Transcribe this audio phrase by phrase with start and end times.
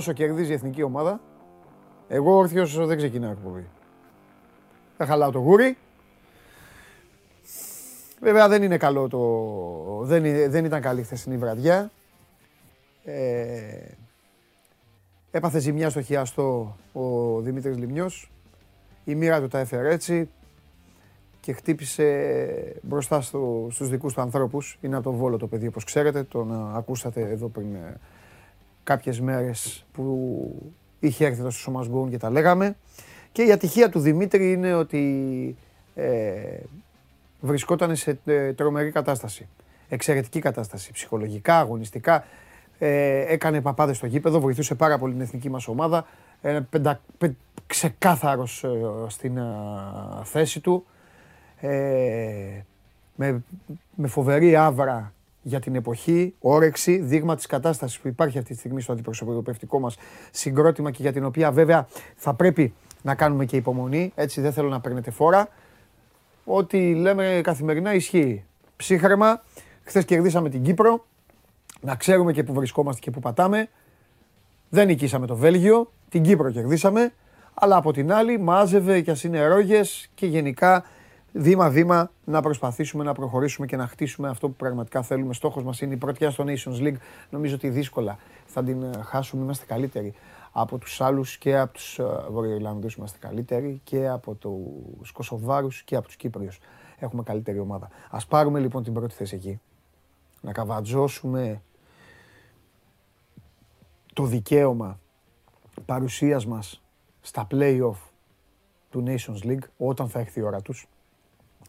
[0.00, 1.20] όσο, όσο κερδίζει η εθνική ομάδα,
[2.08, 3.66] εγώ όρθιος δεν ξεκινάω εκπομπή.
[4.96, 5.76] Θα χαλάω το γούρι.
[8.20, 10.04] Βέβαια δεν είναι καλό το...
[10.04, 11.90] Δεν, δεν ήταν καλή χθεσινή βραδιά.
[13.04, 13.84] Ε,
[15.30, 18.30] έπαθε ζημιά στο χιαστό ο Δημήτρης Λιμιός.
[19.04, 20.30] Η μοίρα του τα έφερε έτσι
[21.40, 24.78] και χτύπησε μπροστά στο, στους δικούς του ανθρώπους.
[24.80, 28.00] Είναι από το Βόλο το παιδί όπως ξέρετε, τον ακούσατε εδώ πριν ε,
[28.84, 32.76] κάποιες μέρες που είχε έρθει εδώ στο Σώμας και τα λέγαμε.
[33.32, 35.56] Και η ατυχία του Δημήτρη είναι ότι
[35.94, 36.58] ε,
[37.40, 39.48] βρισκόταν σε ε, τρομερή κατάσταση.
[39.88, 42.24] Εξαιρετική κατάσταση, ψυχολογικά, αγωνιστικά.
[42.78, 46.06] Ε, έκανε παπάδες στο γήπεδο, βοηθούσε πάρα πολύ την εθνική μας ομάδα.
[46.42, 47.34] Ε, πεντα, πε,
[47.66, 48.68] ξεκάθαρος ε,
[49.08, 49.44] στην ε,
[50.24, 50.84] θέση του.
[51.60, 52.60] Ε,
[53.14, 53.42] με,
[53.94, 58.80] με φοβερή άβρα για την εποχή, όρεξη, δείγμα της κατάστασης που υπάρχει αυτή τη στιγμή
[58.80, 59.96] στο αντιπροσωπευτικό μας
[60.30, 64.68] συγκρότημα και για την οποία βέβαια θα πρέπει να κάνουμε και υπομονή, έτσι δεν θέλω
[64.68, 65.48] να παίρνετε φόρα.
[66.44, 68.44] Ό,τι λέμε καθημερινά ισχύει.
[68.76, 69.42] Ψύχρεμα,
[69.82, 71.06] χθες κερδίσαμε την Κύπρο,
[71.80, 73.68] να ξέρουμε και που βρισκόμαστε και που πατάμε.
[74.68, 77.12] Δεν νικήσαμε το Βέλγιο, την Κύπρο κερδίσαμε,
[77.54, 80.84] αλλά από την άλλη μάζευε κι ας είναι ρόγες και γενικά
[81.32, 85.34] βήμα-βήμα να προσπαθήσουμε να προχωρήσουμε και να χτίσουμε αυτό που πραγματικά θέλουμε.
[85.34, 86.96] Στόχος μας είναι η πρωτιά στο Nations League.
[87.30, 90.14] Νομίζω ότι δύσκολα θα την ε, χάσουμε, είμαστε καλύτεροι
[90.52, 95.96] από τους άλλους και από τους ε, Βορειοϊρλανδούς είμαστε καλύτεροι και από τους Κωσοβάρους και
[95.96, 96.58] από τους Κύπριους.
[96.98, 97.88] Έχουμε καλύτερη ομάδα.
[98.10, 99.60] Ας πάρουμε λοιπόν την πρώτη θέση εκεί.
[100.40, 101.62] Να καβατζώσουμε
[104.12, 104.98] το δικαίωμα
[105.86, 106.82] παρουσίας μας
[107.20, 107.96] στα play-off
[108.90, 110.88] του Nations League όταν θα έρθει η ώρα τους.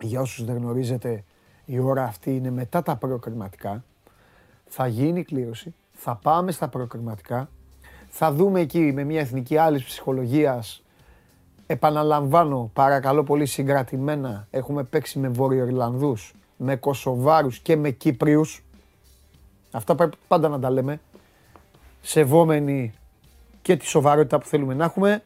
[0.01, 1.23] Για όσους δεν γνωρίζετε,
[1.65, 3.83] η ώρα αυτή είναι μετά τα προκριματικά.
[4.65, 7.49] Θα γίνει η κλήρωση, θα πάμε στα προκριματικά,
[8.09, 10.83] θα δούμε εκεί με μια εθνική άλλη ψυχολογίας
[11.71, 18.63] Επαναλαμβάνω, παρακαλώ πολύ συγκρατημένα, έχουμε παίξει με Βόρειο-Ιρλανδούς, με Κωσοβάρους και με Κύπριους.
[19.71, 20.99] Αυτά πρέπει πάντα να τα λέμε.
[22.01, 22.93] Σεβόμενοι
[23.61, 25.23] και τη σοβαρότητα που θέλουμε να έχουμε,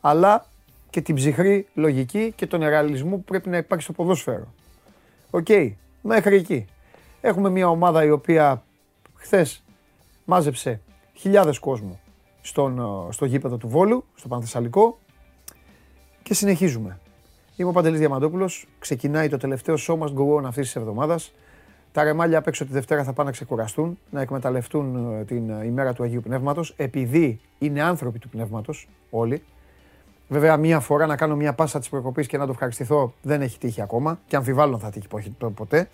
[0.00, 0.46] αλλά
[0.90, 4.46] και την ψυχρή λογική και τον ρεαλισμό που πρέπει να υπάρχει στο ποδόσφαιρο.
[5.30, 5.46] Οκ,
[6.02, 6.64] μέχρι εκεί.
[7.20, 8.62] Έχουμε μια ομάδα η οποία
[9.14, 9.64] χθες
[10.24, 10.80] μάζεψε
[11.14, 12.00] χιλιάδες κόσμου
[12.40, 14.98] στον, ε, στο γήπεδο του Βόλου, στο Πανθεσσαλικό
[16.22, 16.98] και συνεχίζουμε.
[17.56, 21.32] Είμαι ο Παντελής Διαμαντόπουλος, ξεκινάει το τελευταίο show must go on αυτής της εβδομάδας.
[21.92, 25.64] Τα ρεμάλια απ' έξω τη Δευτέρα θα πάνε να ξεκουραστούν, να εκμεταλλευτούν ε, την ε,
[25.64, 29.42] ημέρα του Αγίου Πνεύματος, επειδή είναι άνθρωποι του Πνεύματος όλοι.
[30.28, 33.58] Βέβαια, μία φορά να κάνω μία πάσα της προκοπής και να το ευχαριστηθώ δεν έχει
[33.58, 35.08] τύχει ακόμα και αμφιβάλλω θα τύχει
[35.54, 35.88] ποτέ.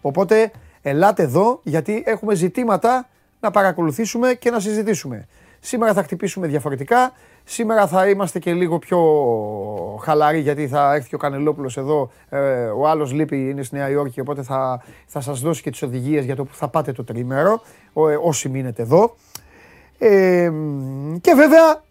[0.00, 0.50] Οπότε,
[0.82, 3.08] ελάτε εδώ γιατί έχουμε ζητήματα
[3.40, 5.28] να παρακολουθήσουμε και να συζητήσουμε.
[5.60, 7.12] Σήμερα θα χτυπήσουμε διαφορετικά.
[7.44, 9.00] Σήμερα θα είμαστε και λίγο πιο
[10.02, 12.10] χαλαροί γιατί θα έρθει και ο Κανελόπουλος εδώ.
[12.28, 15.82] Ε, ο άλλος λείπει, είναι στη Νέα Υόρκη, οπότε θα, θα σας δώσει και τις
[15.82, 17.60] οδηγίες για το που θα πάτε το τρίμερο,
[17.94, 19.16] ε, όσοι μείνετε εδώ.
[19.98, 20.52] Ε,
[21.20, 21.82] και βέβαια,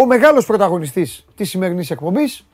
[0.00, 2.46] ο μεγάλος πρωταγωνιστής της σημερινής εκπομπής,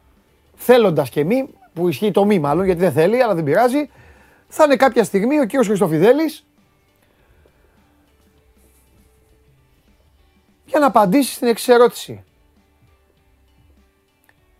[0.55, 3.91] θέλοντας και μη, που ισχύει το μη μάλλον, γιατί δεν θέλει, αλλά δεν πειράζει,
[4.49, 5.51] θα είναι κάποια στιγμή ο κ.
[5.65, 6.47] Χριστοφιδέλης,
[10.67, 12.25] για να απαντήσει στην εξή ερώτηση.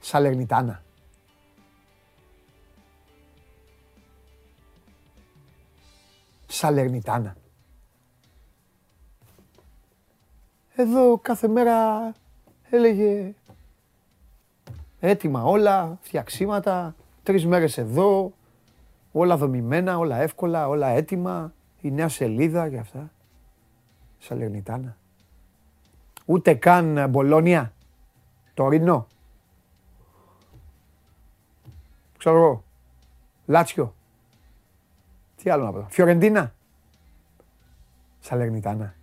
[0.01, 0.83] Σαλερνιτάνα.
[6.47, 7.37] Σαλερνιτάνα.
[10.75, 12.15] Εδώ κάθε μέρα
[12.71, 13.34] έλεγε
[15.01, 18.33] έτοιμα όλα, φτιαξίματα, τρεις μέρες εδώ,
[19.13, 23.10] όλα δομημένα, όλα εύκολα, όλα έτοιμα, η νέα σελίδα και αυτά.
[24.18, 24.97] Σαλερνιτάνα.
[26.24, 27.72] Ούτε καν Μπολόνια.
[28.54, 29.07] Τωρινό.
[32.19, 32.65] Ξέρω εγώ.
[33.47, 33.95] Λάτσιο.
[35.36, 35.86] Τι άλλο να πω.
[35.89, 36.54] Φιωρεντίνα.
[38.21, 38.95] Σαλερνιτάνα.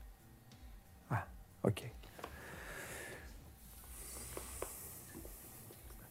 [1.08, 1.18] Α,
[1.62, 1.78] οκ.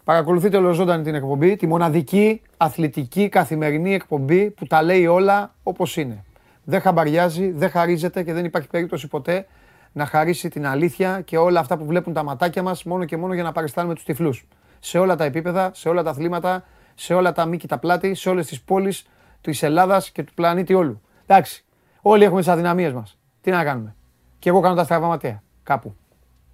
[0.05, 6.25] Παρακολουθείτε ολοζώντανη την εκπομπή, τη μοναδική αθλητική καθημερινή εκπομπή που τα λέει όλα όπως είναι.
[6.65, 9.47] Δεν χαμπαριάζει, δεν χαρίζεται και δεν υπάρχει περίπτωση ποτέ
[9.93, 13.35] να χαρίσει την αλήθεια και όλα αυτά που βλέπουν τα ματάκια μας μόνο και μόνο
[13.35, 14.47] για να παριστάνουμε τους τυφλούς.
[14.81, 16.65] Σε όλα τα επίπεδα, σε όλα τα αθλήματα,
[16.95, 19.07] σε όλα τα μήκη τα πλάτη, σε όλες τις πόλεις
[19.41, 21.01] της Ελλάδας και του πλανήτη όλου.
[21.27, 21.65] Εντάξει,
[22.03, 23.19] όλοι έχουμε τις αδυναμίες μας.
[23.41, 23.95] Τι να κάνουμε.
[24.39, 25.43] Και εγώ κάνω τα στραβά ματέα.
[25.63, 25.95] Κάπου.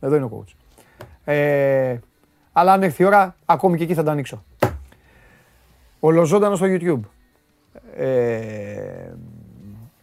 [0.01, 0.53] Εδώ είναι ο coach.
[1.25, 1.99] Ε,
[2.59, 4.45] αλλά αν έρθει η ώρα, ακόμη και εκεί θα τα ανοίξω.
[6.01, 7.01] Ολοζώντανο στο YouTube.
[7.97, 9.13] Ε,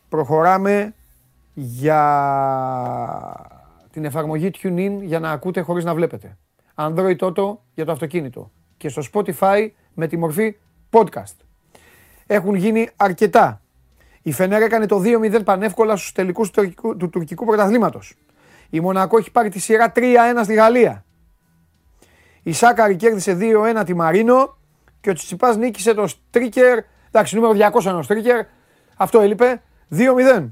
[0.10, 0.94] προχωράμε
[1.54, 2.02] για
[3.92, 6.38] την εφαρμογή TuneIn για να ακούτε χωρίς να βλέπετε.
[6.76, 8.52] Android Auto για το αυτοκίνητο.
[8.78, 10.56] Και στο Spotify με τη μορφή
[10.92, 11.36] podcast.
[12.28, 13.62] Έχουν γίνει αρκετά.
[14.22, 18.16] Η Φενέρ έκανε το 2-0 πανεύκολα στους τελικούς του, τουρκικού- του τουρκικού πρωταθλήματος.
[18.70, 21.06] Η Μονακό έχει πάρει τη σειρά 3-1 στη Γαλλία.
[22.46, 24.58] Η Σάκαρη κέρδισε 2-1 τη Μαρίνο
[25.02, 26.80] και ο Τσιτσιπάς νίκησε το Στρίκερ.
[27.08, 28.46] Εντάξει, νούμερο 200 είναι ο Στρίκερ.
[28.96, 29.62] Αυτό έλειπε.
[29.92, 30.48] 2-0.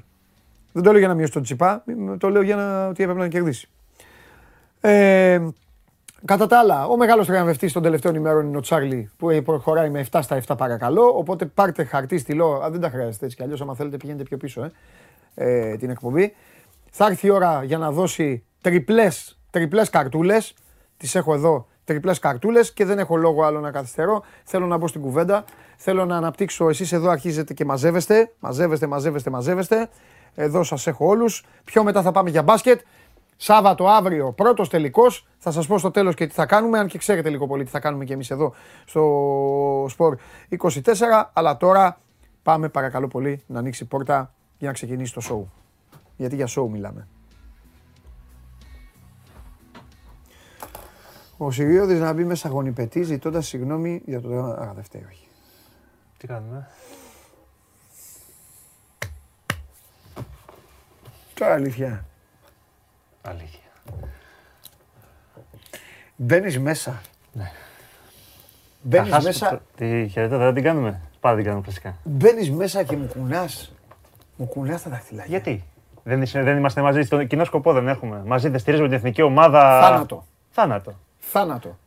[0.72, 1.84] Δεν το λέω για να μειώσει τον Τσιπά,
[2.18, 3.70] το λέω για να, ότι έπρεπε να κερδίσει.
[4.82, 5.42] Ε,
[6.26, 10.06] κατά τα άλλα, ο μεγάλος τριαμβευτή των τελευταίων ημέρων είναι ο Τσάρλι που προχωράει με
[10.12, 11.04] 7 στα 7 παρακαλώ.
[11.16, 12.62] Οπότε πάρτε χαρτί στυλό.
[12.66, 13.62] Α, δεν τα χρειάζεται έτσι κι αλλιώς.
[13.62, 14.72] Αν θέλετε, πηγαίνετε πιο πίσω ε,
[15.36, 16.36] ε, την εκπομπή.
[16.92, 20.54] Θα έρθει η ώρα για να δώσει τριπλές τριπλές καρτούλες.
[20.98, 24.24] Τις έχω εδώ τριπλές καρτούλες και δεν έχω λόγο άλλο να καθυστερώ.
[24.44, 25.44] Θέλω να μπω στην κουβέντα.
[25.78, 26.70] Θέλω να αναπτύξω.
[26.70, 28.32] Εσείς εδώ αρχίζετε και μαζεύεστε.
[28.40, 29.90] Μαζεύεστε, μαζεύεστε, μαζεύεστε.
[30.36, 31.46] Εδώ σας έχω όλους.
[31.64, 32.82] Πιο μετά θα πάμε για μπάσκετ.
[33.36, 35.28] Σάββατο αύριο, πρώτος τελικός.
[35.38, 36.80] Θα σας πω στο τέλος και τι θα κάνουμε.
[36.80, 38.54] Αν και ξέρετε λίγο πολύ τι θα κάνουμε και εμείς εδώ
[38.86, 40.18] στο Σπορ
[40.50, 41.30] 24.
[41.34, 42.00] Αλλά τώρα
[42.44, 45.52] πάμε παρακαλώ πολύ να ανοίξει η πόρτα για να ξεκινήσει το show.
[46.18, 47.08] Γιατί για show μιλάμε.
[51.46, 54.30] Ο Συριώδης να μπει μέσα γονιπετή ζητώντας συγγνώμη για το.
[54.44, 55.28] Α, δεν φταίει, όχι.
[56.18, 56.68] Τι κάνουμε;
[61.34, 62.06] Τώρα αλήθεια.
[63.22, 63.60] Αλήθεια.
[66.16, 67.02] Μπαίνεις μέσα.
[67.34, 67.52] Ναι.
[68.82, 71.96] Μπαίνεις Θα χάσουμε μέσα, το- Τι χαιρετά, δεν την κάνουμε; Πάρα την κάνουμε κλασικά.
[72.04, 73.74] μπαίνεις μέσα και μου κουνάς.
[74.36, 75.30] Μου κουνάς τα δαχτυλάκια.
[75.30, 75.64] Γιατί;
[76.04, 78.22] Δεν, είσαι- δεν είμαστε μαζί, στον κοινό σκοπό δεν έχουμε.
[78.26, 79.82] Μαζί δεν στηρίζουμε την εθνική ομάδα.
[79.82, 80.26] Θάνατο.
[80.50, 80.94] Θάνατο.
[81.26, 81.78] Θάνατο.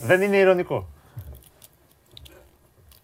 [0.00, 0.86] Δεν είναι ηρωνικό.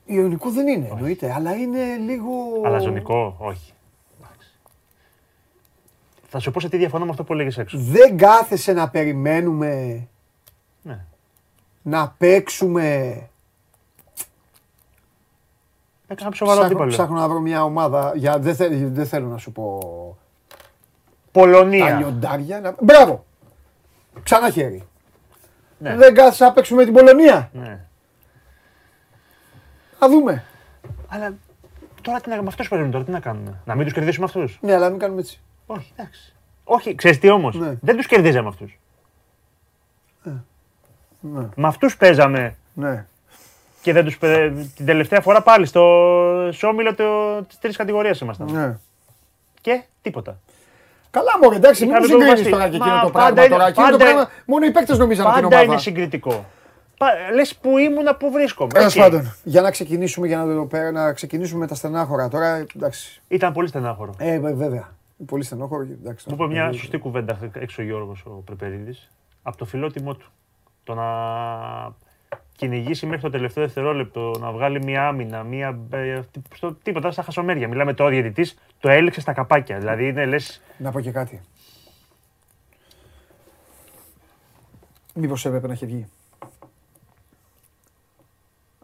[0.05, 2.31] Ιωνικό δεν είναι, εννοείται, αλλά είναι λίγο.
[2.65, 3.73] Αλαζονικό, όχι.
[4.21, 4.49] Εντάξει.
[6.29, 7.79] Θα σου πω σε τι διαφωνώ με αυτό που έλεγες έξω.
[7.79, 10.07] Δεν κάθεσαι να περιμένουμε
[10.83, 11.05] Ναι.
[11.83, 13.19] να παίξουμε.
[16.07, 16.91] Έκανα σοβαρό Ψάχνω, αντίπαλο.
[16.91, 18.13] ψάχνω να βρω μια ομάδα.
[18.17, 19.79] Για, δεν, θε- δεν θέλω να σου πω
[21.33, 21.91] τα Πολωνία.
[21.99, 22.61] λιοντάρια.
[22.61, 22.75] Να...
[22.81, 23.25] Μπράβο!
[24.23, 24.83] Ξανά χέρι.
[25.79, 25.97] Ναι.
[25.97, 27.51] Δεν κάθεσαι να παίξουμε την Πολωνία.
[27.53, 27.85] Ναι.
[29.99, 30.45] Θα δούμε.
[31.09, 31.35] Αλλά
[32.03, 34.59] τώρα τι να με αυτού παίζουμε τώρα, τι να κάνουμε; Να μην τους κερδίσουμε αυτούς;
[34.61, 35.41] Ναι, αλλά μην κάνουμε έτσι.
[35.67, 36.35] Όχι, εντάξει.
[36.65, 37.75] Όχι, ξέρεις τι όμως; Ναι.
[37.81, 38.79] Δεν τους κερδίζαμε αυτούς.
[41.21, 41.49] Ναι.
[41.55, 43.07] Με αυτούς παίζαμε Ναι.
[43.83, 45.83] και δεν τους, παι- την τελευταία φορά πάλι στο
[46.53, 48.53] στο όμιλο τη τρίτη κατηγορία ήμασταν.
[48.53, 48.77] ναι.
[49.61, 50.39] Και τίποτα.
[51.17, 52.51] Καλά, μωρέ, εντάξει, μην Είχαμε μου το συγκρίνεις βαστί.
[52.57, 53.67] τώρα και Μα εκείνο το πάντα πράγμα είναι- τώρα.
[53.69, 55.63] Εκείνο το πάντα πράγμα, είναι- μόνο οι παίκτες νομίζαν την Πάντα ομάδα.
[55.65, 56.45] είναι συγκριτικό.
[57.35, 58.73] Λες που ήμουνα, που βρίσκομαι.
[58.73, 59.03] Τέλος Οκ.
[59.03, 62.67] πάντων, για να ξεκινήσουμε, για να, το, πέρα- να ξεκινήσουμε με τα στενάχωρα τώρα.
[62.77, 63.23] Εντάξει.
[63.29, 64.15] Ήταν πολύ στενάχωρο.
[64.19, 64.89] Ε, βε- βέβαια.
[65.27, 65.83] Πολύ στενόχωρο.
[65.83, 69.11] Εντάξει, Μου είπε μια σωστή κουβέντα έξω ο Γιώργος ο Πρεπερίδης
[69.43, 70.27] από το φιλότιμό του.
[70.85, 71.05] Το να
[72.57, 75.79] κυνηγήσει μέχρι το τελευταίο δευτερόλεπτο, να βγάλει μια άμυνα, μια.
[75.91, 76.21] ε,
[76.55, 77.69] στο, τίποτα, στα χασομέρια.
[77.69, 79.79] Μιλάμε τώρα ο διαιτητής, το έλεξε στα καπάκια.
[79.79, 81.41] Δηλαδή είναι λες, Να πω και κάτι.
[85.15, 86.07] Μήπως έπρεπε να έχει βγει.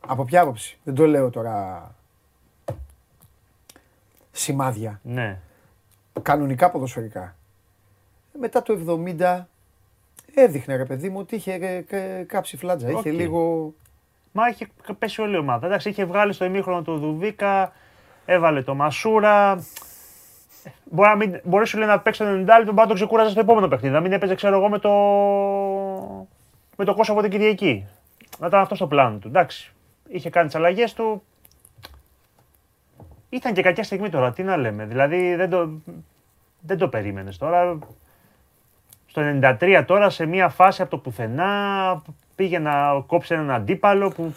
[0.07, 1.91] Από ποια άποψη; Δεν το λέω τώρα
[4.31, 5.01] σημάδια.
[5.03, 5.41] ναι.
[6.23, 7.37] Κανονικά ποδοσφαιρικά.
[8.39, 8.79] Μετά το
[9.19, 9.41] 70
[10.35, 12.89] έδειχνε ρε παιδί μου ότι είχε ε, κα- κάψει φλάτζα.
[12.89, 13.07] Είχε Οκ.
[13.07, 13.73] λίγο...
[14.33, 14.69] Μα είχε
[14.99, 15.67] πέσει όλη η ομάδα.
[15.67, 17.73] Εντάξει, είχε βγάλει στο ημίχρονο του Δουβίκα,
[18.25, 19.65] έβαλε το Μασούρα.
[20.85, 23.31] Μπορεί, να μην, μπορεί σου λέει να παίξει το 90 λεπτό, μπορεί να το ξεκούραζε
[23.31, 23.95] στο επόμενο παιχνίδι.
[23.95, 24.91] Να μην έπαιζε, ξέρω εγώ, με το,
[26.77, 27.87] με το Κόσοβο την Κυριακή.
[28.39, 29.29] Να ήταν αυτό στο πλάνο του.
[29.29, 29.73] Εντάξει.
[30.09, 31.23] Είχε κάνει τις αλλαγές του.
[33.29, 34.85] Ήταν και κακιά στιγμή τώρα, τι να λέμε.
[34.85, 35.71] Δηλαδή δεν το,
[36.61, 37.79] δεν το περίμενες τώρα.
[39.11, 39.23] Στο
[39.61, 42.03] 93 τώρα σε μια φάση από το πουθενά
[42.35, 44.35] πήγε να κόψει έναν αντίπαλο που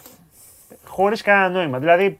[0.84, 1.78] χωρίς κανένα νόημα.
[1.78, 2.18] Δηλαδή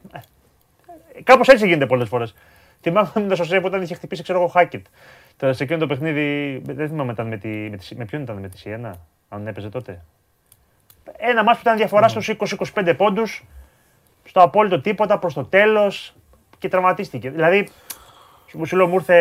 [1.13, 2.35] ε, κάπως έτσι γίνεται πολλές φορές.
[2.81, 4.85] Θυμάμαι με το Σωσέ που όταν είχε χτυπήσει ξέρω εγώ Χάκετ.
[5.37, 8.37] Τώρα σε εκείνο το παιχνίδι, δεν θυμάμαι ήταν με, τη, με, τη, με ποιον ήταν
[8.37, 8.95] με τη Σιένα,
[9.29, 10.01] αν έπαιζε τότε.
[11.17, 12.31] Ένα μάτς που ήταν διαφορά στους
[12.73, 13.45] 20-25 πόντους,
[14.23, 16.15] στο απόλυτο τίποτα προς το τέλος
[16.57, 17.29] και τραυματίστηκε.
[17.29, 17.67] Δηλαδή,
[18.53, 19.15] μου σου λέω, μου ήρθε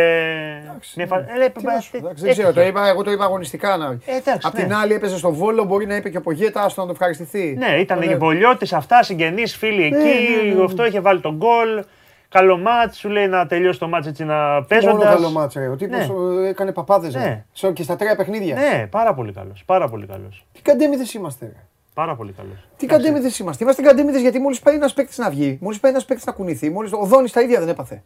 [0.96, 1.24] μια φάση.
[1.44, 3.76] Ε, Τι να σου πω, εντάξει, Δεν ξέρω, το είπα, εγώ το είπα αγωνιστικά.
[3.76, 3.86] Να...
[3.86, 4.74] Ε, εντάξει, Απ' την ναι.
[4.74, 7.54] άλλη έπαιζε στο Βόλο, μπορεί να είπε και ο Πογέτα, άστο να το ευχαριστηθεί.
[7.58, 9.94] Ναι, ήταν Ε, και Βολιώτη, αυτά, συγγενείς, φίλοι εκεί.
[9.96, 10.64] ναι, ναι, ναι.
[10.64, 11.84] Αυτό είχε βάλει τον γκολ.
[12.28, 15.04] Καλό μάτς, σου λέει να τελειώσει το μάτς έτσι να Μόνο παίζοντα.
[15.04, 15.68] καλό μάτσο, ρε.
[15.68, 15.98] Ο τύπος
[16.44, 17.20] ε, έκανε παπάδες, ρε.
[17.20, 17.44] Ναι.
[17.52, 18.54] Σε- Και στα τρία παιχνίδια.
[18.54, 19.62] Ναι, πάρα πολύ καλός.
[19.66, 20.46] Πάρα πολύ καλός.
[20.52, 21.60] Τι καντέμιδες είμαστε, ρε.
[21.94, 22.68] Πάρα πολύ καλός.
[22.76, 23.64] Τι καντέμιδες είμαστε.
[23.64, 26.70] Είμαστε καντέμιδες γιατί μόλις πάει ένας παίκτης να βγει, μόλις πάει ένας παίκτης να κουνηθεί,
[26.70, 28.02] μόλις ο Δόνης τα ίδια δεν έπαθε.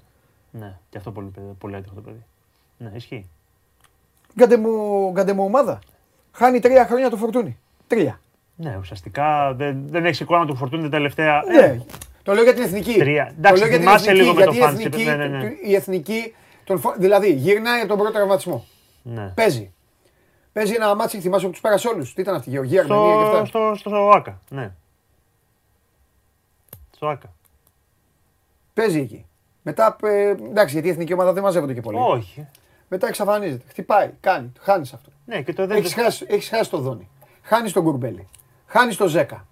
[0.50, 2.24] Ναι, και αυτό πολύ, πολύ έτυχο το παιδί.
[2.78, 3.26] Ναι, ισχύει.
[4.38, 5.78] Γκαντεμο, γκαντεμο ομάδα.
[6.32, 7.58] Χάνει τρία χρόνια το φορτούνι.
[7.86, 8.20] Τρία.
[8.56, 11.42] Ναι, ουσιαστικά δεν, δεν έχει εικόνα του φορτούνι τα τελευταία.
[11.46, 11.64] Ναι.
[11.64, 11.80] Ε,
[12.22, 12.94] το λέω για την εθνική.
[12.98, 13.32] Τρία.
[13.38, 14.82] Εντάξει, το λέω θυμάσαι λίγο με το γιατί η φάντσι.
[14.86, 15.50] εθνική, Ναι, ναι, ναι.
[15.62, 18.66] η εθνική τον, φο- δηλαδή γυρνάει από τον πρώτο τραυματισμό.
[19.02, 19.28] ναι.
[19.28, 19.72] Παίζει.
[20.52, 22.14] Παίζει ένα μάτσι, θυμάσαι που τους πέρασε όλους.
[22.14, 23.44] Τι ήταν αυτή η Γεωργία, Αρμενία και Στο, αυτά.
[23.46, 24.40] στο, στο, στο ΆΚΑ.
[24.50, 24.72] Ναι.
[26.94, 27.32] Στο ΆΚΑ.
[28.74, 29.26] Παίζει εκεί.
[29.68, 31.98] Μετά, ε, εντάξει, γιατί η εθνική ομάδα δεν μαζεύονται και πολύ.
[32.00, 32.46] Όχι.
[32.88, 33.64] Μετά εξαφανίζεται.
[33.68, 35.10] Χτυπάει, κάνει, χάνεις αυτό.
[35.24, 35.76] Ναι, και το δεν.
[35.76, 37.08] Έχεις χάσει, έχεις χάσει το δόνι.
[37.42, 38.28] Χάνεις τον κουρμπέλι.
[38.66, 39.46] Χάνεις το ζέκα.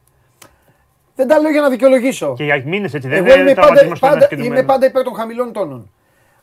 [1.15, 2.35] Δεν τα λέω για να δικαιολογήσω.
[2.37, 4.45] Και για μήνες έτσι δεν Εγώ είμαι είναι πάντα, τραυματισμό στο ένα πάντα, και του
[4.45, 4.67] είμαι μένου.
[4.67, 5.91] πάντα υπέρ των χαμηλών τόνων.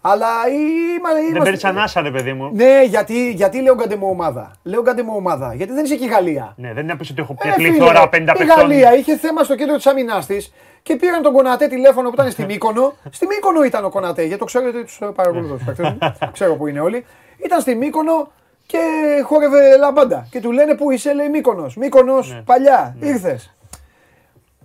[0.05, 1.43] Αλλά είμα- Δεν είμαστε.
[1.43, 2.51] παίρνεις ανάσα, ρε παιδί μου.
[2.53, 4.51] Ναι, γιατί, γιατί λέω γκαντεμο ομάδα.
[4.63, 5.53] Λέω γκαντεμο ομάδα.
[5.53, 6.53] Γιατί δεν είσαι και η Γαλλία.
[6.57, 8.48] Ναι, δεν είναι να πεις ότι έχω Ε, μια φίλε, πληθώρα 50 Η παιχτών.
[8.57, 12.31] Γαλλία είχε θέμα στο κέντρο της αμυνά της και πήραν τον Κονατέ τηλέφωνο που ήταν
[12.31, 12.93] στη Μύκονο.
[13.17, 15.98] στη Μύκονο ήταν ο Κονατέ, γιατί το ξέρω γιατί τους παρακολουθώ τους παίκτες μου.
[16.31, 17.05] Ξέρω που είναι όλοι.
[17.45, 18.31] Ήταν στη Μύκονο
[18.65, 18.79] και
[19.25, 20.27] χόρευε λαμπάντα.
[20.29, 21.75] Και του λένε Πού είσαι, λέει Μύκονος.
[21.75, 22.41] Μύκονος, Ναι.
[22.41, 23.53] παλιά, ήρθες.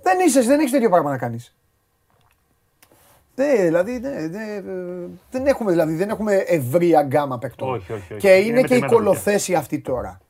[0.02, 1.52] Δεν είσαι, δεν έχεις τέτοιο πράγμα να κάνεις.
[3.38, 4.62] Ναι, δηλαδή ναι, ναι, ε,
[5.30, 7.68] δεν έχουμε, δηλαδή, δεν έχουμε ευρία γκάμα παικτών.
[7.68, 8.16] Όχι, όχι, όχι.
[8.16, 10.20] Και Είναι είναι και η μετρημένα κολοθέση αυτή τώρα.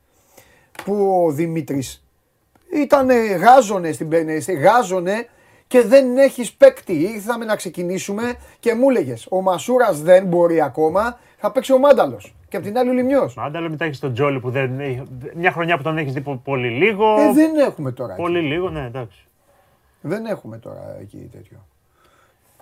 [0.83, 2.03] Που ο Δημήτρης
[2.73, 3.09] ήταν
[3.41, 5.27] γάζονε στην πένε, γάζονε
[5.67, 6.93] και δεν έχεις παίκτη.
[6.93, 12.33] Ήρθαμε να ξεκινήσουμε και μου έλεγε: Ο Μασούρας δεν μπορεί ακόμα, θα παίξει ο Μάνταλος.
[12.49, 13.35] Και απ' την άλλη ο Λιμιός.
[13.35, 14.79] Μάνταλο μετά έχεις τον Τζόλι που δεν.
[14.79, 15.03] έχει-
[15.35, 17.19] Μια χρονιά που τον έχεις δει πο- πολύ λίγο.
[17.19, 18.13] Ε, δεν έχουμε τώρα.
[18.13, 18.21] εκεί.
[18.21, 19.27] Πολύ λίγο, ναι, εντάξει.
[20.01, 21.57] Δεν έχουμε τώρα εκεί τέτοιο.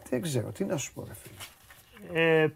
[0.10, 2.44] Δεν ξέρω, τι να σου πω, ρε φίλε.
[2.44, 2.48] Ε,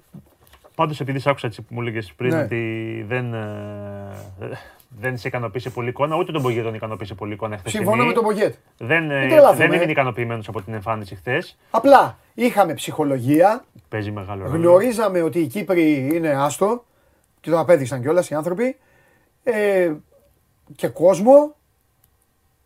[0.76, 2.42] Πάντως, επειδή σ' άκουσα έτσι που μου έλεγε πριν Ναι.
[2.42, 4.58] ότι δεν, ε,
[5.00, 7.72] δεν σε ικανοποίησε πολύ εικόνα, ούτε τον Πογέ τον ικανοποίησε πολύ εικόνα χθες.
[7.72, 8.56] Συμφωνώ με τον Μπογκέτ.
[8.78, 9.76] Δεν, ε, Μην τρελαθούμε, δεν ε.
[9.76, 11.58] έμεινε ικανοποιημένος από την εμφάνιση χθες.
[11.72, 14.56] Απλά είχαμε ψυχολογία, Παίζει μεγάλο ρόλο.
[14.58, 16.86] γνωρίζαμε ότι οι Κύπροι είναι άστο
[17.40, 18.78] και το απέδειξαν κιόλας οι άνθρωποι.
[19.44, 19.92] Ε,
[20.76, 21.56] και κόσμο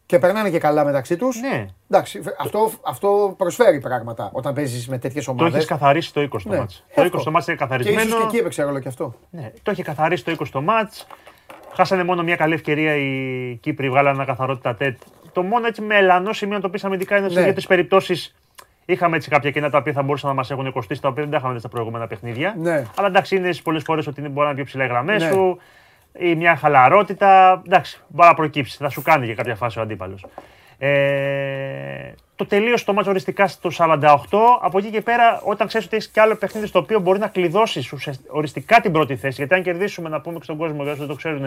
[0.06, 1.40] και περνάνε και καλά μεταξύ τους.
[1.42, 5.54] Ναι, Εντάξει, αυτό, αυτό προσφέρει πράγματα όταν παίζεις με τέτοιες το ομάδες.
[5.54, 6.84] έχεις καθαρίσει το 20 το μάτς.
[6.96, 8.18] Το 20 το μάτς είναι Και ίσως καθαρισμένο.
[8.20, 9.16] και εκεί έπαιξε ρόλο κι αυτό.
[9.30, 11.08] Ναι, το είχε καθαρίσει το 20 το μάτς.
[11.76, 14.98] Χάσανε μόνο μια καλή ευκαιρία οι Κύπροι, βγάλανε ένα καθαρότητα τέτ.
[15.32, 17.44] Το μόνο έτσι μελανό σημείο να το πεις αμυντικά είναι σε Ναι.
[17.46, 18.36] για τις περιπτώσεις.
[18.86, 21.32] Είχαμε έτσι κάποια κοινά τα οποία θα μπορούσαν να μας έχουν κοστίσει, τα οποία δεν
[21.32, 22.56] τα είχαμε δει στα προηγούμενα παιχνίδια.
[22.60, 22.84] Ναι.
[22.98, 25.30] Αλλά εντάξει, είναι πολλές φορές ότι είναι- μπορεί να είναι πιο ψηλά οι γραμμές Ναι.
[25.32, 25.58] σου
[26.20, 27.62] ή μια χαλαρότητα.
[27.66, 28.78] Εντάξει, μπορεί να προκύψεις.
[28.78, 30.26] Θα σου κάνει για κάποια φάση ο αντίπαλος.
[30.78, 34.22] Ε, το τελείωσε το μάτσο οριστικά στο 48.
[34.62, 37.28] Από εκεί και πέρα, όταν ξέρεις ότι έχεις κι άλλο παιχνίδι στο οποίο μπορεί να
[37.28, 37.94] κλειδώσεις
[38.28, 39.36] οριστικά την πρώτη θέση.
[39.36, 41.46] Γιατί αν κερδίσουμε, να πούμε και στον κόσμο, για όσου δεν το ξέρουν,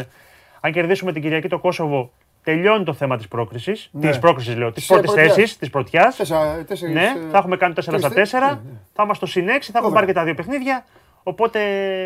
[0.61, 2.11] αν κερδίσουμε την Κυριακή το Κόσοβο,
[2.45, 3.89] τελειώνει το θέμα της πρόκρισης.
[3.93, 4.09] Ναι.
[4.09, 5.35] Της πρόκρισης, λέω, της Σε πρώτης πρωτιάς.
[5.35, 6.17] θέσης, της πρωτιάς.
[6.17, 8.47] Τέσσερα, τέσσερις, Ναι, ε, θα έχουμε κάνει 4 στα τρεις, 4.
[8.47, 8.79] ναι, ναι.
[8.95, 9.93] Θα είμαστε στο συν 6, θα έχουμε Ωραία.
[9.95, 10.85] πάρει και τα δύο παιχνίδια.
[11.29, 11.61] Οπότε,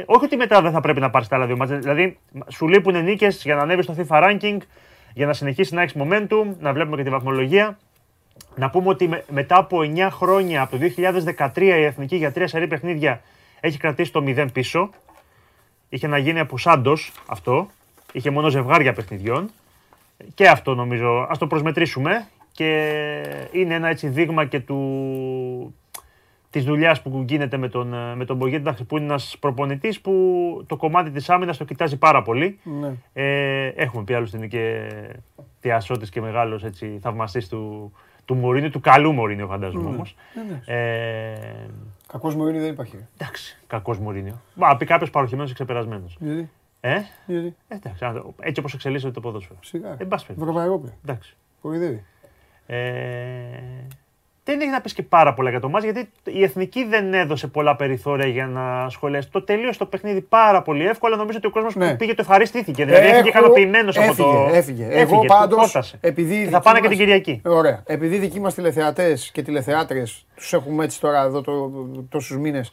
[0.07, 1.79] όχι ότι μετά δεν θα πρέπει να πάρεις τα άλλα δύο μάτια.
[1.79, 4.57] Δηλαδή, σου λείπουν νίκες για να ανέβεις στο FIFA ranking,
[5.15, 7.79] για να συνεχίσει να έχεις momentum, να βλέπουμε και τη βαθμολογία.
[8.55, 12.47] Να πούμε ότι με- μετά από 9 χρόνια, από το 2013, η εθνική για τρία
[12.49, 13.21] σερή παιχνίδια
[13.61, 14.91] έχει κρατήσει το 0 πίσω.
[15.89, 17.69] Είχε να γίνει από Σάντος αυτό.
[18.13, 19.51] Είχε μόνο ζευγάρια παιχνιδιών.
[20.35, 22.27] Και αυτό νομίζω, ας το προσμετρήσουμε.
[22.53, 22.93] Και
[23.53, 25.75] είναι ένα έτσι δείγμα και του,
[26.53, 30.01] της δουλειάς που γίνεται με τον, ε, με τον Μπογιέτ, εντάξει, που είναι ένας προπονητής
[30.01, 30.13] που
[30.67, 32.59] το κομμάτι της άμυνας το κοιτάζει πάρα πολύ.
[32.63, 32.93] Ναι.
[33.13, 34.89] Ε, έχουμε πει άλλωστε είναι και
[35.61, 37.93] θεασότης και μεγάλος έτσι, θαυμαστής του,
[38.25, 40.15] του Μωρίνιου, του καλού Μωρίνιου φαντάζομαι όμως.
[40.35, 40.79] Ναι, ναι.
[40.79, 41.67] Ε,
[42.07, 42.97] Κακός Μωρίνι δεν υπάρχει.
[42.97, 43.07] ρε.
[43.19, 44.41] εντάξει, κακός Μωρίνιο.
[44.55, 46.17] Μα πει κάποιος παροχημένος και ξεπερασμένος.
[46.21, 49.59] Γιατί, Ε, γιατί, εντάξει, αν- έτσι όπως εξελίσσεται το ποδόσφαιρο.
[49.63, 49.97] σιγά.
[49.99, 50.51] Εν πάση περιπτώσει.
[50.51, 50.95] Ευρωπαϊκό παιδί.
[51.05, 51.37] Εντάξει.
[51.63, 52.05] Κοροϊδεύει.
[52.67, 52.77] Ε,
[54.45, 57.47] δεν έχει να πεις και πάρα πολλά για το μάτς, γιατί η Εθνική δεν έδωσε
[57.47, 59.29] πολλά περιθώρια για να σχολιάσει.
[59.31, 61.17] Το τελείωσε το παιχνίδι πάρα πολύ εύκολα.
[61.17, 61.91] Νομίζω ότι ο κόσμος Ναι.
[61.91, 62.85] που πήγε το ευχαρίστηθηκε.
[62.85, 64.49] Δηλαδή έφυγε Έχω- ικανοποιημένος από το.
[64.53, 65.01] έφυγε, Έφυγε.
[65.01, 65.59] Εγώ του πάντως.
[65.59, 65.99] χόρτασε.
[66.01, 67.43] Επειδή Και οι θα πάνε και δικοί την μας- Κυριακή.
[67.49, 67.83] Ωραία.
[67.87, 70.03] Επειδή δικοί μας τηλεθεατές και τηλεθεάτρε
[70.35, 71.71] τους έχουμε έτσι τώρα εδώ το,
[72.09, 72.73] τόσους μήνες.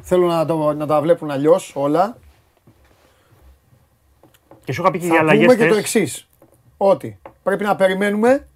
[0.00, 2.16] Θέλω να, το, να τα βλέπουν αλλιώς όλα.
[4.64, 5.46] Και σου είχα πει και Θα για αλλαγές.
[5.46, 6.28] πούμε και το εξής.
[6.76, 8.46] Ότι πρέπει να περιμένουμε.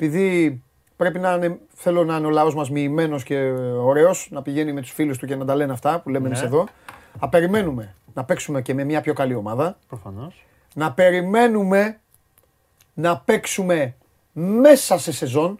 [0.00, 0.62] Επειδή
[0.96, 3.36] πρέπει να είναι, θέλω να είναι ο λαός μας μοιημένος και
[3.80, 6.36] ωραίος, να πηγαίνει με τους φίλους του και να τα λένε αυτά που λέμε Ναι.
[6.38, 6.66] εμεί εδώ.
[7.20, 9.78] Να περιμένουμε να παίξουμε και με μια πιο καλή ομάδα.
[9.88, 10.44] Προφανώς.
[10.74, 12.00] να περιμένουμε
[12.94, 13.94] να παίξουμε
[14.32, 15.48] μέσα σε σεζόν.
[15.48, 15.58] Είναι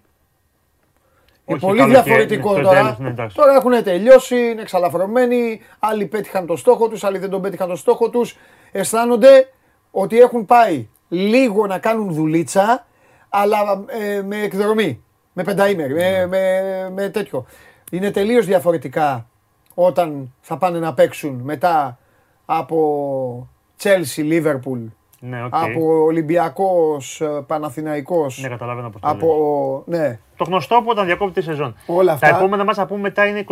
[1.57, 2.81] Όχι πολύ καλοκαίρι, διαφορετικό ναι, το τώρα.
[2.81, 3.37] τέλος, ναι, εντάξει.
[3.37, 7.76] τώρα έχουν τελειώσει, είναι εξαλαφρωμένοι, άλλοι πέτυχαν το στόχο τους, άλλοι δεν τον πέτυχαν το
[7.76, 8.37] στόχο τους.
[8.73, 9.49] Αισθάνονται
[9.90, 12.87] ότι έχουν πάει λίγο να κάνουν δουλίτσα,
[13.28, 15.02] αλλά ε, με εκδρομή,
[15.33, 16.61] με πενταήμερη, με, με,
[16.95, 17.47] με τέτοιο.
[17.90, 19.26] είναι τελείως διαφορετικά
[19.75, 21.99] όταν θα πάνε να παίξουν μετά
[22.47, 23.49] από
[23.83, 24.80] Chelsea, Liverpool,
[25.21, 25.54] Ναι, οκ.
[25.54, 29.16] από Ολυμπιακός, ε, Παναθηναϊκός, Ναι, καταλαβαίνω πώς το λες.
[29.16, 29.83] από...
[29.87, 31.76] Ναι, Το γνωστό που όταν διακόπτει η σεζόν.
[31.87, 32.28] όλα αυτά.
[32.30, 33.45] Τα επόμενα μας θα πούμε μετά είναι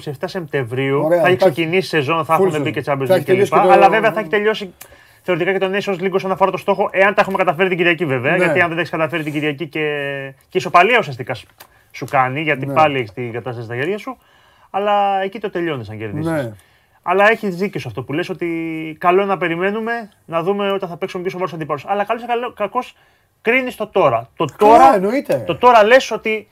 [0.00, 1.02] 24-27 Σεπτεμβρίου.
[1.04, 2.72] Ωραία, θα έχει θα έχει- ξεκινήσει η σεζόν, θα Full έχουν μπει season.
[2.72, 3.60] και Θα Champions έχει League τελειώσει κλπ.
[3.60, 4.74] και το- Αλλά βέβαια θα έχει τελειώσει
[5.22, 8.04] θεωρητικά και το Nations League όσον αφορά το στόχο, εάν τα έχουμε καταφέρει την Κυριακή
[8.04, 8.30] βέβαια.
[8.36, 8.44] Ναι.
[8.44, 9.80] Γιατί αν δεν τα έχεις καταφέρει την Κυριακή και,
[10.48, 11.46] και ισοπαλία ουσιαστικά σου-
[11.90, 12.72] σου κάνει, γιατί Ναι.
[12.74, 14.16] πάλι έχεις την κατάσταση στα χέρια σου.
[14.70, 16.30] Αλλά εκεί το τελειώνεις αν κερδίσει.
[16.30, 16.52] Ναι.
[17.02, 18.46] Αλλά έχει δίκιο σε αυτό που λες ότι
[19.00, 21.84] καλό είναι να περιμένουμε να δούμε όταν θα παίξουμε πιο σοβαρούς αντιπάλους.
[21.86, 22.78] Αλλά καλό ή κακό
[23.42, 24.28] κρίνεις το τώρα.
[24.36, 25.42] Το Καλά, τώρα, εννοείται.
[25.46, 26.48] το τώρα λες ότι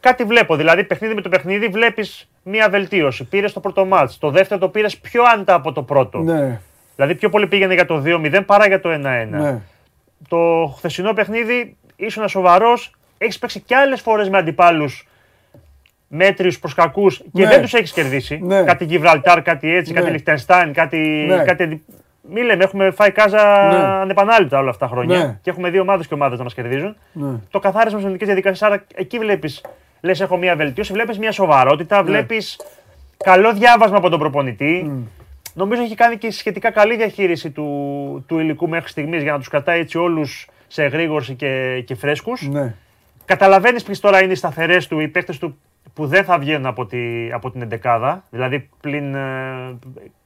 [0.00, 0.56] κάτι βλέπω.
[0.56, 3.24] Δηλαδή, παιχνίδι με το παιχνίδι βλέπεις μία βελτίωση.
[3.24, 4.10] Πήρες το πρώτο μάτ.
[4.18, 6.18] Το δεύτερο το πήρες πιο άνετα από το πρώτο.
[6.18, 6.60] Ναι,
[6.96, 8.98] Δηλαδή, πιο πολύ πήγαινε για το 2-0 παρά για το 1-1.
[9.28, 9.60] ναι.
[10.28, 12.90] Το χθεσινό παιχνίδι ήσουν σοβαρός.
[13.18, 15.06] Έχεις παίξει κι άλλες φορές με αντιπάλους
[16.08, 17.48] μέτριους προς κακούς και Ναι.
[17.48, 18.38] δεν τους έχεις κερδίσει.
[18.42, 18.62] Ναι.
[18.62, 20.00] Κάτι Γιβραλτάρ, κάτι έτσι, Ναι.
[20.00, 20.96] κάτι Λιχτενστάιν, κάτι.
[21.28, 21.36] Ναι.
[21.44, 21.62] κάτι...
[21.62, 21.82] αντι-
[22.28, 23.84] Μη λέμε, έχουμε φάει κάζα Ναι.
[23.84, 25.18] ανεπανάληπτα όλα αυτά τα χρόνια.
[25.18, 25.38] Ναι.
[25.42, 26.96] Και έχουμε δύο ομάδες και ομάδες να μας κερδίζουν.
[27.12, 27.28] Ναι.
[27.50, 28.62] Το καθάρισμα στις ελληνικέ διαδικασίες.
[28.70, 29.60] Άρα εκεί βλέπεις,
[30.00, 32.02] λες, έχω μια βελτίωση, βλέπεις μια σοβαρότητα, Ναι.
[32.02, 32.60] βλέπεις
[33.24, 35.06] καλό διάβασμα από τον προπονητή.
[35.54, 39.48] Νομίζω έχει κάνει και σχετικά καλή διαχείριση του, του υλικού μέχρι στιγμής για να τους
[39.48, 42.48] κρατάει έτσι όλους σε εγρήγορση και, και φρέσκους.
[42.48, 42.74] ναι.
[43.24, 45.58] Καταλαβαίνεις ποιες τώρα είναι οι σταθερές του, οι παίκτες του
[45.94, 49.78] που δεν θα βγαίνουν από, τη, από την εντεκάδα, δηλαδή πλην ε,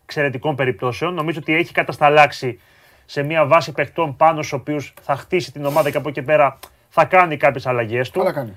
[0.05, 1.15] εξαιρετικών περιπτώσεων.
[1.15, 2.61] Νομίζω ότι έχει κατασταλάξει
[3.05, 6.27] σε μια βάση παιχτών πάνω στους οποίους θα χτίσει την ομάδα και από εκεί και
[6.27, 6.59] πέρα
[6.89, 8.19] θα κάνει κάποιες αλλαγές του.
[8.19, 8.53] Καλά κάνει.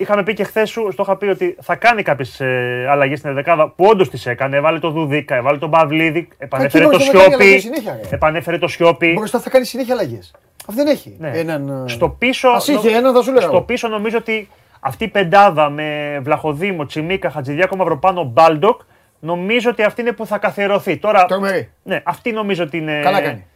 [0.00, 2.40] Είχαμε πει και χθες σου, στο είχα πει ότι θα κάνει κάποιες
[2.88, 4.56] αλλαγές στην εντεκάδα που όντως τις έκανε.
[4.56, 7.76] Έβαλε το Δουβίκα, έβαλε τον Παυλίδη, επανέφερε Εκεί το μπορείς να κάνει αλλαγές Σιώπη.
[7.76, 8.14] συνέχεια, ρε.
[8.14, 9.12] Επανέφερε το Σιώπη.
[9.12, 10.34] Μπροστά θα κάνει συνέχεια αλλαγές.
[10.68, 11.16] Αυτό δεν έχει.
[11.18, 11.30] Ναι.
[11.34, 13.40] Έναν, ε, Στο πίσω, Ας είχε έναν, θα σου λέω.
[13.40, 14.48] στο πίσω νομίζω ότι
[14.80, 18.80] αυτή η πεντάδα με Βλαχοδήμο, Τσιμίκα, Χατζηδιάκο, Μαυροπάνο, Μπάλντοκ,
[19.18, 20.96] νομίζω ότι αυτή είναι που θα καθιερωθεί.
[20.96, 21.70] Τώρα, Τρομερή.
[21.82, 23.00] ναι, αυτή νομίζω ότι είναι.
[23.02, 23.46] Καλά κάνει.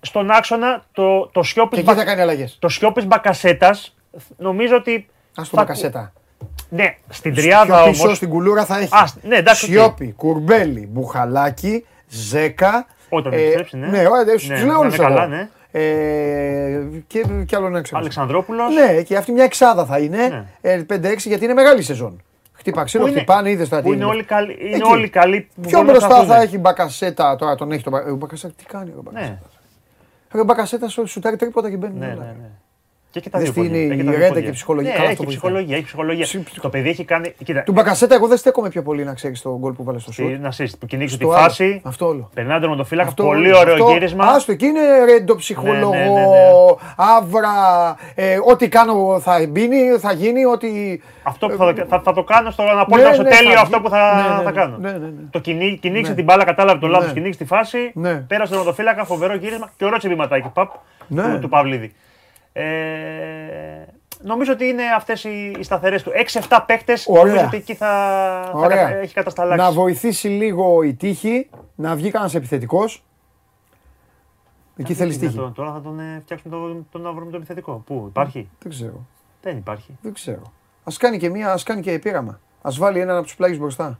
[0.00, 2.04] Στον άξονα το, το Και Σιώπης, εκεί θα Μπα...
[2.04, 2.56] κάνει αλλαγές.
[2.60, 3.96] το Σιώπης Μπακασέτας,
[4.36, 5.08] νομίζω ότι.
[5.40, 6.12] Α το θα- μπακασέτα.
[6.68, 8.14] Ναι, στην τριάδα Πιο πίσω όμω.
[8.14, 8.94] στην κουλούρα θα έχει.
[8.94, 9.70] Α, ναι, εντάξει, οκ.
[9.70, 12.86] Σιώπη, Κουρμπέλη, Μπουχαλάκι, Ζέκα.
[13.08, 13.86] Όταν επιστρέψει, ναι.
[13.86, 15.30] Ναι, ωραία, τους Ναι, λέω να όλους είναι καλά, εγώ.
[15.34, 15.48] ναι.
[15.70, 18.00] Ε, και, και άλλο ένα ξέρω.
[18.00, 18.74] Αλεξανδρόπουλος.
[18.74, 20.16] Ναι, και αυτή μια εξάδα θα είναι.
[20.28, 20.44] Ναι.
[20.60, 22.22] Ε, 5-6 γιατί είναι μεγάλη σεζόν.
[22.52, 24.56] Χτύπα ξύλο, Που είναι- χτυπάνε, είδες τα Που είναι όλοι καλοί.
[24.60, 24.90] Είναι Εκεί.
[24.90, 26.26] όλοι καλοί που Πιο μπορούν να μπροστά σταθούν.
[26.28, 27.36] θα έχει μπακασέτα.
[27.36, 28.52] Τώρα τον έχει τον Μπα- ε, ο Μπακασέτα.
[28.56, 29.38] Τι κάνει ο Μπακασέτα;
[30.32, 31.98] Ναι, Ο Μπακασέτα σου σουτάρει τρίποτα και μπαίνει.
[31.98, 32.14] ναι, όλα.
[32.14, 32.34] ναι.
[32.40, 32.48] ναι.
[33.10, 33.82] Και έχει τα Δες δύο τι πόδια.
[33.84, 34.42] είναι Έχει η τα δύο ρέντα πόδια.
[34.42, 34.90] και η ψυχολογία.
[34.90, 35.50] Ναι, Καλά, έχει αυτό βοηθάει.
[35.50, 36.24] ψυχολογία, έχει ψυχολογία.
[36.24, 37.34] Ψυχ- Το παιδί έχει κάνει.
[37.44, 40.12] Κοίτα, Του Μπακασέτα εγώ δεν στέκομαι πιο πολύ να ξέρεις τον γκολ που βάλε στο
[40.12, 40.40] σουτ.
[40.40, 41.42] να σύστη, που κυνήγησε τη Στο άλλο.
[41.42, 41.80] φάση.
[41.84, 42.30] Αυτό όλο.
[42.34, 43.08] Περνάει τον ματοφύλακα.
[43.08, 43.58] Αυτό Πολύ όλο.
[43.58, 44.24] ωραίο Αυτό- γύρισμα.
[44.26, 46.26] Άστο, εκεί είναι ρέντο ψυχολόγο, Ναι, ναι, ναι, ναι.
[46.96, 50.68] άβρα, ε, ό,τι κάνω θα μπίνει, θα γίνει, ό,τι...
[51.22, 53.60] Αυτό που θα, θα, θα το κάνω στο να πω Ναι, στο ναι, τέλειο θα
[53.60, 53.84] αυτό βγει.
[53.88, 54.50] που θα, Ναι, ναι, θα ναι.
[54.60, 54.76] κάνω.
[54.78, 55.10] Ναι, ναι, ναι.
[55.30, 56.16] Το κυνή, κυνήγησε Ναι.
[56.16, 57.12] την μπάλα, κατάλαβε το λάθος, Ναι.
[57.12, 57.90] κυνήγησε τη φάση.
[57.94, 58.14] Ναι.
[58.14, 60.70] Πέρασε τον ματοφύλακα, φοβερό γύρισμα και ωραίο τσιμπηματάκι παπ,
[61.06, 61.22] Ναι.
[61.22, 61.94] του, του Παυλίδη.
[62.62, 63.86] Ε,
[64.22, 66.10] νομίζω ότι είναι αυτές οι, οι σταθερές του.
[66.48, 67.24] 6-7 παίχτε Ωραία.
[67.24, 67.86] νομίζω ότι εκεί θα,
[68.52, 68.84] θα Ωραία.
[68.84, 69.64] κατα- έχει κατασταλάξει.
[69.64, 73.02] Να βοηθήσει λίγο η τύχη, να βγει κανένας επιθετικός.
[74.76, 75.32] Εκεί θέλεις Τι τύχη.
[75.32, 77.82] δυνατόν, Τώρα θα τον ε, φτιάξουμε τον, τον να βρούμε το επιθετικό.
[77.86, 79.06] Πού υπάρχει; Δεν ξέρω.
[79.42, 79.98] Δεν υπάρχει.
[80.02, 80.42] Δεν ξέρω.
[80.84, 82.40] Α κάνει και μία, ας κάνει και πείραμα.
[82.62, 83.98] Α βάλει έναν από τους πλάγιους μπροστά.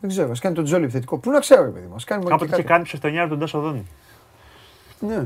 [0.00, 0.30] Δεν ξέρω.
[0.30, 1.18] Α κάνει τον Τζόλι επιθετικό.
[1.18, 1.94] Πού να ξέρω, ρε παιδί μου.
[1.94, 2.72] Α κάνει μόνο και Κάποτε είχε κάτι.
[2.72, 3.86] κάνει ψευτονιάρο τον Τάσο Δόνη.
[5.00, 5.24] Ναι,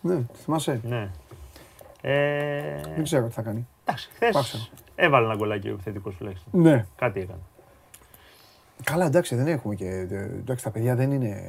[0.00, 0.80] ναι, θυμάσαι.
[0.84, 1.10] Ναι.
[2.06, 3.66] Ε, Δεν ξέρω τι θα κάνει.
[3.84, 4.68] εντάξει, χθες Πάψε.
[4.94, 6.60] έβαλε ένα γκολάκι ο επιθετικός τουλάχιστον.
[6.62, 6.86] Ναι.
[6.96, 7.38] Κάτι έκανε.
[8.84, 9.84] Καλά, εντάξει, δεν έχουμε και.
[9.86, 11.42] ε, Εντάξει, τα παιδιά δεν είναι.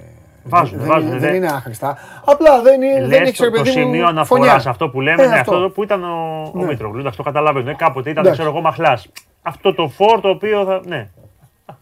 [0.43, 1.97] Βάζουνε, δεν, βάζουνε, δεν, δεν- είναι άχρηστα.
[2.25, 4.59] Απλά δεν, είναι, δεν Λες έχει το, ρε το παιδί μου, σημείο αναφορά φωνιά.
[4.59, 5.55] σε αυτό που λέμε, Ε, ναι, αυτό.
[5.55, 6.65] αυτό που ήταν ο, ο Ναι.
[6.65, 6.99] Μήτρογλου.
[6.99, 7.69] Εντάξει, το καταλαβαίνω.
[7.69, 8.39] Ε, κάποτε ήταν, Εντάξει.
[8.41, 9.07] ξέρω εγώ, μαχλάς.
[9.41, 10.81] Αυτό το φόρ το οποίο θα.
[10.85, 11.09] Ναι.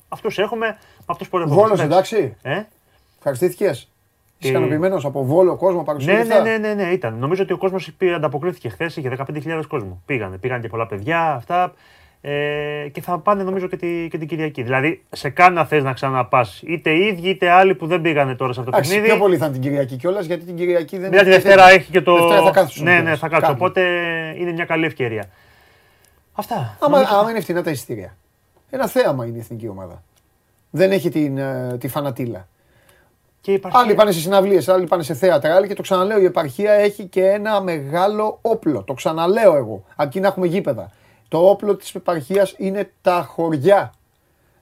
[0.09, 1.63] Αυτούς έχουμε, με αυτούς πορευόμαστε.
[1.67, 2.35] Βόλος, εντάξει.
[2.41, 2.61] Ε;
[3.17, 3.91] Ευχαριστήθηκες.
[4.43, 6.13] Είσαι Τι- ικανοποιημένο από βόλο κόσμο Ναι, παρουσία.
[6.23, 7.15] ναι, ναι, ναι, ναι, ήταν.
[7.19, 10.01] Νομίζω ότι ο κόσμος ανταποκρίθηκε χθες, είχε 15.000 κόσμο.
[10.05, 11.73] Πήγανε, πήγαν και πολλά παιδιά, αυτά.
[12.25, 14.63] Ε, και θα πάνε νομίζω και, τη, και την Κυριακή.
[14.63, 18.53] Δηλαδή, σε κάνα θες να ξαναπάς, είτε οι ίδιοι είτε άλλοι που δεν πήγανε τώρα
[18.53, 19.13] σε αυτό το Εντάξει, παιχνίδι.
[19.15, 21.63] πιο πολύ θα είναι την Κυριακή κιόλας γιατί την Κυριακή δεν Μια τη έχει Δευτέρα
[21.63, 21.75] τέτοιο.
[21.79, 22.13] έχει και το.
[22.15, 23.19] Δευτέρα θα κάθεσαι στους ναι, ναι, ομιλητές.
[23.19, 23.47] θα κάτσω.
[23.47, 23.61] Κάποιοι.
[23.65, 23.81] Οπότε
[24.37, 25.25] είναι μια καλή ευκαιρία.
[26.33, 26.55] Αυτά.
[26.79, 28.17] Άμα, Νομίζω- άμα είναι φθηνά τα εισιτήρια.
[28.69, 30.03] Ένα θέαμα είναι η εθνική ομάδα.
[30.69, 32.47] Δεν έχει την, ε, τη φανατήλα.
[33.43, 33.77] Και υπάρχει...
[33.77, 37.03] Άλλοι πάνε σε συναυλίες, άλλοι πάνε σε θέατρα, άλλοι και το ξαναλέω, η επαρχία έχει
[37.05, 38.83] και ένα μεγάλο όπλο.
[38.83, 40.91] Το ξαναλέω εγώ, αρκεί να έχουμε γήπεδα.
[41.27, 43.93] Το όπλο της επαρχίας είναι τα χωριά.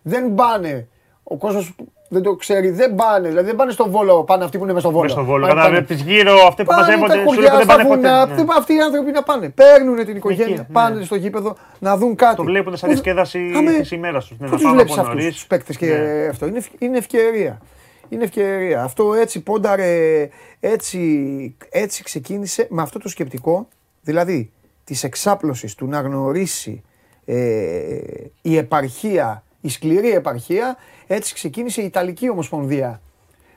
[0.02, 0.88] Δεν πάνε.
[1.24, 1.76] Ο κόσμος
[2.10, 3.28] δεν το ξέρει, δεν πάνε.
[3.28, 5.04] Δηλαδή δεν πάνε στο βόλο, πάνε αυτοί που είναι μέσα στο βόλο.
[5.04, 5.48] Μες στο Βόλο.
[5.48, 7.08] Πάνε- Κατά πάνε- τις γύρω αυτοί που Πάνε μαζεύονται.
[7.08, 7.96] τα σου λέω χωριά, ότι δεν στα πάνε ποτέ.
[8.02, 8.26] βουνά.
[8.26, 8.32] Ναι.
[8.34, 9.50] αυτοί- Αυτοί οι άνθρωποι να πάνε.
[9.50, 10.66] Παίρνουν την οικογένεια, ναι.
[10.72, 12.36] πάνε στο γήπεδο να δουν κάτι.
[12.36, 14.38] Το βλέπουν σαν Πού- διασκέδαση Αμέ, της ημέρας τους.
[14.38, 15.96] Πού τους βλέπεις αυτούς τους παίκτες και
[16.32, 17.62] αυτό; Είναι, ευ- είναι ευκαιρία.
[18.12, 18.84] Είναι ευκαιρία.
[18.84, 23.68] Αυτό έτσι πόνταρε, έτσι, έτσι ξεκίνησε με αυτό το σκεπτικό,
[24.02, 24.52] δηλαδή
[24.84, 26.84] της εξάπλωσης του να γνωρίσει
[27.26, 28.00] ε,
[28.42, 33.02] η επαρχία, η σκληρή επαρχία, έτσι ξεκίνησε η Ιταλική Ομοσπονδία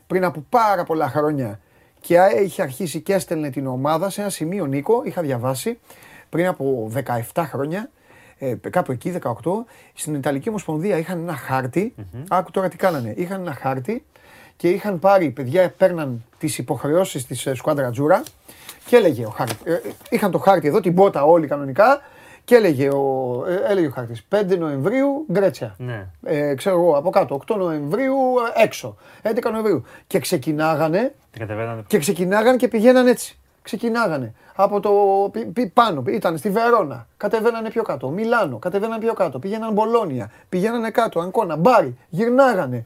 [0.06, 1.60] πριν από πάρα πολλά χρόνια.
[2.00, 5.78] Και είχε αρχίσει και έστελνε την ομάδα σε ένα σημείο Νίκο, είχα διαβάσει
[6.28, 6.90] πριν από
[7.34, 7.90] 17 χρόνια,
[8.38, 9.32] ε, κάπου εκεί 18,
[9.94, 11.94] στην Ιταλική Ομοσπονδία είχαν ένα χάρτη,
[12.28, 14.04] άκου τώρα τι κάνανε, είχαν ένα χάρτη
[14.56, 18.22] και είχαν πάρει, παιδιά παίρναν τις υποχρεώσεις της ε, σκουάντρα Τζούρα
[18.86, 22.00] και έλεγε ο χάρτης, ε, ε, είχαν το χάρτη εδώ, την πότα όλοι κανονικά
[22.44, 26.06] και έλεγε ο, ε, έλεγε ο χάρτης 5 Νοεμβρίου Γκρέτσια Ναι.
[26.24, 28.14] ε, ξέρω εγώ, από κάτω, 8 Νοεμβρίου
[28.56, 29.84] ε, έξω, 11 Νοεμβρίου.
[30.06, 31.82] Και ξεκινάγανε Τι κατεβαίνανε.
[31.86, 33.38] και ξεκινάγανε και πηγαίναν έτσι.
[33.62, 34.90] Ξεκινάγανε από το
[35.32, 40.30] πι- πι- πάνω, ήταν στη Βερόνα, κατεβαίνανε πιο κάτω, Μιλάνο, κατεβαίνανε πιο κάτω, πήγαιναν Μπολόνια,
[40.48, 42.84] πηγαίνανε κάτω, Αγκώνα, Μπάρι, γυρνάγανε, ε,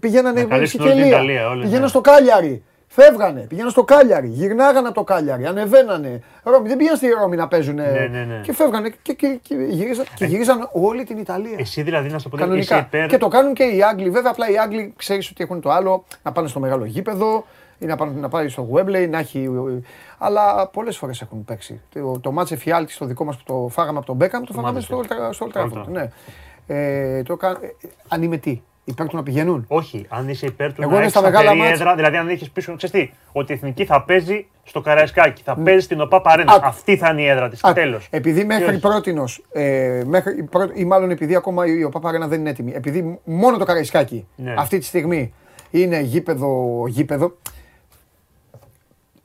[0.00, 1.88] πηγαίνανε Να καλύψουν όλη την Σικελία, Ιταλία, όλοι, πηγαίναν ναι.
[1.88, 7.08] στο Κάλιαρι, φεύγανε, πηγαίναν στο Κάλιαρι, γυρνάγανε από το Κάλιαρι, ανεβαίνανε, Ρώμη, δεν πήγαν στη
[7.08, 8.40] Ρώμη να παίζουν Ναι, ναι, ναι.
[8.42, 11.56] και φεύγανε και, και, και, γυρίζαν, και γυρίζαν όλη την Ιταλία.
[11.58, 12.78] Εσύ δηλαδή να σου το πω, είσαι Κανονικά.
[12.78, 13.06] υπέρ.
[13.08, 14.10] Και το κάνουν και οι Άγγλοι.
[14.10, 17.44] Βέβαια, απλά οι Άγγλοι ξέρεις ότι έχουν το άλλο να πάνε στο μεγάλο γήπεδο
[17.78, 19.48] ή να, πάνε, να πάει στο Wembley, να έχει.
[20.18, 21.80] Αλλά πολλές φορές έχουν παίξει.
[21.94, 24.72] Το, το μάτσε φιάλτη στο δικό μας που το φάγαμε από τον Μπέκαμ, το φάγαμε
[24.72, 25.82] μάτσε στο, Old- στο Old Old Trafford.
[25.82, 25.86] Trafford.
[25.88, 26.08] Ναι.
[26.66, 27.68] Ε, το, κα- ε,
[28.08, 31.04] αν είμαι τι, υπέρ του να πηγαίνουν; Όχι, αν είσαι υπέρ του Εγώ να είναι
[31.04, 31.80] έχεις στα μεγάλα σταθερή μάτς.
[31.80, 35.54] έδρα, δηλαδή αν έχεις πίσω, ξέρεις τι, ότι η εθνική θα παίζει στο Καραϊσκάκι, θα
[35.56, 36.56] παίζει στην ΟΠΑ Παρένας.
[36.56, 36.66] Άκου.
[36.66, 37.64] Αυτή θα είναι η έδρα της.
[37.64, 38.06] Α, Τέλος.
[38.10, 38.78] Επειδή μέχρι όχι.
[38.80, 43.56] πρότινος, ε, μέχρι, πρω- ή μάλλον επειδή ακόμα η ΟΠΑ δεν είναι έτοιμη, επειδή μόνο
[43.58, 44.54] το Καραϊσκάκι Ναι.
[44.58, 45.32] αυτή τη στιγμή
[45.70, 47.36] είναι γήπεδο, γήπεδο,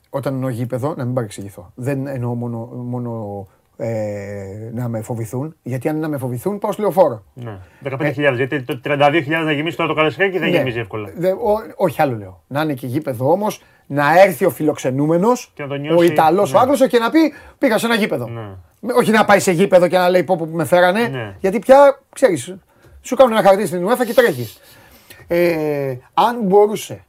[0.10, 1.71] όταν εννοώ γήπεδο, να μην παρεξηγηθώ.
[1.75, 6.81] Δεν εννοώ μόνο, μόνο ε, να με φοβηθούν, γιατί αν να με φοβηθούν πάω στο
[6.81, 7.23] λεωφόρο.
[7.33, 7.57] Ναι.
[7.83, 8.33] 15.000.
[8.35, 10.57] Γιατί το 32.000 να γεμίσει τώρα το Καραϊσκάκι δεν Ναι.
[10.57, 11.09] γεμίζει εύκολα.
[11.15, 12.43] Δε- ο- όχι άλλο λέω.
[12.47, 16.45] Να είναι και γήπεδο όμως, να έρθει ο φιλοξενούμενος, Και να το ο νιώσει, Ιταλό,
[16.45, 16.57] ναι.
[16.57, 18.27] ο Άγγλος και να πει: Πήγα σε ένα γήπεδο.
[18.27, 18.41] Ναι.
[18.79, 21.07] Με- Όχι να πάει σε γήπεδο και να λέει πω, πω που με φέρανε.
[21.07, 21.35] Ναι.
[21.39, 22.55] Γιατί πια ξέρεις,
[23.01, 24.59] σου κάνουν ένα χαρτί στην UEFA και τρέχεις.
[25.27, 27.03] Ε, αν μπορούσε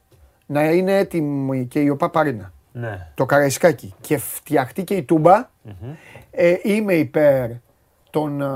[0.45, 3.07] να είναι έτοιμη και η ΟΠΑ Παρίνα, Ναι.
[3.15, 5.49] το Καραϊσκάκι και φτιαχτεί και η τουμπα
[6.39, 7.49] ε, είμαι υπέρ
[8.09, 8.41] των.
[8.41, 8.51] α,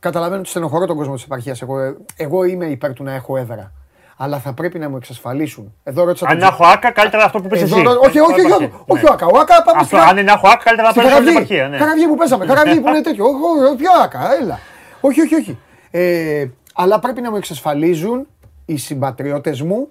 [0.00, 1.62] καταλαβαίνω ότι στενοχωρώ τον κόσμο της επαρχίας.
[1.62, 3.72] Εγώ, ε, εγώ είμαι υπέρ του να έχω έδρα.
[4.16, 5.74] Αλλά θα πρέπει να μου εξασφαλίσουν.
[5.82, 7.84] Εδώ ρώτησα Αν τον έχω άκα, καλύτερα αυτό που πες Εδώ εσύ.
[7.84, 9.26] ρω- όχι, όχι, όχι, όχι, όχι, ο Άκα.
[9.26, 11.30] Ο Άκα πάμε Αυτό, στη αν είναι έχω άκα, καλύτερα να Στη παίζει στην Καραβή.
[11.54, 11.68] επαρχία.
[11.68, 11.78] Ναι.
[11.78, 12.46] Καραβή που παίζαμε.
[12.46, 13.24] Καραβή που είναι τέτοιο.
[13.24, 14.58] Όχι, όχι, ποιο άκα, έλα.
[15.00, 15.58] Όχι, όχι, όχι.
[15.90, 18.26] Ε, αλλά πρέπει να μου εξασφαλίζουν
[18.66, 19.88] οι συμπατριώτες μου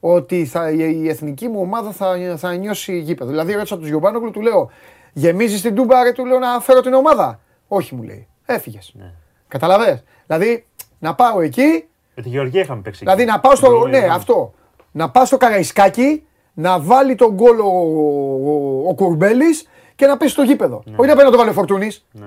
[0.00, 3.30] ότι θα, η, η εθνική μου ομάδα θα, θα νιώσει γήπεδο.
[3.30, 4.70] Δηλαδή, ρώτησα του Γιωμπάνογλου, του λέω,
[5.18, 7.40] γεμίζεις την τούμπα, ρε, του λέω να φέρω την ομάδα.
[7.68, 8.26] Όχι, μου λέει.
[8.46, 8.92] Έφυγες.
[8.94, 9.12] Ναι.
[9.48, 10.04] Καταλαβες.
[10.26, 10.66] Δηλαδή,
[10.98, 12.98] να πάω εκεί, Με τη Γεωργία είχαμε παίξει.
[13.04, 13.30] Δηλαδή εκεί.
[13.30, 13.66] να πάω στο.
[13.66, 14.14] Την Ναι, προηγούμενη.
[14.14, 14.52] αυτό.
[14.92, 16.22] Να πάω στο Καραϊσκάκι,
[16.54, 20.82] να βάλει τον γκολ ο, ο, ο Κουρμπέλης και να πέσει στο γήπεδο.
[20.96, 22.04] Όχι να πάει να το βάλει ο Φορτούνης.
[22.12, 22.26] Ναι.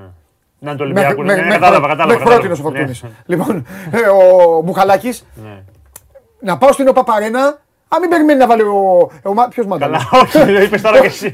[0.59, 1.23] Να είναι το Ολυμπιακό.
[1.23, 2.05] Ναι, κατάλαβα, κατάλαβα.
[2.05, 2.39] Μέχρι κατάλαβα.
[2.47, 3.03] πρώτη ο Φορτούνης.
[3.03, 3.09] Ναι.
[3.25, 3.97] Λοιπόν, ε,
[4.57, 5.63] ο Μπουχαλάκη, Ναι.
[6.39, 7.59] να πάω στην Οπαπαρένα.
[7.95, 9.09] Α, μην περιμένει να βάλει ο.
[9.23, 10.07] ο Ποιος μανταλά.
[10.11, 11.31] Καλά, όχι, το είπες τώρα και εσύ.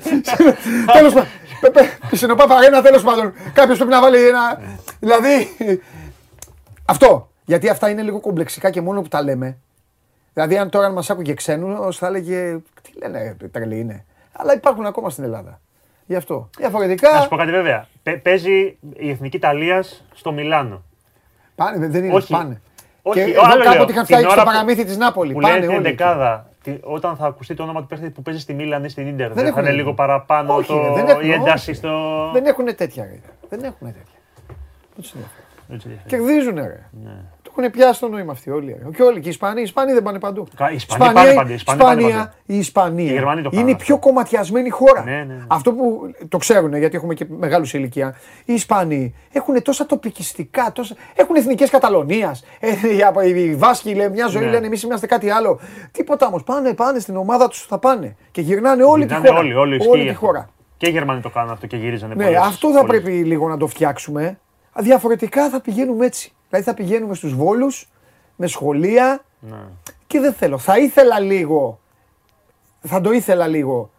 [0.97, 1.27] Τέλος πάντων.
[2.11, 3.33] Στην Οπαπαρένα, τέλος πάντων.
[3.53, 4.59] Κάποιος πρέπει να βάλει ένα.
[4.99, 5.47] Δηλαδή.
[6.85, 7.29] Αυτό.
[7.45, 9.57] Γιατί αυτά είναι λίγο κομπλεξικά και μόνο που τα λέμε.
[10.33, 12.57] Δηλαδή, αν τώρα μας άκουγε ξένου, θα έλεγε.
[12.81, 14.05] Τι λένε, ρε, τρελή είναι.
[14.31, 15.59] Αλλά υπάρχουν ακόμα στην Ελλάδα.
[16.05, 16.49] Γι' αυτό.
[16.57, 17.11] Διαφορετικά.
[17.13, 17.87] Να σου πω κάτι βέβαια.
[18.03, 20.83] Πε- Παίζει η εθνική Ιταλία στο Μιλάνο.
[21.55, 22.31] Πάνε, δεν είναι, Όχι.
[22.33, 22.61] πάνε.
[23.01, 23.71] Όχι, και άλλο εδώ λέω.
[23.71, 25.33] κάποτε είχαν Την φτιάξει ώρα το που- παραμύθι της Νάπολη.
[25.33, 25.87] Που Πάνε λέει την όλοι.
[25.87, 26.03] εκεί.
[26.71, 29.07] Δεκάδα, τι- όταν θα ακουστεί το όνομα του παίχτη που παίζει στη Μίλαν ή στην
[29.07, 29.75] Ίντερ, δεν, θα έχουν είναι ένταση.
[29.75, 31.79] λίγο παραπάνω Όχι, το, ρε, δεν έχουν, η ένταση όχι.
[31.79, 32.29] στο.
[32.33, 33.03] Δεν έχουν τέτοια.
[33.03, 33.19] Ρε.
[33.49, 34.17] Δεν έχουν τέτοια.
[34.47, 35.43] Δεν τους ενδιαφέρει.
[35.69, 36.03] Έτσι, έτσι.
[36.07, 36.83] Κερδίζουν, ρε.
[37.03, 37.15] Ναι.
[37.57, 38.77] Το έχουν πιάσει το νόημα αυτοί όλοι.
[38.83, 38.89] Ρε.
[38.95, 39.19] Και όλοι.
[39.19, 40.47] Και οι Ισπανοί, οι Ισπανοί δεν πάνε παντού.
[40.55, 42.31] Κα- οι Ισπανοί πάνε παντού, οι Ισπανοί πάνε Ισπανία, παντού.
[42.45, 44.07] η Ισπανία Οι Γερμανοί το είναι κάνουν η πιο αυτό.
[44.07, 45.03] κομματιασμένη χώρα.
[45.03, 45.43] Ναι, ναι, ναι.
[45.47, 48.15] Αυτό που το ξέρουν γιατί έχουμε και μεγάλους σε ηλικία.
[48.45, 50.95] Οι Ισπανοί έχουν τόσα τοπικιστικά, τόσα...
[51.15, 52.43] έχουν εθνικές Καταλωνίας.
[52.59, 52.69] Ε,
[53.27, 54.49] οι Βάσκοι λένε μια ζωή Ναι.
[54.49, 55.59] λένε εμείς είμαστε κάτι άλλο.
[55.91, 56.43] Τίποτα όμως.
[56.43, 58.15] Πάνε, πάνε στην ομάδα τους θα πάνε.
[58.31, 59.39] Και γυρνάνε όλη τη Γυρνάνε χώρα.
[59.39, 60.25] Όλοι, όλοι όλη ισχύει τη αυτό.
[60.25, 60.49] χώρα.
[60.77, 63.01] Και οι Γερμανοί το κάνουν αυτό και γυρίζανε Ναι, πολλές- αυτό θα πολλές.
[63.01, 64.39] πρέπει λίγο να το φτιάξουμε.
[64.79, 66.31] Διαφορετικά θα πηγαίνουμε έτσι.
[66.49, 67.89] Δηλαδή θα πηγαίνουμε στους Βόλους,
[68.35, 69.57] με σχολεία Ναι.
[70.07, 70.57] και δεν θέλω.
[70.57, 71.79] Θα ήθελα λίγο,
[72.81, 73.89] θα το ήθελα λίγο,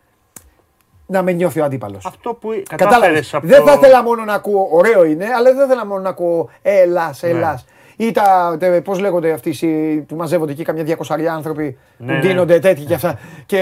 [1.07, 2.07] να με νιώθει ο αντίπαλος.
[2.07, 5.43] Αυτό που Κατάλαβες; κατάφερες από Δεν το- θα ήθελα μόνο να ακούω, ωραίο είναι, αλλά
[5.49, 7.29] δεν θα ήθελα μόνο να ακούω Ελλά, Ναι.
[7.29, 7.63] Ελλά.
[7.97, 12.19] Ή τα, πώς λέγονται αυτοί οι- που μαζεύονται εκεί καμιά 200 άνθρωποι Ναι, που ναι.
[12.21, 13.19] ντύνονται τέτοιοι και αυτά.
[13.47, 13.59] Και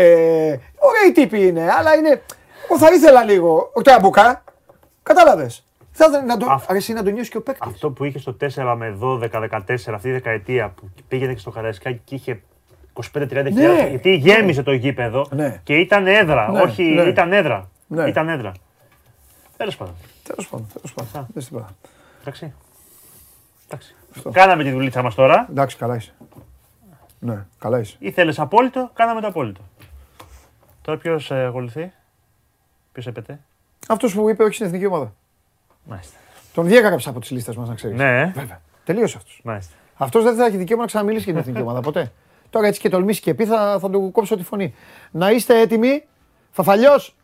[0.79, 2.23] ωραίοι τύποι είναι, αλλά είναι.
[2.71, 3.71] Εγώ θα ήθελα λίγο.
[3.75, 4.45] Ο Τραμπουκά.
[5.03, 5.65] Κατάλαβες;
[5.99, 7.71] Θα ήθελα να το, Αυτό- αρέσει να το νιώσεις και ο παίκτης.
[7.73, 12.01] Αυτό που είχε στο 4 με 12-14 αυτή η δεκαετία που πήγαινε και στο Καραϊσκάκι
[12.05, 12.41] και είχε
[13.13, 13.43] 25-30 Ναι.
[13.51, 15.61] χιλιάδες, γιατί γέμιζε το γήπεδο Ναι.
[15.65, 17.03] και ήταν έδρα, Ναι, όχι, ναι.
[17.03, 17.71] ήταν έδρα.
[17.87, 18.09] Ναι.
[18.09, 18.53] Ήταν έδρα.
[19.57, 19.95] Τέλος πάντων.
[20.23, 20.67] Τέλος πάντων.
[20.73, 21.27] Τέλος πάντων.
[21.33, 21.67] Δεν στην πάω.
[22.21, 22.53] Εντάξει.
[23.69, 23.95] Εντάξει.
[24.33, 25.47] Κάναμε τη δουλίτσα μας τώρα.
[25.51, 26.15] Εντάξει, καλά είσαι.
[27.19, 27.97] Ναι, καλά είσαι.
[27.99, 29.61] Ήθελες απόλυτο, κάναμε το απόλυτο.
[30.83, 31.93] Τώρα ποιος ακολουθεί,
[32.93, 33.41] ποιος έπεται;
[33.89, 35.13] Αυτός που είπε όχι στην εθνική ομάδα.
[35.89, 36.17] Μάλιστα.
[36.55, 37.97] Τον διέγραψα από τις λίστες μας, να ξέρεις.
[37.97, 38.61] Ναι, Βέβαια.
[38.85, 39.41] Τελείωσε αυτός.
[39.45, 39.75] μάλιστα.
[39.95, 42.13] Αυτός δεν θα έχει δικαίωμα να ξαναμιλήσει για την εθνική ομάδα ποτέ.
[42.51, 44.75] Τώρα έτσι και τολμήσει και πει θα, θα του κόψω τη φωνή.
[45.11, 46.05] Να είστε έτοιμοι.
[46.51, 47.17] Φαφαλιός.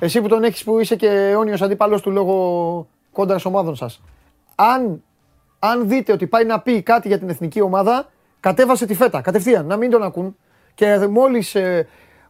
[0.00, 4.02] Εσύ που τον έχεις που είσαι και αιώνιος αντίπαλος του λόγω κόντρας ομάδων σας.
[4.54, 5.02] Αν,
[5.58, 9.20] αν δείτε ότι πάει να πει κάτι για την εθνική ομάδα, κατέβασε τη φέτα.
[9.20, 10.36] Κατευθείαν, να μην τον ακούν.
[10.74, 11.56] Και μόλις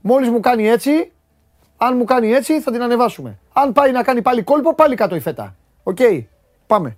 [0.01, 1.13] μόλις μου κάνει έτσι,
[1.77, 3.39] αν μου κάνει έτσι, θα την ανεβάσουμε.
[3.53, 5.55] Αν πάει να κάνει πάλι κόλπο, πάλι κάτω η φέτα.
[5.83, 5.99] Οκ,
[6.67, 6.97] πάμε.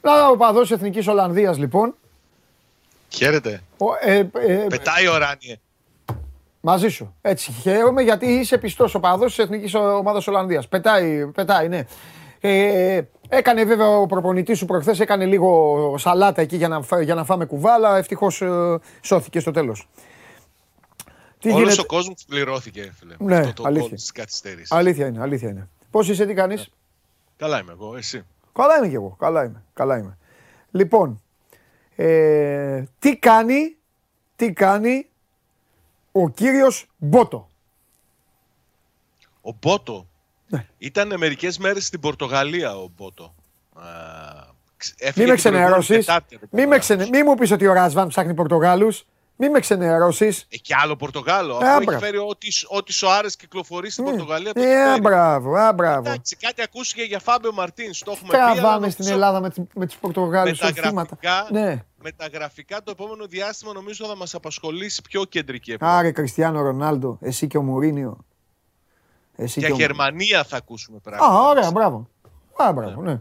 [0.00, 1.94] Να ο παδός Εθνικής Ολλανδίας λοιπόν.
[3.08, 3.62] Χαίρετε.
[3.78, 5.56] Ο, ε, ε, Πετάει ο Ράνιε.
[6.60, 7.14] μαζί σου.
[7.20, 10.68] Έτσι χαίρομαι γιατί είσαι πιστός ο παδός της Εθνικής Ομάδας Ολλανδίας.
[10.68, 11.84] Πετάει, πετάει, ναι.
[12.44, 17.14] Ε, έκανε βέβαια ο προπονητής σου προχθές, έκανε λίγο σαλάτα εκεί για να, φά- για
[17.14, 17.96] να φάμε κουβάλα.
[17.96, 19.88] Ευτυχώς ε, σώθηκε στο τέλος.
[21.38, 23.14] Τι Όλος γίνεται; ο κόσμος πληρώθηκε, φίλε.
[23.18, 23.88] Ναι, αυτό το αλήθεια.
[23.88, 24.72] κόλ της καθυστέρησης.
[24.72, 25.68] Αλήθεια είναι, αλήθεια είναι.
[25.90, 26.68] Πώς είσαι, τι κάνεις;
[27.36, 28.24] Καλά είμαι εγώ, εσύ.
[28.52, 29.16] Καλά είμαι κι εγώ.
[29.18, 29.64] Καλά είμαι.
[29.72, 30.18] Καλά είμαι.
[30.70, 31.22] Λοιπόν,
[31.96, 33.76] ε, τι κάνει,
[34.36, 35.06] τι κάνει
[36.12, 37.48] ο κύριος Μπότο;
[39.40, 40.06] Ο Μπότο;
[40.52, 40.66] Ναι.
[40.78, 43.34] Ήταν μερικές μέρες στην Πορτογαλία ο Μπότο.
[43.74, 43.82] Α,
[44.76, 46.06] ξ- έφυγε Μη με την προηγούμενη ξενερώσεις.
[46.06, 46.84] Τετάρτη από Μη, με Πορτογάλους.
[46.84, 47.08] ξενε...
[47.12, 49.04] Μη μου πεις ότι ο Ρασβάν ψάχνει Πορτογάλους.
[49.36, 50.46] Μη με ξενερώσεις.
[50.48, 51.58] Ε, και άλλο Πορτογάλο.
[51.62, 51.94] Ε, αφού άμπρα.
[51.96, 54.52] έχει φέρει ό,τι, ό,τι Σοάρες κυκλοφορεί στην Πορτογαλία.
[54.52, 55.00] το έχει Ε, φέρει.
[55.00, 56.08] μπράβο, α, μπράβο.
[56.08, 57.90] Εντάξει, κάτι ακούστηκε για Φάμπιο Μαρτίν.
[58.04, 58.36] Το έχουμε πει.
[58.36, 61.18] αλλά Τραβάμε νομίζω στην Ελλάδα με, τις- με τους Πορτογάλους με τα θύματα.
[61.22, 61.82] γραφικά, Ναι.
[62.02, 65.92] με τα γραφικά το επόμενο διάστημα νομίζω θα μας απασχολήσει πιο κεντρική εποχή.
[65.92, 68.18] Άρε Κριστιανό Ρονάλντο, εσύ και ο Μουρίνιο.
[69.42, 69.76] Εσύ Για και ο...
[69.76, 71.32] Γερμανία θα ακούσουμε πράγματα.
[71.32, 72.08] Α, ωραία, μπράβο.
[72.56, 73.20] Α, μπράβο, ναι.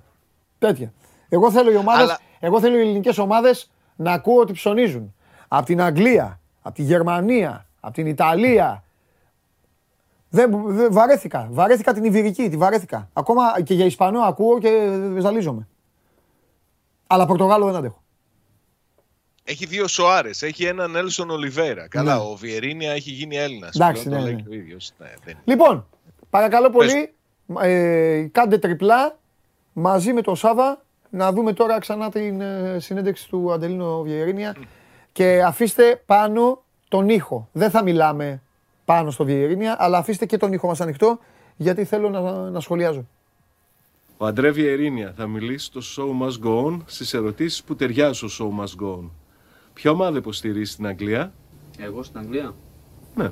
[0.60, 0.94] Τέτοια.
[1.30, 5.14] Εγώ θέλω οι ομάδες, Αλλά- εγώ θέλω οι ελληνικές ομάδες να ακούω ότι ψωνίζουν.
[5.48, 8.84] Από την Αγγλία, από τη Γερμανία, από την Ιταλία.
[10.30, 11.48] Δεν, δεν- βαρέθηκα.
[11.52, 13.10] Βαρέθηκα την Ιβηρική, τη βαρέθηκα.
[13.14, 15.68] Ακόμα και για Ισπανό ακούω και ζαλίζομαι.
[17.08, 18.00] Αλλά Πορτογάλο δεν αντέχω.
[19.44, 21.88] Έχει δύο Σοάρες, έχει έναν Έλσον Ολιβέρα.
[21.88, 22.22] Καλά, Ναι.
[22.22, 23.76] ο Βιερίνια έχει γίνει Έλληνας.
[23.76, 24.50] Εντάξει, πλέον, το ναι, λέει ναι.
[24.50, 24.92] και ο ίδιος.
[24.98, 25.38] Ναι, δεν...
[25.44, 25.88] Λοιπόν,
[26.32, 27.14] παρακαλώ πολύ,
[27.62, 29.20] ε, κάντε τριπλά
[29.74, 34.56] μαζί με τον Σάβα να δούμε τώρα ξανά την ε, συνέντευξη του Αντελίνο Βιερίνια
[35.12, 37.50] και αφήστε πάνω τον ήχο.
[37.52, 38.42] Δεν θα μιλάμε
[38.86, 41.20] πάνω στο Βιερίνια, αλλά αφήστε και τον ήχο μας ανοιχτό
[41.56, 43.08] γιατί θέλω να, να σχολιάζω.
[44.18, 48.52] Ο Αντρέ Βιερίνια θα μιλήσει στο Show Must Go On στις ερωτήσεις που ταιριάζουν στο
[48.58, 49.10] Show Must Go On.
[49.74, 51.34] Ποια ομάδα υποστηρίζει στην Αγγλία;
[51.78, 52.54] Εγώ στην Αγγλία;
[53.16, 53.32] Ναι.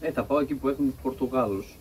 [0.00, 1.78] Ε, θα πάω εκεί που έχουν Πορτογάλους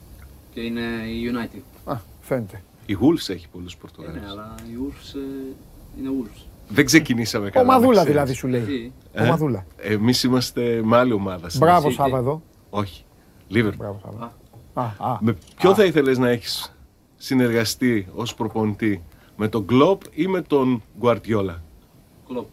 [0.58, 1.62] και είναι η United.
[1.86, 2.62] Α, φαίνεται.
[2.86, 4.22] Η Wolves έχει πολλούς Ε, Πορτογάλους.
[4.22, 6.41] ναι, αλλά η Wolves ε, είναι Wolves.
[6.70, 7.65] Δεν ξεκινήσαμε καλά.
[7.65, 8.12] Ομαδούλα να ξέρεις.
[8.12, 8.62] δηλαδή σου λέει.
[8.62, 9.65] Τι, Ε, Ομαδούλα.
[9.78, 11.50] Εμείς είμαστε με άλλη ομάδα.
[11.50, 12.15] στην Μπράβο εσύ, Σάβα τι.
[12.15, 12.41] εδώ.
[12.70, 13.04] Όχι.
[13.52, 13.74] Liverpool.
[13.78, 14.34] Μπράβο Σάβα.
[14.74, 15.17] Α, α.
[15.22, 16.76] Με ποιο θα ήθελες να έχεις
[17.17, 19.02] συνεργαστεί ως προπονητή,
[19.36, 21.62] με τον Κλόπ ή με τον Γκουαρτιόλα.
[22.28, 22.48] κλοπ.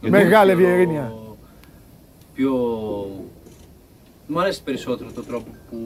[0.00, 1.12] Μεγάλε Πιο- Βιερίνια.
[2.34, 2.52] Πιο...
[4.26, 5.76] Μου αρέσει περισσότερο το τρόπο που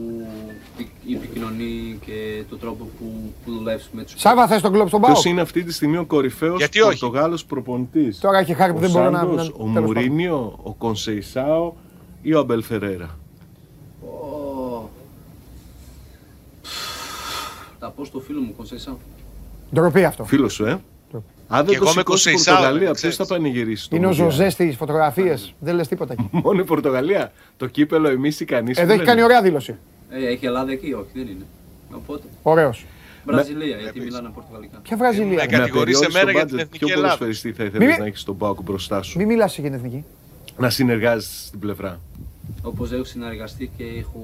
[1.13, 5.11] επικοινωνεί και το τρόπο που, που δουλεύεις με τους Σάβα θες τον κλόπ στον Πάο.
[5.11, 8.77] Ποιος είναι αυτή τη στιγμή ο κορυφαίος Γιατί όχι; Πορτογάλος προπονητής; Τώρα έχει χάρη που
[8.77, 9.19] ο δεν μπορώ να...
[9.19, 9.83] Σάντος, να- ο τέλος πάντων.
[9.83, 11.73] Μουρίνιο, ο Κονσεϊσάο
[12.21, 13.17] ή ο Αμπελ Φερέρα;
[14.01, 14.89] Ω.
[17.79, 18.97] Θα πω στο φίλο μου Κονσέισα.
[19.73, 20.23] Ντροπή αυτό.
[20.25, 20.79] Φίλος σου, ε.
[21.49, 23.15] Αν Και δεν το εγώ με σηκώσεις η Κονσεϊσάο, Πορτογαλία, δεν ποιος ξέρεις.
[23.15, 23.89] θα πανηγυρίσει.
[23.89, 25.53] το Είναι ο Μουντιάλ; Ζωζέ στις φωτογραφίες.
[25.59, 26.29] Δεν λες τίποτα εκεί.
[26.43, 27.31] Μόνο η Πορτογαλία.
[27.57, 28.77] Το κύπελο εμείς ή κανείς.
[28.77, 29.75] Εδώ έχει κάνει ωραία δήλωση.
[30.09, 31.45] Ε, έχει Ελλάδα εκεί, όχι, δεν είναι.
[31.95, 32.23] Οπότε.
[32.41, 32.85] Ωραίος.
[33.25, 34.77] Βραζιλία, γιατί μιλάνε πορτογαλικά.
[34.77, 37.03] Ποια Βραζιλία; Ε, κατηγορείς εμένα για την Εθνική Ποιο Ελλάδα.
[37.17, 39.17] ποδοσφαιριστή θα ήθελε Μη- να έχεις στον Πάοκ μπροστά σου.
[39.17, 40.03] Μην μιλάς για την εθνική.
[40.57, 41.99] Να συνεργάζεσαι στην πλευρά.
[42.61, 44.21] Όπω έχω συνεργαστεί και έχω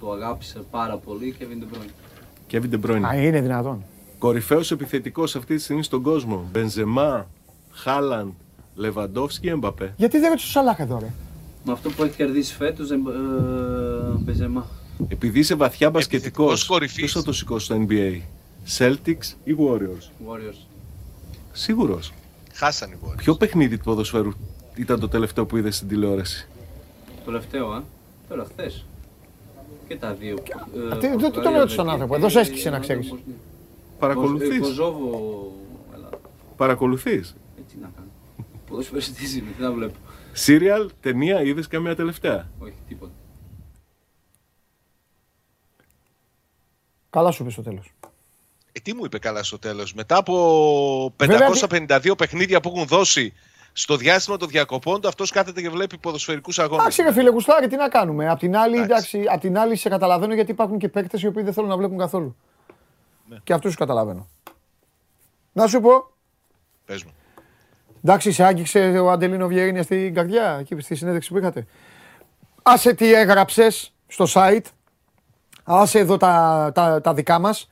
[0.00, 1.90] το αγάπησα πάρα πολύ και Kevin De Bruyne.
[2.54, 3.02] Kevin De Bruyne.
[3.02, 3.84] Α, είναι δυνατόν.
[4.18, 6.48] Κορυφαίος επιθετικός αυτή τη στιγμή στον κόσμο.
[6.52, 7.26] Μπενζεμά,
[7.70, 8.28] Χάλαντ,
[8.74, 9.94] Λεβαντόφσκι, Εμπαπέ.
[9.96, 11.12] Γιατί δεν ρωτήσω ο Σαλάχ εδώ, ρε;
[11.64, 13.00] Με αυτό που έχει κερδίσει φέτος, δεν.
[13.06, 14.66] Ε, Μπεζεμά.
[15.08, 16.96] Επειδή είσαι βαθιά μπασκετικός, Επιθετικός κορυφής.
[17.12, 18.20] ποιο θα το σηκώσεις στο NBA,
[18.78, 20.66] Celtics ή Warriors; Warriors.
[21.52, 22.12] Σίγουρος.
[22.54, 23.16] Χάσαν οι Warriors.
[23.16, 24.30] Ποιο παιχνίδι του ποδοσφαίρου
[24.74, 26.48] ήταν το τελευταίο που είδες στην τηλεόραση;
[27.24, 27.82] Το τελευταίο, α.
[28.28, 28.84] Τώρα χθες.
[29.88, 30.34] Και τα δύο.
[30.34, 32.12] Ε, τι- δεν- Πορτογαλία, τον ρώτησε τον Βελγία άνθρωπο.
[32.14, 33.14] και- Εδώ σε έσκησε να ξέρεις.
[33.98, 34.14] Μποσνία.
[34.14, 35.52] Παρακολουθείς; Ε, Κοζόβο.
[35.94, 36.20] Ελλάδα.
[36.56, 38.08] Παρακολουθείς; Έτσι να κάνω.
[38.68, 39.94] Ποδοσφαιριστής είμαι, τι να βλέπω.
[40.32, 43.12] Σύριαλ, ταινία, είδες καμία τελευταία; Όχι, τίποτα.
[47.10, 47.92] Καλά σου πει στο τέλος.
[48.72, 53.32] Ε, τι μου είπε καλά στο τέλος; Μετά από 552 παιχνίδια που έχουν δώσει
[53.72, 56.80] στο διάστημα των διακοπών του, αυτός κάθεται και βλέπει ποδοσφαιρικούς αγώνες.
[56.80, 59.18] Εντάξει, ρε φίλε, γουστάρι, τι να κάνουμε; Απ' την άλλη, Εντάξει.
[59.18, 61.76] εντάξει, απ' την άλλη σε καταλαβαίνω γιατί υπάρχουν και παίκτες οι οποίοι δεν θέλουν να
[61.76, 62.36] βλέπουν καθόλου.
[63.28, 63.36] Ναι.
[63.44, 64.26] Και αυτούς τους καταλαβαίνω.
[65.52, 66.10] Να σου πω,
[66.84, 67.10] Πες μου.
[68.04, 71.66] εντάξει, σε άγγιξε ο Αντελίνο Βιερίνια στην καρδιά, εκεί στη συνέντευξη που είχατε.
[72.62, 74.64] Άσε τι έγραψες στο site.
[75.64, 77.68] Άσε εδώ τα, τα, τα δικά μας.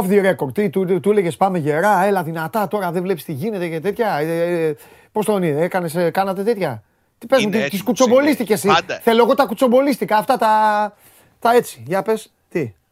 [0.00, 3.32] Off the record, τι, του, του έλεγες πάμε γερά, έλα δυνατά, τώρα δεν βλέπεις τι
[3.32, 4.14] γίνεται και τέτοια.
[4.16, 4.74] Ε, ε,
[5.12, 6.82] Πώς τον είδε, έκανες, ε, κάνατε τέτοια.
[7.18, 8.72] Τι πες μου, Είναι τι- τις έτοιμος, κουτσομπολίστηκες είναι.
[8.72, 8.80] εσύ.
[8.86, 9.00] Πάντα.
[9.00, 10.94] Θέλω εγώ τα κουτσομπολίστικα, αυτά τα,
[11.38, 11.82] τα έτσι.
[11.86, 12.30] Για πες, τι.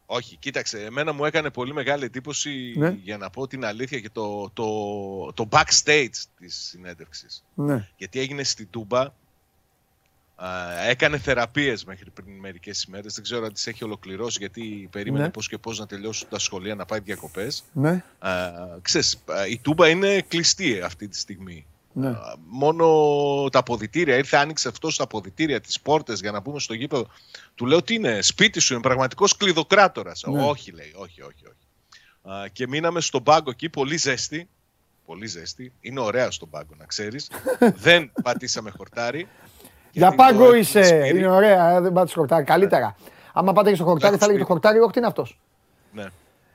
[0.09, 2.89] Όχι, κοίταξε, εμένα μου έκανε πολύ μεγάλη εντύπωση Ναι.
[3.03, 7.43] για να πω την αλήθεια και το, το, το backstage της συνέντευξης.
[7.53, 7.87] Ναι.
[7.97, 9.13] Γιατί έγινε στην Τούμπα,
[10.35, 15.23] α, έκανε θεραπείες μέχρι πριν μερικές ημέρες, δεν ξέρω αν τις έχει ολοκληρώσει γιατί περίμενε
[15.23, 15.29] Ναι.
[15.31, 17.63] πώς και πώς να τελειώσουν τα σχολεία να πάει διακοπές.
[17.73, 18.03] Ναι.
[18.19, 21.65] Α, ξέρεις, α, η Τούμπα είναι κλειστή αυτή τη στιγμή.
[21.93, 22.07] Ναι.
[22.07, 22.85] Α, Μόνο
[23.51, 24.15] τα αποδητήρια.
[24.17, 27.07] Ήρθε, άνοιξε αυτό στα αποδητήρια, τις πόρτες για να μπούμε στο γήπεδο.
[27.55, 30.23] Του λέω τι είναι, σπίτι σου, είναι πραγματικός κλειδοκράτορας.
[30.27, 30.43] Ναι.
[30.43, 31.43] Όχι, λέει, όχι, όχι.
[31.45, 32.35] όχι.
[32.37, 34.49] Α, και μείναμε στον πάγκο εκεί, πολύ ζέστη.
[35.05, 35.73] Πολύ ζέστη.
[35.81, 37.31] Είναι ωραία στον πάγκο, να ξέρεις.
[37.87, 39.19] Δεν πατήσαμε χορτάρι.
[39.19, 39.27] Για
[39.91, 40.83] γιατί πάγκο το είσαι.
[40.83, 42.43] Σπύρι- Είναι ωραία, ε, δεν πάτε χορτάρι.
[42.43, 42.95] Καλύτερα.
[43.33, 45.39] Άμα πάτε και στο χορτάρι, θα λέγεται χορτάρι, όχι τι είναι αυτός.
[45.91, 46.05] Ναι.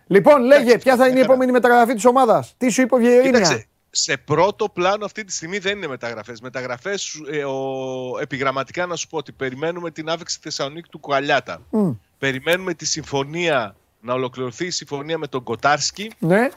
[0.06, 1.32] Λοιπόν, λέγε, Εντάξει, ποια θα είναι η έκανα.
[1.32, 2.54] επόμενη μεταγραφή της ομάδας.
[2.58, 6.40] Τι σου είπε ο Βιερίνια; Κοίταξε, σε πρώτο πλάνο αυτή τη στιγμή δεν είναι μεταγραφές.
[6.40, 11.62] Μεταγραφές, ε, ο, επιγραμματικά να σου πω ότι περιμένουμε την άφηξη Θεσσαλονίκη του Κουαλιάτα.
[11.70, 11.90] Μμ.
[12.18, 16.48] Περιμένουμε τη συμφωνία, να ολοκληρωθεί η συμφωνία με τον Κοτάρσκι Ναι,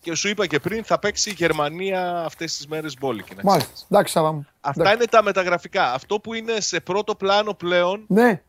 [0.00, 3.34] και σου είπα και πριν θα παίξει η Γερμανία αυτές τις μέρες μπόλικη.
[3.34, 3.72] να μάλιστα.
[3.72, 3.86] ξέρεις.
[3.90, 4.46] Εντάξει, Σάβα μου.
[4.60, 4.96] Αυτά Εντάξει.
[4.98, 5.92] είναι τα μεταγραφικά.
[5.92, 8.42] Αυτό που είναι σε πρώτο πλάνο πλέον Ναι,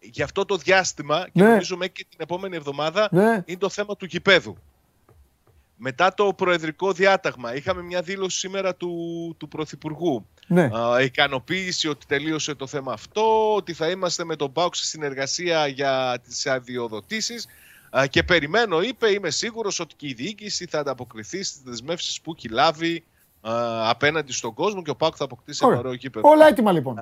[0.00, 1.48] για αυτό το διάστημα και Ναι.
[1.48, 3.42] νομίζω μέχρι και την επόμενη εβδομάδα ναι.
[3.44, 4.56] είναι το θέμα του γηπέδου.
[5.86, 8.90] Μετά το προεδρικό διάταγμα είχαμε μια δήλωση σήμερα του,
[9.38, 10.26] του Πρωθυπουργού.
[10.46, 10.62] ναι.
[10.78, 15.66] Α, ικανοποίηση ότι τελείωσε το θέμα αυτό, ότι θα είμαστε με τον ΠΑΟΚ σε συνεργασία
[15.66, 17.46] για τις αδειοδοτήσεις
[17.98, 22.34] Α, και περιμένω, είπε, είμαι σίγουρος ότι και η διοίκηση θα ανταποκριθεί στις δεσμεύσεις που
[22.36, 23.04] έχει λάβει
[23.40, 23.52] α,
[23.90, 25.80] απέναντι στον κόσμο και ο ΠΑΟΚ θα αποκτήσει ένα Ωραία.
[25.80, 26.28] ωραίο γήπεδο.
[26.28, 26.98] Όλα έτοιμα λοιπόν.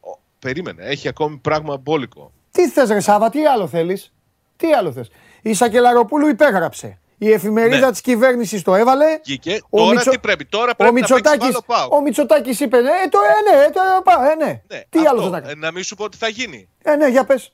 [0.00, 2.32] Ο- Περίμενε, έχει ακόμη πράγμα μπόλικο.
[2.50, 4.12] Τι θες ρε Σάβα, τι άλλο θέλεις;
[4.56, 5.10] Τι άλλο θες;
[5.42, 6.96] Η Σακελαροπούλου υπέγραψε.
[7.24, 7.90] Η εφημερίδα Ναι.
[7.90, 9.18] της κυβέρνησης το έβαλε.
[9.24, 9.60] Βγήκε.
[9.70, 11.92] Ο Τώρα Μητσο- τι πρέπει, τώρα Ο πρέπει να παίξει Μητσοτάκης, άλλο ΠΑΟΚ.
[11.92, 14.62] ο Μητσοτάκης είπε, ε, το, ε, ναι, το, ε, πά, ε, ναι.
[14.66, 15.56] Ναι, Τι αυτό, άλλο θες να ε, κάνεις.
[15.56, 16.68] να μην σου πω τι θα γίνει.
[16.82, 17.52] Ε, ναι, για πες.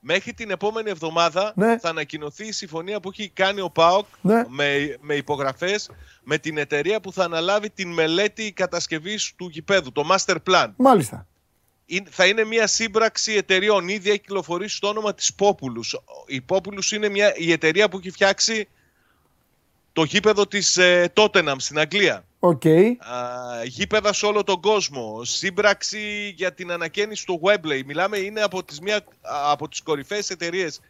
[0.00, 1.78] Μέχρι την επόμενη εβδομάδα Ναι.
[1.78, 4.44] θα ανακοινωθεί η συμφωνία που έχει κάνει ο ΠΑΟΚ Ναι.
[4.48, 5.90] με, με υπογραφές
[6.22, 10.66] με την εταιρεία που θα αναλάβει την μελέτη κατασκευής του γηπέδου, το Master Plan.
[10.76, 11.26] Μάλιστα.
[11.92, 13.88] Είναι- θα είναι μια σύμπραξη εταιρεών.
[13.88, 15.98] Ήδη έχει κυκλοφορήσει το όνομα της Populous.
[16.26, 18.68] Η Populous είναι μια, η εταιρεία που έχει φτιάξει
[19.92, 22.24] το γήπεδο της ε, Tottenham στην Αγγλία.
[22.38, 22.66] Οκ.
[22.66, 25.24] Α, γήπεδα σε όλο τον κόσμο.
[25.24, 27.82] Σύμπραξη για την ανακαίνιση του Wembley.
[27.86, 29.04] Μιλάμε, είναι από τις, μια,
[29.50, 30.80] από τις κορυφαίες εταιρείες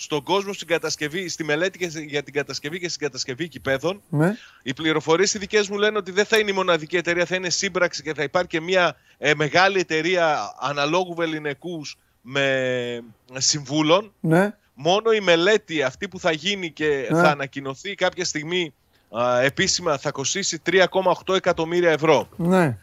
[0.00, 4.02] στον κόσμο στην κατασκευή, στη μελέτη και σε- για την κατασκευή και στην κατασκευή γηπέδων.
[4.08, 4.34] Ναι.
[4.62, 7.50] Οι πληροφορίες οι δικές μου λένε ότι δεν θα είναι η μοναδική εταιρεία, θα είναι
[7.50, 13.02] σύμπραξη και θα υπάρχει και μια ε, μεγάλη εταιρεία αναλόγου βεληνικούς με
[13.34, 14.12] συμβούλων.
[14.20, 14.54] Ναι.
[14.74, 17.20] Μόνο η μελέτη αυτή που θα γίνει και Ναι.
[17.20, 18.74] θα ανακοινωθεί κάποια στιγμή
[19.18, 22.28] α, επίσημα θα κοστίσει 3,8 εκατομμύρια ευρώ.
[22.36, 22.78] Ναι.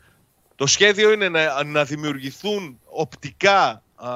[0.56, 4.10] Το σχέδιο είναι να, να δημιουργηθούν οπτικά α,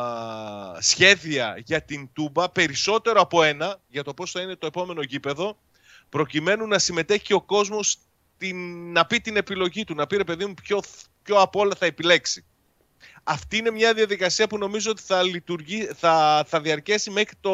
[0.80, 5.58] σχέδια για την Τούμπα, περισσότερο από ένα, για το πώς θα είναι το επόμενο γήπεδο,
[6.10, 7.98] προκειμένου να συμμετέχει και ο κόσμος
[8.36, 10.80] στην, να πει την επιλογή του, να πει ρε παιδί μου ποιο,
[11.24, 12.44] ποιο από όλα θα επιλέξει.
[13.24, 17.52] Αυτή είναι μια διαδικασία που νομίζω ότι θα, λειτουργεί, θα, θα διαρκέσει μέχρι το,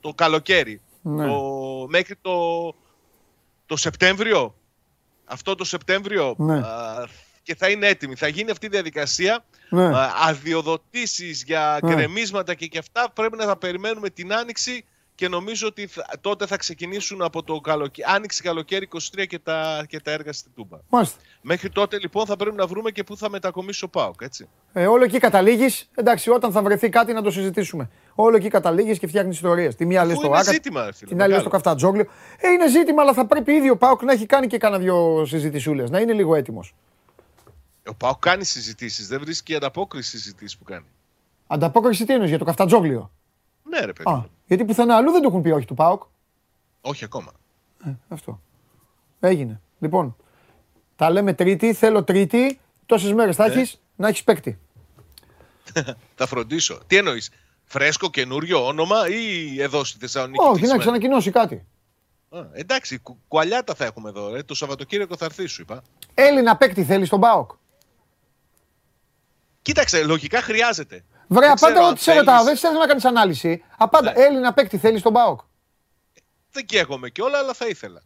[0.00, 0.80] το καλοκαίρι.
[1.02, 1.26] Ναι.
[1.26, 2.38] Το, μέχρι το,
[3.66, 4.54] το Σεπτέμβριο.
[5.24, 6.58] Αυτό το Σεπτέμβριο Ναι.
[6.58, 7.08] α,
[7.50, 8.14] και θα είναι έτοιμοι.
[8.14, 9.44] Θα γίνει αυτή η διαδικασία.
[9.68, 9.90] Ναι.
[10.28, 11.94] Αδειοδοτήσεις για Ναι.
[11.94, 14.84] κρεμίσματα και και αυτά πρέπει να τα περιμένουμε την άνοιξη
[15.14, 19.84] και νομίζω ότι θα- τότε θα ξεκινήσουν από το καλοκαίρι, άνοιξη καλοκαίρι 23 και τα,
[19.88, 20.78] και τα έργα στην Τούμπα.
[20.88, 21.18] Μάλιστα.
[21.42, 24.48] Μέχρι τότε λοιπόν θα πρέπει να βρούμε και πού θα μετακομίσει ο Πάοκ, έτσι.
[24.72, 25.90] Ε, όλο εκεί καταλήγεις.
[25.94, 27.90] Εντάξει, όταν θα βρεθεί κάτι να το συζητήσουμε.
[28.14, 29.74] Όλο εκεί καταλήγεις και φτιάχνεις ιστορίες.
[29.74, 31.62] Τη μία λες Αφού το είναι Άκα, ζήτημα, ρε φίλε, την άλλη λες το μεγάλο.
[31.62, 32.06] Καφτατζόγλιο.
[32.38, 35.24] Ε, είναι ζήτημα, αλλά θα πρέπει ήδη ο Πάοκ να έχει κάνει και κάνα δυο
[35.26, 35.90] συζητησούλες.
[35.90, 36.74] Να είναι λίγο έτοιμος.
[37.90, 40.86] Ο Πάοκ κάνει συζητήσεις, δεν βρίσκει ανταπόκριση στι συζητήσεις που κάνει.
[41.46, 43.10] Ανταπόκριση τι εννοείς για το Καφτατζόγλιο;
[43.62, 44.10] Ναι, ρε παιδί.
[44.10, 46.02] Α, γιατί πουθενά αλλού δεν το έχουν πει όχι του Πάοκ.
[46.80, 47.32] Όχι ακόμα.
[48.08, 48.40] Αυτό.
[49.20, 49.60] Έγινε.
[49.78, 50.16] Λοιπόν,
[50.96, 51.72] τα λέμε Τρίτη.
[51.74, 52.60] Θέλω Τρίτη.
[52.86, 53.54] Τόσες μέρες θα Ναι.
[53.54, 54.58] έχεις να έχεις παίκτη.
[56.16, 56.80] Θα φροντίσω.
[56.86, 57.30] Τι εννοείς,
[57.64, 60.40] Φρέσκο καινούριο όνομα ή εδώ στη Θεσσαλονίκη.
[60.40, 61.64] Όχι, να κλεισμένο; ξανακοινώσει κάτι.
[62.28, 64.30] Α, εντάξει, κου- κουαλιάτα θα έχουμε εδώ.
[64.34, 64.42] Ρε.
[64.42, 65.82] Το Σαββατοκύριακο θα έρθεις, σου είπα.
[66.14, 67.50] Έλληνα παίκτη θέλεις στον Πάοκ;
[69.62, 71.04] Κοίταξε, λογικά χρειάζεται.
[71.28, 72.34] Βρε, Δεν ξέρω απάντα αν ό,τι σε ρωτάω.
[72.44, 72.44] θέλεις.
[72.44, 73.64] Δεν θέλω να κάνεις ανάλυση.
[73.78, 74.12] Απάντα.
[74.12, 74.24] Ναι.
[74.24, 75.40] Έλληνα παίκτη θέλει στον Πάοκ.
[76.52, 78.02] Δεν καίγομαι και όλα, αλλά θα ήθελα.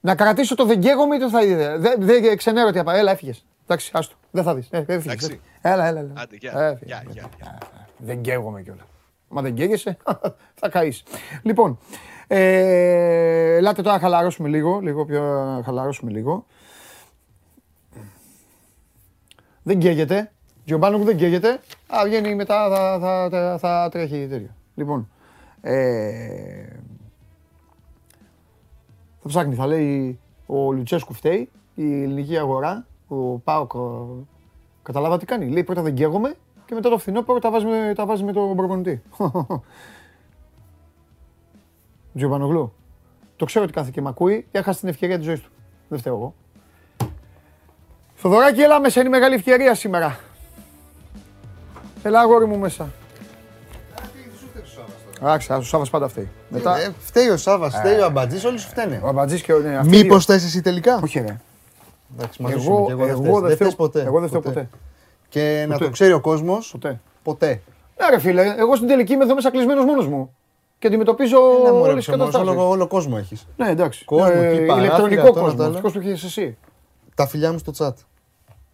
[0.00, 1.78] Να κρατήσω το δεν καίγομαι ή το θα είδε.
[1.78, 2.94] Δεν δεν ξενέρω τι απα.
[2.94, 3.44] Έλα, έφυγες.
[3.62, 4.14] Εντάξει, άστο.
[4.30, 4.68] Δεν θα δεις.
[4.70, 5.40] Εντάξει.
[5.60, 5.98] Έλα, έλα.
[6.00, 6.12] έλα.
[6.16, 6.52] Άντε, γεια.
[6.60, 6.86] Έφυγες.
[6.86, 7.58] Γεια, γεια, γεια.
[7.96, 8.84] Δεν καίγομαι κιόλας.
[9.28, 9.96] Μα δεν καίγεσαι,
[10.60, 11.02] θα καείς.
[11.42, 11.78] Λοιπόν,
[12.26, 16.46] ε, ελάτε τώρα να χαλαρώσουμε λίγο, λίγο πιο να χαλαρώσουμε λίγο.
[19.62, 20.32] Δεν καίγεται.
[20.64, 21.60] Τζιομπάνο που δεν καίγεται.
[21.86, 24.48] Α, βγαίνει μετά, θα, θα, θα, θα τρέχει τέτοιο.
[24.74, 25.08] Λοιπόν,
[25.60, 26.66] ε,
[29.20, 34.26] θα ψάχνει, θα λέει ο Λουτσέσκου φταίει, η ελληνική αγορά, ο Πάοκ, ο-
[34.82, 35.48] καταλάβα τι κάνει.
[35.48, 36.34] Λέει πρώτα δεν καίγομαι
[36.66, 39.02] και μετά το φθινόπωρο τα βάζει με, τα βάζει με τον προπονητή.
[42.14, 42.72] Τζιομπανογλου.
[43.36, 45.50] Το ξέρω ότι κάθε και μ' ακούει και έχασε την ευκαιρία της ζωής του.
[45.88, 46.34] Δεν φταίω εγώ.
[48.14, 50.18] Θοδωράκη, έλα μέσα, είναι η μεγάλη ευκαιρία σήμερα.
[52.06, 52.88] Έλα αγόρι μου μέσα.
[55.20, 56.28] Εντάξει, ο Σάββας πάντα φταίει.
[56.48, 59.00] Μετά, Ε, φταίει ο Σάβα, φταίει ο Αμπατζής, όλοι σου φταίνε.
[59.04, 59.58] ο Αμπατζής και ο...
[59.58, 60.34] Ναι, αυτοί οι Μήπως δύο.
[60.34, 61.40] θες εσύ τελικά; Όχι ρε.
[62.16, 63.40] Εντάξει, μαζί σου Εγώ, είμαι και εγώ, εγώ δεν φταίς.
[63.40, 64.02] δεν Δεν φταίω φταίς ποτέ.
[64.02, 64.68] Εγώ δεν φταίω ποτέ.
[65.28, 65.84] Και να Ποτέ.
[65.84, 67.00] το ξέρει ο κόσμος, Ποτέ.
[67.22, 67.60] ποτέ.
[68.00, 70.34] Ναι ρε φίλε, εγώ στην τελική είμαι εδώ μέσα κλεισμένος μόνος μου.
[70.78, 72.58] Και αντιμετωπίζω Ένα μωρέ, όλες τις ψωμός, καταστάσεις.
[72.60, 73.46] όλο, όλο κόσμο έχεις.
[73.56, 74.04] Ναι, εντάξει.
[74.04, 75.54] Κόσμο, εκεί, παράθυρα, ηλεκτρονικό τώρα κόσμος.
[75.56, 75.76] τα άλλα.
[75.76, 76.56] Αυτός που έχεις εσύ.
[77.14, 77.92] Τα φιλιά μου στο chat.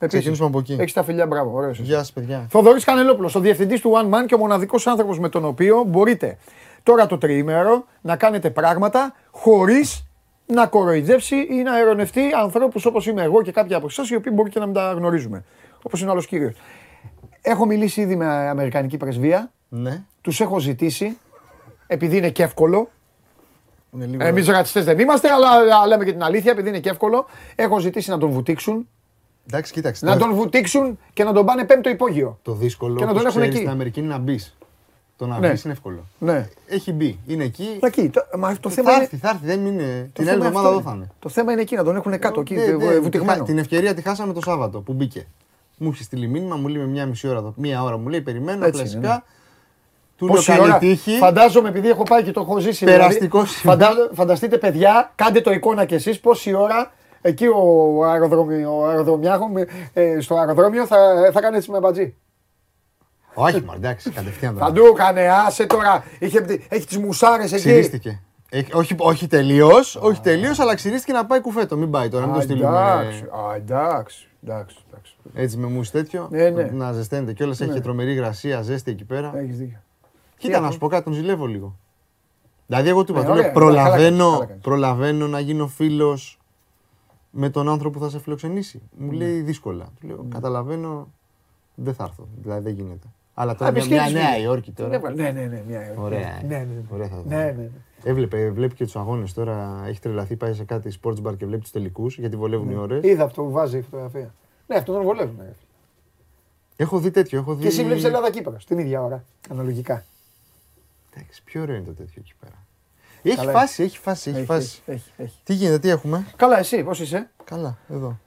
[0.02, 0.18] Επίσης.
[0.18, 0.76] Ξεκινήσουμε από εκεί.
[0.80, 1.50] Έχεις τα φιλιά, μπράβο.
[1.56, 1.82] Ωραίος είσαι.
[1.82, 2.46] Γεια σας, παιδιά.
[2.50, 6.38] Θοδωρής Κανελόπουλος, ο διευθυντής του One Man και ο μοναδικός άνθρωπος με τον οποίο μπορείτε
[6.82, 10.04] τώρα το τριήμερο να κάνετε πράγματα χωρίς
[10.46, 14.32] να κοροϊδεύσει ή να ερωνευτεί ανθρώπους όπως είμαι εγώ και κάποιοι από εσάς οι οποίοι
[14.34, 15.44] μπορεί και να μην τα γνωρίζουμε.
[15.82, 16.54] Όπως είναι ο άλλος κύριος.
[17.42, 20.02] Έχω μιλήσει ήδη με Αμερικανική πρεσβεία, Ναι.
[20.20, 21.18] τους έχω ζητήσει,
[21.86, 22.88] επειδή είναι και εύκολο,
[23.94, 24.24] Είναι λίγο...
[24.24, 27.26] Εμείς ρατσιστές δεν είμαστε, αλλά α, λέμε και την αλήθεια, επειδή είναι και εύκολο.
[27.54, 28.88] Έχω ζητήσει να τον βουτήξουν.
[29.46, 30.04] Εντάξει, κοίταξε.
[30.06, 32.38] Να το- τον βουτήξουν και να τον πάνε πέμπτο υπόγειο.
[32.42, 33.56] Το δύσκολο και να τον όπως έχουν ξέρεις, εκεί.
[33.64, 34.56] στην Αμερική είναι να μπεις.
[35.16, 35.50] Το να Ναι.
[35.50, 36.06] μπεις είναι εύκολο.
[36.18, 36.48] Ναι.
[36.66, 37.18] Έχει μπει.
[37.26, 37.78] Είναι εκεί.
[37.80, 39.02] Εκεί, το, μα το θέμα θα είναι.
[39.04, 39.46] έρθει, θα έρθει.
[39.46, 40.10] Δεν είναι...
[40.12, 40.98] το Την άλλη θέμα εβδομάδα αυτό εδώ θα είναι.
[41.04, 41.12] είναι.
[41.18, 43.44] Το θέμα είναι εκεί, να τον έχουν κάτω, εκεί, Ναι, ε, ναι, βουτυγμένο.
[43.44, 45.26] Την ευκαιρία τη χάσαμε το Σάββατο που μπήκε.
[45.76, 48.20] Μου είχε στείλει μήνυμα, μου λέει με μία μισή ώρα, εδώ- μία ώρα μου λέει
[48.20, 49.12] περιμένω Έτσι είναι, κλασικά.
[49.14, 49.22] ναι.
[50.16, 51.10] Του λέω Πόση καλή ώρα, τύχη.
[51.16, 52.84] φαντάζομαι επειδή έχω πάει και το έχω ζήσει.
[52.84, 58.64] Περαστικό δηλαδή, φαντά- φανταστείτε παιδιά, κάντε το εικόνα κι εσείς πόση ώρα εκεί ο, αεροδρομι,
[58.64, 59.46] ο αεροδρομιάρχο
[59.92, 62.14] ε, στο αεροδρόμιο θα, θα κάνει έτσι με μπατζή.
[63.34, 64.72] Όχι, μα εντάξει, κατευθείαν Θα τώρα.
[64.72, 66.04] του έκανε, άσε τώρα.
[66.18, 67.60] Είχε, έχει τις μουσάρες εκεί.
[67.62, 68.20] Ξυρίστηκε.
[68.50, 71.76] Έχει- όχι όχι τελείως, όχι τελείως, αλλά ξυρίστηκε να πάει κουφέτο.
[71.76, 72.68] Μην πάει τώρα, μην το Α, στείλουμε.
[72.68, 75.14] εντάξει, α, εντάξει, εντάξει, εντάξει.
[75.34, 76.28] Έτσι με μουσ τέτοιο.
[76.30, 76.62] Ναι, ναι.
[76.62, 77.60] Να ζεσταίνεται κιόλας.
[77.60, 79.32] Έχει και τρομερή υγρασία, ζέστη εκεί πέρα.
[79.36, 79.78] Έχεις δίκιο.
[80.36, 81.76] Κοίτα, Τι να σου πω κάτι, τον ζηλεύω λίγο.
[82.66, 84.62] Δηλαδή, εγώ του είπα, Ναι, του λέω, ωραία, καλά κάνεις, προλαβαίνω, καλά κάνεις.
[84.62, 86.39] προλαβαίνω να γίνω φίλος
[87.30, 88.80] με τον άνθρωπο που θα σε φιλοξενήσει.
[88.98, 89.88] Μου λέει δύσκολα.
[90.00, 91.08] Του λέω, καταλαβαίνω,
[91.74, 92.28] δεν θα έρθω.
[92.42, 93.06] Δηλαδή, δεν γίνεται.
[93.34, 94.46] Αλλά τώρα μια, μια επισκέπτης Νέα πήγε.
[94.46, 94.96] Υόρκη Τον τώρα.
[94.96, 95.22] έβαλε.
[95.22, 96.00] Ναι, ναι, ναι, μια Υόρκη.
[96.00, 96.42] Ωραία, ε.
[96.42, 96.82] Ναι, ναι, ναι.
[96.88, 97.38] Ωραία θα ήταν.
[97.38, 97.70] Ναι, ναι, ναι.
[98.04, 99.82] Έβλεπε, βλέπει και τους αγώνες τώρα.
[99.86, 103.04] Έχει τρελαθεί, πάει σε κάτι sports bar και βλέπει τους τελικούς γιατί βολεύουν οι ώρες.
[103.04, 104.34] Είδα αυτό που βάζει η φωτογραφία.
[104.66, 105.36] Ναι, αυτό τον βολεύουν.
[105.36, 105.52] ναι.
[106.76, 107.38] Έχω δει τέτοιο.
[107.38, 107.62] Έχω δει...
[107.62, 109.24] Και εσύ βλέπεις Ελλάδα Κύπρος την ίδια ώρα.
[109.50, 110.04] Αναλογικά.
[111.14, 112.59] Εντάξει, πιο ωραίο είναι το τέτοιο εκεί πέρα.
[113.22, 114.82] Έχει Καλά φάση, έχει φάση, έχει Έχει, φάση.
[114.86, 115.38] έχει, έχει, έχει.
[115.44, 118.18] Τι γίνεται, τι έχουμε; Καλά, εσύ πώς είσαι; Καλά, εδώ.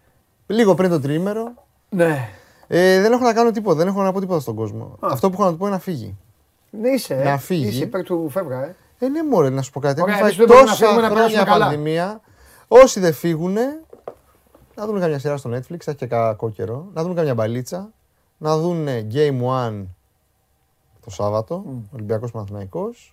[0.47, 1.53] Λίγο πριν το τριήμερο.
[1.89, 2.29] Ναι.
[2.67, 4.97] Ε, δεν έχω να κάνω τίποτα, δεν έχω να πω τίποτα στον κόσμο.
[4.99, 6.17] Αυτό που έχω να του πω είναι να φύγει.
[6.69, 7.13] Ναι, είσαι.
[7.13, 7.23] ε.
[7.23, 7.67] Να φύγει.
[7.67, 8.75] Είσαι υπέρ του φεύγα, ε.
[8.99, 10.01] Ε, ναι, μωρέ, να σου πω κάτι.
[10.01, 11.65] Ωραία, Έχουμε εμείς φάει δεν μπορούμε να τόσα φύγουμε, να χρόνια περάσουμε καλά.
[11.65, 12.21] πανδημία.
[12.67, 13.53] Όσοι δεν φύγουν,
[14.75, 16.87] να δουν καμιά σειρά στο Netflix, θα έχει και κακό καιρό.
[16.93, 17.91] Να δουν καμιά μπαλίτσα.
[18.37, 19.85] Να δουν Game One
[21.03, 21.63] το Σάββατο,
[21.93, 23.12] Ολυμπιακός Παναθηναϊκός.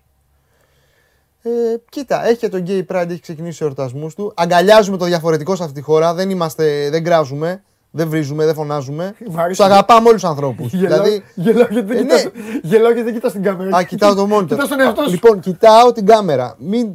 [1.43, 1.51] Ε,
[1.88, 4.32] κοίτα, έχει και το Gay Pride, έχει ξεκινήσει ο εορτασμούς του.
[4.36, 6.14] Αγκαλιάζουμε το διαφορετικό σε αυτή τη χώρα.
[6.14, 7.62] Δεν, είμαστε, δεν κράζουμε.
[7.93, 9.14] Δεν βρίζουμε, δεν φωνάζουμε.
[9.30, 9.61] Μ' αρέσει.
[9.61, 10.72] Του αγαπάμε όλους τους ανθρώπους.
[10.72, 12.30] Γελάω, δηλαδή, γελάω γιατί δεν Ε, κοιτάς, ναι.
[12.62, 13.76] γελάω γιατί δεν κοιτάς την κάμερα.
[13.76, 14.47] Α, κοιτάω το monitor.
[14.47, 15.11] Κοιτάς τον εαυτό σου.
[15.11, 16.55] Λοιπόν, κοιτάω την κάμερα.
[16.59, 16.88] Μην...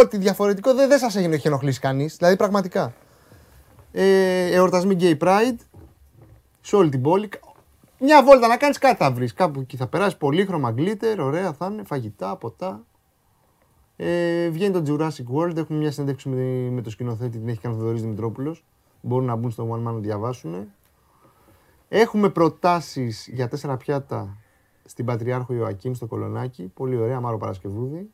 [0.00, 2.16] Ό,τι διαφορετικό δεν, δεν σας έχει έχει ενοχλήσει κανείς.
[2.16, 2.92] Δηλαδή, πραγματικά.
[3.92, 5.56] Ε, εορτασμοί Gay Pride
[6.60, 7.28] σε όλη την πόλη.
[7.98, 9.32] Μια βόλτα να κάνεις κάτι θα βρεις.
[9.32, 12.84] Κάπου εκεί θα περάσεις πολύχρωμα γκλίτερ, ωραία θα είναι, φαγητά, ποτά.
[13.96, 15.56] Ε, βγαίνει το Jurassic World.
[15.56, 18.64] Έχουμε μια συνέντευξη με, με το σκηνοθέτη, την έχει κάνει ο Θοδωρής Δημητρόπουλος.
[19.00, 20.54] Μπορούν να μπουν στο One Man να διαβάσουν.
[21.88, 24.36] Έχουμε προτάσεις για τέσσερα πιάτα
[24.84, 26.70] στην Πατριάρχο Ιωακήμ στο Κολονάκι.
[26.74, 28.10] Πολύ ωραία, Μάρο Παρασκευούδη.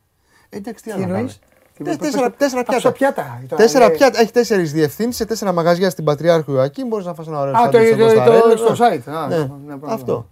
[0.49, 1.39] Ε, εντάξει, τι Τι άλλο να εννοείς;
[1.77, 1.95] κάνουμε.
[1.95, 3.21] Τε- Τέσσερα, τέσσερα Α, στο πιάτα.
[3.21, 3.41] πιάτα.
[3.43, 4.19] Ήταν, Τέσσερα ε, πιάτα.
[4.19, 6.87] Έχει τέσσερις διευθύνσεις σε τέσσερα μαγαζιά στην Πατριάρχο Ιωακήμ.
[6.87, 8.57] Μπορείς να φας ένα ωραίο Α, το, σάντουιτς το, στο το, Κωνσταντέλο.
[8.75, 9.13] στο site.
[9.15, 9.93] Α, Ναι, ναι, πράγμα.
[9.93, 10.27] αυτό.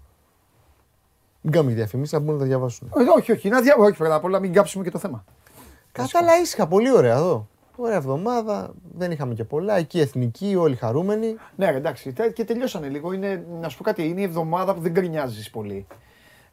[1.42, 2.92] Μην κάνουμε διαφημίσεις, να μπουν να τα διαβάσουν.
[2.98, 3.76] Ε, Όχι, όχι, να δια...
[3.80, 5.24] όχι, πρώτα απ' όλα μην κάψουμε και το θέμα.
[6.12, 7.48] Κατάλα ήσυχα, πολύ ωραία εδώ.
[7.76, 9.78] Ωραία εβδομάδα, δεν είχαμε και πολλά.
[9.78, 11.36] Εκεί εθνική, όλοι χαρούμενοι.
[11.56, 13.12] Ναι, ρε, εντάξει, τε- και τελειώσανε λίγο.
[13.14, 15.88] Είναι, να σου πω κάτι, είναι η εβδομάδα που δεν γκρινιάζεις πολύ.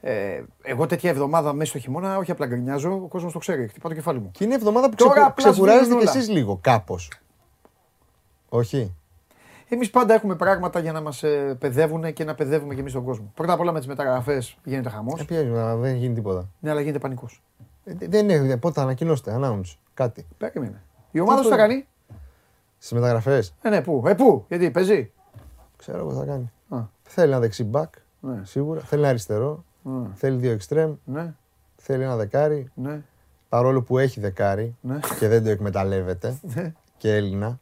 [0.00, 3.68] Ε, εγώ τέτοια εβδομάδα μέσα στο χειμώνα, όχι απλά γκρινιάζω, ο κόσμος το ξέρει.
[3.68, 4.30] Χτυπάω το κεφάλι μου.
[4.30, 5.26] Και είναι εβδομάδα που Τώρα ξεκου...
[5.26, 6.18] απλά ξεκουράζεστε σβήνουν κι όλα.
[6.18, 7.10] εσείς λίγο, κάπως.
[8.48, 8.94] Όχι.
[9.68, 11.22] Εμείς πάντα έχουμε πράγματα για να μας
[11.58, 13.30] παιδεύουν και να παιδεύουμε και εμείς τον κόσμο.
[13.34, 15.20] Πρώτα απ' όλα με τις μεταγραφές γίνεται χαμός.
[15.20, 16.48] Ε, ποια- δεν γίνει τίποτα.
[16.60, 17.42] Ναι, αλλά γίνεται πανικός.
[17.88, 20.26] Ε, δεν είναι, πότε θα ανακοινώσετε, announce, κάτι.
[20.38, 20.82] Περίμενε.
[21.10, 21.86] Η ομάδα σου το- θα κάνει;
[22.78, 25.12] Στις μεταγραφές, Ε, ναι, πού, ε, πού, γιατί παίζει;
[25.76, 26.50] ξέρω εγώ τι θα κάνει.
[26.68, 27.88] Α, Θέλει ένα δεξί back,
[28.20, 28.80] ναι, σίγουρα.
[28.80, 29.64] Θέλει ένα αριστερό.
[29.82, 30.94] ναι, Θέλει δύο extreme.
[31.04, 31.34] ναι,
[31.76, 32.70] Θέλει ένα δεκάρι.
[32.74, 33.02] ναι,
[33.48, 34.98] Παρόλο που έχει δεκάρι ναι.
[35.18, 36.38] και δεν το εκμεταλλεύεται.
[36.54, 36.72] Ναι.
[36.96, 37.58] και Έλληνα.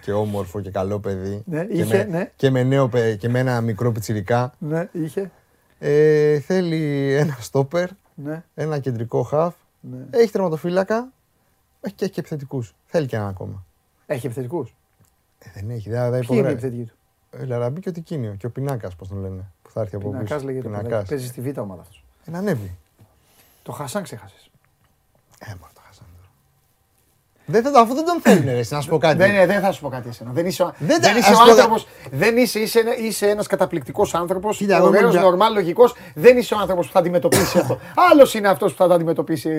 [0.00, 1.42] και όμορφο και καλό παιδί.
[1.46, 2.30] Ναι, και, είχε, με, ναι.
[2.36, 4.52] και, με νέο, παι- και με ένα μικρό πιτσιρικά.
[4.58, 5.30] Ναι, είχε.
[5.78, 7.88] Ε, θέλει ένα στόπερ,
[8.18, 9.54] Ναι, ένα κεντρικό χαφ.
[9.80, 10.06] ναι.
[10.10, 11.12] Έχει τερματοφύλακα.
[11.80, 12.74] Έχει και, έχει και επιθετικούς.
[12.86, 13.64] Θέλει και έναν ακόμα.
[14.06, 14.74] Έχει επιθετικούς.
[15.38, 16.52] Ε, δεν έχει, δεν, δεν Ποιοι είναι οι υπογράφει.
[16.66, 16.96] επιθετικοί του;
[17.42, 18.34] Ε, Λαραμπή και ο Τικίνιο.
[18.34, 19.44] Και ο Πινάκας, πώς τον λένε.
[19.62, 20.22] Που θα έρθει από πίσω.
[20.24, 20.62] Πινακά λέγεται.
[20.62, 20.88] το Πινακάς.
[20.90, 21.08] παιδάκι.
[21.08, 22.04] Παίζει στη β' ομάδα αυτός.
[22.26, 22.76] Ε, να ανέβει.
[23.62, 24.50] Το Χασάν ξέχασες.
[25.38, 25.75] Ε, μόνο το χάσανε τώρα.
[27.46, 29.16] Δεν θα, αφού δεν τον θέλουν, ρε, εσύ, να σου πω κάτι.
[29.16, 30.30] Δεν, ε, δεν θα σου πω κάτι εσένα.
[30.32, 32.96] Δεν είσαι, ο- Δεν δεν τα- είσαι ας ο πω, άνθρωπος, δεν είσαι, είσαι, ένα-
[32.98, 35.94] είσαι ένας καταπληκτικός άνθρωπος, Κοίτα, εγώ ωραίος, είμαι- νορμάλ, λογικός.
[36.14, 37.78] Δεν είσαι ο άνθρωπος που θα αντιμετωπίσει αυτό.
[38.12, 39.50] Άλλος είναι αυτός που θα το αντιμετωπίσει,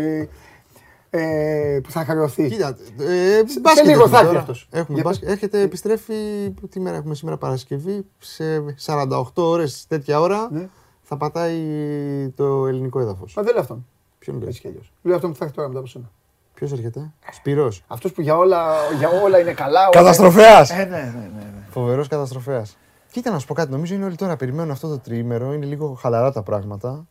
[1.09, 2.49] ε, που θα χρεωθεί.
[2.49, 4.39] Κοίτα, ε, μπάσκετ λίγο έχουμε θα έρθει τώρα.
[4.39, 4.67] αυτός.
[4.71, 5.29] Έχουμε Για μπάσκετ.
[5.29, 6.13] Έρχεται, επιστρέφει.
[6.69, 8.05] Τι μέρα έχουμε σήμερα Παρασκευή.
[8.17, 8.43] Σε
[8.77, 10.67] 48 ώρες τέτοια ώρα Ναι.
[11.01, 11.59] θα πατάει
[12.35, 13.33] το ελληνικό έδαφος.
[13.35, 13.85] Μα δεν λέω αυτόν.
[14.19, 14.91] Ποιον Έτσι λες, κι αλλιώς.
[15.01, 16.11] Λέω αυτόν που θα έρθει τώρα μετά από σένα.
[16.57, 17.83] Ποιος έρχεται, Σπύρος.
[17.87, 19.79] Αυτός που για όλα, για όλα είναι καλά.
[19.81, 20.69] όλα- Καταστροφέας.
[20.69, 21.29] Ε, ναι, ναι, ναι.
[21.35, 21.63] ναι.
[21.69, 22.77] Φοβερός καταστροφέας.
[23.11, 25.53] Κοίτα να σου πω κάτι, νομίζω είναι όλοι τώρα περιμένουν αυτό το τριήμερο.
[25.53, 27.05] Είναι λίγο χαλαρά τα πράγματα.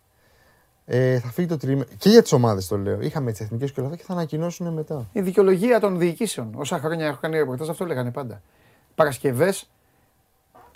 [0.84, 1.88] Ε, θα φύγει το τριήμερο.
[1.99, 3.01] Και για τις ομάδες το λέω.
[3.01, 5.07] Είχαμε τις εθνικές και όλα αυτά και θα ανακοινώσουν μετά.
[5.12, 6.51] Η δικαιολογία των διοικήσεων.
[6.57, 8.42] Όσα χρόνια έχω κάνει ρεπορτάζ, αυτό λέγανε πάντα.
[8.94, 9.70] Παρασκευές,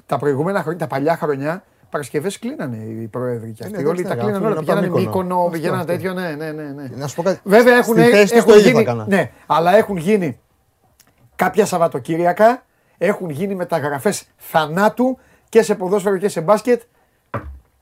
[0.07, 3.77] τα προηγούμενα χρόνια, τα παλιά χρόνια, Παρασκευές κλείνανε οι πρόεδροι και Ε, ναι, αυτοί.
[3.83, 4.55] δεν Όλοι τα ξέρω, κλείνανε αφού όλα.
[4.55, 5.51] είναι να Πηγαίνανε πάμε Μύκονο, Μύκονο.
[5.51, 6.13] πηγαίνανε Αυτό, τέτοιο.
[6.13, 6.63] Ναι, ναι, ναι.
[6.83, 6.89] ναι.
[6.97, 7.41] Να σου πω κάτι.
[7.45, 8.81] Βέβαια έχουν, Στη θέση τους έχουν το ίδιο θα γίνει.
[8.83, 9.05] έκανα.
[9.09, 10.39] Ναι, αλλά έχουν γίνει
[11.37, 12.63] κάποια Σαββατοκύριακα,
[12.99, 15.19] έχουν γίνει μεταγραφές θανάτου
[15.49, 16.83] και σε ποδόσφαιρο και σε μπάσκετ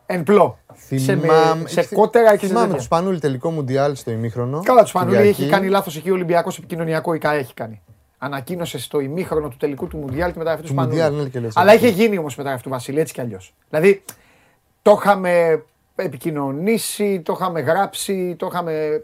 [0.07, 0.59] εν πλώ.
[0.75, 2.79] σε, με- Θυμάμαι- σε θυ- κότερα και σε Θυμάμαι τέτοια.
[2.79, 4.61] του Σπανούλη τελικό Μουντιάλ στο ημίχρονο.
[4.65, 5.43] Καλά, του Σπανούλη Κυριακή.
[5.43, 7.83] έχει κάνει λάθος εκεί ο Ολυμπιακός επικοινωνιακό ή έχει κάνει.
[8.19, 11.03] Ανακοίνωσες στο ημίχρονο του τελικού του Μουντιάλ τη μεταγραφή του Του Σπανούλη.
[11.03, 11.87] Μουντιάλ, ναι, και λες Αλλά έτσι.
[11.87, 13.55] είχε γίνει όμως η μεταγραφή του Βασίλη έτσι κι αλλιώς.
[13.69, 14.03] Δηλαδή
[14.83, 15.63] το είχαμε
[15.97, 19.03] επικοινωνήσει, το είχαμε γράψει, το είχαμε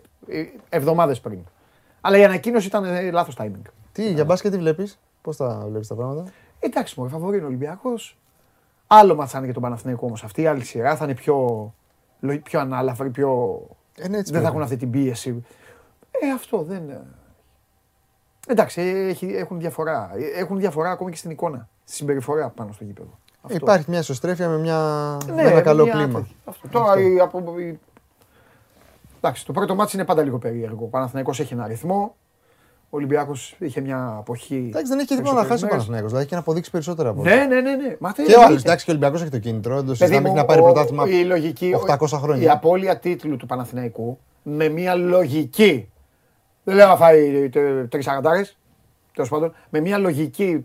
[0.68, 1.38] εβδομάδες πριν.
[2.00, 3.62] Αλλά η ανακοίνωση ήταν λάθος timing.
[3.92, 6.24] Τι, για μπάσκετ τι βλέπεις, πώς τα βλέπεις τα πράγματα;
[6.58, 8.16] Εντάξει, μου φαβορεί είναι ο Ολυμπιακός.
[8.86, 10.24] Άλλο μάτσα είναι για τον Παναθηναϊκό όμως.
[10.24, 11.34] Αυτή η άλλη σειρά θα είναι πιο,
[12.20, 13.60] λο- πιο ανάλαφρη, πιο.
[13.98, 14.46] Ε, ναι, έτσι δεν θα πρέπει.
[14.46, 15.44] έχουν αυτή την πίεση.
[16.10, 16.82] Ε, αυτό δεν.
[18.47, 20.11] Εντάξει, έχει, έχουν διαφορά.
[20.34, 21.68] Ε, Έχουν διαφορά ακόμη και στην εικόνα.
[21.84, 23.18] Στη συμπεριφορά πάνω στο γήπεδο.
[23.42, 23.57] Αυτό.
[23.57, 24.78] Υπάρχει μια ισοστρέφεια με, μια...
[25.26, 26.18] Ναι, με ένα καλό μια κλίμα.
[26.18, 26.34] τέτοια.
[26.45, 26.68] Αυτό.
[26.68, 27.78] Τώρα η, από, η...
[29.16, 30.84] Εντάξει, το πρώτο μάτι είναι πάντα λίγο περίεργο.
[30.84, 32.16] Ο Παναθηναϊκός έχει ένα αριθμό.
[32.90, 34.64] Ο Ολυμπιακός είχε μια αποχή.
[34.68, 36.11] Εντάξει, δεν έχει και τίποτα να χάσει ο περισσότερες μέρες.
[36.11, 36.11] Παναθηναϊκός.
[36.11, 37.76] Δηλαδή έχει να αποδείξει περισσότερα από Ναι, ναι, ναι.
[37.76, 37.97] ναι.
[38.01, 38.42] Μα τι Και ο άλλος.
[38.45, 38.62] εννοείται.
[38.68, 39.74] Εντάξει, και ο Ολυμπιακός έχει το κίνητρο.
[39.74, 42.42] Δεν το Παιδί συζητάμε, μου, έχει να πάρει ο- πρωτάθλημα η λογική, 800 χρόνια.
[42.45, 45.88] Η απώλεια τίτλου του Παναθηναϊκού με μια λογική.
[46.64, 47.48] Δεν λέω να φάει
[47.88, 48.42] τρεις αγαντάρε.
[49.14, 50.64] Τέλος πάντων, με μια λογική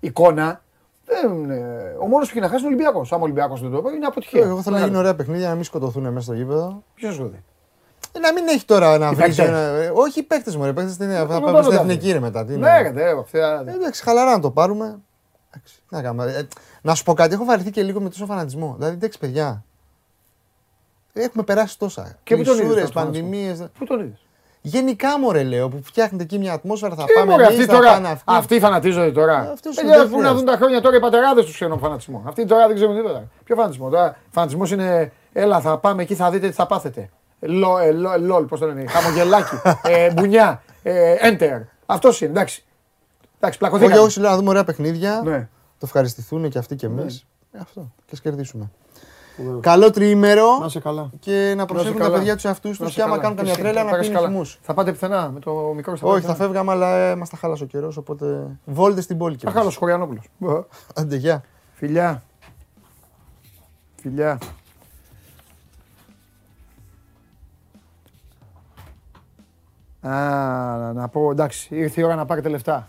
[0.00, 0.62] εικόνα.
[1.04, 3.12] Δεν, ε, ο μόνος που έχει να χάσει είναι ο Ολυμπιακός.
[3.12, 4.42] Αν ο Ολυμπιακός δεν το πει, είναι αποτυχία.
[4.44, 6.82] Εγώ θέλω να γίνουν ωραία παιχνίδια, να μην σκοτωθούν μέσα στο γήπεδο.
[6.94, 7.42] Ποιος σου δει;
[8.12, 9.16] Ε, Να μην έχει τώρα να Οι βρει.
[9.16, 9.38] παίκτες.
[9.48, 9.58] Ένα...
[9.58, 10.72] ε, Όχι οι παίκτες μου, ρε.
[10.72, 11.16] Παίκτες δεν είναι.
[11.18, 12.12] Θα δεν πάμε μπορώ στην να εθνική δω.
[12.12, 12.44] ρε μετά.
[12.44, 12.82] τι Ναι, είναι.
[12.82, 14.98] ρε, δε, αυτά- Ε, Εντάξει, χαλαρά να το πάρουμε.
[15.50, 16.32] Εντάξει, τι να κάνουμε.
[16.32, 16.46] Ε,
[16.82, 18.74] να σου πω κάτι, έχω βαρεθεί και λίγο με τόσο φανατισμό.
[18.78, 19.64] Δηλαδή, εντάξει, παιδιά.
[21.12, 22.16] Έχουμε περάσει τόσα.
[22.22, 23.68] Και πού τον είδες Κλεισούρες, τον φανατισμό; πανδημίες.
[23.78, 24.26] Πού τον είδες;
[24.62, 27.76] Γενικά μωρέ λέω που φτιάχνετε εκεί μια ατμόσφαιρα θα Τι πάμε μωρέ, εμείς, αυτοί θα
[27.76, 28.22] τώρα, πάνε αυτοί.
[28.26, 29.50] αυτοί φανατίζονται τώρα.
[29.52, 30.34] Αυτοί σου Ε, δεν πού να χρειάζεται.
[30.34, 32.22] δουν τα χρόνια τώρα οι πατεράδες τους ξένο φανατισμό.
[32.26, 33.24] Αυτοί τώρα δεν ξέρουν τίποτα.
[33.44, 33.88] Ποιο φανατισμό.
[33.90, 37.10] Τώρα φανατισμός είναι, έλα θα πάμε εκεί θα δείτε τι θα πάθετε.
[37.40, 41.60] Λο, ε, λο, λολ, πώς το λένε, χαμογελάκι, ε, μπουνιά, ε, enter.
[41.86, 42.64] Αυτός είναι, εντάξει.
[43.36, 43.98] Εντάξει, Όχι, πλακωθήκαμε.
[44.06, 45.20] όχι, λέω να δούμε ωραία παιχνίδια.
[45.24, 45.38] Ναι.
[45.78, 47.26] Το ευχαριστηθούν και αυτοί και εμείς.
[47.60, 47.92] Αυτό.
[48.04, 48.70] Και ας κερδίσουμε.
[49.60, 51.10] Καλό τριήμερο Να είσαι καλά.
[51.20, 52.16] και να προσέχουν τα καλά.
[52.16, 53.22] παιδιά τους εαυτούς Να του είσαι και άμα καλά.
[53.22, 54.32] κάνουν καμιά εσύ, τρέλα θα να πέρασες πίνουν καλά.
[54.34, 54.58] χυμούς.
[54.62, 57.62] Θα πάτε πουθενά με το μικρό στα Όχι, θα φεύγαμε, αλλά ε, μας τα χάλασε
[57.62, 57.96] ο καιρός.
[57.96, 59.58] Οπότε βόλτε στην πόλη και Θα εμείς.
[59.60, 60.28] χάλασε ο Χωριανόπουλος.
[60.94, 61.42] Άντε, γεια.
[61.74, 62.22] Φιλιά.
[64.00, 64.38] Φιλιά.
[70.02, 70.12] Α,
[70.92, 72.88] να πω, εντάξει, ήρθε η ώρα να πάρετε λεφτά.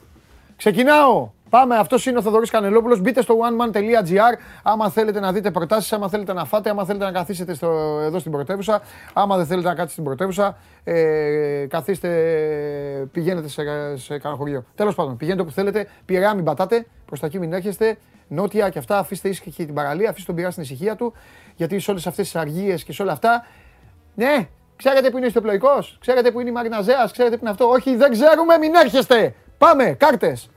[0.57, 1.29] Ξεκινάω!
[1.51, 3.01] Πάμε, αυτός είναι ο Θοδωρής Κανελόπουλος.
[3.01, 4.37] Μπείτε στο oneman.gr.
[4.63, 8.19] Άμα θέλετε να δείτε προτάσεις, άμα θέλετε να φάτε, άμα θέλετε να καθίσετε στο, εδώ
[8.19, 8.81] στην πρωτεύουσα.
[9.13, 12.09] Άμα δεν θέλετε να κάτσετε στην πρωτεύουσα, ε, καθίστε,
[13.11, 13.63] πηγαίνετε σε,
[13.95, 14.65] σε κανένα χωριό.
[14.75, 15.87] Τέλος πάντων, πηγαίνετε όπου θέλετε.
[16.05, 17.97] Πειραιά μην πατάτε, προς τα εκεί μην έρχεστε.
[18.27, 21.13] Νότια και αυτά, αφήστε ήσυχη την παραλία, αφήστε τον πειρά στην ησυχία του.
[21.55, 23.45] Γιατί σε όλες αυτές τις αργίες και σε όλα αυτά.
[24.15, 27.69] Ναι, ξέρετε που είναι ο ιστοπλοϊκός, ξέρετε που είναι η Μαριναζέα, ξέρετε που είναι αυτό.
[27.69, 29.35] Όχι, δεν ξέρουμε, μην έρχεστε.
[29.57, 30.49] Πάμε, κάρτες.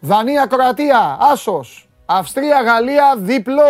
[0.00, 1.88] Δανία, Κροατία, Άσος.
[2.06, 3.62] Αυστρία, Γαλλία, διπλό.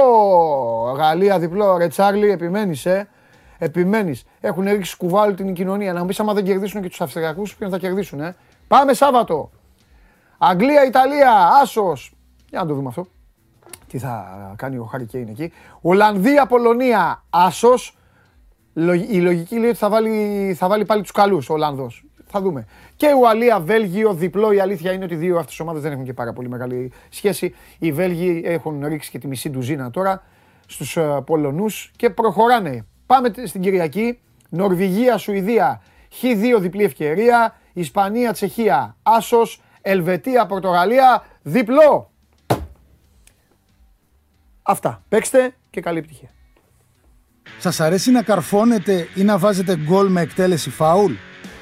[0.96, 1.76] Γαλλία, διπλό.
[1.76, 3.08] Ρε Τσάρλι, επιμένεις, ε;
[3.58, 4.24] Επιμένεις.
[4.40, 5.92] Έχουν ρίξει σκουβάλου την κοινωνία.
[5.92, 8.36] Να μου πει άμα δεν κερδίσουν και τους Αυστριακούς, ποιον θα κερδίσουν, ε;
[8.68, 9.50] Πάμε Σάββατο.
[10.38, 12.14] Αγγλία, Ιταλία, Άσος.
[12.50, 13.06] Για να το δούμε αυτό.
[13.86, 15.52] Τι θα κάνει ο Χάρη Κέιν εκεί.
[15.80, 17.96] Ολλανδία, Πολωνία, Άσος.
[19.10, 22.04] Η λογική λέει ότι θα βάλει, θα βάλει πάλι τους καλούς ο Ολλανδός.
[22.36, 22.66] Θα δούμε.
[22.96, 24.52] Και Ουαλία, Βέλγιο, διπλό.
[24.52, 26.92] Η αλήθεια είναι ότι οι δύο αυτές οι ομάδες δεν έχουν και πάρα πολύ μεγάλη
[27.08, 27.54] σχέση.
[27.78, 30.22] Οι Βέλγοι έχουν ρίξει και τη μισή ντουζίνα τώρα
[30.66, 32.86] στους Πολωνούς και προχωράνε.
[33.06, 34.18] Πάμε τε- στην Κυριακή.
[34.48, 35.82] Νορβηγία, Σουηδία,
[36.22, 37.54] Χ2 διπλή ευκαιρία.
[37.72, 39.62] Ισπανία, Τσεχία, Άσος.
[39.82, 42.10] Ελβετία, Πορτογαλία, διπλό.
[44.62, 45.02] Αυτά.
[45.08, 46.28] Παίξτε και καλή επιτυχία.
[47.58, 51.12] Σας αρέσει να καρφώνετε ή να βάζετε γκολ με εκτέλεση φάουλ;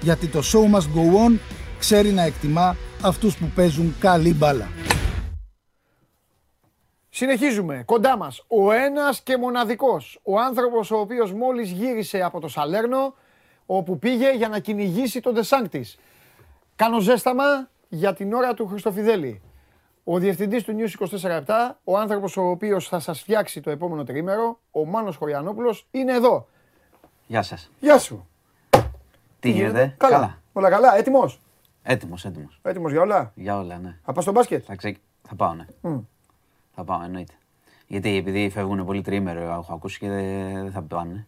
[0.00, 1.38] Γιατί το show must go on
[1.78, 4.68] ξέρει να εκτιμά αυτούς που παίζουν καλή μπάλα.
[7.08, 7.82] Συνεχίζουμε.
[7.86, 8.44] Κοντά μας.
[8.46, 10.20] Ο ένας και μοναδικός.
[10.22, 13.14] Ο άνθρωπος ο οποίος μόλις γύρισε από το Σαλέρνο,
[13.66, 15.86] όπου πήγε για να κυνηγήσει τον Ντεσάνκτη.
[16.76, 19.42] Κάνω ζέσταμα για την ώρα του Χριστοφιδέλη.
[20.04, 24.60] Ο διευθυντής του News 24-7, ο άνθρωπος ο οποίος θα σας φτιάξει το επόμενο τρίμερο,
[24.70, 26.48] ο Μάνος Χωριανόπουλος, είναι εδώ.
[27.26, 27.70] Γεια σας.
[27.80, 28.27] Γεια σου.
[29.40, 30.38] Τι γίνεται, Καλά.
[30.52, 30.96] Όλα καλά.
[30.96, 31.40] Έτοιμος;
[31.82, 32.58] Έτοιμος, έτοιμος.
[32.62, 33.96] Έτοιμος για όλα; Για όλα, ναι.
[34.04, 34.96] Θα πας στο μπάσκετ; Θα, ξε...
[35.22, 35.64] θα πάω, ναι.
[35.80, 35.98] Μμ.
[36.74, 37.32] Θα πάω, εννοείται.
[37.86, 41.26] Γιατί επειδή φεύγουν πολύ τριήμερο, έχω ακούσει και δεν δεν θα πάνε.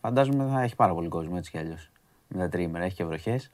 [0.00, 1.90] Φαντάζομαι θα έχει πάρα πολύ κόσμο έτσι κι αλλιώς.
[2.28, 3.50] Με τα τριήμερα, έχει και βροχές.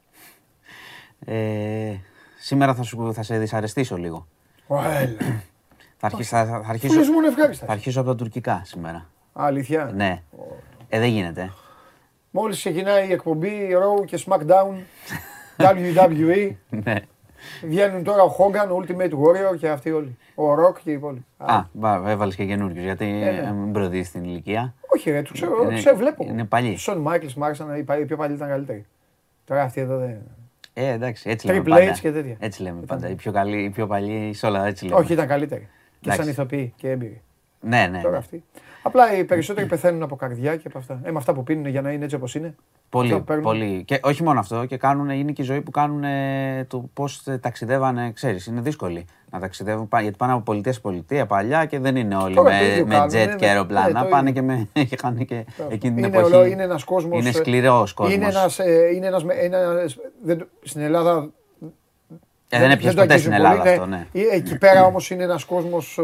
[1.24, 1.94] Ε,
[2.38, 4.26] σήμερα θα, σου, θα σε δυσαρεστήσω λίγο.
[4.68, 5.16] Έλα.
[5.97, 7.66] Θα, αρχίσω, θα, θα, αρχίσω, Φίλες μου είναι ευχάριστας.
[7.66, 9.07] θα αρχίσω από τα τουρκικά σήμερα.
[9.32, 10.22] Αλήθεια; Ναι.
[10.88, 11.53] Ε, δεν γίνεται.
[12.39, 14.74] Μόλις ξεκινάει η εκπομπή Raw και SmackDown,
[15.66, 16.95] WWE, ναι.
[17.62, 20.16] βγαίνουν τώρα ο Hogan, ο Ultimate Warrior και αυτοί όλοι.
[20.34, 21.24] Ο Rock και οι υπόλοιποι.
[21.37, 21.64] Α,
[22.11, 23.28] έβαλες και καινούριους γιατί ναι.
[23.28, 24.74] ε, μην προδίδει την ηλικία.
[24.95, 26.24] Όχι ρε, τους ξέρω, Είναι- τους ε, βλέπω.
[26.28, 26.76] είναι παλιοί.
[26.76, 28.87] Σον Μάικλς μ' άρεσαν, οι παλιοί- οι πιο παλιοί ήταν καλύτεροι.
[29.45, 30.16] Τώρα αυτοί εδώ δεν...
[30.72, 31.95] Ε, εντάξει, έτσι λέμε Triple πάντα.
[31.95, 32.37] H και τέτοια.
[32.39, 33.09] Έτσι λέμε πάντα.
[33.09, 34.97] Οι πιο, καλοί, οι πιο παλιοί σε όλα έτσι λέμε.
[35.01, 35.68] Όχι, ήταν καλύτεροι.
[36.01, 36.30] Και σαν Εντάξει.
[36.30, 37.20] ηθοποιοί και έμπειροι.
[37.61, 37.99] Ναι, ναι.
[37.99, 38.16] Τώρα ναι.
[38.16, 38.45] αυτοί.
[38.87, 41.01] Απλά οι περισσότεροι πεθαίνουν από καρδιά και από αυτά.
[41.05, 42.55] Ε, με αυτά που πίνουν για να είναι έτσι όπως είναι.
[42.89, 43.45] Πολύ, Αυτό παίρνουν.
[43.45, 43.82] πολύ.
[43.84, 47.22] Και όχι μόνο αυτό, και κάνουν, είναι και η ζωή που κάνουν ε, το πώς
[47.41, 48.47] ταξιδεύανε, ξέρεις.
[48.47, 49.89] Είναι δύσκολη να ταξιδεύουν.
[49.89, 52.70] πά- Γιατί πάνε από πολιτεία σε πολιτεία παλιά και δεν είναι όλοι Τώρα το με,
[52.70, 53.51] ίδιο με κάνουν, jet ναι, και ναι.
[53.51, 53.93] αεροπλάνα.
[53.93, 54.43] Ναι, το πάνε ίδιο.
[54.43, 54.68] και με.
[54.91, 56.34] Είχαν και εκείνη την είναι, εποχή.
[56.34, 57.20] ολό- είναι ένας κόσμος...
[57.20, 58.14] Είναι ε, σκληρός κόσμος.
[58.14, 61.28] Είναι ένας, ε, είναι ένας, με- ένας, δεν, το- στην Ελλάδα
[62.49, 64.07] Ε, δεν έπιασε το ποτέ αγγίζουν στην πολύ, Ελλάδα αυτό, ναι.
[64.12, 65.99] Ε, Εκεί πέρα όμως είναι ένας κόσμος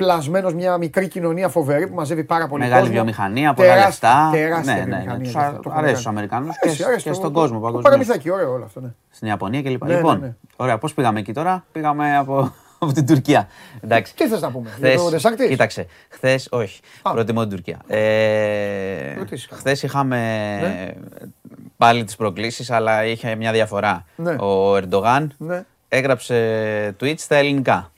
[0.00, 2.94] ε, πλασμένος, μια μικρή κοινωνία φοβερή που μαζεύει πάρα πολύ Μεγάλη κόσμο.
[2.94, 4.28] βιομηχανία, πολλά Τεράσ- λεφτά.
[4.32, 4.90] Τεράστια Ναι, ναι, ναι.
[4.96, 5.22] βιομηχανία.
[5.24, 5.94] Τους και α- αυτά, το έχουμε αρέσει κάνει.
[5.94, 7.84] στους Αμερικανούς και Αρέσει, σ- αρέσει και το- στον το- κόσμο Το παγκοσμίως.
[7.84, 8.88] παραμυθάκι, ωραίο όλο αυτό, ναι.
[9.10, 9.84] Στην Ιαπωνία κλπ.
[9.84, 10.34] Ναι, λοιπόν, ναι, ναι.
[10.56, 13.48] ωραία, πώς πήγαμε εκεί τώρα; Πήγαμε από, από την Τουρκία.
[13.80, 14.14] Εντάξει.
[14.14, 17.12] Τι θες να πούμε, για Χθες, το Δεσάκτης; κοίταξε, χθε, όχι, Α.
[17.12, 17.78] προτιμώ την Τουρκία.
[17.86, 19.60] Ε, Ρωτήσεις καλά.
[19.60, 20.16] χθες είχαμε
[20.60, 20.88] Ναι.
[21.76, 24.04] πάλι τις προκλήσεις, αλλά είχε μια διαφορά.
[24.16, 24.32] Ναι.
[24.38, 25.64] Ο Ερντογάν Ναι.
[25.88, 27.90] έγραψε tweets στα ελληνικά.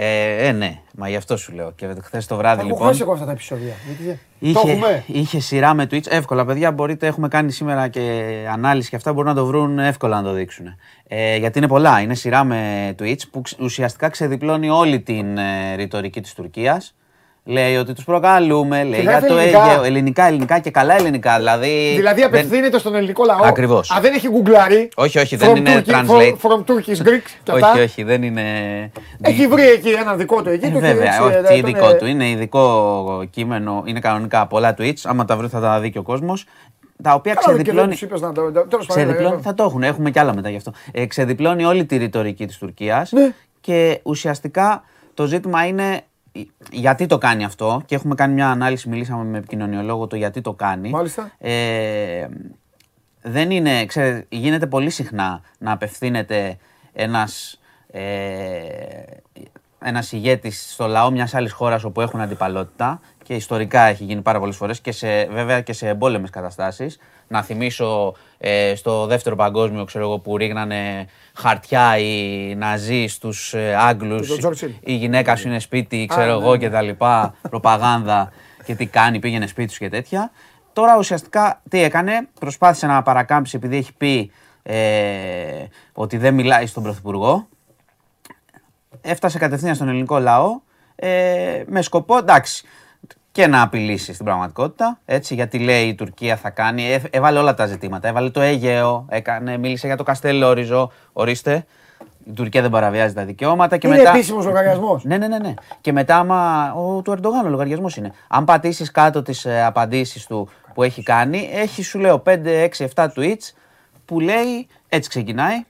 [0.00, 1.72] Ε, ε, ναι, μα γι' αυτό σου λέω.
[1.72, 2.86] Και χθες το βράδυ Θα έχω λοιπόν.
[2.88, 3.72] χάσει εγώ αυτά τα επεισόδια.
[3.86, 5.04] Γιατί δεν- Το Είχε, έχουμε.
[5.06, 6.06] είχε σειρά με Twitch.
[6.10, 6.72] Εύκολα, παιδιά.
[6.72, 8.22] Μπορείτε, έχουμε κάνει σήμερα και
[8.52, 9.12] ανάλυση και αυτά.
[9.12, 10.66] Μπορούν να το βρουν εύκολα να το δείξουν.
[11.08, 12.00] Ε, γιατί είναι πολλά.
[12.00, 16.94] Είναι σειρά με Twitch που ξ- ουσιαστικά ξεδιπλώνει όλη την ε, ρητορική της Τουρκίας.
[17.50, 19.64] Λέει ότι τους προκαλούμε, λέει για γράφει το ελληνικά.
[19.64, 19.82] Αίγαιο.
[19.84, 21.36] Ελληνικά, ελληνικά και καλά ελληνικά.
[21.36, 23.40] Δηλαδή, Δηλαδή δεν- απευθύνεται στον ελληνικό λαό.
[23.42, 23.90] Ακριβώς.
[23.90, 24.88] Α, δεν έχει γκουγκλάρει.
[24.96, 26.36] Όχι, όχι, δεν From είναι Turkey- translate.
[26.42, 27.70] From, from Turkish Greek και αυτά.
[27.72, 28.42] όχι, όχι, δεν είναι.
[29.20, 30.66] Έχει βρει εκεί ένα δικό του εκεί.
[30.66, 32.06] Ε, το έχει βέβαια, έτσι, όχι, ε, τι τον, ειδικό ε, του.
[32.06, 35.00] Είναι ειδικό κείμενο, είναι κανονικά πολλά tweets.
[35.04, 36.44] Άμα τα βρει θα τα δει και ο κόσμος.
[37.02, 37.90] Τα οποία Καλά, και δεν ξεδιπλώνει.
[37.92, 40.50] τους είπες να το- τέλος πάντων, Ξεδιπλώνει, ε, θα το έχουν, έχουμε κι άλλα μετά
[40.50, 40.72] γι' αυτό.
[40.92, 43.32] Ε, ξεδιπλώνει όλη τη ρητορική της Τουρκίας Ναι.
[43.60, 44.82] και ουσιαστικά
[45.14, 46.00] το ζήτημα είναι
[46.70, 50.52] γιατί το κάνει αυτό και έχουμε κάνει μια ανάλυση, μιλήσαμε με επικοινωνιολόγο το γιατί το
[50.52, 50.90] κάνει.
[50.90, 51.30] Μάλιστα.
[51.38, 52.28] Ε,
[53.22, 56.56] δεν είναι, ξέρετε, γίνεται πολύ συχνά να απευθύνεται
[56.92, 57.60] ένας,
[57.90, 58.02] ε,
[59.78, 64.38] ένας ηγέτης στο λαό μιας άλλης χώρας όπου έχουν αντιπαλότητα και ιστορικά έχει γίνει πάρα
[64.38, 66.98] πολλές φορές και σε, βέβαια και σε εμπόλεμες καταστάσεις.
[67.28, 73.74] Να θυμίσω ε, στο δεύτερο παγκόσμιο ξέρω εγώ, που ρίγνανε χαρτιά οι Ναζί στους ε,
[73.74, 74.70] Άγγλους, τον Churchill.
[74.80, 76.58] η γυναίκα σου είναι σπίτι, ξέρω ναι, εγώ ναι.
[76.58, 78.32] και τα λοιπά, προπαγάνδα
[78.64, 80.30] και τι κάνει, πήγαινε σπίτι σου και τέτοια.
[80.72, 84.30] Τώρα ουσιαστικά τι έκανε, προσπάθησε να παρακάμψει επειδή έχει πει
[84.62, 87.48] ε, ότι δεν μιλάει στον Πρωθυπουργό.
[89.00, 90.60] Έφτασε κατευθείαν στον ελληνικό λαό
[90.96, 92.64] ε, με σκοπό, εντάξει,
[93.38, 97.54] και να απειλήσει στην πραγματικότητα, έτσι, γιατί λέει η Τουρκία θα κάνει, ε, έβαλε όλα
[97.54, 101.66] τα ζητήματα, έβαλε το Αίγαιο, έκανε, μίλησε για το Καστελόριζο, ορίστε,
[102.24, 104.10] η Τουρκία δεν παραβιάζει τα δικαιώματα και Είναι μετά...
[104.10, 105.04] επίσημος λογαριασμός.
[105.04, 105.54] Ναι, ναι, ναι, ναι.
[105.80, 106.72] Και μετά, άμα.
[106.72, 108.12] Ο, του Ερντογάν ο λογαριασμός είναι.
[108.28, 112.38] Αν πατήσεις κάτω τις ε, απαντήσεις του που έχει κάνει, έχει σου λέω 5,
[112.78, 113.52] 6, 7 tweets
[114.04, 115.64] που λέει έτσι ξεκινάει.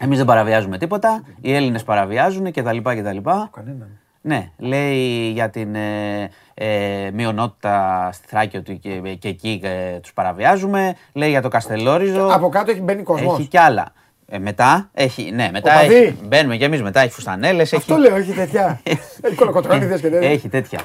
[0.00, 1.22] Εμείς δεν παραβιάζουμε τίποτα.
[1.40, 2.78] Οι Έλληνες παραβιάζουν κτλ.
[2.82, 3.30] κτλ.
[4.26, 10.12] Ναι, λέει για την ε, ε, μειονότητα στη Θράκη ότι και, και εκεί ε, τους
[10.12, 10.96] παραβιάζουμε.
[11.12, 12.26] Λέει για το Καστελόριζο.
[12.32, 13.38] Από κάτω έχει μπαίνει κόσμος.
[13.38, 13.92] Έχει κι άλλα.
[14.28, 15.94] Ε, μετά έχει, ναι, μετά Οπαδοί.
[15.94, 18.80] έχει, μπαίνουμε κι εμείς μετά, έχει φουστανέλες, έχει, Αυτό λέω, έχει τέτοια.
[19.22, 20.30] Έχει κολοκοτρώνιδες και τέτοια.
[20.30, 20.80] έχει τέτοια.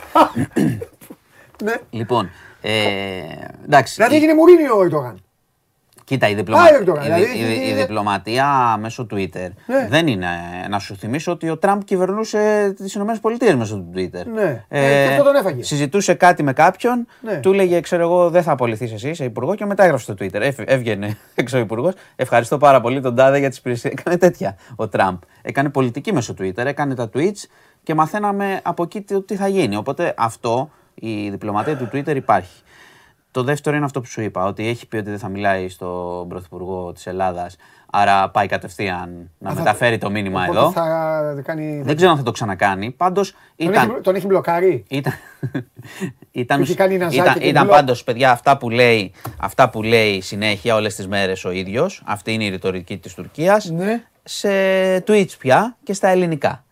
[1.64, 1.74] Ναι.
[1.90, 2.30] λοιπόν,
[2.62, 2.72] ε,
[3.66, 5.24] εντάξει, Δηλαδή η- έγινε Μουρίνιο ο Ερντογάν.
[6.12, 6.62] Κοίτα, η, διπλωμα...
[6.62, 9.88] Α, Ερντογάν, η, δηλαδή, η- η- η είναι- διπλωματία μέσω Twitter Ναι.
[9.90, 10.28] δεν είναι,
[10.70, 14.26] να σου θυμίσω ότι ο Τραμπ κυβερνούσε τις ΗΠΑ μέσω του Twitter.
[14.34, 14.64] Ναι.
[14.68, 15.64] Ε, και αυτό τον έφαγε.
[15.64, 17.36] Συζητούσε κάτι με κάποιον, Ναι.
[17.40, 20.42] του έλεγε, ξέρω εγώ, δεν θα απολυθείς εσύ, είσαι υπουργό και μετά έγραψε στο Twitter.
[20.42, 21.94] Έφ- Έβγαινε έξω ο υπουργός.
[22.16, 23.94] Ευχαριστώ πάρα πολύ τον Τάδε για τις υπηρεσίες.
[23.94, 25.18] Έκανε τέτοια ο Τραμπ.
[25.42, 27.44] Έκανε πολιτική μέσω Twitter, έκανε τα tweets
[27.84, 29.76] και μαθαίναμε από εκεί τι- τι θα γίνει.
[29.76, 32.62] Οπότε αυτό, η διπλωματία του Twitter υπάρχει.
[33.32, 36.28] Το δεύτερο είναι αυτό που σου είπα, ότι έχει πει ότι δεν θα μιλάει στον
[36.28, 37.56] Πρωθυπουργό της Ελλάδας,
[37.92, 40.72] άρα πάει κατευθείαν να Α, θα- μεταφέρει το μήνυμα Οπότε εδώ.
[40.72, 41.82] Θα κάνει...
[41.86, 42.92] Δεν ξέρω αν θα το ξανακάνει.
[42.92, 43.90] Πάντως Τον ήταν...
[43.90, 44.84] έχει- Τον έχει μπλοκάρει.
[44.90, 45.14] Ήταν,
[46.32, 47.76] ήταν, Του έχει κάνει ένα ήταν, ζάκι και ήταν μπλοκ.
[47.76, 52.34] πάντως, παιδιά, αυτά που, λέει, αυτά που λέει συνέχεια όλες τις μέρες ο ίδιος, αυτή
[52.34, 54.04] είναι η ρητορική της Τουρκίας, Ναι.
[54.24, 54.50] σε
[55.08, 56.64] tweets πια και στα ελληνικά.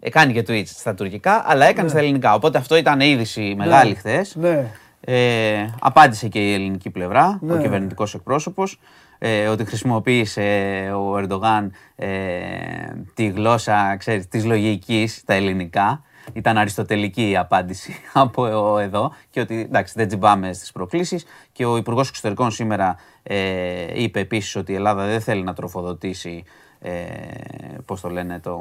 [0.00, 2.34] Ε, κάνει και tweets στα τουρκικά, αλλά έκανε στα ελληνικά.
[2.34, 4.34] Οπότε αυτό ήταν είδηση μεγάλη χθες.
[4.36, 4.66] Ναι.
[5.00, 7.52] Ε, απάντησε και η ελληνική πλευρά, Ναι.
[7.52, 8.80] ο κυβερνητικός εκπρόσωπος,
[9.18, 10.42] ε, ότι χρησιμοποίησε
[10.96, 12.08] ο Ερντογάν ε,
[13.14, 16.02] τη γλώσσα ξέρεις, της λογικής, τα ελληνικά.
[16.32, 21.76] Ήταν αριστοτελική η απάντηση από εδώ και ότι εντάξει δεν τσιμπάμε στις προκλήσεις και ο
[21.76, 26.44] Υπουργός Εξωτερικών σήμερα ε, είπε επίσης ότι η Ελλάδα δεν θέλει να τροφοδοτήσει
[26.80, 26.92] ε,
[27.84, 28.60] πώς το λένε, τον,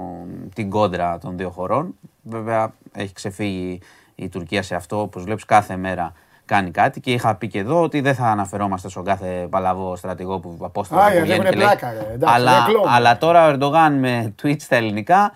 [0.55, 1.95] την κόντρα των δύο χωρών.
[2.23, 3.79] Βέβαια έχει ξεφύγει
[4.15, 6.13] η Τουρκία σε αυτό, όπως βλέπεις κάθε μέρα
[6.45, 10.39] κάνει κάτι και είχα πει και εδώ ότι δεν θα αναφερόμαστε στον κάθε παλαβό στρατηγό
[10.39, 11.65] που απόστολο Α, που γιατί βγαίνει έχουνε και λέει.
[11.77, 12.13] πλάκα, ρε.
[12.13, 12.87] Εντάξει, αλλά, είναι κλόουν.
[12.87, 15.31] αλλά τώρα ο Ερντογάν με tweets στα ελληνικά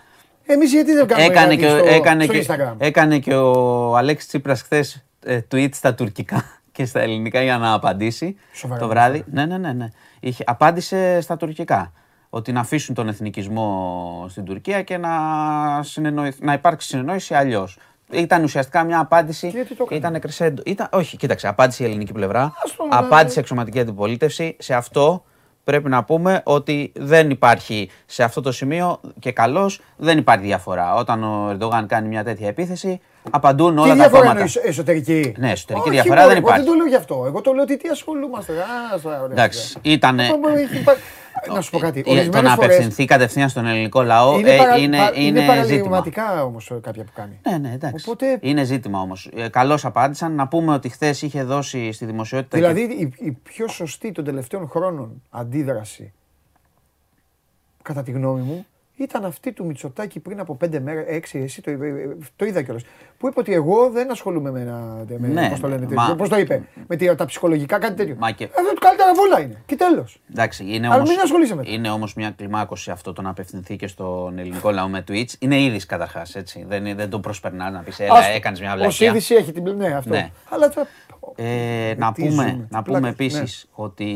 [0.45, 3.35] Εμείς γιατί δεν κάνουμε έκανε γιατί και, ο- στο, έκανε, στο και, Instagram; έκανε και
[3.35, 8.81] ο Αλέξης Τσίπρας χθες ε, tweets στα τουρκικά και στα ελληνικά για να απαντήσει Σοβαρά,
[8.81, 9.23] το βράδυ.
[9.31, 9.73] Ναι, ναι, ναι.
[9.73, 9.87] ναι.
[10.19, 11.91] Είχε, απάντησε στα τουρκικά.
[12.31, 15.09] Ότι να αφήσουν τον εθνικισμό στην Τουρκία και να,
[15.83, 17.77] συνεννοηθ- να υπάρξει συνεννόηση αλλιώς.
[18.11, 19.47] Ήταν ουσιαστικά μια απάντηση.
[19.49, 20.61] Γιατί το έκανε; Ήταν κρεσέντο.
[20.65, 22.53] Ήταν, όχι, κοίταξε, απάντησε η ελληνική πλευρά.
[22.63, 24.55] Ας το, απάντησε ε, η εξωματική αντιπολίτευση.
[24.59, 25.23] Σε αυτό
[25.63, 30.93] πρέπει να πούμε ότι δεν υπάρχει σε αυτό το σημείο και καλώς δεν υπάρχει διαφορά.
[30.93, 33.01] Όταν ο Ερντογάν κάνει μια τέτοια επίθεση,
[33.31, 34.39] απαντούν Τι όλα τα διαφορά κόμματα.
[34.39, 36.63] είναι εσ- εσωτερική; Ναι, εσωτερική Όχι, διαφορά μωρέ, δεν Εγώ υπάρχει.
[36.63, 37.23] δεν το λέω γι' αυτό.
[37.27, 38.53] Εγώ το λέω ότι τι ασχολούμαστε.
[38.53, 39.31] Α, στα ωραία.
[39.31, 40.19] Εντάξει, ήταν.
[40.19, 40.97] Έχει υπά-
[41.53, 41.99] Να σου πω κάτι.
[41.99, 45.11] Ε, Το Ορισμένες να φορές απευθυνθεί κατευθείαν στον ελληνικό λαό είναι, ε, παρα, είναι, πα-
[45.13, 45.53] είναι, είναι ζήτημα.
[45.53, 47.39] παραλυρηματικά όμως ε, κάποια που κάνει.
[47.49, 48.05] Ναι, ναι, εντάξει.
[48.09, 49.29] Οπότε- Είναι ζήτημα όμως.
[49.51, 50.35] Καλώς απάντησαν.
[50.35, 52.59] Να πούμε ότι χθες είχε δώσει στη δημοσιότητα.
[52.59, 56.13] και- Δηλαδή η, η πιο σωστή των τελευταίων χρόνων αντίδραση,
[57.81, 58.65] κατά τη γνώμη μου,
[59.03, 62.83] ήταν αυτή του Μητσοτάκη πριν από πέντε μέρες, έξι, εσύ το, είπε- το είδα κιόλας,
[63.17, 66.29] που είπε ότι εγώ δεν ασχολούμαι με, ένα, με Ναι, πώς το λένε, μα- πώς
[66.29, 68.15] το είπε, με τη- τα ψυχολογικά κάτι τέτοιο.
[68.19, 69.61] Μα και- Αυτό το καλύτερα βούλα είναι.
[69.65, 70.19] Και τέλος.
[70.31, 71.71] Εντάξει, είναι Αλλά όμως, μην ασχολείσαι με το.
[71.71, 75.33] είναι όμως μια κλιμάκωση αυτό το να απευθυνθεί και στον ελληνικό λαό με Twitch.
[75.39, 76.65] Είναι είδης καταρχάς, έτσι.
[76.67, 78.33] Δεν, είναι- δεν το προσπερνάς να πεις, έλα, Άστο.
[78.35, 79.09] έκανες μια Ως βλακιά.
[79.09, 80.09] είδηση έχει την ναι, αυτό.
[80.09, 80.29] Ναι.
[80.49, 80.87] Αλλά θα...
[81.35, 83.07] Ε, να τι πούμε, ζούμε, να τι πούμε πλάκα.
[83.07, 84.07] επίσης ότι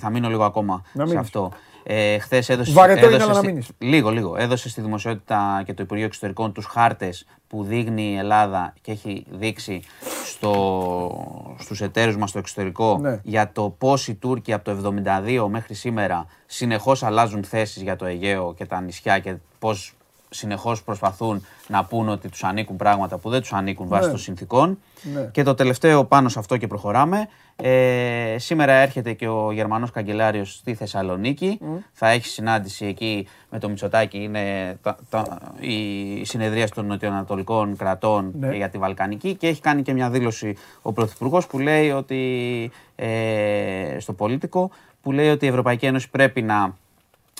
[0.00, 1.26] θα μείνω λίγο ακόμα Να σε μείνεις.
[1.26, 1.52] αυτό.
[1.90, 3.68] Ε, Χθες έδωσε, Βαρετό είναι, έδωσε αλλά να στη- μείνεις.
[3.78, 4.36] λίγο, λίγο.
[4.36, 9.24] Έδωσε στη δημοσιότητα και το Υπουργείο Εξωτερικών τους χάρτες που δείχνει η Ελλάδα και έχει
[9.30, 9.82] δείξει
[10.24, 13.20] στο, στους εταίρους μας στο εξωτερικό Ναι.
[13.22, 18.04] για το πώς οι Τούρκοι από το 72 μέχρι σήμερα συνεχώς αλλάζουν θέσεις για το
[18.06, 19.92] Αιγαίο και τα νησιά και πώς
[20.30, 24.10] συνεχώς προσπαθούν να πούν ότι τους ανήκουν πράγματα που δεν τους ανήκουν βάσει Ναι.
[24.10, 24.78] των συνθήκων.
[25.14, 25.28] Ναι.
[25.32, 27.28] Και το τελευταίο πάνω σε αυτό και προχωράμε.
[27.62, 31.58] Ε, σήμερα έρχεται και ο Γερμανός Καγκελάριος στη Θεσσαλονίκη.
[31.92, 34.18] Θα έχει συνάντηση εκεί με το Μητσοτάκη.
[34.22, 38.56] Είναι τα, τα, η συνεδρία των νοτιοανατολικών κρατών Ναι.
[38.56, 43.96] για τη Βαλκανική και έχει κάνει και μια δήλωση ο Πρωθυπουργός που λέει ότι ε,
[43.98, 44.70] στο πολίτικο
[45.02, 46.76] που λέει ότι η Ευρωπαϊκή Ένωση πρέπει να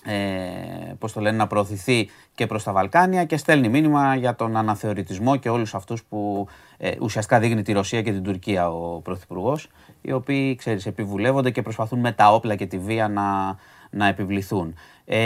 [0.08, 4.56] ε, πώς το λένε, να προωθηθεί και προς τα Βαλκάνια και στέλνει μήνυμα για τον
[4.56, 9.68] αναθεωρητισμό και όλους αυτούς που ε, ουσιαστικά δείχνει τη Ρωσία και την Τουρκία ο Πρωθυπουργός,
[10.00, 13.56] οι οποίοι, ξέρεις, επιβουλεύονται και προσπαθούν με τα όπλα και τη βία να,
[13.90, 14.74] να επιβληθούν.
[15.10, 15.16] Ε,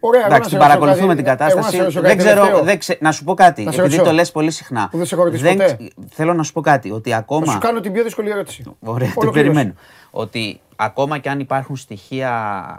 [0.00, 1.76] Ωραία, εγώ να εντάξει, σε την ρωτήσω παρακολουθούμε κάτι- την εγώ να σε κατάσταση.
[1.78, 2.64] ρωτήσω Δεν κάτι ξέρω, τελευταίο.
[2.64, 4.10] δεν ξε- να σου πω κάτι, Να σε επειδή ρωτήσω.
[4.10, 4.88] το λες πολύ συχνά.
[4.90, 5.64] Που δεν σε έχω ρωτήσει Δεν ποτέ.
[5.78, 7.52] ξε- Θέλω να σου πω κάτι, ότι Θα ακόμα...
[7.52, 8.62] σου κάνω την πιο δύσκολη ερώτηση.
[8.80, 9.52] Ωραία, το Ολοκλήρωσε.
[9.52, 9.74] περιμένω.
[10.10, 12.32] Ότι ακόμα και αν υπάρχουν στοιχεία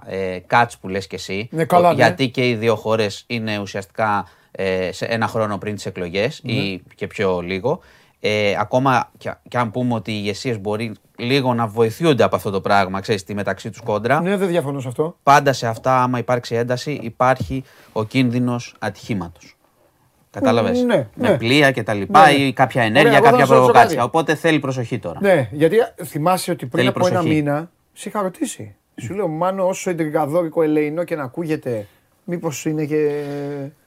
[0.06, 1.96] ε, κάτς που λες και εσύ, Ναι, καλά, ο- ναι.
[1.96, 6.52] γιατί και οι δύο χώρες είναι ουσιαστικά ε, σε ένα χρόνο πριν τις εκλογές Ναι.
[6.52, 7.80] ή και πιο λίγο,
[8.28, 12.50] ε, ακόμα και, και αν πούμε ότι οι ηγεσίες μπορεί λίγο να βοηθούνται από αυτό
[12.52, 15.18] το πράγμα, ξέρεις, τη μεταξύ τους κόντρα, Ναι, δεν διαφωνώ σε αυτό.
[15.24, 19.58] πάντα σε αυτά, άμα υπάρξει ένταση, υπάρχει ο κίνδυνος ατυχήματος.
[20.32, 20.82] Κατάλαβες.
[20.84, 21.38] ναι, Με ναι.
[21.38, 22.32] πλοία και τα λοιπά Ναι.
[22.32, 23.96] ή κάποια Ωραία, ενέργεια, εγώ θα κάποια σε ρωτήσω προβοκάτσια.
[24.00, 24.08] κάτι.
[24.08, 25.20] Οπότε θέλει προσοχή τώρα.
[25.22, 27.36] Ναι, γιατί θυμάσαι ότι πριν Θέλει από ένα προσοχή.
[27.36, 28.76] μήνα σε είχα ρωτήσει.
[29.02, 31.88] Σου λέω, Μάνο, όσο εντρικαδόρικο ελεηνό και να ακούγεται,
[32.24, 33.22] μήπως είναι και,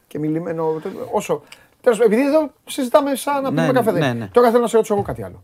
[0.07, 0.81] και μιλημένο.
[1.13, 1.43] Όσο.
[1.91, 3.91] Τέλος, επειδή εδώ συζητάμε σαν να Ναι, πούμε ναι, καφέ.
[3.99, 4.27] ναι, ναι.
[4.29, 5.43] Τώρα θέλω να σε ρωτήσω εγώ κάτι άλλο.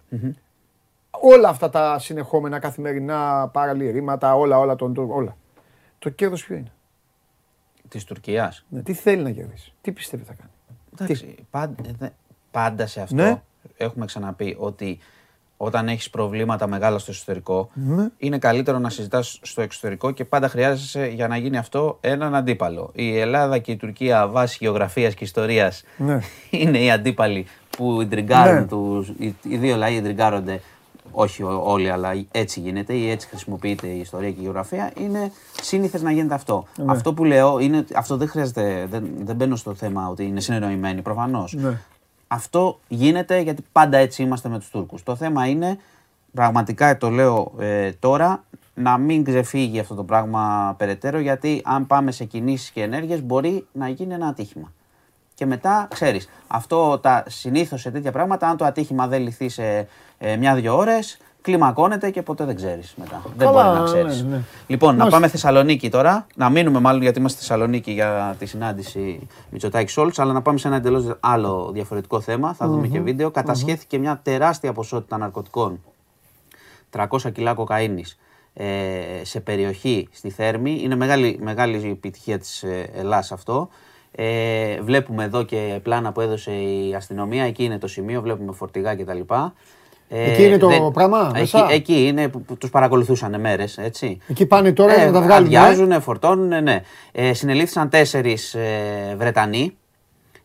[1.10, 5.36] Όλα αυτά τα συνεχόμενα καθημερινά παραλυρήματα, όλα, όλα, τον, τον- όλα.
[5.98, 6.72] Το κέρδος ποιο είναι;
[7.88, 8.64] Της Τουρκίας.
[8.68, 10.50] Ναι, τι θέλει να κερδίσει, τι πιστεύει θα κάνει;
[10.92, 12.08] Εντάξει, πάντα, δε-
[12.50, 13.42] πάντα σε αυτό Ναι.
[13.76, 14.98] έχουμε ξαναπεί ότι
[15.64, 18.08] όταν έχεις προβλήματα μεγάλα στο εσωτερικό, Ναι.
[18.18, 22.90] είναι καλύτερο να συζητάς στο εξωτερικό και πάντα χρειάζεσαι για να γίνει αυτό έναν αντίπαλο.
[22.94, 26.18] Η Ελλάδα και η Τουρκία βάσει γεωγραφίας και ιστορίας Ναι.
[26.50, 27.46] είναι οι αντίπαλοι
[27.76, 28.66] που ιντριγκάρουν Ναι.
[28.66, 30.60] τους, οι, οι δύο λαοί ιντριγκάρονται,
[31.10, 35.32] όχι ο- όλοι, αλλά έτσι γίνεται ή έτσι χρησιμοποιείται η ιστορία και η γεωγραφία, είναι
[35.62, 36.66] σύνηθες να γίνεται αυτό.
[36.76, 36.92] Ναι.
[36.92, 40.40] Αυτό που λέω είναι ότι αυτό δεν χρειάζεται, δεν, δεν μπαίνω στο θέμα ότι είναι
[40.40, 41.56] συνεννοημένοι προφανώς.
[42.28, 42.36] Ναι.
[42.36, 45.02] Αυτό γίνεται γιατί πάντα έτσι είμαστε με τους Τούρκους.
[45.02, 45.78] Το θέμα είναι,
[46.34, 48.44] πραγματικά το λέω ε, τώρα,
[48.74, 53.66] να μην ξεφύγει αυτό το πράγμα περαιτέρω γιατί αν πάμε σε κινήσεις και ενέργειες μπορεί
[53.72, 54.72] να γίνει ένα ατύχημα.
[55.34, 59.88] Και μετά, ξέρεις, αυτό τα συνήθως σε τέτοια πράγματα, αν το ατύχημα δεν λυθεί σε
[60.18, 63.22] ε, μια-δυο ώρες, κλιμακώνεται και ποτέ δεν ξέρεις μετά.
[63.36, 64.22] δεν Καλά, μπορεί να ξέρεις.
[64.22, 64.42] ναι, ναι.
[64.66, 65.18] Λοιπόν, να Μάλιστα.
[65.18, 66.26] πάμε Θεσσαλονίκη τώρα.
[66.34, 70.58] Να μείνουμε μάλλον γιατί είμαστε στη Θεσσαλονίκη για τη συνάντηση Μητσοτάκη Σόλτ, αλλά να πάμε
[70.58, 72.54] σε ένα εντελώς άλλο διαφορετικό θέμα.
[72.54, 73.30] Θα δούμε και βίντεο.
[73.30, 75.80] Κατασχέθηκε μια τεράστια ποσότητα ναρκωτικών
[76.96, 78.18] 300 κιλά κοκαίνης
[78.54, 78.64] ε,
[79.22, 80.80] σε περιοχή στη Θέρμη.
[80.82, 83.68] Είναι μεγάλη, μεγάλη επιτυχία της ε, Ελλάς αυτό.
[84.16, 87.44] Ε, βλέπουμε εδώ και πλάνα που έδωσε η αστυνομία.
[87.44, 89.20] Εκεί είναι το σημείο, βλέπουμε φορτηγά κτλ.
[90.08, 94.18] Ε, Εκεί είναι το πράγμα, Εκεί, μέσα; εκεί είναι που, που τους παρακολουθούσαν μέρες, έτσι.
[94.28, 95.52] Εκεί πάνε τώρα Ε, να τα βγάλουν.
[95.52, 96.82] ε; Αδειάζουν, φορτώνουν, ναι.
[97.12, 99.76] Ε, συνελήφθησαν τέσσερις ε, Βρετανοί.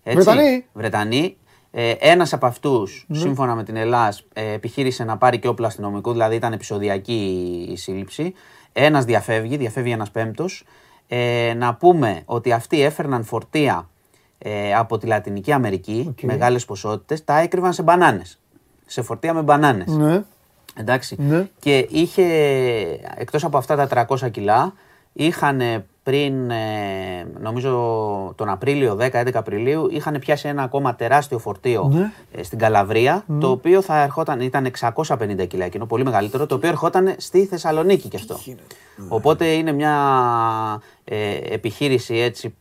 [0.04, 1.38] Έτσι, Βρετανοί; Βρετανοί.
[1.72, 6.12] Ε, ένας από αυτούς, σύμφωνα με την ΕΛ.ΑΣ., ε, επιχείρησε να πάρει και όπλα αστυνομικού,
[6.12, 8.34] δηλαδή ήταν επεισοδιακή η σύλληψη.
[8.74, 10.64] Ένας διαφεύγει, διαφεύγει ένας πέμπτος.
[11.08, 13.90] Ε, να πούμε ότι αυτοί έφερναν φορτία
[14.38, 16.22] ε, από τη Λατινική Αμερική, Οκ.
[16.22, 18.39] μεγάλες ποσότητες, τα έκρυβαν σε μπανάνες.
[18.90, 19.88] Σε φορτία με μπανάνες.
[19.88, 20.24] Ναι.
[20.76, 21.16] Εντάξει.
[21.20, 21.48] Ναι.
[21.60, 22.24] Και είχε,
[23.16, 24.74] εκτός από αυτά τα 300 κιλά,
[25.14, 25.62] είχαν
[26.04, 26.58] πριν, ε,
[27.40, 27.72] νομίζω
[28.36, 32.12] τον Απρίλιο, 10-11 Απριλίου, είχαν πιάσει ένα ακόμα τεράστιο φορτίο Ναι.
[32.32, 36.70] ε, στην Καλαβρία, το οποίο θα ερχόταν, ήταν 650 κιλά εκείνο, πολύ μεγαλύτερο, το οποίο
[36.70, 38.38] ερχόταν στη Θεσσαλονίκη κι αυτό.
[39.08, 39.94] Οπότε είναι μια
[41.04, 42.56] ε, επιχείρηση έτσι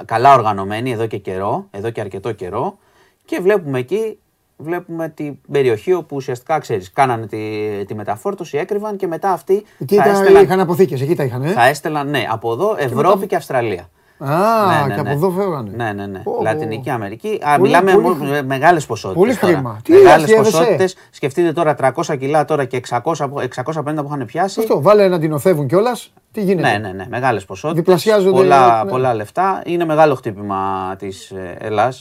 [0.00, 2.78] ε, καλά οργανωμένη εδώ και καιρό, εδώ και αρκετό καιρό
[3.24, 4.18] και βλέπουμε εκεί,
[4.62, 7.38] βλέπουμε την περιοχή όπου ουσιαστικά ξέρεις, κάνανε τη,
[7.86, 11.42] τη μεταφόρτωση, έκρυβαν και μετά αυτοί Εκεί θα ήταν, έστελαν, είχαν αποθήκες, εκεί τα είχαν.
[11.42, 13.88] Ε; θα έστελαν, ναι, από εδώ Ευρώπη και Αυστραλία.
[14.18, 14.26] Α,
[14.66, 15.14] Ναι, ναι, και από ναι.
[15.14, 15.70] εδώ φεύγανε.
[15.76, 16.18] Ναι, ναι, ναι.
[16.18, 16.42] Πω, πω.
[16.42, 17.40] Λατινική Αμερική.
[17.42, 18.42] Α, Πολύ- μιλάμε πολύ με χρήμα.
[18.46, 19.22] μεγάλες ποσότητες.
[19.22, 19.80] Πολύ χρήμα.
[19.84, 20.96] Τι Μεγάλες αρχιεύεσαι; ποσότητες.
[21.10, 24.60] Σκεφτείτε τώρα 300 κιλά τώρα και 600, που- 650 που είχαν πιάσει.
[24.60, 26.12] Αυτό, βάλε να την οθεύουν κιόλας.
[26.32, 27.06] Τι γίνεται; Ναι, ναι, ναι.
[27.08, 27.82] Μεγάλες ποσότητες.
[27.84, 28.90] Διπλασιάζονται, Πολλά, ναι.
[28.90, 29.62] πολλά λεφτά.
[29.66, 31.92] Είναι μεγάλο χτύπημα της Ελλάδα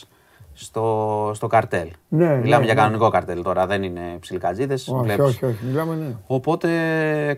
[0.64, 1.88] στο, στο καρτέλ.
[2.08, 2.74] Ναι, Μιλάμε ναι, για ναι.
[2.82, 4.74] κανονικό καρτέλ τώρα, δεν είναι ψιλικατζίδε.
[4.74, 5.66] Όχι, όχι, όχι.
[5.66, 6.16] Μιλάμε, ναι.
[6.28, 6.70] Οπότε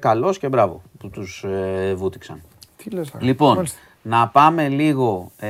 [0.01, 2.41] καλώ και μπράβο που τους ε, βούτυξαν.
[2.77, 3.25] Τι λες τώρα.
[3.25, 3.77] Λοιπόν, Μάλιστα.
[4.01, 5.49] να πάμε λίγο ε,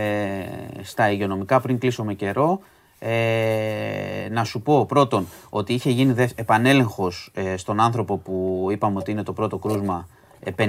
[0.81, 2.59] στα υγειονομικά πριν κλείσω με καιρό.
[2.99, 8.97] Ε, να σου πω πρώτον ότι είχε γίνει δευ- επανέλεγχος ε, στον άνθρωπο που είπαμε
[8.99, 10.07] ότι είναι το πρώτο κρούσμα
[10.39, 10.65] ε, 59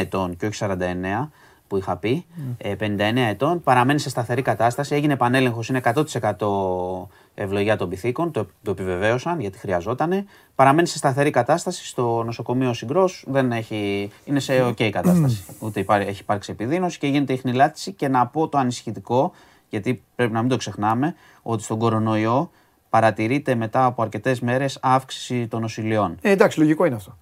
[0.00, 1.28] ετών και όχι 49
[1.68, 2.26] που είχα πει.
[2.58, 8.46] Ε, 59 ετών, παραμένει σε σταθερή κατάσταση, έγινε επανέλεγχος, είναι 100% ευλογία των πυθίκων, το,
[8.62, 10.26] το επιβεβαίωσαν γιατί χρειαζόταν.
[10.54, 15.44] Παραμένει σε σταθερή κατάσταση στο νοσοκομείο Συγκρός, δεν έχει, είναι σε OK κατάσταση.
[15.64, 17.92] Ούτε υπάρ- έχει υπάρξει επιδείνωση και γίνεται η χνηλάτιση.
[17.92, 19.32] Και να πω το ανησυχητικό,
[19.68, 22.50] γιατί πρέπει να μην το ξεχνάμε, ότι στον κορονοϊό
[22.90, 26.16] παρατηρείται μετά από αρκετές μέρες αύξηση των νοσηλειών.
[26.20, 27.16] Ε, εντάξει, λογικό είναι αυτό.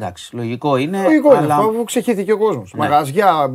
[0.00, 1.02] Εντάξει, λογικό είναι.
[1.02, 1.54] Λογικό είναι αλλά...
[1.54, 2.72] αυτό, αφού ξεχύθηκε ο κόσμος.
[2.74, 2.80] Ναι.
[2.80, 3.50] Μαγαζιά,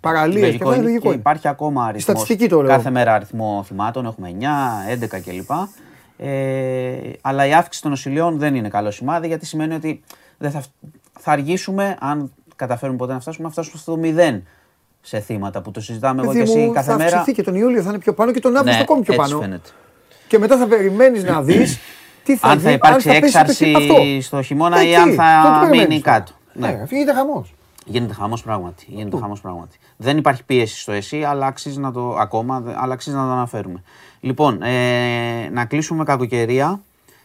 [0.00, 0.74] παραλίες και Λογικό αυτά.
[0.76, 1.16] είναι Λογικό και είναι.
[1.16, 2.70] υπάρχει ακόμα αριθμός, στατιστική το λέω.
[2.76, 5.50] Κάθε μέρα αριθμό θυμάτων, έχουμε 9, 11 κλπ.
[6.20, 10.02] Ε, αλλά η αύξηση των νοσηλειών δεν είναι καλό σημάδι γιατί σημαίνει ότι
[10.38, 10.62] δεν θα,
[11.18, 13.98] θα αργήσουμε, αν καταφέρουμε ποτέ να φτάσουμε, να φτάσουμε στο
[14.36, 14.40] 0
[15.00, 17.08] σε θύματα που το συζητάμε εγώ και Παιδί εσύ μου, κάθε θα μέρα.
[17.16, 19.26] αυξηθεί και τον Ιούλιο θα είναι πιο πάνω και τον Αύγουστο Ναι, ακόμη πιο έτσι
[19.28, 19.40] πάνω.
[19.40, 19.68] φαίνεται.
[20.28, 21.78] Και μετά θα περιμένεις να δεις
[22.32, 23.94] τι θα αν θα γίνει, υπάρξει πέσει το έξαρση χι- αυτό.
[24.20, 26.18] στο χειμώνα ή Ε, αν τι, θα το τι περιμένεις μείνει τώρα.
[26.18, 26.32] κάτω.
[26.52, 26.66] Ναι.
[26.68, 27.54] Ναι, γίνεται χαμός.
[27.84, 28.84] Γίνεται χαμός πράγματι.
[28.88, 29.78] Γίνεται χαμός πράγματι.
[29.96, 33.30] Δεν υπάρχει πίεση στο ΕΣΥ, αλλά αξίζει να το, ακόμα, δε- αλλά αξίζει να το
[33.32, 33.82] αναφέρουμε.
[34.20, 36.80] Λοιπόν, ε, να κλείσουμε με κακοκαιρία.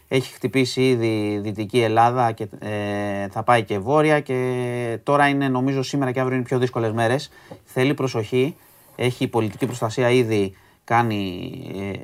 [0.08, 5.48] Έχει χτυπήσει ήδη η Δυτική Ελλάδα και ε, θα πάει και βόρεια και τώρα είναι
[5.48, 7.30] νομίζω σήμερα και αύριο είναι οι πιο δύσκολες μέρες.
[7.64, 8.56] Θέλει προσοχή.
[8.96, 11.52] Έχει η πολιτική προστασία ήδη κάνει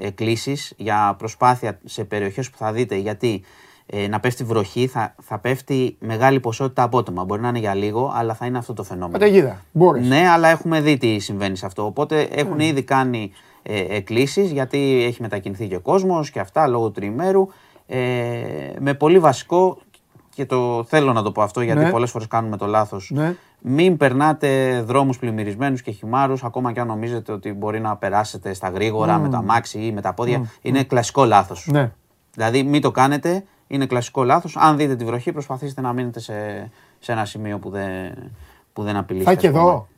[0.00, 3.42] ε, εκκλήσεις για προσπάθεια σε περιοχές που θα δείτε γιατί
[3.86, 7.24] ε, να πέφτει βροχή, θα, θα πέφτει μεγάλη ποσότητα απότομα.
[7.24, 9.18] Μπορεί να είναι για λίγο, αλλά θα είναι αυτό το φαινόμενο.
[9.18, 9.60] Καταιγίδα.
[9.72, 10.08] Μπορείς.
[10.08, 11.84] Ναι, αλλά έχουμε δει τι συμβαίνει σε αυτό.
[11.84, 13.30] Οπότε έχουν ήδη κάνει
[13.62, 17.48] ε, εκκλήσεις γιατί έχει μετακινηθεί και ο κόσμος και αυτά λόγω του τριημέρου.
[17.86, 17.98] Ε,
[18.78, 19.78] με πολύ βασικό
[20.34, 21.90] και το θέλω να το πω αυτό γιατί Ναι.
[21.90, 23.10] πολλές φορές κάνουμε το λάθος.
[23.14, 23.34] Ναι.
[23.62, 28.68] Μην περνάτε δρόμους πλημμυρισμένους και χυμάρους ακόμα και αν νομίζετε ότι μπορεί να περάσετε στα
[28.68, 30.50] γρήγορα με τα μάξι ή με τα πόδια.
[30.62, 31.66] Είναι κλασικό λάθος.
[31.70, 31.92] Ναι.
[32.32, 34.56] Δηλαδή μην το κάνετε, είναι κλασικό λάθος.
[34.56, 36.34] Αν δείτε τη βροχή προσπαθήστε να μείνετε σε,
[36.98, 38.14] σε ένα σημείο που δεν,
[38.72, 39.22] που δεν απειλεί.
[39.22, 39.88] Θα και εδώ.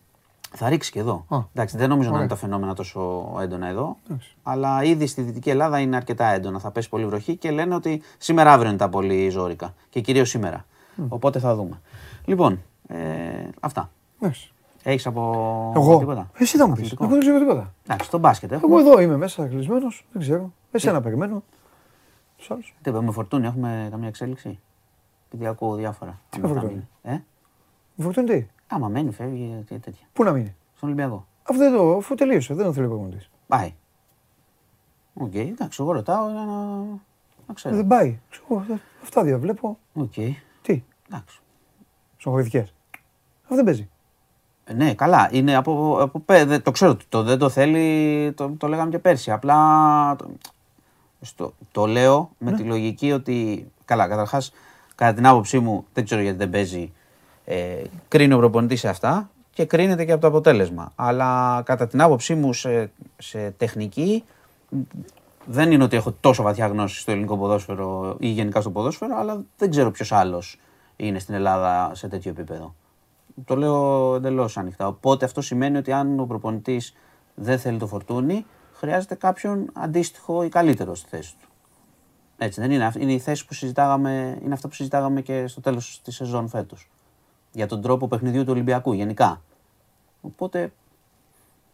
[0.54, 1.24] Θα ρίξει και εδώ.
[1.28, 1.38] Α.
[1.54, 2.26] Εντάξει, δεν νομίζω να Ωραία.
[2.26, 3.96] είναι τα φαινόμενα τόσο έντονα εδώ.
[4.42, 6.58] Αλλά ήδη στη Δυτική Ελλάδα είναι αρκετά έντονα.
[6.58, 9.74] Θα πέσει πολύ βροχή και λένε ότι σήμερα αύριο είναι τα πολύ ζώρικα.
[9.88, 10.64] Και κυρίως σήμερα.
[11.08, 11.80] Οπότε θα δούμε.
[12.24, 12.62] Λοιπόν,
[12.92, 13.90] ε, αυτά.
[14.20, 14.52] Εντάξει.
[14.82, 15.98] Έχεις από Εγώ.
[15.98, 16.78] τίποτα; Εσύ θα μου πει.
[16.80, 17.04] Αθλητικό.
[17.04, 17.74] Εγώ δεν ξέρω τίποτα.
[17.84, 18.80] Εντάξει, στο μπάσκετ Εγώ έχουμε.
[18.80, 20.06] εδώ είμαι μέσα κλεισμένος.
[20.12, 20.52] Δεν ξέρω.
[20.70, 21.42] Εσένα περιμένω.
[22.36, 22.74] Του άλλους.
[22.82, 24.58] Τι είπαμε, φορτούνι, έχουμε καμία εξέλιξη;
[25.26, 26.10] Επειδή ακούω διάφορα.
[26.10, 26.88] με Άμα θα φορτούνι; μείνει.
[27.96, 30.06] Ε; Φορτώνει τι; Άμα μένει, φεύγει και τέτοια.
[30.12, 31.26] Πού να μείνει; Στον Ολυμπιακό.
[31.42, 31.96] Αυτό δεν το.
[31.96, 32.54] Αφού τελείωσε.
[32.54, 33.26] Δεν το θέλει ο προπονητή.
[33.46, 33.74] Πάει.
[35.14, 36.76] Οκ, εντάξει, εγώ ρωτάω για να,
[37.46, 37.76] να ξέρω.
[37.76, 38.18] Δεν πάει.
[38.30, 39.78] Ξέρω, ε, Αυτά δύο βλέπω.
[39.94, 40.12] Οκ,
[40.62, 41.40] Τι; εντάξει.
[42.16, 42.66] Συγχωρητικέ.
[43.52, 43.88] Αυτό δεν παίζει.
[44.64, 45.28] Ε, Ναι, καλά.
[45.32, 48.90] Είναι από, από, πέ- δε- το ξέρω ότι το δεν το θέλει, το, το λέγαμε
[48.90, 49.30] και πέρσι.
[49.30, 50.30] Απλά το,
[51.20, 53.66] στο, το λέω με τη λογική ότι.
[53.84, 54.52] Καλά, καταρχάς,
[54.94, 56.92] κατά την άποψή μου, δεν ξέρω γιατί δεν παίζει.
[57.44, 60.92] Ε, κρίνει ο προπονητής σε αυτά και κρίνεται και από το αποτέλεσμα.
[60.94, 64.24] Αλλά κατά την άποψή μου, σε, σε τεχνική,
[65.44, 69.42] δεν είναι ότι έχω τόσο βαθιά γνώση στο ελληνικό ποδόσφαιρο ή γενικά στο ποδόσφαιρο, αλλά
[69.56, 70.58] δεν ξέρω ποιος άλλος
[70.96, 72.74] είναι στην Ελλάδα σε τέτοιο επίπεδο.
[73.44, 74.86] Το λέω εντελώς ανοιχτά.
[74.86, 76.94] Οπότε αυτό σημαίνει ότι αν ο προπονητής
[77.34, 81.48] δεν θέλει το φορτούνι, χρειάζεται κάποιον αντίστοιχο ή καλύτερο στη θέση του.
[82.36, 82.92] Έτσι δεν είναι.
[82.98, 86.90] Είναι η θέση που συζητάγαμε, είναι αυτό που συζητάγαμε και στο τέλος της σεζόν φέτος.
[87.52, 89.42] Για τον τρόπο παιχνιδιού του Ολυμπιακού γενικά.
[90.20, 90.72] Οπότε,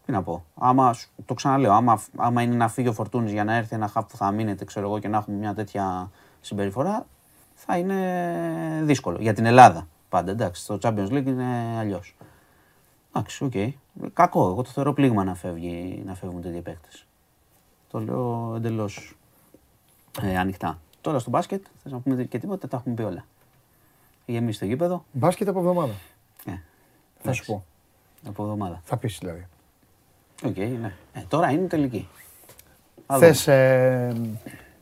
[0.05, 0.45] τι να πω.
[0.55, 3.89] Άμα, σου- το ξαναλέω, άμα, άμα είναι να φύγει ο Φορτούνης για να έρθει ένα
[3.89, 7.07] χαπ που θα μείνετε, ξέρω εγώ, και να έχουμε μια τέτοια συμπεριφορά,
[7.55, 9.19] θα είναι δύσκολο.
[9.21, 10.63] Για την Ελλάδα πάντα, εντάξει.
[10.63, 12.17] Στο Champions League είναι αλλιώς.
[13.13, 13.53] Εντάξει, οκ.
[14.13, 14.49] Κακό.
[14.49, 17.07] Εγώ το θεωρώ πλήγμα να, φεύγει, να φεύγουν τέτοιοι παίκτες.
[17.91, 19.17] Το λέω εντελώς
[20.23, 20.79] ε, ανοιχτά.
[21.01, 23.25] Τώρα στο μπάσκετ, θες να πούμε και τίποτα, τα έχουμε πει όλα.
[24.27, 25.05] Γεμίσει στο γήπεδο.
[25.13, 25.93] Μπάσκετ από εβδομάδα.
[26.45, 26.63] Ε, Θα σου
[27.23, 27.65] εντάξει, πω.
[28.27, 28.81] Από εβδομάδα.
[28.85, 29.47] Θα πεις δηλαδή.
[30.45, 30.95] Οκ, ναι.
[31.13, 32.09] Ε, τώρα είναι τελικοί.
[33.07, 33.27] Θα δούμε.
[33.27, 34.17] Θες ε,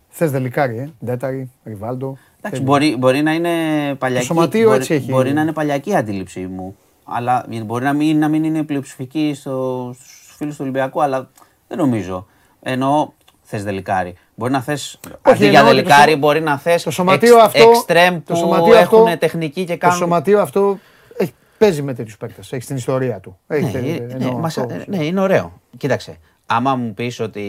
[0.08, 0.90] θες δεκάρι, ε.
[1.04, 2.18] Ντέταρη, Ριβάλντο.
[2.46, 3.50] Εντάξει, μπορεί, μπορεί να είναι
[3.98, 4.24] παλιακή.
[4.26, 5.10] σωματείο μπορεί, έτσι έχει.
[5.10, 6.76] Μπορεί να είναι παλιακή η αντίληψή μου.
[7.04, 11.30] Αλλά μπορεί να μην, να μην είναι πλειοψηφική στο, στους φίλους του Ολυμπιακού, αλλά
[11.68, 12.26] δεν νομίζω.
[12.62, 13.08] Εννοώ,
[13.42, 14.14] θες δελικάρι.
[14.34, 17.34] Μπορεί να θες, αντί για εννοώ ότι το δελικάρι, σω- μπορεί να θες το σωματείο
[17.36, 19.96] εξ, αυτό- εξτρέμ το που σωματείο έχουν αυτό- τεχνική και Το κάνουν...
[19.96, 20.78] σωματείο αυτό
[21.16, 22.52] έχει, παίζει με τέτοιους παίκτες.
[22.52, 23.38] Έχει την ιστορία του.
[23.46, 24.74] Έχει, Ναι, τε- ε, εννοώ ναι, μας- αυτό.
[24.74, 25.60] ε, ναι, είναι ωραίο.
[25.76, 26.16] Κοίταξε,
[26.46, 27.40] άμα μου πεις ότι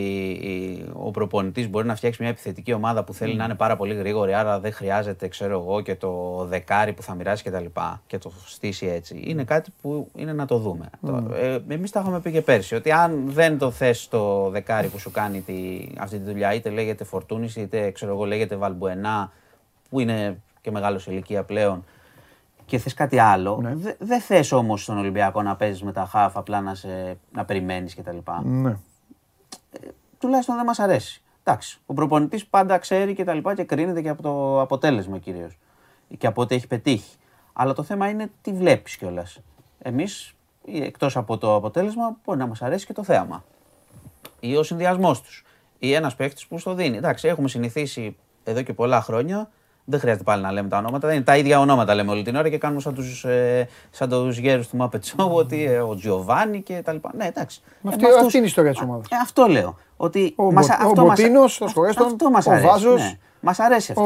[0.42, 3.94] η- ο προπονητής μπορεί να φτιάξει μια επιθετική ομάδα που θέλει να είναι πάρα πολύ
[3.94, 8.02] γρήγορη, άρα δεν χρειάζεται, ξέρω εγώ, και το δεκάρι που θα μοιράσει και τα λοιπά
[8.08, 10.90] και το στήσει έτσι, είναι κάτι που είναι να το δούμε.
[11.06, 14.88] Το- Ε, εμείς τα είχαμε πει και πέρσι, ότι αν δεν το θες το δεκάρι
[14.88, 19.32] που σου κάνει τη, αυτή τη δουλειά, είτε λέγεται Φορτούνης, είτε ξέρω εγώ λέγεται Βαλμπουενά,
[19.90, 21.84] που είναι και μεγάλος σε ηλικία πλέον,
[22.66, 23.76] και θες κάτι άλλο, Ναι.
[23.76, 27.46] δε- δεν θες όμως στον Ολυμπιακό να παίζεις με τα χαφ, απλά να, σε, να
[27.46, 28.18] περιμένεις κτλ.
[28.44, 28.78] Ναι.
[30.18, 31.22] Τουλάχιστον δεν μας αρέσει.
[31.44, 35.58] Εντάξει, ο προπονητής πάντα ξέρει και τα λοιπά και κρίνεται και από το αποτέλεσμα κυρίως.
[36.18, 37.18] Και από ό,τι έχει πετύχει.
[37.54, 39.40] Αλλά το θέμα είναι τι βλέπεις κιόλας.
[39.80, 43.44] Εμείς, ή εκτός από το αποτέλεσμα, μπορεί να μας αρέσει και το θέαμα.
[44.40, 45.46] Ή ο συνδυασμός τους.
[45.80, 46.98] Ή ένας παίκτης που στο δίνει.
[46.98, 49.50] Εντάξει, έχουμε συνηθίσει εδώ και πολλά χρόνια.
[49.90, 51.08] Δεν χρειάζεται πάλι να λέμε τα ονόματα.
[51.08, 54.10] Δεν είναι τα ίδια ονόματα λέμε όλη την ώρα και κάνουμε σαν τους ε, σαν
[54.10, 57.12] τους γέρους του Muppet Show ότι ε, ο Τζιοβάνι και τα λοιπά.
[57.16, 57.62] Ναι, εντάξει.
[57.82, 59.06] Μα Ε, αυτή- με αυτούς- αυτή είναι η ιστορία της ομάδας.
[59.12, 59.78] Ε, αυτό λέω.
[59.98, 62.66] Ότι Ο μας, Μπο- ο αυτό μας- Μποτίνος, ο αυτό- Σχορέστον, αυτό μας ο αρέσει.
[62.68, 63.18] Βάζος, ναι.
[63.42, 64.04] Μας αρέσει αυτό.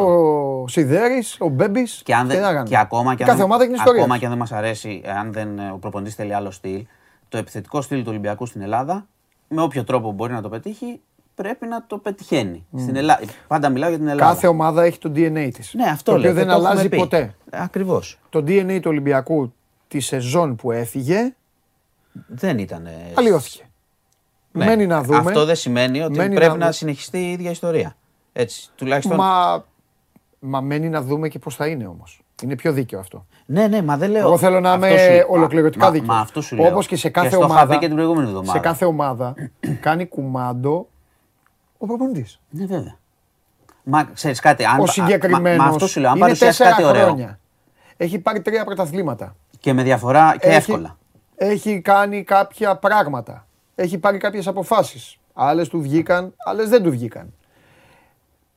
[0.62, 2.02] Ο Σιδέρης, ο Μπέμπης.
[2.06, 4.02] Και, αν δεν, και ακόμα και αν, Κάθε δεν- ομάδα έχει την ιστορία.
[4.02, 4.20] ακόμα της.
[4.20, 6.86] και αν δεν μας αρέσει, αν δεν, ε, ο προπονητής θέλει άλλο στυλ,
[7.30, 9.08] το επιθετικό στυλ του Ολυμπιακού στην Ελλάδα,
[9.48, 11.02] με όποιο τρόπο μπορεί να το πετύχει,
[11.36, 12.66] πρέπει να το πετυχαίνει.
[12.78, 13.22] Στην Ελλάδα.
[13.48, 14.32] Πάντα μιλάω για την Ελλάδα.
[14.34, 15.74] Κάθε ομάδα έχει το DNA της.
[15.74, 16.32] Ναι, αυτό το λέω.
[16.32, 16.98] οποίο δεν και το έχουμε αλλάζει πει.
[16.98, 17.36] ποτέ.
[17.52, 18.20] Ακριβώς.
[18.30, 19.54] Το DNA του Ολυμπιακού
[19.88, 21.34] τη σεζόν που έφυγε
[22.28, 22.86] Δεν ήταν.
[22.86, 23.64] ε, αλλοιώθηκε.
[24.52, 24.66] ναι.
[24.66, 25.18] Μένει να δούμε.
[25.18, 27.96] Αυτό δεν σημαίνει ότι Μένει πρέπει να να, δου- συνεχιστεί η ίδια ιστορία.
[28.34, 28.70] Έτσι.
[28.76, 29.16] Τουλάχιστον.
[29.18, 29.64] Μα,
[30.40, 32.22] μα μένει να δούμε και πώς θα είναι όμως.
[32.44, 33.26] Είναι πιο δίκαιο αυτό.
[33.46, 34.22] Ναι, ναι, μα δεν λέω.
[34.28, 36.10] Εγώ θέλω να Αυτό είμαι σου- ολοκληρωτικά μα- δίκαιος.
[36.16, 36.68] Μα αυτό σου λέω.
[36.72, 37.74] Όπως και σε κάθε στο είχα ομάδα.
[37.74, 38.52] πει και την προηγούμενη εβδομάδα.
[38.52, 39.34] σε κάθε ομάδα
[39.80, 40.88] κάνει κουμάντο
[41.82, 42.40] ο προπονητής.
[42.50, 42.98] Ναι, βέβαια.
[43.84, 44.66] Μα ξέρεις κάτι.
[44.66, 45.66] Αν, Ο μα- συγκεκριμένος.
[45.66, 46.10] Μα, αυτό σου λέω.
[46.10, 47.06] Αν είναι παρουσιάσει τέσσερα κάτι ωραίο.
[47.06, 47.40] χρόνια.
[47.98, 49.36] Έχει πάρει τρία πρωταθλήματα.
[49.60, 50.98] Και με διαφορά και έχει, εύκολα.
[51.36, 53.48] Έχει κάνει κάποια πράγματα.
[53.76, 55.18] Έχει πάρει κάποιες αποφάσεις.
[55.34, 57.34] Άλλες του βγήκαν, άλλες δεν του βγήκαν.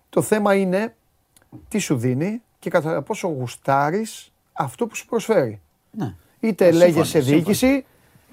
[0.09, 0.95] Το θέμα είναι
[1.69, 5.61] τι σου δίνει και κατά πόσο γουστάρεις αυτό που σου προσφέρει.
[5.91, 6.15] Ναι.
[6.41, 7.35] Είτε Σύμφωνοι, λέγεσαι σύμφωνοι.
[7.37, 7.85] διοίκηση,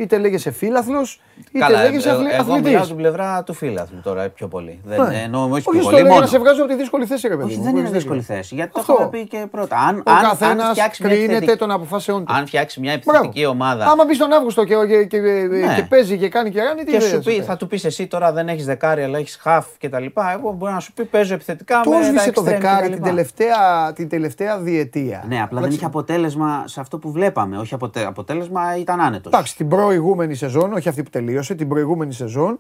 [0.04, 2.84] είτε λέγεσαι φίλαθλος, είτε Καλά, λέγεσαι ε, αθλη- εγώ μιλάω αθλητής.
[2.86, 4.80] στην πλευρά του φίλαθλου τώρα πιο πολύ.
[4.84, 5.22] Δεν Ναι.
[5.24, 5.94] εννοώ όχι Όχι, πιο στο πολύ.
[5.96, 6.22] λέω για Μόνο.
[6.22, 7.64] να σε βγάζω από τη δύσκολη θέση, ρε παιδί Όχι, μου.
[7.64, 8.36] δεν είναι Έχεις δύσκολη δίκιο.
[8.36, 8.56] θέση.
[8.56, 8.94] Γιατί το Αυτό.
[8.94, 9.78] είχαμε πει και πρώτα.
[9.78, 12.34] Αν, Ο αν, αν καθένας φτιάξει μια κρίνεται επιθετική- των αποφάσεων του.
[12.34, 13.20] Αν φτιάξει μια Μπράβο.
[13.20, 15.74] επιθετική ομάδα Άμα μπεις τον Αύγουστο και, και, και, Ναι.
[15.76, 17.46] και παίζει και κάνει και κάνει, τι και δεν σου πει, πες.
[17.46, 20.32] θα του πεις εσύ τώρα δεν έχεις δεκάρι αλλά έχεις χαφ και τα λοιπά.
[20.32, 22.58] Εγώ μπορεί να σου πει παίζω επιθετικά Του με τα έσβησε το extreme και τα
[22.58, 23.08] δεκάρι την λοιπά.
[23.08, 25.24] τελευταία, την τελευταία διετία.
[25.28, 27.58] Ναι, απλά δεν είχε αποτέλεσμα σε αυτό που βλέπαμε.
[27.58, 28.06] Όχι αποτε...
[28.06, 29.34] αποτέλεσμα ήταν άνετος.
[29.34, 32.60] Εντάξει, την προηγούμενη σεζόν, όχι αυτή που τελείωσε, την προηγούμενη σεζόν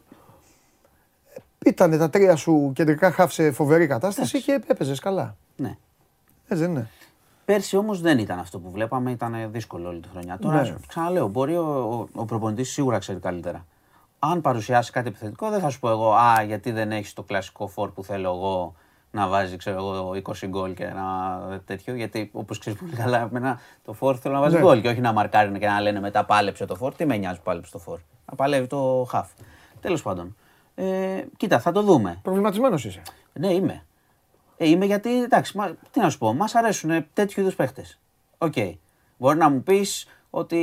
[1.65, 5.35] ήταν τα τρία σου κεντρικά χαφ σε φοβερή κατάσταση και έπαιζες καλά.
[5.55, 5.77] Ναι.
[6.47, 6.89] Έτσι δεν είναι.
[7.45, 10.37] Πέρσι όμως δεν ήταν αυτό που βλέπαμε, ήταν δύσκολο όλη τη χρονιά.
[10.37, 10.75] Τώρα, Ναι.
[10.87, 13.65] ξαναλέω, μπορεί ο, ο, ο προπονητής σίγουρα ξέρει καλύτερα.
[14.19, 17.67] Αν παρουσιάσει κάτι επιθετικό, δεν θα σου πω εγώ, Α, γιατί δεν έχεις το κλασικό
[17.67, 18.75] φόρ που θέλω εγώ
[19.11, 20.11] να βάζει ξέρω εγώ,
[20.41, 21.95] 20 γκολ και ένα τέτοιο.
[21.95, 24.61] Γιατί όπως ξέρεις πολύ καλά, εμένα το φορ θέλω να βάζει Ναι.
[24.61, 26.93] γκολ και όχι να μαρκάρει και να λένε μετά πάλεψε το φορ.
[26.95, 27.99] Τι με νοιάζει που πάλεψε το φορ.
[28.29, 29.29] Να παλεύει το χαφ.
[29.81, 30.35] Τέλος πάντων.
[30.75, 32.19] Ε, κοίτα, θα το δούμε.
[32.21, 33.01] Προβληματισμένος είσαι.
[33.33, 33.83] Ναι, είμαι.
[34.57, 37.99] Ε, είμαι γιατί, εντάξει, μα, τι να σου πω, μας αρέσουν τέτοιου είδους παίχτες.
[38.37, 38.53] Οκ.
[39.17, 40.57] Μπορεί να μου πεις ότι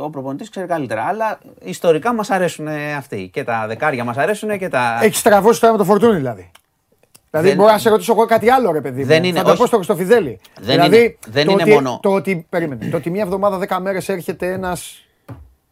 [0.00, 3.30] ο προπονητής ξέρει καλύτερα, αλλά ιστορικά μας αρέσουν αυτοί.
[3.32, 4.98] Και τα δεκάρια μας αρέσουν και τα.
[5.02, 6.50] Έχεις τραβώσει τώρα με το Φορτούνη δηλαδή.
[7.30, 9.00] Δηλαδή Δεν- μπορώ να σε ρωτήσω εγώ κάτι άλλο, ρε παιδί.
[9.00, 9.06] μου.
[9.06, 9.58] Δεν είναι, Θα το όχι.
[9.60, 10.40] πω στο Χριστοφιδέλη.
[10.60, 13.58] Δεν δηλαδή, είναι- δεν το είναι ότι, μόνο- Το ότι, περίμενε, το ότι μία εβδομάδα,
[13.58, 15.04] δέκα μέρες έρχεται ένας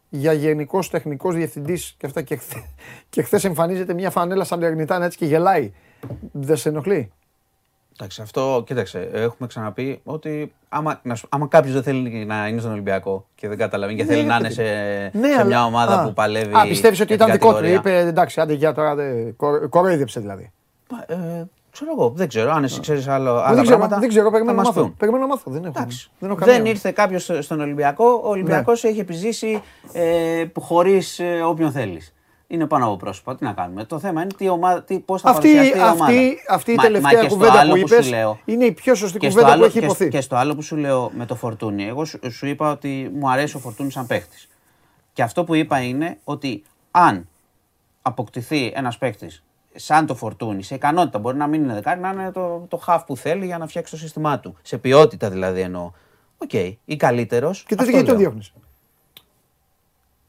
[0.09, 2.63] για γενικός τεχνικός διευθυντής και αυτά και, χθε,
[3.09, 5.71] και χθες εμφανίζεται μια φανέλα σαν Λερνιτάνα έτσι και γελάει.
[6.31, 7.11] Δεν σε ενοχλεί;
[7.97, 12.59] Εντάξει, αυτό, κοίταξε, έχουμε ξαναπεί ότι άμα, να σου- άμα κάποιος δεν θέλει να είναι
[12.59, 14.61] στον Ολυμπιακό και δεν καταλαβαίνει και Ναι, θέλει να ρε είναι σε,
[15.17, 16.53] Ναι, σε αλλά- μια ομάδα α, που παλεύει.
[16.55, 17.53] Α, πιστεύεις ότι για την ήταν δικό του.
[17.61, 17.99] κατηγορία.
[18.01, 18.95] Είπε εντάξει, άντε για τώρα.
[18.95, 20.51] δε- κορο- Κοροϊδέψε δηλαδή.
[21.05, 22.51] Ε, Ξέρω εγώ, δεν ξέρω.
[22.51, 23.99] Αν εσύ ξέρεις άλλο, άλλα Δεν ξέρω, πράγματα.
[23.99, 24.87] δεν ξέρω, θα περιμένω να μας μάθω.
[24.87, 24.97] πούν.
[24.97, 25.51] Περιμένω να μάθω.
[25.51, 25.73] Δεν έχω.
[25.77, 26.09] Εντάξει.
[26.19, 26.71] Δεν, έχω Δεν καμία.
[26.71, 28.21] ήρθε κάποιος στον Ολυμπιακό.
[28.23, 29.61] Ο Ολυμπιακός έχει επιζήσει
[29.93, 32.13] ε, χωρίς ε, όποιον θέλεις.
[32.47, 33.35] Είναι πάνω από πρόσωπα.
[33.35, 33.83] Τι να κάνουμε.
[33.83, 36.03] Το θέμα είναι τι ομάδα, τι, πώς θα Αυτή, παρουσιαστεί η ομάδα.
[36.03, 38.65] αυτή, αυτή η Μα- τελευταία μα και στο κουβέντα άλλο που σου είπες λέω- είναι
[38.65, 40.09] η πιο σωστή και στο κουβέντα που άλλο- έχει και στο- υποθεί.
[40.09, 43.29] Και στο άλλο που σου λέω με το Φορτούνι, εγώ σου, σου είπα ότι μου
[43.29, 44.37] αρέσει ο Φορτούνι σαν παίχτη.
[45.13, 47.27] Και αυτό που είπα είναι ότι αν
[48.01, 49.27] αποκτηθεί ένας παίχτη
[49.79, 52.99] σαν το Φορτούνι, σε ικανότητα, μπορεί να μην είναι δεκάρι, να είναι το, το half
[53.05, 54.55] που θέλει για να φτιάξει το σύστημά του.
[54.61, 55.91] Σε ποιότητα δηλαδή εννοώ.
[56.37, 56.53] Οκ,
[56.85, 57.63] ή καλύτερος.
[57.67, 58.53] Και τότε γιατί τον διώχνεις.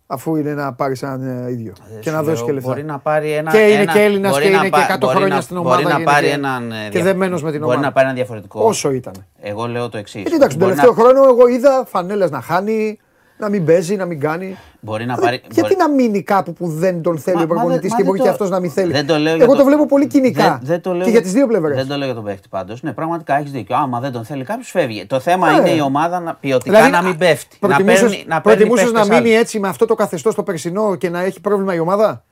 [0.06, 2.68] Αφού είναι να πάρει έναν ε, ίδιο και να δώσεις και λεφτά.
[2.68, 3.50] Μπορεί να πάρει ένα.
[3.50, 5.40] Και είναι ένα- και Έλληνας μπορεί και να είναι και πά- 100 μπορεί χρόνια να-
[5.40, 6.72] στην ομάδα Μπορεί και να είναι πάρει και- έναν.
[6.72, 7.86] ε, και δια- δεμένος με την Μπορεί ομάδα.
[7.86, 8.64] να πάρει ένα διαφορετικό.
[8.64, 9.14] Όσο ήταν.
[9.40, 10.20] Εγώ λέω το εξής.
[10.20, 12.98] Γιατί εντάξει, τον τελευταίο χρόνο εγώ είδα φανέλες να χάνει,
[13.40, 14.56] να μην παίζει, να μην κάνει.
[14.80, 15.36] Μπορεί να Ρε, πάρει.
[15.50, 17.96] Γιατί μπορεί- να μείνει κάπου που δεν τον θέλει Μα- ο μα προπονητής δεν- μα
[17.96, 18.92] και δεν μπορεί το- και αυτός να μην θέλει.
[18.92, 20.42] Δεν το λέω για Εγώ το- το βλέπω πολύ κυνικά.
[20.42, 21.76] Δεν, δεν το λέω και για τις δύο πλευρές.
[21.76, 22.82] Δεν το λέω για τον παίχτη πάντως.
[22.82, 23.76] Ναι, πραγματικά έχεις δίκιο.
[23.76, 25.06] Άμα δεν τον θέλει κάποιος, φεύγει.
[25.06, 25.56] Το θέμα Ε.
[25.56, 27.56] είναι η ομάδα να, ποιοτικά να μην πέφτει.
[27.60, 29.40] Να προτιμούσες- παίρνει, να παίρνει προτιμούσες να παίχτες μείνει άλλους.
[29.40, 32.24] έτσι με αυτό το καθεστώς το περσινό και να έχει πρόβλημα η ομάδα;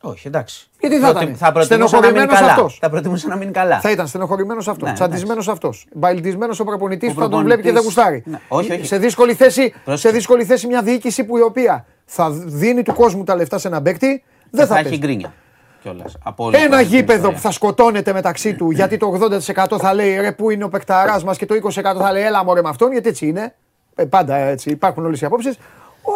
[0.00, 0.68] Όχι, εντάξει.
[0.80, 2.52] Γιατί θα Προτι- ήταν; Θα προτιμούσα να μείνει Στενοχωρημένος καλά.
[2.52, 2.78] αυτός.
[2.80, 3.80] Θα προτιμούσα να μείνει καλά.
[3.80, 5.86] Θα ήταν στενοχωρημένος αυτός, Ναι, τσαντισμένος αυτός.
[5.94, 8.22] Μπαϊλτισμένος ο προπονητής Ο που θα τον βλέπει και δεν προπονητής- γουστάρει.
[8.26, 8.86] Ναι, όχι, όχι.
[8.86, 10.14] Σε, δύσκολη θέση, σε Πρόσεχε.
[10.14, 13.82] δύσκολη θέση μια διοίκηση που η οποία θα δίνει του κόσμου τα λεφτά σε έναν
[13.82, 14.98] παίκτη, δεν θα, θα έχει παίζει.
[15.06, 15.32] γκρίνια.
[15.82, 16.16] Κιόλας.
[16.24, 17.36] Από όλη Ένα την γήπεδο ιστορία.
[17.36, 21.24] που θα σκοτώνεται μεταξύ του γιατί το 80% θα λέει ρε πού είναι ο παικταράς
[21.24, 23.54] μας και το 20% θα λέει έλα μωρέ με αυτόν γιατί έτσι είναι.
[23.94, 25.56] Ε, πάντα έτσι υπάρχουν όλες οι απόψεις.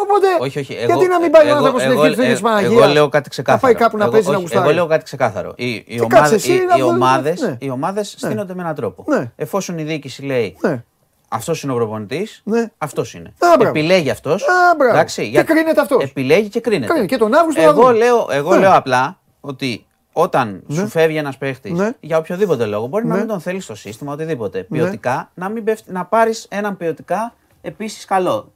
[0.01, 0.73] Οπότε Όχι, όχι.
[0.73, 2.67] Εγώ, γιατί να μην πάει ο εγώ- άνθρωπος στην εγώ- ευθύνη τη εγώ- Παναγία.
[2.83, 3.67] Εγώ λέω κάτι ξεκάθαρο.
[3.67, 4.65] Να πάει κάπου να Εγώ- παίζει να όχι, γουστάρει.
[4.65, 5.53] Εγώ λέω κάτι ξεκάθαρο.
[5.55, 7.57] Οι, οι, κάτσε ομάδες, εσύ οι, να οι βάλεις- ομάδες, ναι.
[7.59, 9.03] οι ομάδες στείνονται με έναν τρόπο.
[9.07, 9.31] Ναι.
[9.35, 10.83] Εφόσον η διοίκηση λέει Ναι.
[11.29, 12.71] αυτός είναι ο προπονητής, Ναι.
[12.77, 13.27] αυτός είναι.
[13.39, 13.77] Α, μπράβο.
[13.77, 14.43] Επιλέγει αυτός.
[14.43, 15.03] Α, μπράβο.
[15.31, 16.03] Και κρίνεται αυτός.
[16.03, 16.85] Επιλέγει και κρίνεται.
[16.87, 17.07] Κρίνεται.
[17.07, 17.93] Και τον Αύγουστο θα εγώ δούμε.
[17.93, 18.59] λέω, εγώ Ναι.
[18.59, 21.89] λέω απλά ότι όταν σου φεύγει ένας παίχτης Ναι.
[21.99, 23.19] για οποιοδήποτε λόγο, μπορεί να Ναι.
[23.19, 24.63] μην τον θέλεις στο σύστημα, οτιδήποτε.
[24.63, 28.51] Ποιοτικά, να, μην πέφτει- να πάρεις έναν ποιοτικά επίσης καλό.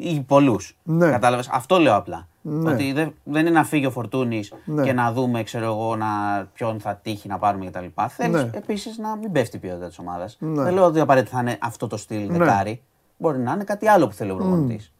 [0.00, 0.76] Ή πολλούς.
[0.82, 1.10] Ναι.
[1.10, 2.26] Κατάλαβες; Αυτό λέω απλά.
[2.42, 2.72] Ναι.
[2.72, 4.82] Ότι δεν, δεν είναι να φύγει ο Φορτούνης Ναι.
[4.82, 6.06] και να δούμε, ξέρω εγώ, να,
[6.52, 7.84] ποιον θα τύχει να πάρουμε κτλ.
[8.08, 8.50] Θέλει Ναι.
[8.52, 10.36] επίσης να μην πέφτει η ποιότητα της ομάδας.
[10.40, 10.62] Ναι.
[10.62, 12.38] Δεν λέω ότι απαραίτητα θα είναι αυτό το στυλ Ναι.
[12.38, 12.82] δεκάρι.
[13.16, 14.92] Μπορεί να είναι κάτι άλλο που θέλει ο προπονητής.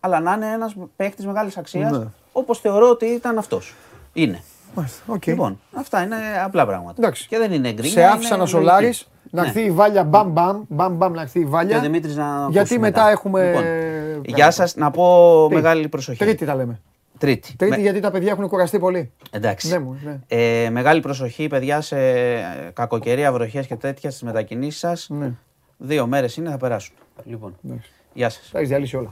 [0.00, 2.04] Αλλά να είναι ένας παίκτης μεγάλης αξίας, Ναι.
[2.32, 3.74] όπως θεωρώ ότι ήταν αυτός.
[4.12, 4.42] Είναι.
[4.74, 5.26] Μάλιστα, οκ.
[5.26, 6.94] Λοιπόν, αυτά είναι απλά πράγματα.
[6.98, 7.26] Εντάξει.
[7.28, 7.90] Και δεν είναι γκρίνια.
[7.92, 9.06] Σε άφησα είναι να σολάρεις, λογική.
[9.30, 9.46] να Ναι.
[9.48, 11.78] έρθει η βάλια μπαμ μπαμ, μπαμ μπαμ να έρθει η Και βάλια.
[11.78, 13.44] ο Δημήτρης να Γιατί ακούσουμε μετά έχουμε.
[13.46, 14.22] Λοιπόν, πράγματα.
[14.24, 16.18] Γεια σας, να πω Τι; μεγάλη προσοχή.
[16.18, 16.80] Τρίτη τα λέμε.
[17.18, 17.56] Τρίτη.
[17.56, 19.12] Τρίτη Με- γιατί τα παιδιά έχουν κουραστεί πολύ.
[19.30, 19.68] Εντάξει.
[19.68, 20.18] Ναι, μου, ναι.
[20.26, 22.40] Ε, μεγάλη προσοχή, παιδιά, σε ε,
[22.72, 25.06] κακοκαιρία, βροχές και τέτοια στις μετακινήσεις σας.
[25.10, 25.32] Ναι.
[25.76, 26.94] Δύο μέρες είναι, θα περάσουν.
[27.24, 27.90] Λοιπόν, Εντάξει.
[28.14, 28.48] γεια σας.
[28.52, 29.08] Τα έχεις διαλύσει όλα.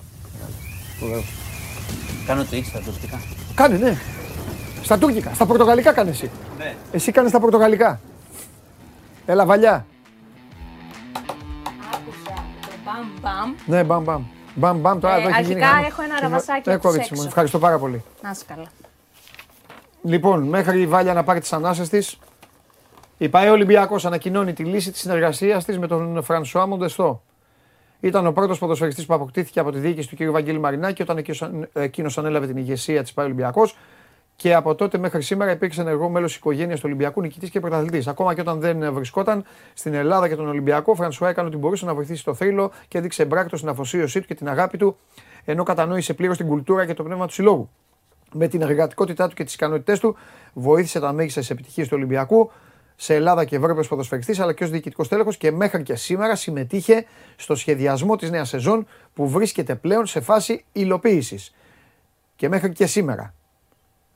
[0.96, 1.22] Σπουδαίο.
[2.26, 3.20] Κάνω Twitch στα τουρκικά.
[3.54, 3.96] Κάνε, ναι.
[4.86, 5.34] Στα τουρκικά.
[5.34, 6.30] Στα πορτογαλικά κάνε εσύ.
[6.58, 6.74] Ναι.
[6.92, 8.00] Εσύ κάνε στα πορτογαλικά.
[9.26, 9.86] Έλα, βαλιά.
[11.94, 13.54] Άκουσα το μπαμ μπαμ.
[13.66, 14.22] Ναι, μπαμ μπαμ.
[14.54, 15.54] Μπαμ μπαμ τώρα Ε, εδώ έχει γίνει.
[15.54, 15.86] αρχικά γάμος.
[15.88, 17.28] έχω ένα Και- ραβασάκι Ναι, από τους κορίτσι μου, έξω.
[17.28, 18.04] ευχαριστώ πάρα πολύ.
[18.22, 18.66] Να είσαι καλά.
[20.02, 22.18] Λοιπόν, μέχρι η Βάλια να πάρει τις ανάσες της,
[23.18, 27.22] η ΠαΕ Ολυμπιακός ανακοινώνει τη λύση της συνεργασίας της με τον Φρανσουά Μοντεστό.
[28.00, 30.30] Ήταν ο πρώτος ποδοσφαιριστής που αποκτήθηκε από τη διοίκηση του κ.
[30.30, 31.24] Βαγγέλη Μαρινάκη όταν
[31.72, 33.76] εκείνος ανέλαβε την ηγεσία της ΠαΕ Ολυμπιακός
[34.36, 38.06] και από τότε μέχρι σήμερα υπήρξε ενεργό μέλος της οικογένειας του Ολυμπιακού, νικητής και πρωταθλητής.
[38.06, 39.44] Ακόμα και όταν δεν βρισκόταν
[39.74, 42.98] στην Ελλάδα και τον Ολυμπιακό, ο Φρανσουά έκανε ό,τι μπορούσε να βοηθήσει το θρύλο και
[42.98, 44.96] έδειξε εμπράκτος την αφοσίωσή του και την αγάπη του,
[45.44, 47.70] ενώ κατανόησε πλήρως την κουλτούρα και το πνεύμα του συλλόγου.
[48.32, 50.16] Με την εργατικότητά του και τις ικανότητές του,
[50.52, 52.50] βοήθησε τα μέγιστα της επιτυχίας του Ολυμπιακού
[52.96, 56.36] σε Ελλάδα και Ευρώπη ως ποδοσφαιριστής αλλά και ως διοικητικός τέλεχος και μέχρι και σήμερα
[56.36, 57.06] συμμετείχε
[57.36, 61.54] στο σχεδιασμό της νέας σεζόν που βρίσκεται πλέον σε φάση υλοποίησης.
[62.36, 63.34] Και μέχρι και σήμερα.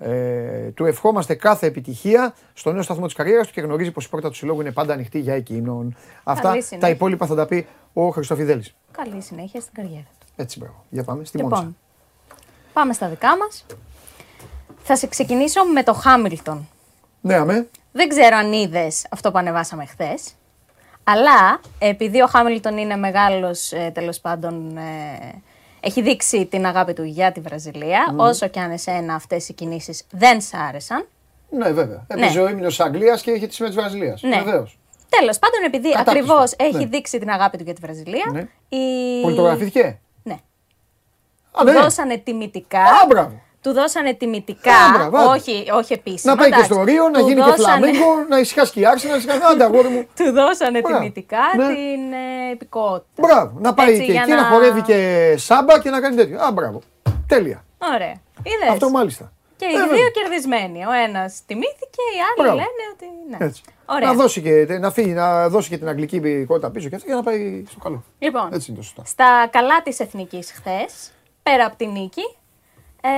[0.02, 4.08] Ε, του ευχόμαστε κάθε επιτυχία στο νέο σταθμό της καριέρας του και γνωρίζει πως η
[4.08, 5.96] πόρτα του συλλόγου είναι πάντα ανοιχτή για εκείνον.
[6.24, 6.88] Αυτά τα συνέχεια.
[6.88, 8.64] υπόλοιπα θα τα πει ο Χριστοφιδέλη.
[8.90, 10.26] Καλή συνέχεια στην καριέρα του.
[10.36, 10.84] Έτσι, μπράβο.
[10.88, 11.56] Για πάμε στη Μόντσα.
[11.56, 11.76] Λοιπόν,
[12.72, 13.66] πάμε στα δικά μας.
[14.82, 16.68] Θα σε ξεκινήσω με το Χάμιλτον.
[17.20, 17.68] Ναι, αμέ.
[17.92, 20.34] Δεν ξέρω αν είδες αυτό που ανεβάσαμε χθες.
[21.04, 25.42] Αλλά επειδή ο Χάμιλτον είναι μεγάλος ε, τέλος πάντων ε,
[25.80, 30.02] έχει δείξει την αγάπη του για τη Βραζιλία, όσο και αν εσένα αυτές οι κινήσεις
[30.10, 31.06] δεν σ' άρεσαν.
[31.50, 32.06] Ναι, βέβαια.
[32.14, 32.22] Ναι.
[32.22, 34.22] Έπαιζε ο ύμνο Αγγλίας και είχε τη σημαία της Βραζιλίας.
[34.22, 34.42] Ναι.
[34.42, 34.78] Βεβαίως.
[35.08, 36.32] Τέλος πάντων, επειδή Κατάπτυστο.
[36.32, 36.86] ακριβώς έχει Ναι.
[36.86, 38.40] δείξει την αγάπη του για τη Βραζιλία, Ναι.
[38.78, 39.22] η...
[39.22, 40.36] Πολιτογραφήθηκε; Ναι.
[41.52, 41.72] Α, ναι.
[41.72, 42.82] Του δώσανε τιμητικά.
[42.82, 43.40] Α, μπράβο.
[43.62, 44.74] Του δώσανε τιμητικά.
[44.74, 45.26] Α, μπράβο, άντε.
[45.38, 46.32] όχι, όχι επίσημα.
[46.32, 46.72] Να πάει και εντάξει.
[46.72, 49.40] στο Ρίο, να Του γίνει και δώσανε- φλαμίγκο, να ησυχάσει και η Άρση, να ησυχάσει.
[49.50, 50.06] Άντε, αγόρι μου.
[50.16, 50.98] Του δώσανε Μπράβο.
[50.98, 51.66] τιμητικά Ναι.
[51.66, 53.22] την ε, υπηκότητα.
[53.26, 53.58] Μπράβο.
[53.60, 56.40] Να πάει Έτσι, και για εκεί να χορεύει και σάμπα και να κάνει τέτοιο.
[56.40, 56.80] Α, μπράβο.
[57.26, 57.64] Τέλεια.
[57.94, 58.14] Ωραία.
[58.42, 58.68] Είδες.
[58.70, 59.32] Αυτό μάλιστα.
[59.56, 60.10] Και οι Ε, δύο βέβαια.
[60.10, 60.84] κερδισμένοι.
[60.86, 62.54] Ο ένας τιμήθηκε, οι άλλοι Μπράβο.
[62.56, 63.06] λένε ότι.
[63.30, 63.46] Ναι.
[63.46, 63.62] Έτσι.
[63.86, 64.08] Ωραία.
[64.08, 67.16] Να δώσει, και, να, φύγει, να δώσει και την αγγλική υπηκότητα πίσω και αυτό για
[67.16, 68.04] να πάει στο καλό.
[68.18, 69.02] Λοιπόν, Έτσι είναι το σωστά.
[69.06, 71.10] στα καλά της Εθνικής χθες,
[71.42, 72.36] πέρα από τη νίκη,
[73.02, 73.08] ε,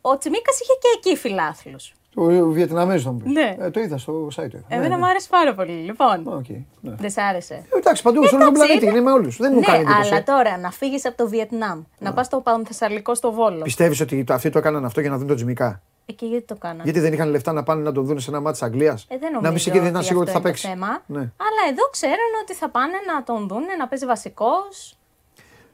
[0.00, 1.92] ο Τσιμίκας είχε και εκεί φιλάθλους.
[2.16, 3.32] Ο Βιετναμέζος θα μου πεις.
[3.32, 3.56] Ναι.
[3.60, 4.30] Ε, το είδα στο site.
[4.34, 4.62] το είδα.
[4.68, 5.08] Εμένα Ναι, μου ναι.
[5.10, 5.72] άρεσε πάρα πολύ.
[5.72, 6.48] Λοιπόν, Οκ,
[6.80, 6.94] ναι.
[6.98, 7.54] δεν σ' άρεσε.
[7.54, 9.36] Ε, Εντάξει, παντού σε όλο τον Εντάξει, πλανήτη είναι- είναι με όλους.
[9.36, 10.08] Δεν μου ναι, κάνει εντύπωση.
[10.14, 13.62] αλλά τώρα να φύγεις από το Βιετνάμ, να πας στο Πανθεσσαλικό στο Βόλο.
[13.62, 16.54] Πιστεύεις ότι το- αυτοί το έκαναν αυτό για να δουν τον Τσιμίκα; Εκεί γιατί το
[16.56, 19.06] κάνανε; Γιατί δεν είχαν λεφτά να πάνε να τον δουν σε ένα ματς της Αγγλίας;
[19.08, 20.56] Ε, δεν νομίζω να μην σε εκεί δεν ήταν ότι σίγουρο ότι θα αυτό είναι
[20.58, 20.78] παίξει.
[20.78, 21.02] το θέμα.
[21.06, 21.18] Ναι.
[21.46, 24.96] Αλλά εδώ ξέρουν ότι θα πάνε να τον δουν, να παίζει βασικός.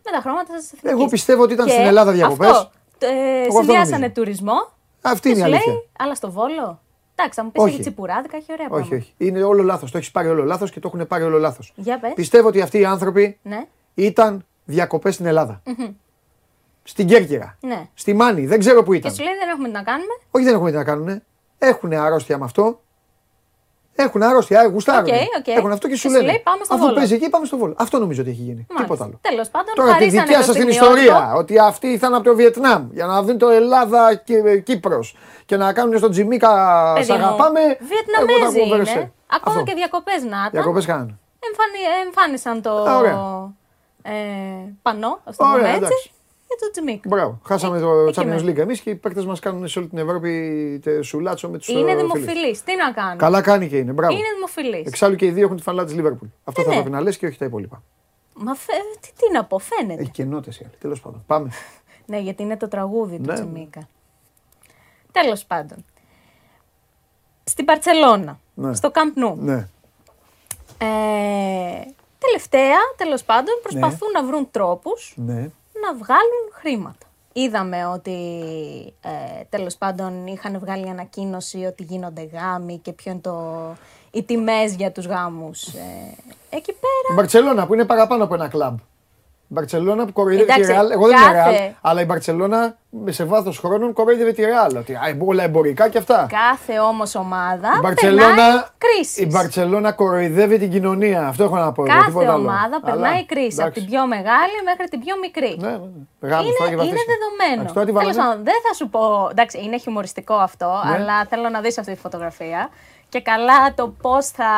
[0.04, 0.90] Με τα χρώματα της εθνικής.
[0.90, 2.48] Εγώ πιστεύω ότι ήταν στην Ελλάδα διακοπές.
[2.48, 4.12] Αυτό, ε, αυτό συνδυάσανε νομίζω.
[4.12, 4.52] τουρισμό.
[5.02, 5.82] Αυτή και είναι η σου λέει, αλήθεια.
[5.98, 6.80] αλλά στο Βόλο.
[7.14, 7.72] Εντάξει, θα μου πεις Όχι.
[7.72, 8.96] έχει τσιπουράδικα, έχει ωραία Όχι, πράγματα.
[8.96, 9.14] όχι.
[9.16, 9.90] Είναι όλο λάθος.
[9.90, 11.72] Το έχεις πάρει όλο λάθος και το έχουν πάρει όλο λάθος.
[11.76, 12.12] Για πες.
[12.14, 15.62] Πιστεύω ότι αυτοί οι άνθρωποι Ναι, ήταν διακοπές στην Ελλάδα.
[16.82, 17.56] Στην Κέρκυρα.
[17.60, 17.88] ναι.
[17.94, 18.46] Στη Μάνη.
[18.46, 19.12] Δεν ξέρω που Και ήταν.
[19.14, 20.12] σου λέει δεν έχουμε τι να κάνουμε.
[20.30, 21.22] Όχι, δεν έχουμε τι να κάνουν.
[21.58, 22.80] Έχουν αρρώστια με αυτό.
[24.02, 25.08] Έχουν αρρώστια, ε, γουστάρουν.
[25.08, 25.46] Οκ, οκ.
[25.56, 26.26] Έχουν αυτό και σου Και σου λένε.
[26.30, 26.94] λέει, πάμε στο Αφού Βόλο.
[26.94, 27.74] παίζει εκεί, πάμε στο Βόλο.
[27.78, 28.66] Αυτό νομίζω ότι έχει γίνει.
[28.76, 29.18] Τίποτα άλλο.
[29.20, 31.00] Τέλος πάντων, Τώρα τη χαρίσανε δικιά το σας την στιγμιότυπο.
[31.02, 35.16] ιστορία, ότι αυτοί ήρθαν από το Βιετνάμ για να δουν το Ελλάδα και Κύπρος
[35.46, 36.50] και να κάνουν στον Τζιμίκα
[36.94, 37.60] Παιδί σ' μου, αγαπάμε.
[37.60, 38.70] εγώ τα Βιετναμέζοι ακούω είναι.
[38.76, 39.12] βερεσέ.
[39.36, 39.62] Ακόμα Αυτό.
[39.62, 40.50] και διακοπές να ήταν.
[40.50, 41.18] Διακοπές κάνουν.
[41.48, 43.18] Εμφανι- εμφάνισαν το Α, ωραία.
[44.02, 44.12] ε,
[44.82, 46.10] πανό, ας το Ωραία, πούμε έτσι,
[46.52, 46.58] εντάξει.
[46.58, 47.08] για το Τζιμίκ.
[47.08, 47.40] Μπράβο.
[47.44, 48.52] Χάσαμε το εκεί Champions μένει.
[48.52, 51.68] League εμείς και οι παίκτες μας κάνουν σε όλη την Ευρώπη τε- σουλάτσο με τους
[51.68, 52.62] Είναι δημοφιλής.
[52.64, 53.92] Τι να κάνουμε; Καλά κάνει και είναι.
[53.92, 54.12] Μπράβο.
[54.12, 54.86] Είναι δημοφιλής.
[54.86, 56.28] Εξάλλου και οι δύο έχουν τη φανέλα της Λίβερπουλ.
[56.44, 56.76] Αυτό Ε, θα ναι.
[56.76, 57.82] πρέπει να λες και όχι τα υπόλοιπα.
[58.34, 58.72] Μα φε...
[59.00, 60.00] τι, τι να πω, φαίνεται.
[60.02, 60.74] Έχει και νότε οι άλλοι.
[60.78, 61.22] Τέλος πάντων.
[61.26, 61.50] Πάμε.
[62.06, 63.34] Ναι, γιατί είναι το τραγούδι του Ναι.
[63.34, 63.88] Τσιμίκα.
[65.12, 65.84] Τέλος πάντων.
[67.44, 68.74] Στην Παρσελώνα, Ναι.
[68.74, 69.34] στο Camp Nou.
[69.36, 69.68] Ναι.
[70.78, 70.86] Ε,
[72.18, 75.50] τελευταία, τέλος πάντων, προσπαθούν να βρουν τρόπους Ναι.
[75.82, 77.06] Να βγάλουν χρήματα.
[77.32, 78.12] Είδαμε ότι
[79.00, 83.36] ε, τέλος πάντων είχαν βγάλει ανακοίνωση ότι γίνονται γάμοι και ποιο είναι το,
[84.10, 86.14] οι τιμές για τους γάμους ε,
[86.50, 87.14] εκεί Η πέρα.
[87.14, 88.78] Μπαρσελόνα που είναι παραπάνω από ένα κλαμπ.
[89.50, 90.90] Η Μπαρσελόνα που κοροϊδεύει τη Εντάξει, Ρεάλ.
[90.90, 92.76] Εγώ δεν είμαι κάθε- Ρεάλ, αλλά η Μπαρσελόνα
[93.08, 94.76] σε βάθος χρόνων κοροϊδεύει τη Ρεάλ.
[94.76, 96.26] Ότι α, όλα εμπορικά και αυτά.
[96.28, 99.16] Κάθε όμως ομάδα Η περνάει Μπαρσελόνα, κρίσεις.
[99.18, 101.26] η Μπαρσελόνα κοροϊδεύει την κοινωνία.
[101.26, 101.82] Αυτό έχω να πω.
[101.84, 102.42] εγώ, Κάθε τίποτα άλλο.
[102.42, 103.80] ομάδα Αλλά, περνάει κρίση, από εντάξει.
[103.80, 105.56] την πιο μεγάλη μέχρι την πιο μικρή.
[105.60, 106.28] Ναι, ναι, ναι.
[106.30, 107.04] Γάμους τώρα και Είναι, είναι βαφτίσια.
[107.14, 107.60] δεδομένο.
[107.60, 108.22] Εντάξει, τώρα τι Τέλος βάλανε.
[108.28, 109.28] πάντων, δεν θα σου πω.
[109.30, 110.94] Εντάξει, είναι χιουμοριστικό αυτό, Ναι.
[110.94, 112.68] αλλά θέλω να δεις αυτή τη φωτογραφία.
[113.08, 114.50] Και καλά το πώς θα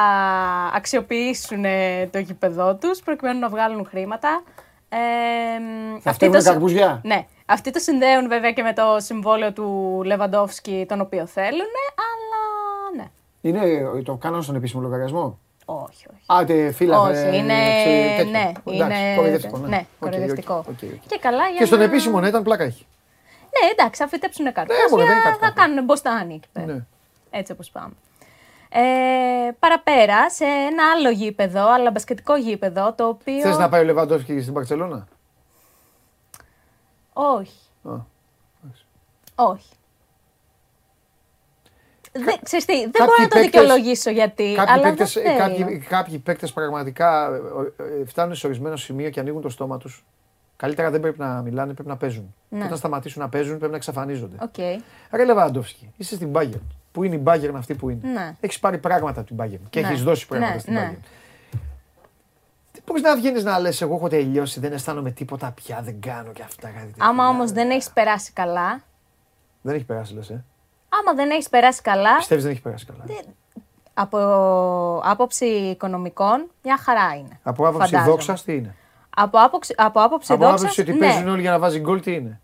[0.74, 4.42] αξιοποιήσουν ε, το γήπεδό τους προκειμένου να βγάλουν χρήματα.
[4.94, 4.98] Ε,
[6.00, 7.00] Θα αυτοί φυτέψουνε το συ- καρπουζιά.
[7.04, 7.26] Ναι.
[7.46, 11.66] Αυτοί το συνδέουν βέβαια και με το συμβόλαιο του Λεβαντόφσκι, τον οποίο θέλουν,
[12.10, 13.10] αλλά ναι.
[13.40, 16.40] Είναι, το κάνανε στον επίσημο λογαριασμό; Όχι, όχι.
[16.40, 17.00] Α, τε φίλα.
[17.00, 17.54] Όχι, ε, είναι.
[17.84, 18.30] ξέρει, τέτοιο.
[18.30, 19.14] Ναι, Εντάξει, είναι.
[19.16, 19.58] κοροϊδευτικό.
[19.58, 20.54] Ναι, ναι, Οκ, οκ, κοροϊδευτικό.
[20.54, 20.78] οκ, οκ.
[21.06, 22.86] Και καλά για Και στον να- επίσημο ναι, ήταν πλάκα έχει.
[23.40, 24.68] Ναι, εντάξει, θα φυτέψουν κάτι.
[24.90, 25.60] μπορεί, δεν είναι κάτι θα κακό.
[25.60, 26.66] κάνουν μποστάνι εκεί πέρα.
[26.66, 26.84] Ναι.
[27.30, 27.92] Έτσι όπως πάμε.
[28.74, 33.40] Ε, παραπέρα, σε ένα άλλο γήπεδο, αλλά μπασκετικό γήπεδο, το οποίο...
[33.40, 35.06] Θες να πάει ο Λεβαντόφσκι στην Μπαρσελόνα.
[37.12, 37.58] Όχι.
[37.88, 37.92] Α.
[39.34, 39.68] Όχι.
[42.12, 45.22] Δεν, ξέρεις τι, δεν Κάποιοι μπορώ να το παίκτες- δικαιολογήσω γιατί, Κάποιοι αλλά παίκτες, δεν
[45.24, 45.38] θέλω.
[45.38, 47.26] κάποιοι, κάποιοι παίκτες πραγματικά
[47.78, 50.04] ε, ε, φτάνουν σε ορισμένο σημείο και ανοίγουν το στόμα τους.
[50.56, 52.34] Καλύτερα δεν πρέπει να μιλάνε, πρέπει να παίζουν.
[52.48, 52.58] Ναι.
[52.58, 54.36] Και όταν σταματήσουν να παίζουν πρέπει να εξαφανίζονται.
[54.42, 54.56] Οκ.
[55.10, 56.60] Ρε Λεβαντόφσκι, είσαι στην Bayern.
[56.92, 58.08] Πού είναι η Bayern αυτή που είναι.
[58.12, 58.34] Ναι.
[58.40, 59.88] Έχεις πάρει πράγματα από την Bayern και Ναι.
[59.88, 60.92] έχεις δώσει πράγματα Ναι, στην ναι.
[60.94, 61.06] Bayern.
[62.84, 66.42] Πώς να βγαίνεις να λες: Εγώ έχω τελειώσει, δεν αισθάνομαι τίποτα πια, δεν κάνω και
[66.42, 66.68] αυτά.
[66.68, 67.04] κάτι τέτοια».
[67.06, 68.80] Άμα όμως δεν έχεις περάσει καλά,
[69.62, 70.30] Δεν έχει περάσει, λες.
[70.30, 70.44] Ε.
[70.88, 73.04] άμα δεν έχεις περάσει καλά, Πιστεύεις δεν έχει περάσει καλά.
[73.94, 74.18] από
[75.04, 77.38] άποψη οικονομικών, μια χαρά είναι.
[77.42, 78.10] Από άποψη Φαντάζομαι.
[78.10, 78.74] δόξας, τι είναι;
[79.16, 80.98] Από άποψη, από άποψη Από δόξας, άποψη ότι ναι.
[80.98, 82.40] παίζουν όλοι για να βάζει γκολ, τι είναι;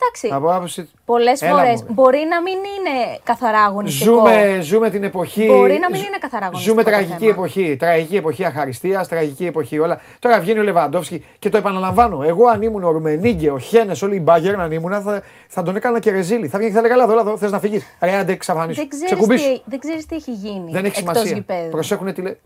[0.00, 0.88] Εντάξει, Από άποψη.
[1.04, 1.92] πολλές Έλα, φορές μωρέ.
[1.92, 4.10] μπορεί να μην είναι καθαρά αγωνιστικό.
[4.14, 5.46] Ζούμε, ζούμε την εποχή.
[5.46, 7.30] Μπορεί να μην ζ- είναι καθαρά αγωνιστικό Ζούμε το τραγική θέμα.
[7.30, 7.76] εποχή.
[7.78, 10.00] Τραγική εποχή αχαριστίας, τραγική εποχή όλα.
[10.18, 12.22] Τώρα βγαίνει ο Λεβαντόφσκι και το επαναλαμβάνω.
[12.22, 15.76] Εγώ αν ήμουν ο Ρουμενίγκε, ο Χένες, όλοι οι μπάγκερ αν ήμουν, θα, θα τον
[15.76, 16.48] έκανα και ρεζίλι.
[16.48, 17.84] Θα βγαίνει και θα έλεγα: Ελά, εδώ, θες να φύγεις.
[18.00, 18.80] Ρε, άντε, εξαφανίσου.
[18.80, 19.44] Δεν ξέρεις, Ξεκουμπίσου.
[19.52, 21.36] τι, δεν ξέρεις τι έχει γίνει Δεν έχει εκτός σημασία.
[21.36, 21.70] γηπέδου.
[21.70, 22.38] Προσέχουν τι λέει.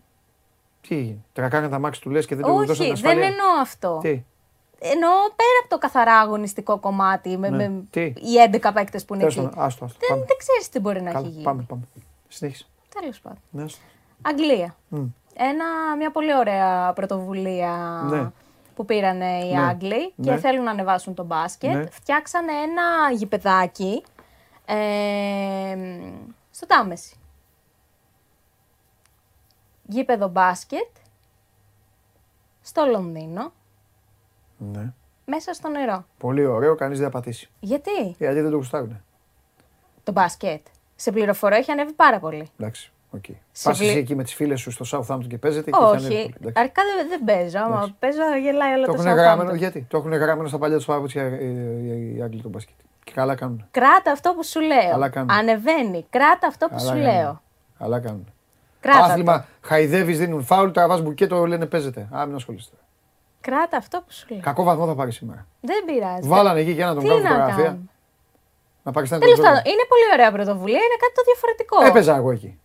[0.87, 1.17] Τι έγινε.
[1.33, 3.23] Τώρα κάνανε τα μάξι του λες και δεν του δώσαν Όχι, δεν ασφάλεια.
[3.27, 3.99] εννοώ αυτό.
[4.01, 4.21] Τι;
[4.85, 7.69] Εννοώ πέρα από το καθαρά αγωνιστικό κομμάτι με, Ναι.
[7.69, 9.45] με Τι; οι 11 παίκτες που είναι Τέλος εκεί.
[9.47, 9.97] πάντων, άστο, άστο.
[9.99, 10.25] Δεν, Πάμε.
[10.27, 11.43] δεν ξέρεις τι μπορεί να Καλά, έχει γίνει.
[11.43, 11.81] Πάμε, πάμε.
[12.27, 12.65] Συνέχισε.
[12.99, 13.39] Τέλος πάντων.
[13.49, 13.81] Ναι, άστο.
[14.21, 14.75] Αγγλία.
[15.35, 18.31] Ένα, μια πολύ ωραία πρωτοβουλία Ναι.
[18.75, 19.61] που πήρανε οι Ναι.
[19.61, 20.37] Άγγλοι και Ναι.
[20.37, 21.73] θέλουν να ανεβάσουν το μπάσκετ.
[21.73, 21.85] Ναι.
[21.85, 24.03] Φτιάξανε ένα γηπεδάκι
[24.65, 25.75] ε,
[26.51, 27.15] στο Τάμεση.
[29.87, 30.87] Γήπεδο μπάσκετ
[32.61, 33.51] στο Λονδίνο.
[34.73, 34.91] Ναι.
[35.25, 36.05] μέσα στο νερό.
[36.17, 37.49] Πολύ ωραίο, κανείς δεν θα πατήσει.
[37.59, 39.01] Γιατί; Γιατί δεν το γουστάρουν.
[40.03, 40.61] το μπάσκετ.
[40.95, 42.49] Σε πληροφορώ έχει ανέβει πάρα πολύ.
[42.59, 42.91] Εντάξει.
[43.11, 43.25] οκ.
[43.51, 45.71] Σε Πας βλή- εσύ εκεί με τις φίλες σου στο Southampton και παίζετε.
[45.71, 46.35] και έχει ανέβει Όχι, πολύ.
[46.39, 46.59] Εντάξει.
[46.59, 47.57] αρχικά δεν, δεν παίζω.
[47.59, 47.93] Άμα Εντάξει.
[47.99, 49.57] παίζω γελάει όλο Το το έχουν γραμμένο, Southampton.
[49.57, 52.75] γιατί; Το έχουν γραμμένο στα παλιά τους παπούτσια ε, ε, οι Άγγλοι του μπάσκετ.
[53.03, 53.67] Και καλά κάνουν.
[53.71, 54.89] Κράτα αυτό που σου λέω.
[54.91, 55.31] Καλά κάνουν.
[55.31, 56.05] Ανεβαίνει.
[56.09, 57.03] Κράτα αυτό που Καλά σου κάνουν.
[57.03, 57.41] λέω.
[57.79, 58.27] Καλά κάνουν.
[58.79, 59.11] Κράτα το.
[59.11, 62.07] Άθλημα, χαϊδεύεις, δίνουν φάουλ, τραβάς μπουκέτο, λένε παίζεται.
[62.17, 62.75] Α, μην ασχολείστε.
[63.47, 64.39] Κράτα αυτό που σου λέω.
[64.41, 65.45] Κακό βαθμό θα πάρεις σήμερα.
[65.61, 66.27] Δεν πειράζει.
[66.27, 67.63] Βάλανε εκεί και να τον Τι κάνουν να φωτογραφία.
[67.63, 67.83] κάνουμε.
[68.83, 69.73] Να πακιστάνει Τέλος τον πάντων, Τζόρνταν.
[69.79, 70.81] είναι πολύ ωραία πρωτοβουλία.
[70.87, 71.75] Είναι κάτι το διαφορετικό.
[71.89, 72.57] Έπαιζα εγώ εκεί.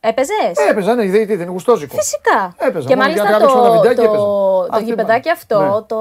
[0.00, 1.96] Έπαιζες; Έπαιζα, ναι, δεν είναι γουστόζικο.
[1.96, 2.54] Φυσικά.
[2.58, 4.22] Έπαιζα, και μόνο για μάλιστα να τραβήξω ένα το, βιντεάκι το, έπαιζα.
[4.24, 5.36] το Αυτή γηπεδάκι είπα.
[5.36, 5.82] αυτό Ναι.
[5.82, 5.98] το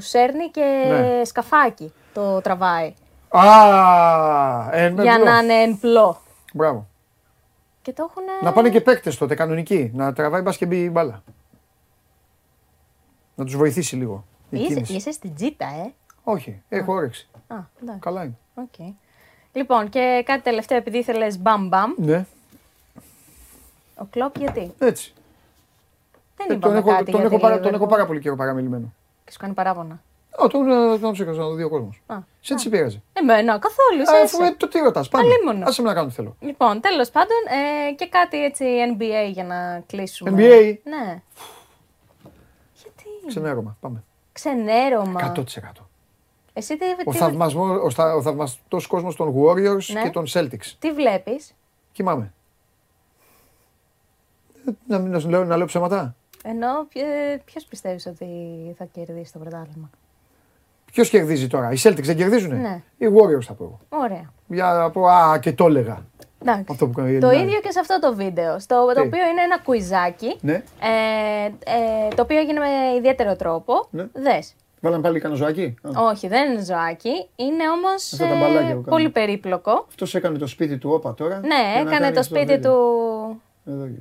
[0.00, 1.24] σέρνει και Ναι.
[1.24, 1.92] σκαφάκι.
[2.14, 2.94] Το τραβάει.
[3.28, 3.42] Α,
[4.70, 5.32] εν για μετρό.
[5.32, 6.20] να είναι εν πλω.
[6.52, 6.86] Μπράβο.
[7.82, 8.22] Και το έχουν.
[8.42, 9.90] Να πάνε και παίκτες τότε, κανονικοί.
[9.94, 11.22] Να τραβάει μπα και μπει η μπάλα.
[13.40, 14.24] Να τους βοηθήσει λίγο.
[14.50, 14.94] Η Είσαι, κίνηση.
[14.94, 15.92] είσαι στην τσίτα, ε.
[16.24, 17.28] Όχι, έχω όρεξη.
[17.48, 18.00] Α, εντάξει.
[18.00, 18.36] Καλά είναι.
[18.54, 18.94] Οκ.
[19.52, 21.92] Λοιπόν, και κάτι τελευταίο, επειδή ήθελες μπαμ μπαμ.
[21.96, 22.26] Ναι,
[23.96, 25.12] Ο Κλόπ γιατί; έτσι.
[26.36, 27.74] Δεν Ε, είπαμε τον έχω, κάτι τον, για έχω τη πάρα, τον Liverpool.
[27.74, 28.92] έχω πάρα πολύ καιρό παραμιλημένο.
[29.24, 30.02] Και σου κάνει παράπονα.
[30.38, 32.02] Ω, τον, ε, τον ψήφισα να το δει ο κόσμος.
[32.06, 33.02] Α, Σε τι σε πειράζει.
[33.12, 34.00] Εμένα, καθόλου.
[34.10, 35.24] Α, Εσύ, Αφού ε, το τι ρωτάς, πάμε.
[35.28, 35.68] Αλίμονο.
[35.68, 36.36] Άσε με να κάνω τι θέλω.
[36.40, 37.36] Λοιπόν, τέλος πάντων,
[37.88, 38.64] ε, και κάτι έτσι
[38.98, 40.30] NBA για να κλείσουμε.
[40.36, 40.76] NBA?
[40.84, 41.22] Ναι.
[43.32, 43.40] Γιατί.
[43.48, 43.76] Ξενέρωμα.
[43.80, 44.04] Πάμε.
[44.32, 45.20] Ξενέρωμα.
[45.20, 45.86] 100%.
[46.52, 50.02] Εσύ τι, Ο, τι, θαυμασμό, ο, στα- ο θαυμαστός κόσμος των Warriors Ναι.
[50.02, 50.72] και των Celtics.
[50.78, 51.54] τι βλέπεις;
[51.92, 52.32] Κοιμάμαι.
[54.66, 56.68] Ε, Να, μην- να, σου λέω, να λέω ψέματα; Ενώ
[57.44, 58.26] ποιο πιστεύεις ότι
[58.78, 59.90] θα κερδίσει το πρωτάθλημα;
[60.92, 62.82] Ποιος κερδίζει τώρα, οι Celtics δεν κερδίζουνε; Ναι.
[62.98, 63.78] Οι Warriors θα πω εγώ.
[64.02, 64.32] Ωραία.
[64.46, 66.04] Για να πω, α, και το έλεγα.
[66.42, 66.64] Εντάξει.
[66.70, 67.48] Αυτό που κάνει η Το Ελληνάρα.
[67.48, 70.52] ίδιο και σε αυτό το βίντεο, στο το Τι; οποίο είναι ένα κουιζάκι, Ναι.
[70.54, 73.86] ε, ε, το οποίο έγινε με ιδιαίτερο τρόπο.
[73.90, 74.06] Ναι.
[74.12, 74.54] Δες.
[74.80, 78.66] Βάλαμε πάλι κανένα ζωάκι; Α, Όχι, δεν είναι ζωάκι, είναι όμως Αυτά τα μπαλάκια που
[78.66, 78.84] κάνουν.
[78.84, 79.84] πολύ περίπλοκο.
[79.88, 81.38] Αυτός έκανε το σπίτι του όπα τώρα.
[81.40, 82.72] Ναι, για να έκανε κάνει το αυτό σπίτι βίντεο.
[82.72, 84.00] του Εδώ και.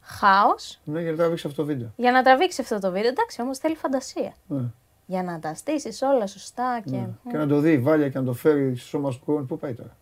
[0.00, 1.92] χάος Ναι, για να τραβήξει αυτό το βίντεο.
[1.96, 3.08] για να τραβήξει αυτό το βίντεο.
[3.08, 4.32] Εντάξει, όμως θέλει φαντασία.
[4.46, 4.62] Ναι.
[5.06, 6.98] Για να τα στήσεις όλα σωστά και...
[7.30, 9.46] Και να το δει η Βάλια και να το φέρει στο σώμα σου κουρών.
[9.46, 9.96] Πού πάει τώρα.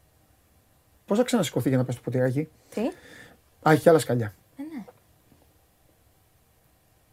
[1.06, 2.80] Πώς θα ξανασηκωθεί για να πέσει το ποτηράκι; Τι,
[3.68, 4.34] Α, έχει και άλλα σκαλιά.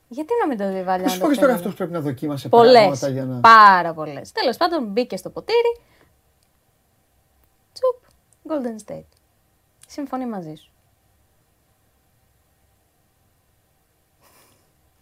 [0.07, 1.91] γιατί να μην το δει η Βάλια Πόσε να το φορέ τώρα φέρει; αυτός πρέπει
[1.91, 3.39] να δοκίμασε Πολλές, πράγματα για να.
[3.39, 4.31] πάρα πολλές.
[4.31, 5.79] Τέλος πάντων μπήκε στο ποτήρι.
[7.73, 8.03] Τσουπ,
[8.47, 9.03] Golden State.
[9.87, 10.71] Συμφωνεί μαζί σου.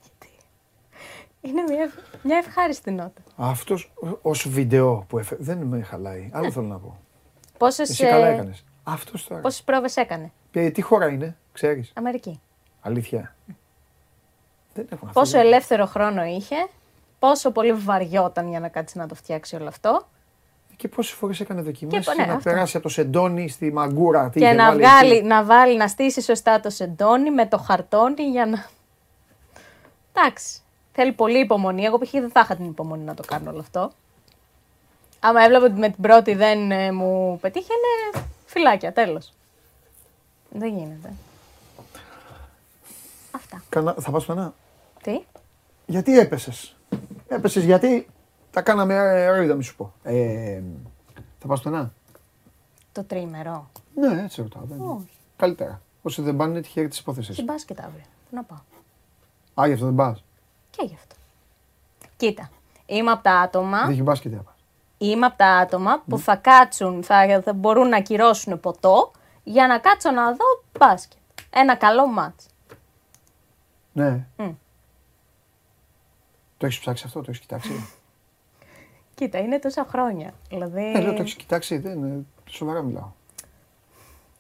[0.02, 0.30] Γιατί;
[1.42, 3.22] Είναι μια, ευ- μια ευχάριστη νότα.
[3.36, 5.44] Αυτός ως βίντεο που έφερε.
[5.44, 6.30] Δεν με χαλάει.
[6.34, 7.00] Άλλο θέλω να πω.
[7.58, 8.64] Πόσες, Εσύ καλά ε, έκανες.
[8.92, 9.42] Αυτός τώρα.
[9.42, 12.42] πόσες πρόβες έκανε; Ε, τι χώρα είναι, ξέρεις; Αμερική.
[12.82, 13.36] Αλήθεια.
[14.74, 15.20] Δεν έχουν αυτό.
[15.20, 16.56] Πόσο ελεύθερο χρόνο είχε.
[17.20, 20.08] Πόσο πολύ βαριόταν για να κάτσει να το φτιάξει όλο αυτό.
[20.76, 22.50] Και πόσες φορές έκανε δοκιμές Και, για ναι, να αυτό.
[22.50, 24.30] περάσει από το σεντόνι στη μαγκούρα.
[24.30, 25.26] Τι και είχε να βάλει βγάλει, εκεί.
[25.26, 28.66] να βάλει, να στήσει σωστά το σεντόνι με το χαρτόνι για να.
[30.14, 30.60] Εντάξει.
[30.92, 31.84] Θέλει πολύ υπομονή.
[31.84, 32.12] Εγώ π.χ.
[32.12, 33.92] δεν θα είχα την υπομονή να το κάνω όλο αυτό.
[35.20, 39.34] Άμα έβλεπα ότι με την πρώτη δεν ε, μου πετύχαινε, φυλάκια, τέλος.
[40.52, 41.14] Δεν γίνεται.
[43.32, 43.64] Αυτά.
[43.70, 44.54] Κανα- Θα πας πουθενά.
[45.04, 45.20] Τι;
[45.86, 46.76] Γιατί έπεσες;
[47.28, 48.08] Έπεσες γιατί
[48.52, 49.94] τα κάναμε αερόιδα, μη σου πω.
[50.04, 50.62] Ε,
[51.40, 51.94] θα πας πουθενά.
[52.92, 53.70] Το τρίμερο.
[53.96, 54.64] Ναι, έτσι ρωτάω.
[54.64, 55.08] δεν- Όχι.
[55.38, 55.82] Καλύτερα.
[56.02, 57.34] Όσοι δεν πάνε, τυχαία τη υπόθεση.
[57.34, 58.04] Στην μπάσκετ αύριο.
[58.30, 58.58] Πού να πάω.
[59.62, 60.24] Α, γι' αυτό δεν πας.
[60.70, 61.16] Και γι' αυτό.
[62.18, 62.50] Κοίτα.
[62.86, 64.51] Είμαι από τα άτομα, Δεν έχει μπάσκετ, να πας.
[65.10, 69.12] Είμαι από τα άτομα που θα κάτσουν, θα, θα μπορούν να ακυρώσουν ποτό
[69.44, 71.18] για να κάτσω να δω μπάσκετ.
[71.50, 72.46] Ένα καλό μάτς.
[73.92, 74.26] Ναι.
[74.38, 74.50] Μμ.
[76.58, 77.72] Το έχεις ψάξει αυτό, το έχεις κοιτάξει;
[79.16, 80.34] Κοίτα, είναι τόσα χρόνια.
[80.50, 80.92] Δηλαδή.
[80.96, 82.26] Ε, λέω, το έχεις κοιτάξει, δεν είναι.
[82.50, 83.12] Σοβαρά μιλάω.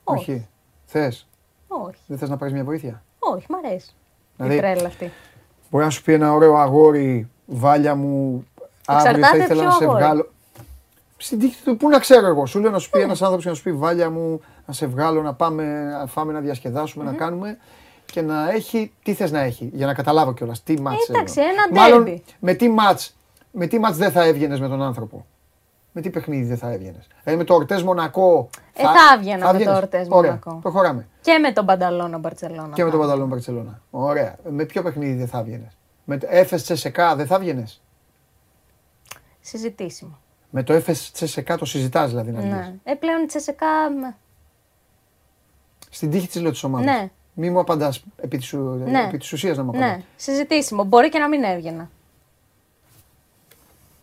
[0.03, 0.47] Όχι.
[0.85, 1.27] Θες,
[1.67, 3.93] Όχι, δεν θες να πάρεις μια βοήθεια; όχι, μ' αρέσει.
[4.37, 5.11] Δηλαδή- Η τρέλα αυτή.
[5.69, 8.47] Μπορεί να σου πει ένα ωραίο αγόρι, βάλια μου,
[8.85, 10.03] αύριο θα Εξαρτάται ήθελα ποιο να σε αγόρι.
[10.03, 10.29] βγάλω.
[11.23, 12.45] Στην τύχη του, πού να ξέρω εγώ.
[12.45, 14.85] Σου λέω να σου πει ένας άνθρωπος και να σου πει βάλια μου, να σε
[14.85, 17.57] βγάλω, να πάμε, να φάμε, να διασκεδάσουμε, να κάνουμε.
[18.05, 20.63] Και να έχει, τι θες να έχει, για να καταλάβω κιόλας.
[20.63, 21.47] Τι μάτς Ε, εντάξει, θέλω.
[21.47, 22.21] ένα Μάλλον, derby.
[22.39, 23.15] με τι μάτς,
[23.51, 25.25] με τι μάτς δεν θα έβγαινες με τον άνθρωπο.
[25.91, 27.07] Με τι παιχνίδι δεν θα έβγαινες.
[27.23, 28.49] Δηλαδή με το Ορτές Μονακό.
[28.73, 29.77] Ε, θα έβγαινα με το έβγαινες.
[29.77, 30.59] Ορτές Ωραία, Μονακό.
[30.61, 31.07] προχωράμε.
[31.21, 32.73] Και με τον Πανταλώνα Μπαρσελόνα.
[32.73, 33.05] Και με τον θα.
[33.05, 33.81] Πανταλόν Μπαρσελόνα.
[33.91, 34.35] Ωραία.
[34.49, 35.77] Με ποιο παιχνίδι δεν θα έβγαινες.
[36.03, 37.81] Με το Έφε Τσεσεκά δεν θα έβγαινες.
[39.41, 40.19] Συζητήσιμο.
[40.53, 42.51] Με το Έφε Τσεσεκά το συζητάς δηλαδή να βγεις.
[42.53, 42.73] Ναι.
[42.83, 43.89] Ε, πλέον η Τσεσεκά.
[43.91, 44.13] μ,
[45.89, 46.85] Στην τύχη της λέω της ομάδας.
[46.85, 47.09] Ναι.
[47.33, 48.53] Μη μου απαντάς επί της
[48.85, 49.03] Ναι.
[49.07, 49.89] επί της ουσίας να μου απαντάς.
[49.97, 50.83] Ναι, συζητήσιμο.
[50.83, 51.89] Μπορεί και να μην έβγαινα.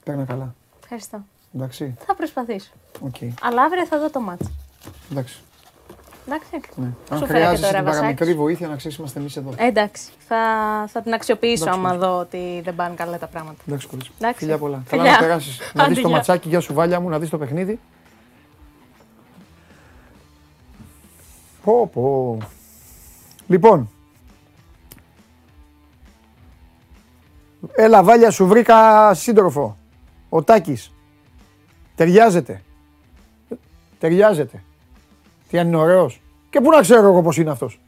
[0.05, 0.55] Παίρνα καλά.
[0.83, 1.25] Ευχαριστώ.
[1.55, 1.95] Εντάξει.
[2.07, 2.70] Θα προσπαθήσω.
[3.01, 3.15] Οκ.
[3.43, 4.51] Αλλά αύριο θα δω το μάτς.
[5.11, 5.39] Εντάξει.
[6.30, 6.60] Εντάξει.
[6.76, 6.86] Ναι.
[7.09, 8.00] Σου Αν φέρε και χρειάζεσαι τώρα την βασάκι.
[8.00, 9.50] παραμικρή βοήθεια να ξέρεις είμαστε εμείς εδώ.
[9.56, 10.10] Ε, εντάξει.
[10.28, 10.36] Θα,
[10.88, 13.62] θα την αξιοποιήσω Εντάξει, άμα δω ότι δεν πάνε καλά τα πράγματα.
[13.66, 14.10] Εντάξει, κορίτσι.
[14.18, 14.38] Εντάξει.
[14.38, 14.82] Φιλιά πολλά.
[14.86, 15.05] Φιλιά.
[15.05, 15.59] Καλά να περάσεις.
[15.59, 16.16] να δεις Άντε, το γεια.
[16.16, 17.80] ματσάκι, γεια σου βάλια μου, να δεις το παιχνίδι.
[21.64, 22.38] Πω, πω.
[23.46, 23.90] Λοιπόν.
[27.74, 29.76] Έλα, βάλια, σου βρήκα σύντροφο.
[30.28, 30.92] Ο Τάκης.
[31.94, 32.62] Ταιριάζεται.
[33.98, 34.62] Ταιριάζεται.
[35.49, 36.20] Τι αν είναι ωραίος.
[36.51, 37.81] Και πού να ξέρω εγώ πώς είναι αυτός.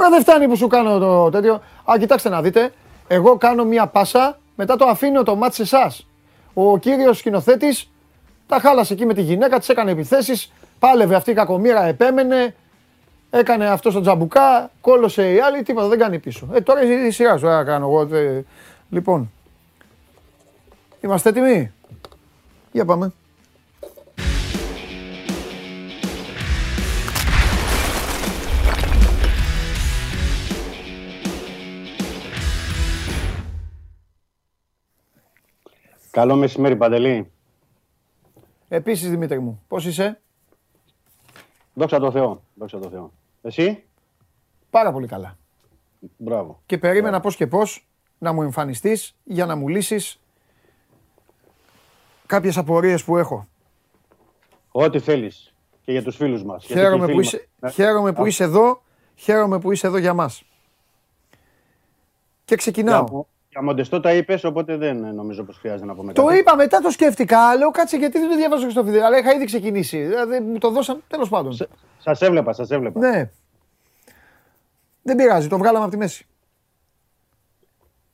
[0.00, 1.54] Ρε δεν φτάνει που σου κάνω το τέτοιο.
[1.90, 2.72] Α, κοιτάξτε να δείτε.
[3.08, 6.06] Εγώ κάνω μία πάσα, μετά το αφήνω το μάτι σε εσάς.
[6.54, 7.90] Ο κύριος σκηνοθέτης
[8.46, 12.54] τα χάλασε εκεί με τη γυναίκα, της έκανε επιθέσεις, πάλευε αυτή η κακομήρα, επέμενε,
[13.30, 16.48] έκανε αυτό στο τζαμπουκά, κόλωσε η άλλη, τίποτα δεν κάνει πίσω.
[16.52, 18.06] Ε, τώρα η σειρά σου, τώρα κάνω εγώ.
[18.06, 18.44] τε-
[18.90, 19.30] Λοιπόν,
[21.00, 21.72] είμαστε έτοιμοι;
[22.72, 23.12] Για πάμε.
[36.16, 37.30] Καλό μεσημέρι, Παντελή.
[38.68, 40.20] Επίσης Δημήτρη μου, πώς είσαι;
[41.74, 42.42] Δόξα τω Θεώ.
[42.54, 43.12] Δόξα τω Θεώ.
[43.42, 43.84] Εσύ,
[44.70, 45.38] Πάρα πολύ καλά.
[46.16, 46.60] μπράβο.
[46.66, 47.86] Και περίμενα πώς και πώς
[48.18, 50.20] να μου εμφανιστείς για να μου λύσεις
[52.26, 53.46] κάποιες απορίες που έχω.
[54.70, 55.54] Ό,τι θέλεις.
[55.82, 56.64] Και για τους φίλους μας.
[56.66, 58.82] Γιατί Χαίρομαι και οι που, φίλοι είσαι, μας- χαίρομαι που Α, είσαι εδώ,
[59.14, 60.42] χαίρομαι που είσαι εδώ για μας.
[62.44, 63.24] Και ξεκινάω.
[63.56, 66.38] Για, για Μοντεστό τα είπες, οπότε δεν ε, νομίζω πως χρειάζεται να πούμε Το κάτι.
[66.38, 67.56] είπα, μετά το σκέφτηκα.
[67.56, 69.04] Λέω κάτσε γιατί δεν το διάβασα στο βίντεο.
[69.06, 70.02] Αλλά είχα ήδη ξεκινήσει.
[70.02, 71.52] Δηλαδή μου το δώσαν τέλος πάντων.
[71.52, 71.68] Σ-
[71.98, 73.00] Σας έβλεπα, σας έβλεπα.
[73.00, 73.30] Ναι.
[75.02, 76.26] Δεν πειράζει, το βγάλαμε από τη μέση.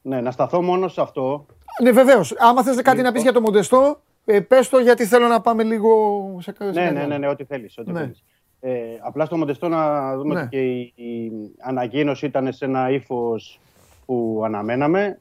[0.02, 1.46] Ναι, να σταθώ μόνο σε αυτό.
[1.82, 2.34] Ναι, βεβαίως.
[2.38, 5.62] Άμα θες κάτι να πεις για το Μοντεστό, ε, πες το γιατί θέλω να πάμε
[5.62, 7.08] λίγο σε σε Ναι, κάτι ναι, άλλο.
[7.08, 7.78] ναι, ναι, ό,τι θέλεις.
[7.78, 8.00] Ό,τι Ναι.
[8.00, 8.24] θέλεις.
[8.60, 10.40] Ε, απλά στο Μοντεστό να δούμε Ναι.
[10.40, 13.60] ότι και η, η ανακοίνωση ήταν σε ένα ύφος
[14.06, 15.18] που αναμέναμε.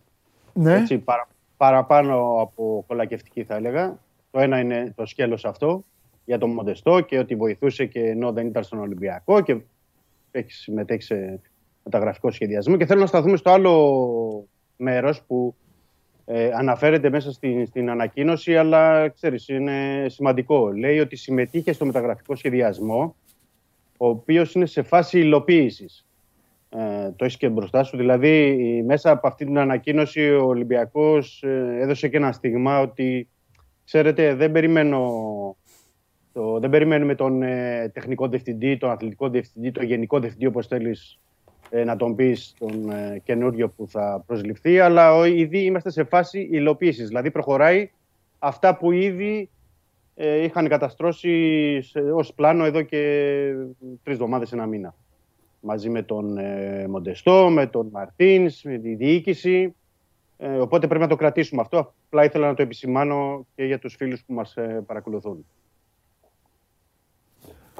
[0.54, 0.74] Ναι.
[0.74, 4.00] έτσι, παρα- παραπάνω από κολακευτική θα έλεγα.
[4.32, 5.84] Το ένα είναι το σκέλος αυτό
[6.26, 9.58] για τον Μοντεστό και ότι βοηθούσε και ενώ δεν ήταν στον Ολυμπιακό και
[10.32, 11.40] έχει συμμετέχεις σε
[11.84, 12.78] μεταγραφικό σχεδιασμό.
[12.78, 14.48] Και θέλω να σταθούμε στο άλλο
[14.78, 15.56] μέρος που
[16.26, 20.72] ε, αναφέρεται μέσα στην, στην ανακοίνωση, αλλά ξέρεις, είναι σημαντικό.
[20.72, 23.16] Λέει ότι συμμετείχε στο μεταγραφικό σχεδιασμό,
[23.98, 26.06] ο οποίος είναι σε φάση υλοποίησης.
[26.76, 27.98] Ε, το έχεις και μπροστά σου.
[27.98, 33.30] Δηλαδή, μέσα από αυτή την ανακοίνωση, ο Ολυμπιακός ε, έδωσε και ένα στίγμα ότι,
[33.86, 35.10] ξέρετε, δεν περιμένω
[36.34, 41.20] το, δεν περιμένουμε τον ε, τεχνικό διευθυντή, τον αθλητικό διευθυντή, τον γενικό διευθυντή, όπως θέλεις
[41.70, 46.04] ε, να τον πεις, τον ε, καινούριο που θα προσληφθεί, αλλά ο, ήδη είμαστε σε
[46.04, 47.08] φάση υλοποίησης.
[47.08, 47.92] Δηλαδή, προχωράει
[48.40, 49.50] αυτά που ήδη
[50.16, 52.98] ε, είχαν καταστρώσει σε, ως πλάνο εδώ και
[54.04, 54.96] τρεις εβδομάδες, ένα μήνα.
[55.62, 59.76] Μαζί με τον ε, Μοντεστό, με τον Μαρτίνς, με τη διοίκηση.
[60.38, 61.94] Ε, οπότε πρέπει να το κρατήσουμε αυτό.
[62.06, 65.46] Απλά ήθελα να το επισημάνω και για τους φίλους που μας ε, παρακολουθούν.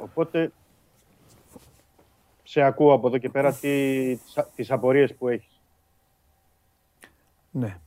[0.02, 0.52] Οπότε,
[2.44, 5.62] σε ακούω από εδώ και πέρα τι, τις, α- τις απορίες που έχεις.
[7.52, 7.80] Ναι.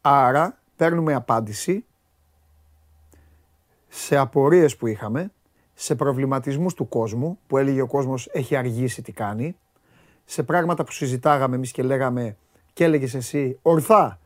[0.00, 1.84] Άρα παίρνουμε απάντηση
[3.88, 5.32] σε απορίες που είχαμε,
[5.74, 9.56] σε προβληματισμούς του κόσμου, που έλεγε ο κόσμος έχει αργήσει τι κάνει,
[10.24, 12.36] σε πράγματα που συζητάγαμε εμείς και λέγαμε
[12.72, 14.18] και έλεγες εσύ ορθά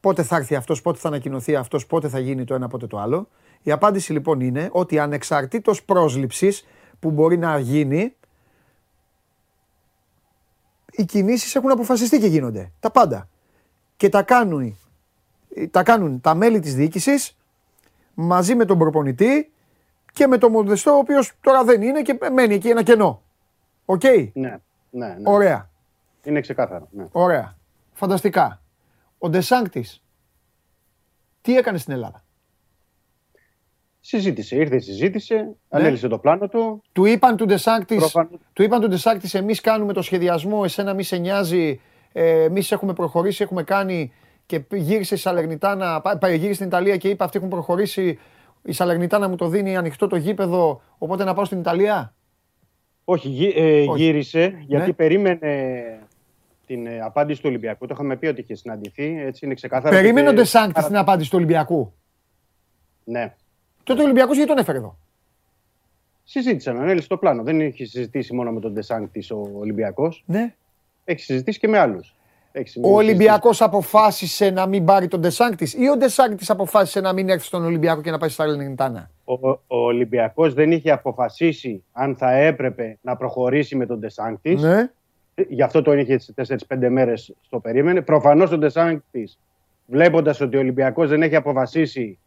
[0.00, 2.98] πότε θα έρθει αυτός, πότε θα ανακοινωθεί αυτός, πότε θα γίνει το ένα, πότε το
[2.98, 3.28] άλλο.
[3.62, 6.66] Η απάντηση λοιπόν είναι ότι ανεξαρτήτως πρόσληψης
[7.00, 8.14] που μπορεί να γίνει,
[10.90, 12.72] οι κινήσεις έχουν αποφασιστεί και γίνονται.
[12.80, 13.28] Τα πάντα.
[13.96, 14.78] Και τα κάνουν,
[15.70, 17.36] τα κάνουν τα μέλη της διοίκησης
[18.14, 19.52] μαζί με τον προπονητή
[20.14, 23.22] και με τον Μοντεστό, ο οποίος τώρα δεν είναι και μένει εκεί ένα κενό.
[23.84, 24.56] Οκ; Ναι,
[24.90, 25.14] ναι, ναι.
[25.24, 25.70] Ωραία.
[26.24, 26.88] Είναι ξεκάθαρο.
[26.90, 27.04] Ναι.
[27.12, 27.56] Ωραία.
[27.92, 28.62] Φανταστικά.
[29.18, 30.02] Ο Ντεσάνκτης
[31.40, 32.24] τι έκανε στην Ελλάδα;
[34.00, 36.82] Συζήτησε, ήρθε, συζήτησε, ανέλησε το πλάνο του.
[36.92, 38.30] Του είπαν του Ντεσάκτης, Προφανώς.
[38.52, 41.80] του είπαν του Ντεσάκτης εμείς κάνουμε το σχεδιασμό, εσένα μη σε νοιάζει,
[42.12, 44.12] ε, εμείς έχουμε προχωρήσει, έχουμε κάνει
[44.46, 48.18] και π- γύρισε η Σαλερνιτάνα, πά- πά- γύρισε στην Ιταλία και είπε αυτοί έχουν προχωρήσει,
[48.64, 52.14] η Σαλερνιτάνα μου το δίνει ανοιχτό το γήπεδο, οπότε να πάω στην Ιταλία;
[53.04, 54.02] Όχι, γύ- ε, Όχι.
[54.02, 54.92] γύρισε γιατί Ναι.
[54.92, 55.98] περίμενε
[56.66, 57.86] την ε, απάντηση του Ολυμπιακού.
[57.86, 59.20] Το είχαμε πει ότι είχε συναντηθεί.
[59.20, 59.94] Έτσι είναι ξεκάθαρο.
[59.94, 61.92] Περίμενε ο και- Ντεσάκτης την απάντηση του Ολυμπιακού;
[63.04, 63.34] Ναι.
[63.82, 64.96] Τότε ο Ολυμπιακός γιατί τον έφερε εδώ;
[66.24, 67.42] Συζήτησαν, ανέλησε το πλάνο.
[67.42, 70.22] Δεν είχε συζητήσει μόνο με τον Ντεσάνκτη ο Ολυμπιακός.
[70.26, 70.54] Ναι.
[71.04, 72.14] Έχει συζητήσει και με άλλους.
[72.56, 77.12] Έχει σημαίνει Ο Ολυμπιακός αποφάσισε να μην πάρει τον Ντεσάγκτη ή ο Ντεσάγκτη αποφάσισε να
[77.12, 79.10] μην έρθει στον Ολυμπιακό και να πάει στα Λενιτάνα.
[79.24, 84.62] Ο, ο Ολυμπιακός δεν είχε αποφασίσει αν θα έπρεπε να προχωρήσει με τον Ντεσάνκτης.
[84.62, 84.90] Ναι.
[85.48, 88.00] Γι' αυτό τον είχε τι 4-5 μέρες στο περίμενε.
[88.00, 89.38] Προφανώς ο Ντεσάνκτης,
[89.86, 92.18] βλέποντας ότι ο Ολυμπιακός δεν έχει αποφασίσει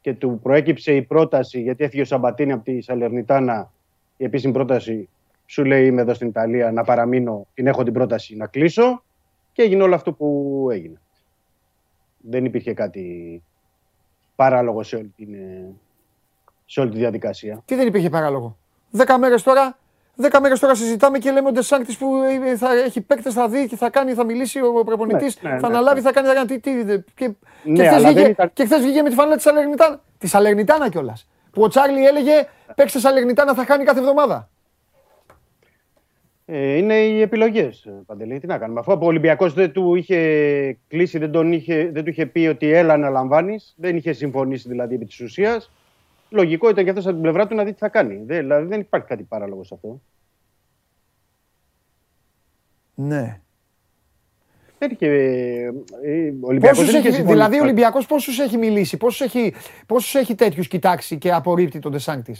[0.00, 3.70] και του προέκυψε η πρόταση, γιατί έφυγε ο Σαμπατίνη από τη Σαλερνιτάνα,
[4.16, 5.08] η επίσημη πρόταση,
[5.46, 9.02] σου λέει είμαι εδώ στην Ιταλία να παραμείνω, την έχω την πρόταση να κλείσω
[9.54, 11.00] και έγινε όλο αυτό που έγινε.
[12.20, 13.42] Δεν υπήρχε κάτι
[14.36, 15.74] παράλογο σε όλη, την, ε,
[16.66, 17.62] σε όλη τη διαδικασία.
[17.64, 18.56] Τι δεν υπήρχε παράλογο.
[18.90, 19.78] Δέκα μέρες τώρα,
[20.14, 23.66] δέκα μέρες τώρα συζητάμε και λέμε ο Ντεσάγκτη που ε, θα έχει παίκτες, θα δει
[23.68, 26.06] και θα κάνει, θα μιλήσει ο προπονητής, Ναι, ναι, θα ναι, αναλάβει, ναι.
[26.06, 26.26] θα κάνει.
[26.26, 27.32] Θα κάνει τι, τι, τι- και,
[27.64, 30.00] Ναι, και, χθες αλλά δεν βγήκε, ήταν- και χθες βγήκε με τη φανέλα της Σαλερνιτάνα.
[30.18, 31.28] Της Σαλερνιτάνα κιόλας.
[31.50, 32.32] Που ο Τσάρλι έλεγε
[32.74, 34.48] παίξε Σαλερνιτάνα, θα χάνει κάθε εβδομάδα.
[36.46, 38.38] Ε, είναι οι επιλογές, Παντελή.
[38.40, 38.80] Τι να κάνουμε.
[38.80, 42.70] Αφού ο Ολυμπιακός δεν του είχε κλείσει, δεν, τον είχε, δεν του είχε πει ότι
[42.72, 45.72] έλα να λαμβάνεις, δεν είχε συμφωνήσει δηλαδή επί της ουσίας.
[46.30, 48.14] Λογικό ήταν και αυτός από την πλευρά του να δει τι θα κάνει.
[48.14, 50.00] Δεν, δηλαδή δεν υπάρχει κάτι παράλογο σε αυτό.
[52.94, 53.40] Ναι.
[54.78, 55.06] Δεν είχε.
[55.06, 55.68] ε,
[56.40, 57.32] Ο Ολυμπιακός Πόσους δεν είχε έχει, συμφωνήσει.
[57.32, 59.54] δηλαδή ο Ολυμπιακός πόσους έχει μιλήσει, πόσους έχει,
[59.86, 62.36] πόσους έχει τέτοιους κοιτάξει και απορρίπτει τον Ντεσάγκτη.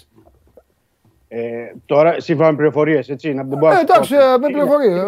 [1.37, 3.33] Ε, τώρα, σύμφωνα με πληροφορίες, έτσι.
[3.35, 4.21] Να, δεν μπορώ Ε, να σου εντάξει, πω.
[4.21, 5.01] ε, με Σίγουρα- πληροφορίες.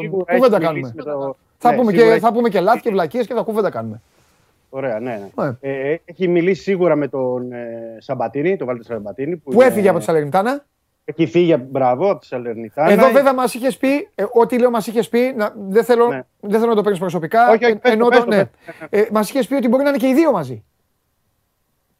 [0.00, 0.72] σίγουρα Κουβέντα έχει κάνουμε.
[0.72, 3.26] μιλήσει με το- Θα, Ναι, πούμε σίγουρα και, έχει- θα πούμε και λάθη και βλακίες
[3.26, 4.00] και θα κουβέντα κάνουμε.
[4.70, 5.20] Ωραία, ναι.
[5.36, 5.44] ναι.
[5.44, 5.56] Ναι.
[5.60, 9.36] Ε, έχει μιλήσει σίγουρα με τον ε, Σαμπατίνη, τον Βάλτερ Σαμπατίνη.
[9.36, 10.64] Που είναι- έφυγε από τη Σαλερνιτάνα.
[11.04, 12.90] Έχει φύγει, μπράβο, από τη Σαλερνιτάνα.
[12.90, 16.22] Εδώ βέβαια μας είχες πει, ε, ό,τι λέω μας είχες πει, να, δεν, θέλω, Ναι.
[16.40, 17.50] δεν θέλω να το παίρνεις προσωπικά.
[17.50, 18.44] Όχι, όχι, πες το, ενώ πες το- το, ναι.
[18.90, 20.64] πες Ε, μας είχες πει ότι μπορεί να είναι και οι δύο μαζί.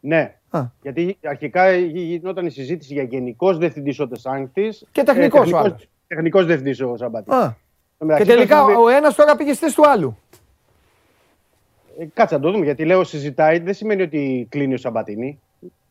[0.01, 0.35] Ναι.
[0.51, 0.63] Α.
[0.83, 4.69] Γιατί αρχικά γινόταν η συζήτηση για γενικός διευθυντής ο Τεσάγκτη.
[4.93, 5.89] Και τεχνικός ο άλλος.
[6.07, 7.37] Τεχνικός διευθυντής ο Σαμπατίνη.
[7.37, 7.57] Α.
[8.17, 10.17] Και τελικά ο ένας τώρα πήγε στη θέση του άλλου.
[11.99, 15.41] Ε, κάτσε να το δούμε, γιατί λέω συζητάει, δεν σημαίνει ότι κλείνει ο Σαμπατίνη.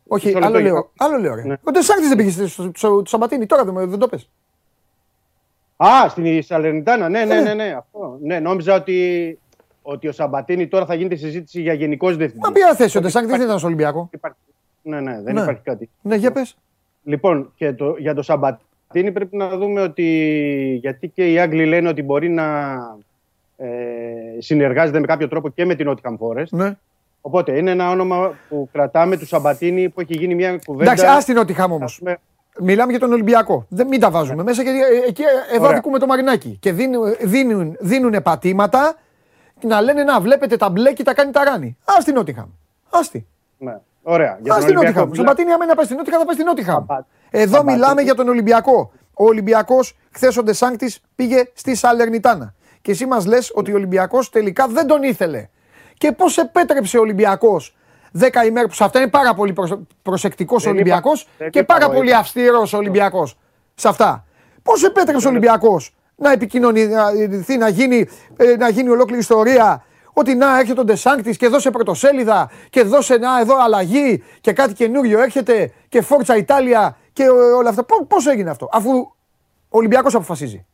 [0.08, 0.92] Όχι, Μισό άλλο λεπτό, λέω.
[0.98, 1.44] Άλλο λέω ρε.
[1.44, 1.56] Ναι.
[1.64, 3.46] Ο Ντεσάγκτη δεν πήγε στη θέση του- του του Σαμπατίνη.
[3.46, 4.30] Τώρα δεν, δεν το πες.
[5.78, 7.42] Α, στην Σαλερνιτάνα, ναι, ναι, Ε.
[7.42, 7.54] ναι.
[7.54, 8.18] ναι, αυτό.
[8.22, 9.40] ναι νόμιζα ότι,
[9.82, 12.48] ότι ο Σαμπατίνη τώρα θα γίνεται συζήτηση για γενικός διευθυντής.
[12.48, 14.10] Μα ποια θέση ο Ντεσάγκτη δεν ήταν στο Ολυμπιακό.
[14.14, 14.38] Υπάρχει-
[14.82, 15.42] Ναι, ναι, δεν Ναι.
[15.42, 15.90] υπάρχει κάτι.
[16.02, 16.58] Ναι, για πες.
[17.04, 20.04] Λοιπόν, και το, για το Σαμπατίνη πρέπει να δούμε ότι.
[20.82, 22.78] Γιατί και οι Άγγλοι λένε ότι μπορεί να
[23.58, 23.68] ε,
[24.38, 26.48] συνεργάζεται με κάποιο τρόπο και με την Nottingham Forest.
[26.50, 26.78] Ναι.
[27.22, 30.92] Οπότε είναι ένα όνομα που κρατάμε του Σαμπατίνη που έχει γίνει μια κουβέντα.
[30.92, 31.92] Εντάξει, ας την ό,τι χάμω όμως.
[31.92, 32.18] ας πούμε,
[32.62, 33.66] Μιλάμε για τον Ολυμπιακό.
[33.70, 35.76] Δεν, μην τα βάζουμε μέσα γιατί ε, εκεί ε, εδώ Ωραία.
[35.76, 36.58] δικούμε το μαρινάκι.
[36.62, 38.96] Και δίνουν, δίνουν, δίνουν πατήματα
[39.62, 41.78] να λένε να βλέπετε τα μπλε και τα κάνει τα ράνι.
[41.86, 42.50] Α την Νότιχαμ.
[42.90, 43.28] Άστι.
[43.58, 43.78] ναι.
[44.14, 44.38] Ωραία.
[44.42, 45.00] Για Α τον την Ολυμπιακό.
[45.00, 45.10] Νότιχαμ.
[45.10, 46.76] μιλά- Σαμπατίνη, άμα είναι να πάει στην Νότιχαμ, θα πάει στην Νότιχαμ.
[46.88, 47.74] Σαμπα- Εδώ Σαμπατίνη.
[47.74, 48.92] μιλάμε για τον Ολυμπιακό.
[49.14, 52.54] Ο Ολυμπιακός, χθες ο Ντεσάγκτη πήγε στη Σαλερνιτάνα.
[52.82, 55.48] Και εσύ μας λες ότι ο Ολυμπιακός τελικά δεν τον ήθελε.
[55.98, 57.76] Και πώς επέτρεψε ο Ολυμπιακός
[58.12, 59.54] 10 ημέρε που σε αυτά είναι πάρα πολύ
[60.02, 62.18] προσεκτικός ο Δεν είπα- Ολυμπιακός δεν και είπα πάρα εγώ, πολύ είπα.
[62.18, 63.38] αυστηρός ο Ολυμπιακός
[63.76, 64.26] σε αυτά.
[64.64, 68.08] Πώς επέτρεψε ο Ολυμπιακός να επικοινωνηθεί, να γίνει,
[68.38, 69.84] ε, να γίνει ολόκληρη ιστορία
[70.14, 74.74] ότι να έρχεται ο Ντεσάγκτη και δώσε πρωτοσέλιδα και δώσε να εδώ αλλαγή και κάτι
[74.74, 77.86] καινούριο έρχεται και φόρτσα Ιτάλια και ε, όλα αυτά.
[78.08, 78.92] Πώς έγινε αυτό, αφού
[79.70, 80.66] ο Ολυμπιακός αποφασίζει;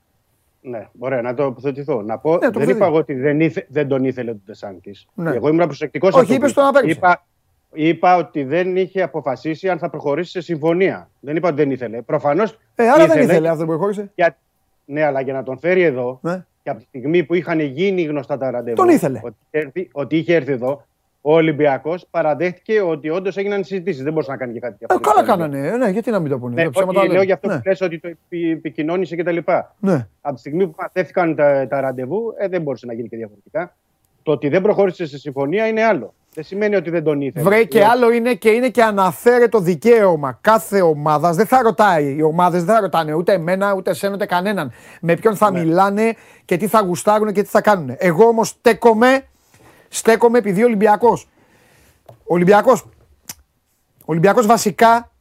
[0.61, 2.01] Ναι, ωραία, να τοποθετηθώ.
[2.01, 2.77] Να πω, δεν τοποθετηθώ.
[2.77, 4.95] είπα εγώ ότι δεν, ήθε, δεν τον ήθελε τον Τεσάντη.
[5.13, 5.35] Ναι.
[5.35, 6.15] Εγώ ήμουν προσεκτικός.
[6.15, 6.89] Όχι, είπες το να παίξει.
[6.89, 7.25] Είπα,
[7.73, 11.09] είπα ότι δεν είχε αποφασίσει αν θα προχωρήσει σε συμφωνία.
[11.19, 12.01] Δεν είπα ότι δεν ήθελε.
[12.01, 12.59] Προφανώς.
[12.75, 14.11] Ε, άρα δεν ήθελε αυτό που προχώρησε.
[14.15, 14.37] Για...
[14.85, 16.45] Ναι, αλλά για να τον φέρει εδώ Ναι.
[16.65, 18.75] Και από τη στιγμή που είχαν γίνει γνωστά τα ραντεβού.
[18.75, 19.19] Τον ήθελε.
[19.23, 20.85] Ότι, είχε έρθει- ότι είχε έρθει εδώ.
[21.21, 24.03] Ο Ολυμπιακός παραδέχτηκε ότι όντως έγιναν συζητήσεις.
[24.03, 25.13] Δεν μπορούσε να κάνει και κάτι Ε, διαφορετικό.
[25.13, 25.67] καλά κάνανε.
[25.67, 26.53] Ε, ναι, γιατί να μην το πούνε.
[26.55, 27.13] Ναι, τα ψέματα όχι, λένε.
[27.13, 27.55] λέω για αυτό Ναι.
[27.55, 29.37] που λες ότι το επι- επικοινώνησε κτλ.
[29.79, 30.07] Ναι.
[30.21, 33.75] Από τη στιγμή που κατέφθηκαν τα, τα ραντεβού, ε, δεν μπορούσε να γίνει και διαφορετικά.
[34.23, 36.13] Το ότι δεν προχώρησε σε συμφωνία είναι άλλο.
[36.35, 37.43] Δεν σημαίνει ότι δεν τον ήθελε.
[37.43, 41.35] Βρε και Ε, άλλο είναι και είναι και αναφέρετο δικαίωμα κάθε ομάδας.
[41.35, 44.71] Δεν θα ρωτάει οι ομάδες, δεν θα ρωτάνε ούτε εμένα, ούτε εσένα, ούτε κανέναν.
[45.01, 47.95] Με ποιον θα μιλάνε και τι θα γουστάρουν και τι θα κάνουν.
[47.97, 49.25] Εγώ όμως στέκομαι,
[49.87, 51.27] στέκομαι επειδή ο Ολυμπιακός.
[52.07, 52.85] Ο Ολυμπιακός.
[54.05, 55.11] Ολυμπιακός βασικά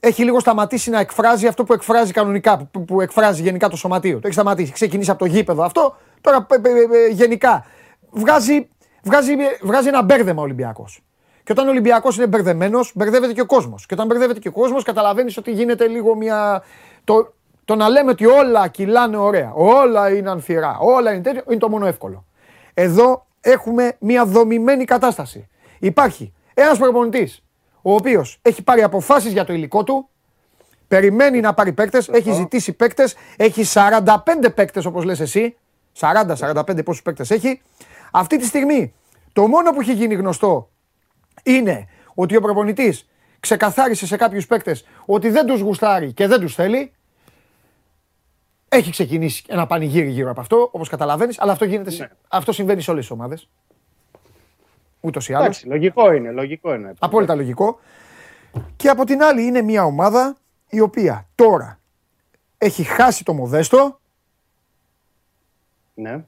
[0.00, 4.14] έχει λίγο σταματήσει να εκφράζει αυτό που εκφράζει κανονικά, που, που εκφράζει γενικά το σωματείο.
[4.14, 4.64] Το έχει σταματήσει.
[4.64, 7.64] Έχει ξεκινήσει από το γήπεδο αυτό, τώρα πε- πε- πε- γενικά.
[8.10, 8.68] Βγάζει,
[9.06, 11.02] βγάζει, βγάζει ένα μπέρδεμα ο Ολυμπιακός.
[11.44, 13.86] Και όταν ο Ολυμπιακός είναι μπερδεμένος, μπερδεύεται και ο κόσμος.
[13.86, 16.62] Και όταν μπερδεύεται και ο κόσμος, καταλαβαίνεις ότι γίνεται λίγο μια.
[17.04, 17.34] Το,
[17.64, 21.68] το να λέμε ότι όλα κυλάνε ωραία, όλα είναι ανθυρά, όλα είναι τέτοιο, είναι το
[21.68, 22.24] μόνο εύκολο.
[22.74, 25.48] Εδώ έχουμε μια δομημένη κατάσταση.
[25.78, 27.42] Υπάρχει ένας προπονητής,
[27.82, 30.08] ο οποίος έχει πάρει αποφάσεις για το υλικό του,
[30.88, 35.56] περιμένει να πάρει παίκτες, έχει ζητήσει παίκτες, έχει 45 παίκτες όπως λες εσύ.
[36.00, 37.60] 40-45 πόσους παίκτες έχει.
[38.18, 38.94] Αυτή τη στιγμή
[39.32, 40.70] το μόνο που έχει γίνει γνωστό
[41.42, 43.08] είναι ότι ο προπονητής
[43.40, 46.92] ξεκαθάρισε σε κάποιους παίκτες ότι δεν τους γουστάρει και δεν τους θέλει.
[48.68, 52.80] Έχει ξεκινήσει ένα πανηγύρι γύρω από αυτό, όπως καταλαβαίνεις, αλλά αυτό, γίνεται, σε- αυτό συμβαίνει
[52.80, 53.48] σε όλες τις ομάδες.
[55.00, 55.46] Ούτως ή άλλως.
[55.46, 56.92] Εντάξει, λογικό είναι, λογικό είναι.
[56.98, 57.80] Απόλυτα λογικό.
[58.76, 60.36] Και από την άλλη είναι μια ομάδα
[60.68, 61.80] η οποία τώρα
[62.58, 64.00] έχει χάσει το Μοδέστο,
[65.94, 66.24] Ναι.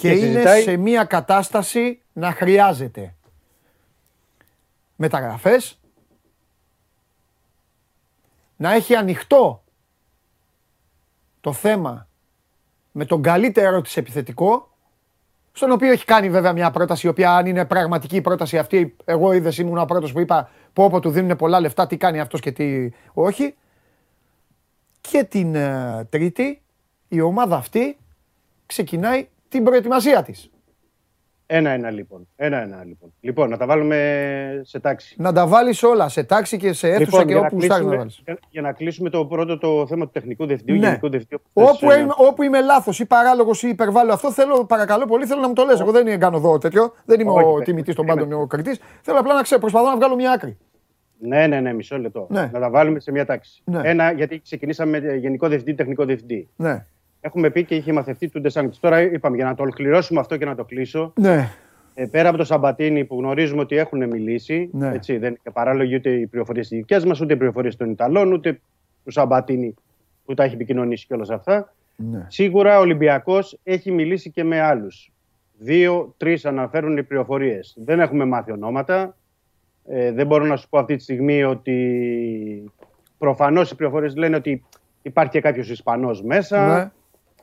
[0.00, 3.14] Και, Και είναι συζητάει- σε μια κατάσταση να χρειάζεται
[4.96, 5.78] μεταγραφές,
[8.56, 9.62] να έχει ανοιχτό
[11.40, 12.08] το θέμα
[12.92, 14.68] με τον καλύτερο της επιθετικό,
[15.52, 18.96] στον οποίο έχει κάνει βέβαια μια πρόταση, η οποία αν είναι πραγματική η πρόταση αυτή,
[19.04, 22.20] εγώ είδε ήμουν ο πρώτος που είπα πω πω του δίνουν πολλά λεφτά, τι κάνει
[22.20, 23.54] αυτός και τι όχι.
[25.00, 26.62] Και την ε, τρίτη,
[27.08, 27.98] η ομάδα αυτή
[28.66, 30.50] ξεκινάει την προετοιμασία της.
[31.46, 32.28] Ένα-ένα λοιπόν.
[32.36, 33.12] Ένα-ένα λοιπόν.
[33.20, 35.14] Λοιπόν, να τα βάλουμε σε τάξη.
[35.18, 37.68] Να τα βάλεις όλα σε τάξη και σε αίθουσα Λοιπόν, και για να όπου στάρεις
[37.68, 38.20] να κλείσουμε- βάλεις.
[38.24, 40.86] για- Για να κλείσουμε το πρώτο το θέμα του τεχνικού διευθυντού, Ναι.
[40.86, 41.42] γενικού διευθυντού.
[41.52, 45.06] όπως Όπου, θες, ε, είμαι, όπου είμαι λάθος ή παράλογος ή υπερβάλλω αυτό, θέλω, παρακαλώ
[45.06, 45.80] πολύ, θέλω να μου το λες.
[45.80, 46.92] Εγώ δεν κάνω εδώ τέτοιο.
[47.04, 48.30] Δεν είμαι Όχι, ο παι- τιμητής των περίμενε.
[48.30, 48.80] πάντων ο κριτής.
[49.02, 50.56] Θέλω απλά να ξέρω, προσπαθώ να βγάλω μια άκρη.
[51.18, 52.26] Ναι, ναι, ναι, μισό λεπτό.
[52.30, 52.50] Ναι.
[52.52, 53.62] Να τα βάλουμε σε μια τάξη.
[53.64, 53.80] Ναι.
[53.84, 56.48] Ένα, γιατί ξεκινήσαμε με γενικό διευθυντή, τεχνικό διευθυντή.
[56.56, 56.86] Ναι.
[57.26, 58.74] Έχουμε πει και είχε μαθευτεί του Ντεσάνκτ.
[58.80, 61.12] Τώρα είπαμε για να το ολοκληρώσουμε αυτό και να το κλείσω.
[61.16, 61.50] Ναι.
[61.94, 64.92] Ε, πέρα από το Σαμπατίνι που γνωρίζουμε ότι έχουν μιλήσει, Ναι.
[64.94, 68.60] έτσι, δεν είναι παράλογοι ούτε οι πληροφορίες δικέ μας, ούτε οι πληροφορίες των Ιταλών, ούτε
[69.04, 69.74] του Σαμπατίνι
[70.24, 71.74] που τα έχει επικοινωνήσει και όλα αυτά.
[71.96, 72.26] ναι.
[72.28, 75.12] Σίγουρα ο Ολυμπιακός έχει μιλήσει και με άλλους.
[75.58, 77.74] Δύο-τρει αναφέρουν οι πληροφορίες.
[77.78, 79.16] Δεν έχουμε μάθει ονόματα.
[79.88, 82.70] Ε, δεν μπορώ να σου πω αυτή τη στιγμή ότι
[83.18, 84.64] προφανώς οι πληροφορίες λένε ότι
[85.02, 86.90] υπάρχει και κάποιος Ισπανός μέσα ναι.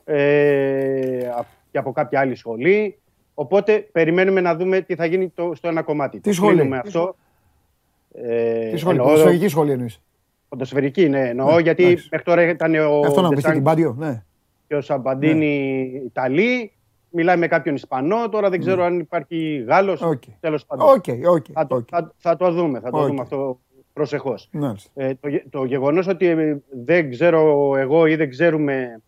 [0.04, 2.98] Ε, α- και από κάποια άλλη σχολή.
[3.34, 6.20] Οπότε περιμένουμε να δούμε τι θα γίνει το, στο ένα κομμάτι.
[6.20, 7.16] Τι Το σχολή; κλείνουμε αυτό.
[8.14, 10.00] Ε, Τι σχολή, εννοώ- ποδοσφαιρική σχολή εννοείς.
[10.48, 11.28] Ποδοσφαιρική, ναι.
[11.28, 12.08] Εννοώ Ναι, γιατί εντάξει.
[12.10, 13.94] μέχρι τώρα ήταν ο Αυτό να μου πεις και Ντεσάνγκ την Πάντιο.
[13.98, 14.22] Ναι.
[14.66, 16.72] και ο Σαμπαντίνη Ιταλή.
[17.14, 18.28] Μιλάει με κάποιον Ισπανό.
[18.28, 20.00] Τώρα δεν ξέρω αν υπάρχει Γάλλος.
[20.00, 20.06] Ναι.
[20.08, 20.22] Οκ.
[20.40, 20.88] Τέλος πάντων.
[20.88, 21.44] Οκ, οκ.
[21.52, 21.86] Θα, το, οκ.
[21.90, 22.80] θα, θα το δούμε.
[22.80, 23.06] Θα το Οκ.
[23.06, 23.60] δούμε αυτό
[23.92, 24.48] προσεχώς.
[24.52, 24.90] Μάλιστα.
[24.94, 29.00] Ε, το, γε- το γεγονός ότι ε, δεν ξέρω εγώ ή δεν ξέρουμε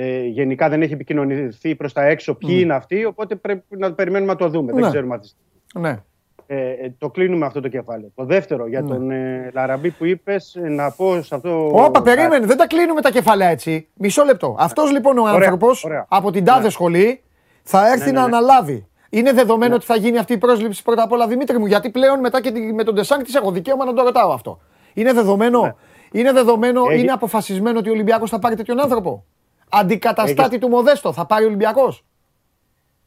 [0.00, 4.32] ε, γενικά δεν έχει επικοινωνηθεί προς τα έξω ποιοι είναι αυτοί, οπότε πρέπει να περιμένουμε
[4.32, 4.72] να το δούμε.
[4.72, 4.80] Ναι.
[4.80, 5.88] Δεν ξέρουμε αυτή τη στιγμή.
[5.88, 6.02] Ναι.
[6.50, 8.10] Ε, ε, το κλείνουμε αυτό το κεφάλαιο.
[8.14, 8.88] Το δεύτερο, για Ναι.
[8.88, 11.70] τον ε, Λαραμπή που είπες, ε, να πω σε αυτό...
[11.84, 13.88] Όπα, περίμενε, δεν τα κλείνουμε τα κεφάλαια έτσι.
[13.94, 14.56] Μισό λεπτό.
[14.58, 16.06] Αυτός λοιπόν ο Ωραία, άνθρωπος ωραία.
[16.08, 16.70] από την τάδε Ναι.
[16.70, 17.22] σχολή
[17.62, 18.36] θα έρθει Ναι, ναι, να ναι.
[18.36, 18.86] αναλάβει.
[19.10, 19.74] Είναι δεδομένο Ναι.
[19.76, 22.50] ότι θα γίνει αυτή η πρόσληψη πρώτα απ' όλα Δημήτρη μου, γιατί πλέον μετά και
[22.50, 24.60] τη- με τον Ντεσάνκ της έχω δικαίωμα να το ρωτάω αυτό.
[24.94, 25.72] Είναι δεδομένο, Ναι.
[26.12, 29.24] είναι, δεδομένο Έχει- είναι αποφασισμένο ότι ο Ολυμπιακός θα πάρει τέτοιον άνθρωπο;
[29.70, 32.04] Αντικαταστάτη Έχεις- του Μοδέστο θα πάρει ο Ολυμπιακός;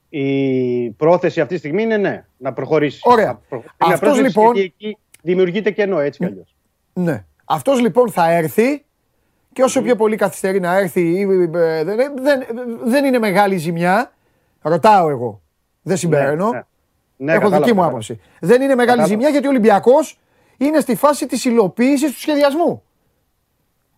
[0.10, 3.02] Η πρόθεση αυτή τη στιγμή είναι ναι, να προχωρήσεις.
[3.04, 3.26] Ωραία.
[3.28, 6.56] Να προχωρήσει Αυτός, μια πρόθεση, λοιπόν- γιατί εκεί δημιουργείται κενό έτσι κι αλλιώς.
[6.94, 7.26] Ναι.
[7.46, 8.86] Αυτός λοιπόν θα έρθει
[9.54, 12.44] και όσο πιο πολύ καθυστερεί να έρθει, ή, ε, δεν, δεν,
[12.84, 14.12] δεν είναι μεγάλη ζημιά.
[14.62, 15.42] Ρωτάω εγώ.
[15.82, 16.50] Δεν συμπεραίνω.
[16.50, 16.62] ναι.
[17.18, 17.88] Ναι, Έχω κατάλαβα, δική μου κατάλαβα.
[17.88, 18.20] άποψη.
[18.40, 19.08] Δεν είναι μεγάλη Κατάλαβα.
[19.08, 20.20] ζημιά γιατί ο Ολυμπιακός
[20.58, 22.84] είναι στη φάση της υλοποίησης του σχεδιασμού.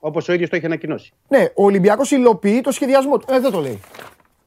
[0.05, 1.13] Όπως ο ίδιος το έχει ανακοινώσει.
[1.27, 3.25] Ναι, ο Ολυμπιακός υλοποιεί το σχεδιασμό του.
[3.29, 3.79] Ε, δεν το λέει.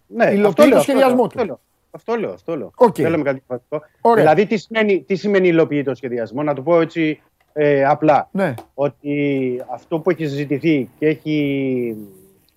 [0.07, 1.45] Ναι, Υλοποιεί αυτό το λέω, σχεδιασμό αυτό του.
[1.47, 1.61] λέω,
[1.91, 2.33] Αυτό λέω.
[2.33, 2.71] Αυτό λέω.
[2.77, 2.95] Οκ.
[2.97, 3.83] Δεν λέμε κάτι διαφορετικό.
[4.01, 4.23] Ωραία.
[4.23, 7.23] Δηλαδή, τι σημαίνει, τι σημαίνει υλοποιεί το σχεδιασμό, να το πω έτσι
[7.53, 8.29] ε, απλά.
[8.33, 8.55] Ναι.
[8.75, 11.97] Ότι αυτό που έχει συζητηθεί και έχει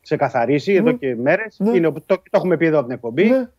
[0.02, 1.78] ξεκαθαρίσει εδώ και μέρες Ναι.
[1.78, 3.30] είναι το, το έχουμε πει εδώ από την εκπομπή.
[3.30, 3.50] ναι.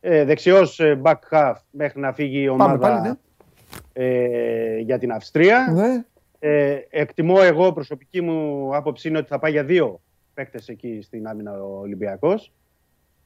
[0.00, 3.12] Ε, δεξιός ε, back half μέχρι να φύγει η Πάμε ομάδα πάλι, ναι.
[3.92, 5.72] ε, για την Αυστρία.
[5.74, 6.04] ναι.
[6.46, 10.00] Ε, εκτιμώ εγώ, προσωπική μου άποψη είναι ότι θα πάει για δύο
[10.34, 12.52] παίκτες εκεί στην άμυνα ο Ολυμπιακός.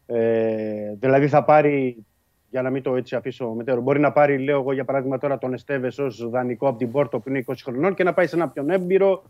[0.06, 2.04] Ε, δηλαδή θα πάρει,
[2.50, 5.38] για να μην το έτσι αφήσω μετέωρο, μπορεί να πάρει, λέω εγώ για παράδειγμα τώρα
[5.38, 8.36] τον Εστέβες ως δανεικό από την Πόρτο που είναι 20 χρονών και να πάει σε
[8.36, 9.22] ένα πιο έμπειρο,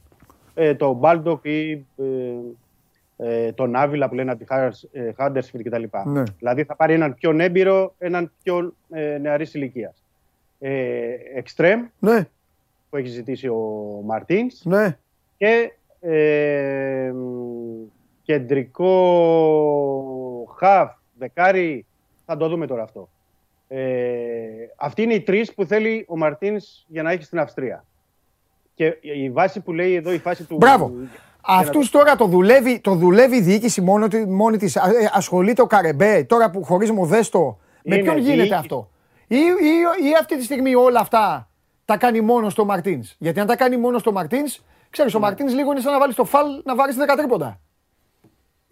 [0.54, 2.04] ε, τον Μπάλντοκ ή ε,
[3.16, 4.46] ε, τον Άβυλα που λένε από τη
[5.16, 5.84] Χάντερσφιλντ κτλ.
[6.04, 6.22] Ναι.
[6.38, 10.02] Δηλαδή θα πάρει έναν πιο έμπειρο, έναν πιο ε, νεαρής ηλικίας.
[10.58, 12.28] Ε, εξτρέμ, Ναι.
[12.90, 14.98] Που έχει ζητήσει ο Μαρτίνς Ναι.
[15.36, 17.88] και ε, μ,
[18.22, 18.94] κεντρικό
[20.58, 21.86] χαφ, δεκάρι,
[22.26, 23.08] θα το δούμε τώρα αυτό.
[23.68, 23.78] Ε,
[24.76, 27.84] αυτοί είναι οι τρεις που θέλει ο Μαρτίνς για να έχει στην Αυστρία.
[28.74, 30.56] Και η βάση που λέει εδώ, η φάση του...
[30.56, 30.86] Μπράβο.
[30.94, 31.08] για
[31.46, 34.76] να Αυτούς τώρα το δουλεύει, το δουλεύει η διοίκηση μόνο, τη- μόνη της.
[35.12, 37.58] ασχολείται ο Καρεμπέ τώρα που χωρί μοδέστο.
[37.84, 38.54] Με Είναι ποιον γίνεται διοίκηση.
[38.54, 38.90] αυτό;
[39.26, 41.48] Ή, ή, ή αυτή τη στιγμή όλα αυτά
[41.88, 43.14] τα κάνει μόνος στο Μαρτίνς.
[43.18, 44.60] Γιατί αν τα κάνει μόνος στο Μαρτίνς,
[44.90, 45.18] ξέρεις, Ναι.
[45.18, 47.60] ο Μαρτίνς λίγο είναι σαν να βάλει το φαλ να βάλει 10 τρίποντα.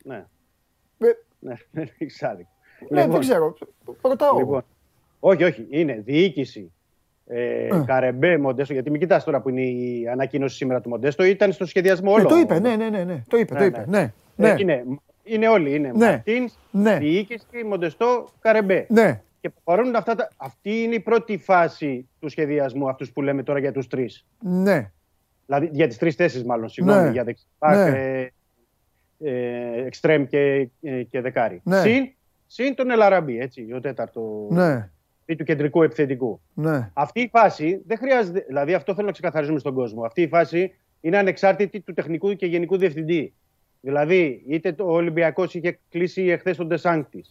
[0.03, 0.25] Ναι.
[0.99, 1.07] Ε,
[1.39, 2.49] Ναι, δεν έχει άδικο.
[2.89, 3.57] Ναι, δεν ξέρω.
[4.03, 4.39] Ρωτάω.
[4.39, 4.65] Λοιπόν,
[5.21, 5.67] όχι, όχι.
[5.71, 6.73] Είναι διοίκηση.
[7.27, 7.83] Ε, Ε.
[7.87, 11.67] Καρεμπέ, Μοντέστο, γιατί μην κοιτάς τώρα που είναι η ανακοίνωση σήμερα του Μοντέστο, ήταν στο
[11.67, 12.29] σχεδιασμό Ναι, όλο.
[12.29, 13.23] το είπε, ναι, ναι, ναι, ναι.
[13.29, 13.85] Το είπε, το Ναι, είπε.
[13.89, 14.13] ναι.
[14.37, 14.85] Ναι, Ε, ναι, είναι,
[15.23, 15.75] είναι όλοι.
[15.75, 16.07] Είναι Ναι.
[16.07, 18.87] Μαρτίνς, ναι, διοίκηση, Μοντεστό, Καρεμπέ.
[18.89, 19.21] ναι.
[19.47, 20.29] Και προχωρούν αυτά τα...
[20.37, 24.27] Αυτή είναι η πρώτη φάση του σχεδιασμού, αυτούς που λέμε τώρα για τους τρεις.
[24.41, 24.91] ναι.
[25.47, 27.11] Δηλαδή για τις τρεις θέσεις μάλλον, συγγνώμη, Ναι.
[27.11, 27.99] για δεξιμπάκ, Ναι.
[28.19, 28.31] ε,
[29.19, 31.61] ε, εξτρέμ και, ε, και δεκάρι.
[31.65, 31.81] Ναι.
[31.81, 32.13] Συν,
[32.47, 34.91] συν τον Ελαραμπή, έτσι, ο τέταρτο Ναι,
[35.27, 36.41] ή του κεντρικού επιθετικού.
[36.55, 36.91] ναι.
[36.95, 40.03] Αυτή η φάση δεν χρειάζεται, δηλαδή αυτό θέλω να ξεκαθαρίζουμε στον κόσμο.
[40.03, 43.35] Αυτή η φάση είναι ανεξάρτητη του τεχνικού και γενικού διευθυντή.
[43.81, 47.25] Δηλαδή, είτε το Ολυμπιακός είχε κλείσει εχθές τον Τεσάνκτη,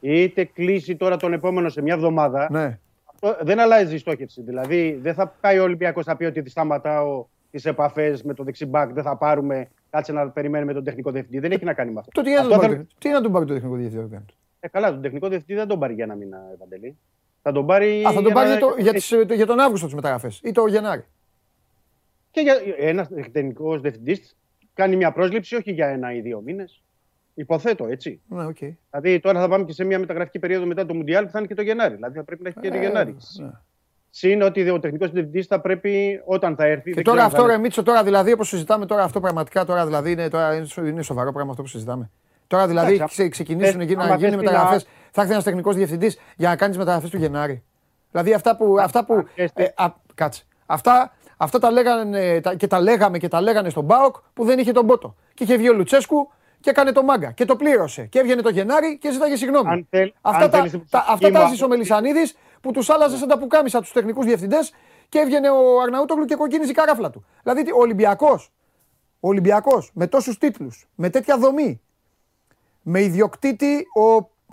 [0.00, 2.78] είτε κλείσει τώρα τον επόμενο σε μια εβδομάδα, ναι.
[3.14, 4.42] αυτό δεν αλλάζει η στόχευση.
[4.42, 8.92] Δηλαδή, δεν θα πάει ο Ολυμπιακός να πει ότι σταματάω τις επαφές με το δεξιμπάκ,
[8.92, 11.38] δεν θα πάρουμε, κάτσε να περιμένουμε τον τεχνικό διευθυντή.
[11.38, 12.10] Δεν έχει να κάνει με αυτό.
[12.14, 13.74] Το τι είναι να Αυτό τον θα- πάρει- τι είναι να τον πάρει τον τεχνικό
[13.76, 14.24] διευθυντή.
[14.60, 16.96] Ε, καλά, τον τεχνικό διευθυντή δεν τον πάρει για ένα μήνα, ρε Παντελή.
[17.42, 18.00] Θα τον πάρει.
[18.04, 20.40] Α, θα τον για πάρει να- για, το, για, τις, για τον Αύγουστο τις μεταγραφές
[20.44, 21.04] ή το Γενάρη.
[22.30, 24.36] Και για ένας τεχνικός διευθυντής
[24.74, 26.82] κάνει μια πρόσληψη όχι για ένα ή δύο μήνες.
[27.40, 28.20] Υποθέτω έτσι.
[28.28, 28.56] Ναι, οκ.
[28.90, 31.46] Δηλαδή τώρα θα πάμε και σε μια μεταγραφική περίοδο μετά το Μουντιάλ που θα είναι
[31.48, 31.94] και το Γενάρη.
[31.94, 33.16] Δηλαδή θα πρέπει να έχει και το Ε, Γενάρη.
[33.40, 33.50] ναι.
[34.10, 36.82] Συν ότι ο τεχνικός διευθυντής θα πρέπει όταν θα έρθει.
[36.88, 39.02] Και δεν τώρα ξέρω αν αυτό, θα ρε είναι- Μίτσο, τώρα δηλαδή όπως συζητάμε τώρα
[39.02, 42.10] αυτό πραγματικά τώρα δηλαδή είναι, τώρα, είναι σο- είναι σοβαρό πράγμα αυτό που συζητάμε.
[42.46, 44.82] Τώρα δηλαδή Εντάξει, ξε, ξεκινήσουν θες- γίνει- να άμα γίνουν θες μεταγραφές.
[44.84, 47.62] την Θα έρθει ένας τεχνικός διευθυντής για να κάνεις μεταγραφές του Γενάρη.
[48.10, 48.76] Δηλαδή αυτά που.
[48.80, 50.42] Αυτά που θες ε, α, κάτσε.
[50.66, 54.58] Αυτά, αυτά τα λέγανε τα- και τα λέγαμε και τα λέγανε στον Μπάοκ που δεν
[54.58, 55.14] είχε τον Πότο.
[55.34, 56.30] Και είχε βγει ο Λουτσέσκου
[56.60, 58.04] και έκανε το μάγκα και το πλήρωσε.
[58.06, 59.68] Και έβγαινε το Γενάρη και ζήταγε συγγνώμη.
[59.70, 61.68] Αν θέλ- αυτά αν τα, θέλεις την τα, προσωπική αυτά μου τα άποψη- έζησε ο
[61.68, 64.72] Μελισανίδης που τους άλλαζε σαν τα πουκάμισα τους τεχνικούς διευθυντές
[65.08, 67.24] και έβγαινε ο Αρναούτογλου και κοκκίνιζε η καράφλα του.
[67.42, 68.52] Δηλαδή τι, ο Ολυμπιακός.
[69.20, 71.80] Ο Ολυμπιακός με τόσους τίτλους, με τέτοια δομή,
[72.82, 74.02] με ιδιοκτήτη ο,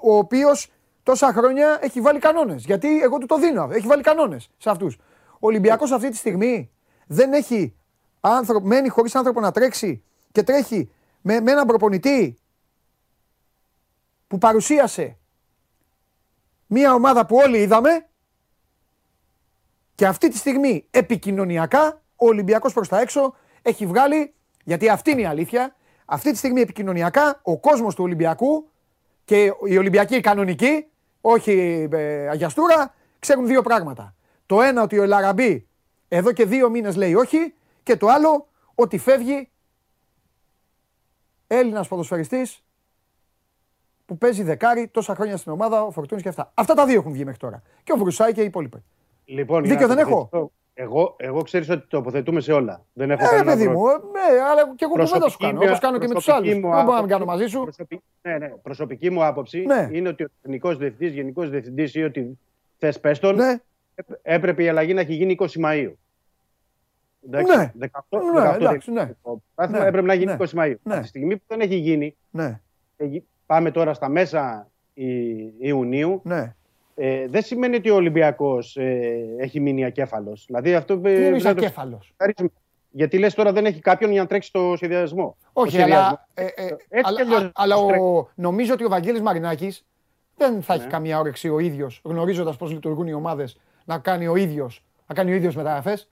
[0.02, 0.72] ο οποίος
[1.04, 2.66] τόσα χρόνια έχει βάλει κανόνες.
[2.66, 3.70] Γιατί εγώ του το δίνω.
[3.72, 4.96] Έχει βάλει κανόνες σε αυτούς.
[5.32, 6.70] Ο Ολυμπιακός αυτή τη στιγμή
[7.08, 7.76] δεν έχει
[8.22, 10.90] άνθρωπο, μένει χωρίς άνθρωπο να τρέξει και τρέχει
[11.28, 12.38] με, με έναν προπονητή
[14.28, 15.18] που παρουσίασε
[16.68, 18.08] μια ομάδα που όλοι είδαμε
[19.96, 24.34] και αυτή τη στιγμή επικοινωνιακά ο Ολυμπιακός προς τα έξω έχει βγάλει,
[24.64, 25.76] γιατί αυτή είναι η αλήθεια,
[26.06, 28.70] αυτή τη στιγμή επικοινωνιακά ο κόσμος του Ολυμπιακού
[29.26, 30.86] και οι Ολυμπιακοί οι κανονικοί,
[31.22, 34.16] όχι ε, αγιαστούρα, ξέρουν δύο πράγματα.
[34.46, 35.68] Το ένα ότι ο Ελαραμπή
[36.08, 39.50] εδώ και δύο μήνες λέει όχι και το άλλο ότι φεύγει
[41.48, 42.64] Έλληνας ποδοσφαιριστής
[44.06, 46.52] που παίζει δεκάρι τόσα χρόνια στην ομάδα, ο Φορτούνης και αυτά.
[46.54, 47.62] Αυτά τα δύο έχουν βγει μέχρι τώρα.
[47.84, 48.84] Και ο Βρουσάη και οι υπόλοιποι.
[49.26, 50.16] Λοιπόν, Δίκιο για να δεν έχω.
[50.16, 52.86] τοποθετηθώ, Εγώ, εγώ ξέρεις ότι τοποθετούμε σε όλα.
[52.94, 53.92] Δεν έχω Ε, ρε κανένα παιδί πρόβλημα.
[54.04, 55.58] μου, ναι, αλλά και εγώ κουβέντα σου Προσωπική κάνω.
[55.60, 56.62] μου- Όπως κάνω και με τους προσωπική άλλους.
[56.62, 57.62] Δεν μου μπορώ να μην άποψη- κάνω μαζί σου.
[57.62, 59.90] Προσωπική, ναι, ναι, προσωπική μου άποψη Ναι.
[59.92, 62.40] είναι ότι ο τεχνικός διευθυντής, γενικός διευθυντής ή ότι
[62.78, 63.56] θες πες τον, Ναι,
[63.96, 65.98] έπ- έπρεπε η αλλαγή να έχει γίνει 20 Μαου.
[67.28, 67.72] Εντάξει, Ναι.
[68.10, 69.06] 18, Ναι, 18 εντάξει, ναι.
[69.24, 70.80] Το πρωτάθλημα Ναι, έπρεπε να γίνει ναι, 20 Μαου.
[70.84, 70.94] ναι.
[70.94, 72.60] Από τη στιγμή που δεν έχει γίνει, ναι,
[72.98, 76.56] ε, γι- πάμε τώρα στα μέσα Ι- Ιουνίου, ναι.
[76.96, 80.44] ε, δεν σημαίνει ότι ο Ολυμπιακός ε, έχει μείνει ακέφαλος.
[80.48, 82.00] Δηλαδή αυτό Τι ε, εννοεί πρέπει να το ακέφαλος.
[82.18, 82.50] ξεκαθαρίσουμε.
[82.90, 86.06] Γιατί λες τώρα δεν έχει κάποιον για να τρέξει το σχεδιασμό; Όχι, Το σχεδιασμό.
[86.08, 89.22] αλλά, ε, ε, Έτσι αλλά, κι αλλιώς α- αλλά το ο, νομίζω ότι ο Βαγγέλης
[89.22, 89.86] Μαρινάκης
[90.38, 90.90] δεν θα έχει Ναι.
[90.90, 95.32] καμία όρεξη ο ίδιος, γνωρίζοντας πώς λειτουργούν οι ομάδες, να κάνει ο ίδιος, να κάνει
[95.32, 96.10] ο ίδιος μεταγραφές.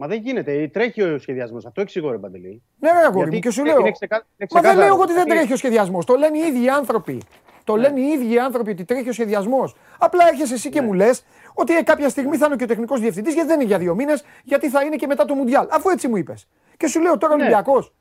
[0.00, 0.68] Μα δεν γίνεται.
[0.72, 1.66] Τρέχει ο σχεδιασμός.
[1.66, 2.62] Αυτό εξηγώ, ρε Παντελή.
[2.78, 3.80] Ναι, ρε αγόρι Γιατί μου, και σου είναι- λέω.
[3.80, 4.78] είναι ξεκα- είναι Μα δεν ξεκάθαρο.
[4.78, 6.04] λέω εγώ ότι δεν Δηλαδή- τρέχει ο σχεδιασμός.
[6.04, 7.22] Το λένε οι ίδιοι οι άνθρωποι.
[7.64, 7.80] Το Ναι.
[7.82, 9.74] λένε οι ίδιοι οι άνθρωποι ότι τρέχει ο σχεδιασμός.
[9.98, 13.00] Απλά έρχεσαι εσύ και μου λες ότι ε, κάποια στιγμή θα είναι και ο τεχνικός
[13.00, 15.66] διευθυντής, γιατί δεν είναι για δύο μήνες, γιατί θα είναι και μετά το Μουντιάλ.
[15.70, 16.46] Αφού έτσι μου είπες.
[16.76, 17.42] Και σου λέω τώρα ο Ναι.
[17.42, 17.92] Ολυμπιακός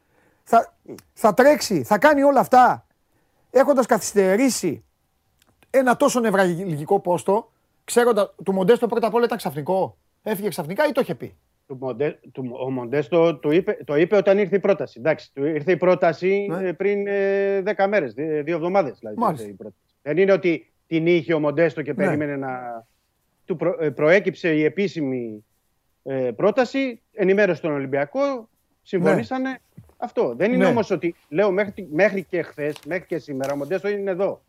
[0.43, 0.73] θα,
[1.13, 2.85] θα τρέξει, θα κάνει όλα αυτά
[3.51, 4.83] έχοντας καθυστερήσει
[5.69, 7.51] ένα τόσο νευραλγικό πόστο,
[7.83, 9.97] ξέροντας του Μοντέστο πρώτα απ' όλα ήταν ξαφνικό.
[10.23, 11.35] Έφυγε ξαφνικά ή το είχε πει;
[11.67, 14.95] Του Μοντε, του, ο Μοντέστο το είπε, το είπε όταν ήρθε η πρόταση.
[14.99, 16.67] Εντάξει, του ήρθε η πρόταση Ναι.
[16.67, 18.97] ε, πριν ε, 10 μέρες, δι- δύο εβδομάδες.
[18.99, 19.43] Δηλαδή, Μάλιστα.
[19.45, 19.81] ήρθε η πρόταση.
[20.01, 22.05] Δεν είναι ότι την είχε ο Μοντέστο και Ναι.
[22.05, 22.49] περίμενε να...
[23.45, 25.45] Του προ, ε, προέκυψε η επίσημη
[26.03, 28.49] ε, πρόταση, ενημέρωσε τον Ολυμπιακό,
[28.81, 29.59] συμφωνήσανε.
[29.97, 30.33] Αυτό.
[30.37, 30.69] Δεν είναι Ναι.
[30.69, 34.41] όμως ότι, λέω μέχρι, μέχρι και χθες, μέχρι και σήμερα, ο Μοντέστο είναι εδώ.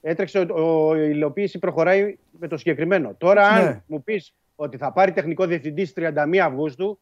[0.00, 3.14] Έτρεξε, ο, ο- η υλοποίηση προχωράει με το συγκεκριμένο.
[3.18, 3.82] Τώρα, αν Ναι.
[3.86, 6.04] μου πεις ότι θα πάρει τεχνικό διευθυντή στις
[6.34, 6.98] 31 Αυγούστου,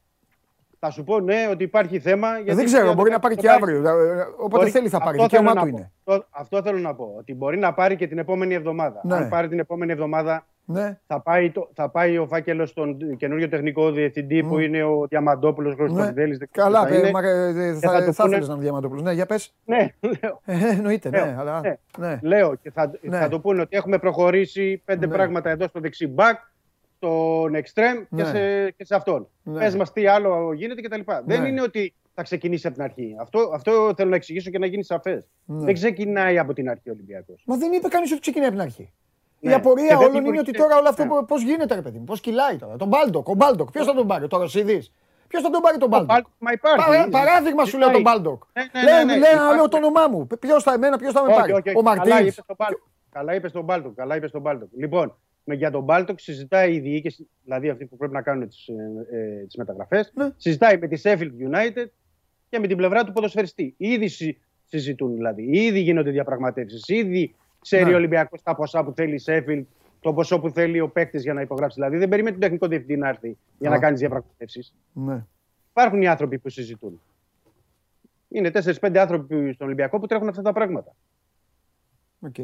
[0.78, 2.28] θα σου πω ναι ότι υπάρχει θέμα.
[2.28, 3.62] Ε, Γιατί δεν ξέρω, για μπορεί το να πάρει και πάρει.
[3.62, 3.88] αύριο.
[3.88, 5.18] ε, Όποτε Μπορεί- θέλει θα πάρει.
[5.20, 5.76] αυτό θέλω Δικαίωμά να του πω.
[5.76, 5.90] είναι.
[6.04, 7.14] Αυτό, αυτό θέλω να πω.
[7.18, 9.00] Ότι μπορεί να πάρει και την επόμενη εβδομάδα.
[9.04, 9.14] Ναι.
[9.14, 10.98] Αν πάρει την επόμενη εβδομάδα, Ναι.
[11.06, 15.74] Θα πάει, το, θα πάει ο φάκελος στον καινούριο τεχνικό διευθυντή που είναι ο Διαμαντόπουλος
[15.74, 16.36] Χρωστοφιδέλη.
[16.36, 16.46] Ναι.
[16.50, 19.02] Καλά, παι, μα, ε, Και θα, θα θα, το θα πούνε- ήθελες να είναι Διαμαντόπουλος.
[19.02, 19.54] Ναι, για πες.
[19.64, 20.40] Ναι, λέω.
[20.44, 21.60] Ε, εννοείται, ναι, Λέω, αλλά...
[21.60, 21.76] ναι.
[21.98, 22.18] Ναι.
[22.22, 23.18] Λέω και θα, Ναι.
[23.18, 25.12] θα το πούνε ότι έχουμε προχωρήσει πέντε Ναι.
[25.12, 26.38] πράγματα εδώ στο δεξί μπακ,
[27.06, 28.22] στον εξτρέμ Ναι.
[28.22, 29.28] και, σε, και σε αυτόν.
[29.42, 29.58] Ναι.
[29.58, 31.00] Πες μας τι άλλο γίνεται κτλ.
[31.24, 31.48] Δεν Ναι.
[31.48, 33.16] είναι ότι θα ξεκινήσει από την αρχή.
[33.20, 35.24] Αυτό, αυτό θέλω να εξηγήσω και να γίνει σαφές.
[35.44, 35.64] Ναι.
[35.64, 37.42] Δεν ξεκινάει από την αρχή ο Ολυμπιακός.
[37.46, 38.92] Μα δεν είπε κανείς ότι ξεκινάει από την αρχή.
[39.40, 39.54] Η Ναι.
[39.54, 41.22] απορία Και δεν όλων είναι ότι δημιουργείται- τώρα όλο αυτό Ναι.
[41.26, 42.76] πώς γίνεται, ρε παιδί μου, πώς κυλάει τώρα.
[42.76, 44.82] Τον Μπάλντοκ, ο Μπάλντοκ, ποιος θα τον πάρει, το Ρωσίδη.
[45.28, 46.86] Ποιος θα τον πάρει τον Μπάλντοκ; Μπάλντοκ, Μα υπάρχει.
[46.86, 48.20] Παρά- παράδειγμα σου λέω τον Υπάρχει.
[48.20, 48.42] Μπάλντοκ.
[48.52, 49.54] Ναι, ναι, Λέει, ναι, ναι, λέει να υπάρχει.
[49.56, 50.26] λέω το όνομά μου.
[50.40, 51.76] Ποιος θα εμένα, ποιος θα με Όχι, πάρει; όχι, όχι.
[51.78, 52.32] Ο Καλά Μαρτίνς.
[52.32, 52.80] είπε τον Μπάλντοκ.
[53.10, 53.94] Καλά είπε τον Μπάλντοκ.
[53.94, 54.68] Καλά είπε τον Μπάλντοκ.
[54.76, 58.68] Λοιπόν, με, για τον Μπάλντοκ συζητάει η διοίκηση, δηλαδή αυτή που πρέπει να κάνουν τις
[59.12, 60.30] ε, τις μεταγραφές, Ναι.
[60.36, 61.86] συζητάει με τη Sheffield United
[62.48, 63.74] και με την πλευρά του ποδοσφαιριστή.
[63.76, 65.42] Ήδη συ- συζητούν δηλαδή.
[65.50, 66.88] Ήδη γίνονται διαπραγματεύσεις.
[66.88, 67.92] Ήδη ξέρει Ναι.
[67.92, 69.62] ο Ολυμπιακός τα ποσά που θέλει η Sheffield,
[70.00, 71.74] το ποσό που θέλει ο παίκτης για να υπογράψει.
[71.80, 73.72] Δηλαδή δεν περιμένει τον τεχνικό διευθυντή να έρθει για Α.
[73.72, 74.74] να κάνει διαπραγματεύσεις.
[74.92, 75.24] Ναι.
[75.70, 77.00] Υπάρχουν οι άνθρωποι που συζητούν.
[78.28, 80.94] Είναι 4-5 άνθρωποι στον Ολυμπιακό που τρέχουν αυτά τα πράγματα.
[82.20, 82.34] Οκ.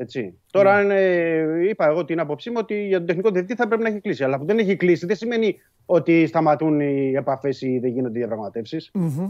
[0.00, 0.38] Έτσι.
[0.50, 0.94] Τώρα, Ναι.
[0.94, 3.88] αν, ε, είπα εγώ την άποψή μου ότι για τον τεχνικό διευθυντή θα πρέπει να
[3.88, 4.24] έχει κλείσει.
[4.24, 5.56] Αλλά που δεν έχει κλείσει δεν σημαίνει
[5.86, 8.90] ότι σταματούν οι επαφές ή δεν γίνονται διαπραγματεύσεις.
[8.94, 9.28] Μμμ.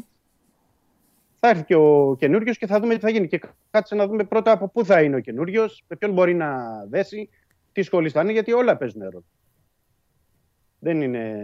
[1.40, 3.26] Θα έρθει και ο καινούριος και θα δούμε τι θα γίνει.
[3.26, 3.40] Και
[3.70, 6.56] κάτσε να δούμε πρώτα από πού θα είναι ο καινούριος, με ποιον μπορεί να
[6.88, 7.28] δέσει,
[7.72, 9.24] τι σχολή θα είναι, γιατί όλα παίζουν ρόλο.
[10.78, 11.34] Δεν είναι.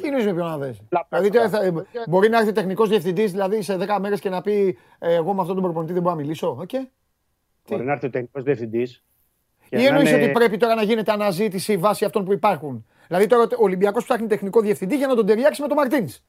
[0.00, 2.88] Τι εννοείς με ποιον να δέσει; Πλα- Δηλαδή τώρα θα- πλα- μπορεί να έρθει τεχνικός
[2.88, 6.02] διευθυντής δηλαδή σε 10 μέρες και να πει ε, Εγώ με αυτόν τον προπονητή δεν
[6.02, 6.56] μπορώ να μιλήσω.
[6.60, 6.70] Οκ.
[7.68, 9.04] Μπορεί να έρθει ο τεχνικός διευθυντής.
[9.68, 13.62] Ή εννοείς ότι πρέπει τώρα να γίνεται αναζήτηση βάσει αυτών που υπάρχουν; Δηλαδή τώρα ο
[13.62, 16.22] Ολυμπιακός ψάχνει τεχνικό διευθυντή για να τον ταιριάξει με τον Μαρτίνς.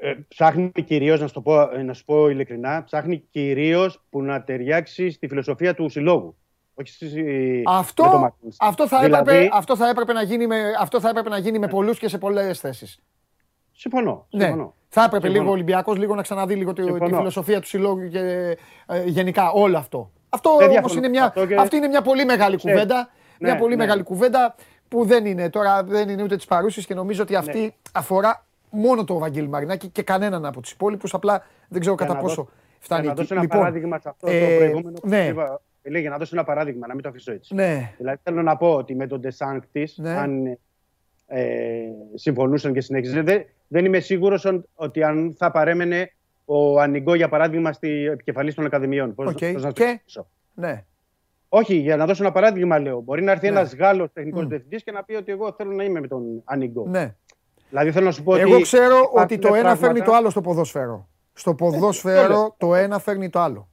[0.00, 4.22] Ε, ψάχνει κυρίως, να, σου το πω, ε, να σου πω ειλικρινά, ψάχνει κυρίως που
[4.22, 6.36] να ταιριάξει στη φιλοσοφία του συλλόγου.
[6.74, 8.56] Όχι στη, με τον Αυτό, Μαρτίνς.
[8.60, 11.58] αυτό, θα Δηλαδή- έπρεπε, αυτό, θα έπρεπε να γίνει με, αυτό θα έπρεπε να γίνει
[11.58, 12.98] με πολλούς και σε πολλές θέσεις.
[13.82, 14.26] Συμφωνώ.
[14.30, 14.44] Ναι.
[14.44, 14.74] συμφωνώ.
[14.88, 15.40] Θα έπρεπε Συμφωνώ.
[15.40, 17.16] λίγο ο Ολυμπιακός λίγο να ξαναδεί λίγο τη, τη Συμφωνώ.
[17.16, 18.18] φιλοσοφία του συλλόγου και
[18.86, 20.10] ε, γενικά όλο αυτό.
[20.28, 20.98] Αυτό Δεν όμως διαφωνώ.
[20.98, 22.80] είναι μια, Αυτό και- αυτή είναι μια πολύ μεγάλη Ξέρεις.
[22.80, 23.08] κουβέντα.
[23.40, 23.82] μια Ναι, πολύ ναι.
[23.84, 24.54] μεγάλη κουβέντα
[24.88, 27.68] που δεν είναι τώρα, δεν είναι ούτε της παρούσης και νομίζω ότι αυτή Ναι.
[27.92, 31.14] αφορά μόνο το Βαγγέλη Μαρινάκη και κανέναν από τους υπόλοιπους.
[31.14, 33.20] Απλά δεν ξέρω Για κατά να πόσο δώσω- φτάνει Για να εκεί.
[33.20, 35.26] δώσω ένα Λοιπόν, παράδειγμα σε αυτό ε, το προηγούμενο που ναι.
[35.26, 35.60] είπα.
[35.82, 37.54] Λέει, για να δώσω ένα παράδειγμα, να μην το αφήσω έτσι.
[37.54, 40.10] ναι, Δηλαδή θέλω να πω ότι με τον Ντεσάνκτης, Ναι.
[40.10, 40.58] αν
[41.34, 41.82] ε,
[42.14, 46.12] συμφωνούσαν και συνέχιζε, δεν, δεν είμαι σίγουρος ότι αν θα παρέμενε
[46.44, 49.14] ο Ανιγκό, για παράδειγμα, στη επικεφαλής των Ακαδημιών.
[49.14, 49.38] Πώς, Οκ.
[49.52, 50.84] πώς να το Και; εξηγήσω; ναι.
[51.48, 53.00] Όχι, για να δώσω ένα παράδειγμα, λέω.
[53.00, 53.58] Μπορεί να έρθει Ναι.
[53.58, 54.48] ένας Γάλλος τεχνικός Μμ.
[54.48, 56.86] διευθυντής και να πει ότι εγώ θέλω να είμαι με τον Ανιγκό.
[56.88, 57.14] ναι.
[57.68, 58.40] Δηλαδή θέλω να σου πω ότι.
[58.40, 61.08] Εγώ ξέρω υπάρχουν ότι το ένα πράγματα- φέρνει το άλλο στο ποδόσφαιρο.
[61.32, 63.68] Στο ποδόσφαιρο το ένα φέρνει το άλλο.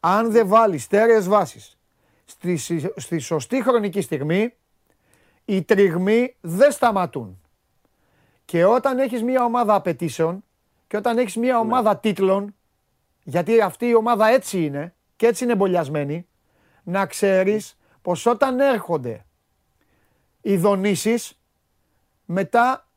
[0.00, 1.78] Αν δεν βάλεις στέρεες βάσεις
[2.24, 4.54] στη, συ- στη σωστή χρονική στιγμή,
[5.44, 7.40] οι τριγμοί δεν σταματούν.
[8.44, 10.44] Και όταν έχεις μια ομάδα απαιτήσεων
[10.86, 12.54] και όταν έχεις μια ομάδα τίτλων,
[13.22, 16.26] γιατί αυτή η ομάδα έτσι είναι και έτσι είναι εμπολιασμένη,
[16.82, 19.24] να ξέρεις πως όταν έρχονται
[20.40, 21.40] οι δονήσεις,
[22.24, 22.88] μετά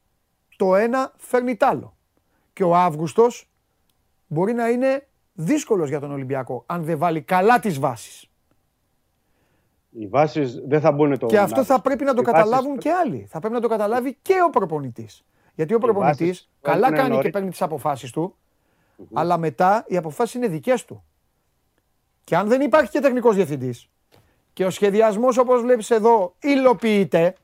[0.58, 1.98] το ένα φέρνει τ' άλλο.
[2.54, 3.50] Και ο Αύγουστος
[4.28, 8.27] μπορεί να είναι δύσκολος για τον Ολυμπιακό, αν δεν βάλει καλά τις βάσεις.
[10.00, 11.26] Οι βάσεις δεν θα μπουν το.
[11.26, 13.26] Και αυτό θα πρέπει να το Οι βάσεις- καταλάβουν και άλλοι.
[13.30, 15.26] Θα πρέπει να το καταλάβει και ο προπονητής.
[15.56, 18.36] Γιατί ο προπονητής βάσεις καλά έχουν κάνει και νωρί- παίρνει τις αποφάσεις του,
[19.14, 21.04] αλλά μετά οι αποφάσεις είναι δικές του.
[22.24, 23.90] Και αν δεν υπάρχει και τεχνικός διευθυντής
[24.54, 27.36] και ο σχεδιασμός όπως βλέπεις εδώ υλοποιείται,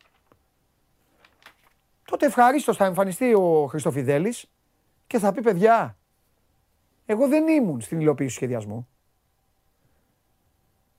[2.06, 4.46] τότε ευχαρίστως θα εμφανιστεί ο Χριστοφιδέλης
[5.08, 5.98] και θα πει παιδιά,
[7.06, 8.88] εγώ δεν ήμουν στην υλοποίηση του σχεδιασμού.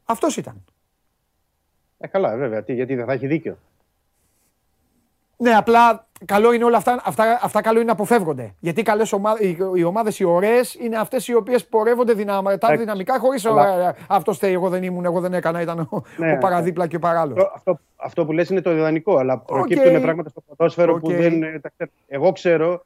[0.05, 0.65] Αυτός ήταν.
[2.05, 2.63] Ε, καλά, βέβαια.
[2.63, 3.57] Τι, γιατί δεν θα έχει δίκιο.
[5.37, 8.55] Ναι, απλά καλό είναι όλα αυτά, αυτά, αυτά καλό είναι να αποφεύγονται.
[8.61, 12.55] Γιατί καλές ομα, οι, οι ομάδες οι ωραίες είναι αυτές οι οποίες πορεύονται δυναμα, τα
[12.55, 12.77] Εντάξει.
[12.77, 16.33] δυναμικά χωρίς Αλλά- ε, αυτό στέει, εγώ δεν ήμουν, εγώ δεν έκανα, ήταν ο, Ναι,
[16.33, 17.39] ο παραδίπλα και ο παράλληλος.
[17.55, 21.15] Αυτό, αυτό, αυτό που λες είναι το ιδανικό, αλλά προκύπτουν πράγματα στο ποδόσφαιρο που Οκ.
[21.17, 21.91] δεν ε, τα ξέρω.
[22.09, 22.85] Εγώ ξέρω,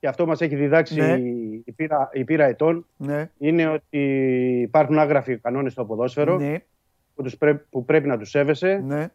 [0.00, 1.12] και αυτό μας έχει διδάξει Ναι.
[1.64, 3.98] η, πείρα, η πείρα ετών, Ναι, είναι ότι
[4.60, 6.56] υπάρχουν άγραφοι κανόνες στο ποδόσφαιρο ναι,
[7.16, 9.08] που, τους πρέ- που πρέπει να τους σέβεσαι ναι.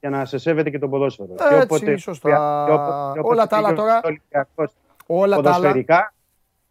[0.00, 1.34] για να σε σέβεται και το ποδόσφαιρο.
[1.50, 2.64] Έτσι, σωστά.
[3.22, 4.72] Όλα τα άλλα πήγε τώρα- ο Ολυμπιακός
[5.06, 5.56] Όλα τα άλλα.
[5.56, 6.14] ποδοσφαιρικά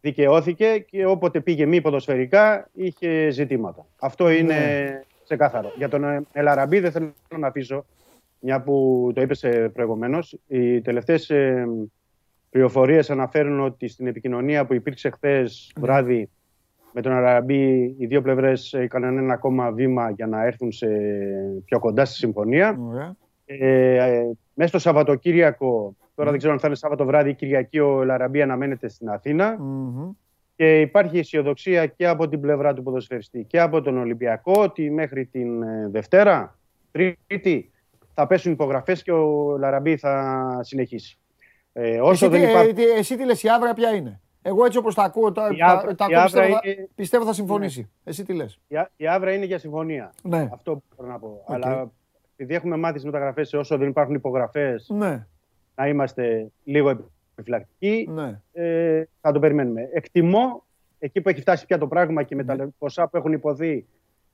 [0.00, 3.86] δικαιώθηκε και όποτε πήγε μη ποδοσφαιρικά είχε ζητήματα.
[4.00, 5.00] Αυτό είναι Ναι.
[5.24, 5.72] ξεκάθαρο.
[5.76, 7.84] Για τον ε, Ελ Αραμπί δεν θέλω να αφήσω,
[8.40, 11.68] μια που το είπες ε, προηγουμένως, οι τελευταίες ε,
[12.50, 16.30] πληροφορίες αναφέρουν ότι στην επικοινωνία που υπήρξε χθες βράδυ
[16.96, 20.86] με τον Αραμπί οι δύο πλευρές έκαναν ένα ακόμα βήμα για να έρθουν σε
[21.64, 22.78] πιο κοντά στη συμφωνία.
[22.88, 23.16] Ωραία.
[23.44, 27.78] Ε, ε, μέσα στο Σαββατοκύριακο, τώρα δεν ξέρω αν θα είναι Σάββατο βράδυ ή Κυριακή,
[27.78, 30.10] ο Λαραμπή αναμένεται στην αθηνα Μμμ.
[30.56, 35.26] και υπάρχει αισιοδοξία και από την πλευρά του ποδοσφαιριστή και από τον Ολυμπιακό ότι μέχρι
[35.26, 36.58] την ε, Δευτέρα,
[36.90, 37.70] Τρίτη,
[38.14, 41.18] θα πέσουν υπογραφές και ο Λαραμπή θα συνεχίσει.
[41.72, 42.70] Ε, όσο Εσύ, δεν τι- υπάρχει...
[42.70, 45.48] ε, τι- εσύ τι λες, η Άβρα ποια είναι; Εγώ έτσι όπως τα ακούω, τα,
[45.52, 47.90] Η τα- Άβρα- τα η ακούω, Άβρα πιστεύω, θα, είναι- πιστεύω θα συμφωνήσει.
[48.04, 50.12] Εσύ τι λες; Η, Α- η Άβρα είναι για συμφωνία.
[50.22, 50.48] Ναι.
[50.52, 51.44] Αυτό μπορώ να πω.
[51.46, 51.90] Αλλά
[52.36, 55.26] επειδή έχουμε μάθει στις μεταγραφές όσο δεν υπάρχουν υπογραφές Ναι,
[55.74, 58.40] να είμαστε λίγο επιφυλακτικοί, ναι.
[58.52, 59.88] ε, θα το περιμένουμε.
[59.92, 60.64] Εκτιμώ
[60.98, 63.86] εκεί που έχει φτάσει πια το πράγμα και με τα ποσά που έχουν υποθεί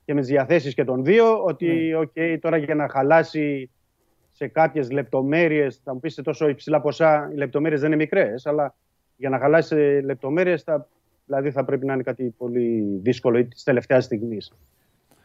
[0.05, 3.71] και με τις διαθέσεις και των δύο, ότι οκ, τώρα για να χαλάσει
[4.33, 8.47] σε κάποιες λεπτομέρειες, θα μου πει σε τόσο υψηλά ποσά, οι λεπτομέρειες δεν είναι μικρές,
[8.47, 8.75] αλλά
[9.21, 10.89] για να χαλάσει σε λεπτομέρειες, θα,
[11.27, 14.53] δηλαδή θα πρέπει να είναι κάτι πολύ δύσκολο ή της τελευταίας στιγμής.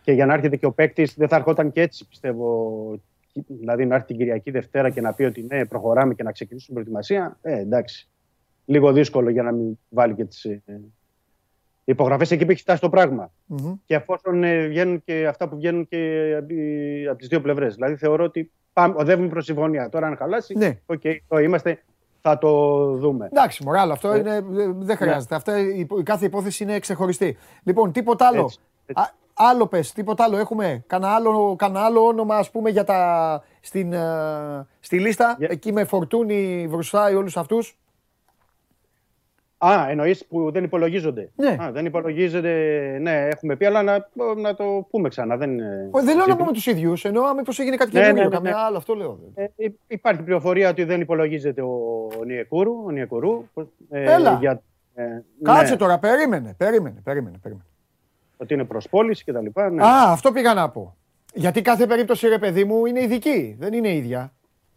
[0.02, 3.00] Και για να έρχεται και ο παίκτης, δεν θα ερχόταν και έτσι, πιστεύω.
[3.48, 6.84] Δηλαδή να έρθει την Κυριακή Δευτέρα και να πει ότι ναι, προχωράμε και να ξεκινήσουμε
[6.84, 7.38] την προετοιμασία.
[7.42, 8.10] Ε, εντάξει.
[8.66, 10.62] Λίγο δύσκολο για να μην βάλει και τις ε,
[11.84, 13.32] υπογραφές εκεί που έχει φτάσει το πράγμα.
[13.46, 13.74] Μμμ.
[13.86, 16.34] Και εφόσον ε, βγαίνουν και αυτά που βγαίνουν και
[17.10, 17.76] από τις δύο πλευρές.
[17.76, 19.90] Δηλαδή θεωρώ ότι πάμε, οδεύουμε προς συμφωνία.
[19.90, 20.80] Τώρα, αν χαλάσει, Ναι.
[20.86, 21.84] οκ, εδώ είμαστε,
[22.30, 23.26] θα το δούμε.
[23.32, 24.44] Εντάξει, μωράλο, αυτό Ε, είναι,
[24.78, 25.36] δεν χρειάζεται.
[25.36, 27.38] Αυτά, η, η κάθε υπόθεση είναι ξεχωριστή.
[27.64, 28.42] Λοιπόν, τίποτα άλλο.
[28.44, 29.04] Έτσι, έτσι.
[29.04, 30.38] Α, άλλο πες, τίποτα άλλο.
[30.38, 35.48] Έχουμε; Κανένα άλλο, κανένα άλλο όνομα, ας πούμε, για τα, στην, ε, στη λίστα; Για-
[35.52, 37.78] Εκεί με φορτούνι, βρουστάει όλους αυτούς;
[39.58, 41.30] Α, εννοείς που δεν υπολογίζονται.
[41.36, 41.56] Ναι.
[41.62, 42.52] Α, δεν υπολογίζονται,
[43.02, 44.08] ναι, έχουμε πει, αλλά να,
[44.38, 45.38] να το πούμε ξανά.
[45.38, 46.36] Δεν, είναι Ε, Δεν λέω να ζήτημα.
[46.36, 48.58] πούμε τους ίδιους, εννοώ μήπως έγινε κάτι Ναι, καινούριο, ναι, ναι, καμιά ναι.
[48.58, 49.20] άλλο, αυτό λέω.
[49.36, 52.84] Ε, υ- υπάρχει πληροφορία ότι δεν υπολογίζεται ο Νιεκούρου.
[52.86, 53.46] Ο Νιεκουρού
[53.90, 54.38] ε, Έλα.
[54.40, 54.62] Για,
[54.94, 55.04] ε,
[55.44, 57.38] Κάτσε ναι, τώρα, περίμενε, περίμενε, περίμενε.
[57.42, 57.68] περίμενε.
[58.38, 59.70] Ότι είναι προσπόληση και τα λοιπά.
[59.70, 59.84] Ναι.
[59.84, 60.96] Α, αυτό πήγα να πω.
[61.34, 64.34] Γιατί κάθε περίπτωση, ρε παιδί μου, είναι ειδική, δεν είναι ίδια.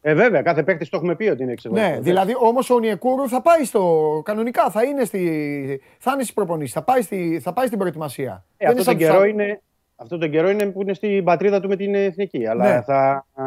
[0.09, 1.87] Ε, βέβαια, κάθε παίκτης το έχουμε πει ότι είναι εξαιρετικό.
[1.89, 4.23] Ναι, δηλαδή όμως ο Νιεκούρου θα πάει στο.
[4.25, 8.45] Κανονικά θα είναι, στη, θα είναι στις προπονήσεις, θα πάει, στη, θα πάει στην προετοιμασία.
[8.57, 9.33] Ε, Δεν αυτό, σαν τον τους καιρό άλλους.
[9.33, 9.61] είναι,
[9.97, 12.47] αυτό τον καιρό είναι που είναι στην πατρίδα του με την εθνική.
[12.47, 12.83] Αλλά Ναι.
[12.83, 13.45] θα, α,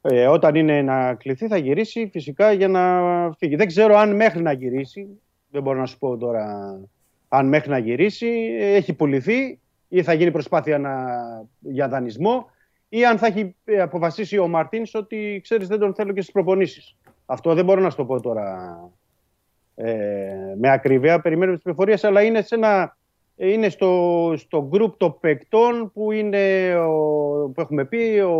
[0.00, 3.00] ε, όταν είναι να κληθεί θα γυρίσει φυσικά για να
[3.38, 3.56] φύγει.
[3.56, 5.06] Δεν ξέρω αν μέχρι να γυρίσει,
[5.50, 6.76] δεν μπορώ να σου πω τώρα
[7.28, 9.58] αν μέχρι να γυρίσει, ε, έχει πουληθεί
[9.88, 10.94] ή θα γίνει προσπάθεια να,
[11.58, 12.50] για δανεισμό
[12.88, 16.32] ή αν θα έχει ε, αποφασίσει ο Μαρτίνς ότι ξέρεις δεν τον θέλω και στις
[16.32, 16.96] προπονήσεις.
[17.26, 18.78] Αυτό δεν μπορώ να σου το πω τώρα
[19.74, 19.94] ε,
[20.60, 21.20] με ακρίβεια.
[21.20, 22.96] Περιμένουμε τις πληροφορίες, αλλά είναι, σε ένα,
[23.36, 26.92] είναι στο, στο group των παικτών που, είναι ο,
[27.54, 28.38] που έχουμε πει ο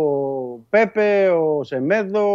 [0.69, 2.27] Πέπε, ο Σεμέδο,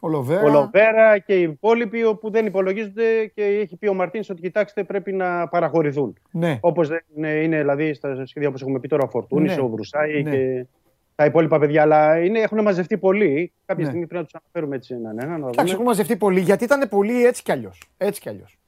[0.00, 0.42] Ο Λοβέρα.
[0.42, 4.84] ο Λοβέρα και οι υπόλοιποι όπου δεν υπολογίζονται και έχει πει ο Μαρτίνς ότι κοιτάξτε
[4.84, 6.16] πρέπει να παραχωρηθούν.
[6.30, 6.58] Ναι.
[6.60, 9.62] Όπως δεν είναι, είναι δηλαδή στα σχέδια όπως έχουμε πει τώρα ο Φορτούνης, Ναι.
[9.62, 10.30] ο Βρουσάη Ναι.
[10.30, 10.66] και
[11.14, 11.82] τα υπόλοιπα παιδιά.
[11.82, 13.52] Αλλά είναι, έχουν μαζευτεί πολλοί.
[13.66, 13.90] Κάποια Ναι.
[13.90, 15.28] στιγμή πρέπει να τους αναφέρουμε έτσι έναν έναν.
[15.28, 15.70] να Εντάξει, δούμε.
[15.70, 17.82] έχουμε μαζευτεί πολύ γιατί ήταν πολύ έτσι κι αλλιώς.
[17.96, 18.58] Έτσι κι αλλιώς.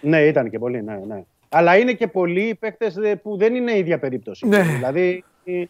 [0.00, 1.22] Ναι, ήταν και πολύ, ναι, ναι.
[1.48, 4.46] Αλλά είναι και πολλοί παίκτες που δεν είναι η ίδια περίπτωση.
[4.48, 4.62] Ναι.
[4.62, 5.64] Δηλαδή, ε,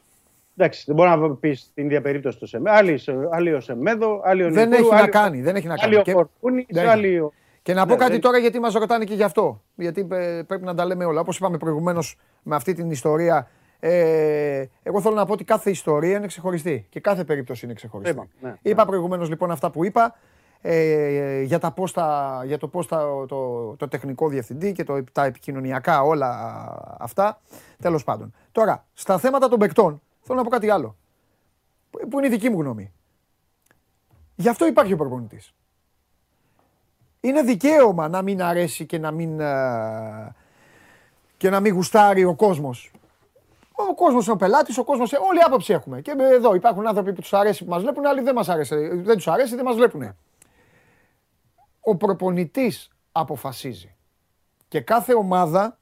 [0.56, 2.76] εντάξει, δεν μπορεί να πεις την ίδια περίπτωση του Σεμέδο.
[2.76, 5.40] Άλλοι, σε- άλλοι ο Σεμέδο, άλλοι ο Δεν Νικούρου, έχει να άλλοι- κάνει.
[5.40, 5.96] Δεν έχει να Άλλοι κάνει.
[5.96, 6.92] ο Και, Φορτούνης, Δεν έχει.
[6.92, 7.32] άλλοι ο...
[7.62, 9.62] και να πω Ναι, κάτι δεν- τώρα γιατί μας ρωτάνε και γι' αυτό.
[9.74, 11.20] Γιατί ε, πρέπει να τα λέμε όλα.
[11.20, 13.48] Όπως είπαμε προηγουμένως με αυτή την ιστορία.
[13.80, 18.14] Ε, εγώ θέλω να πω ότι κάθε ιστορία είναι ξεχωριστή και κάθε περίπτωση είναι ξεχωριστή.
[18.14, 20.14] Είπα, ναι, είπα προηγουμένως λοιπόν αυτά που είπα
[20.60, 25.04] ε, για, τα πώς τα, για το πώς τα, το, το τεχνικό διευθυντή και το,
[25.12, 26.28] τα επικοινωνιακά όλα
[26.98, 27.40] αυτά.
[27.82, 28.34] Τέλος πάντων.
[28.52, 30.96] Τώρα, στα θέματα των παικτών, θέλω να πω κάτι άλλο.
[31.90, 32.92] Που που είναι η δική μου γνώμη.
[34.34, 35.54] Γι' αυτό υπάρχει ο προπονητής.
[37.20, 40.34] Είναι δικαίωμα να μην αρέσει και να μην, ε,
[41.36, 42.90] και να μην γουστάρει ο κόσμος.
[43.88, 46.00] Ο κόσμος είναι ο πελάτης, ο κόσμος, όλη άποψη έχουμε.
[46.00, 49.16] Και εδώ υπάρχουν άνθρωποι που τους αρέσει που μας βλέπουν, άλλοι δεν μας αρέσει, δεν
[49.16, 50.16] τους αρέσει, δεν μας βλέπουν.
[51.80, 53.94] Ο προπονητής αποφασίζει.
[54.68, 55.78] Και κάθε ομάδα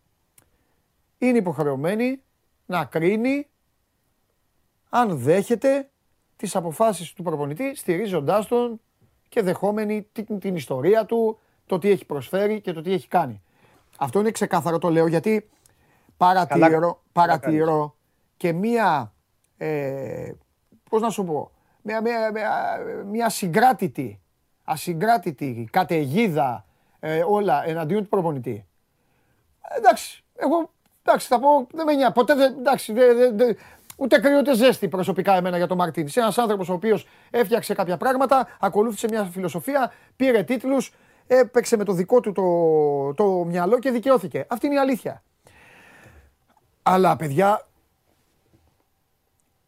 [1.19, 2.23] είναι υποχρεωμένη
[2.67, 3.49] να κρίνει
[4.89, 5.91] αν δέχεται
[6.37, 8.81] τις αποφάσεις του προπονητή στηρίζοντάς τον
[9.29, 13.43] και δεχόμενη την, την ιστορία του, το τι έχει προσφέρει και το τι έχει κάνει.
[13.99, 15.49] Αυτό είναι ξεκάθαρο το λέω γιατί
[16.19, 17.97] παρατηρώ, Καλά παρατηρώ
[18.37, 19.13] και μία,
[19.57, 20.33] ε,
[20.91, 21.51] πώς να σου πω,
[21.83, 22.79] μία, μία, μία,
[23.11, 24.21] μία συγκράτητη,
[24.65, 26.65] ασυγκράτητη καταιγίδα
[27.01, 28.67] ε, όλα εναντίον του προπονητή.
[29.63, 30.71] Ε, εντάξει, εγώ
[31.03, 32.13] εντάξει, θα πω, δεν με νοιάζει.
[32.13, 33.57] Ποτέ δεν, εντάξει, δεν, δεν, δεν,
[33.97, 36.17] ούτε κρύο ούτε ζέστη προσωπικά εμένα για τον Μαρτίνης.
[36.17, 40.95] Ένας άνθρωπος ο οποίος έφτιαξε κάποια πράγματα, ακολούθησε μια φιλοσοφία, πήρε τίτλους,
[41.27, 44.45] έπαιξε με το δικό του το, το μυαλό και δικαιώθηκε.
[44.49, 45.23] Αυτή είναι η αλήθεια.
[46.91, 47.67] Αλλά παιδιά,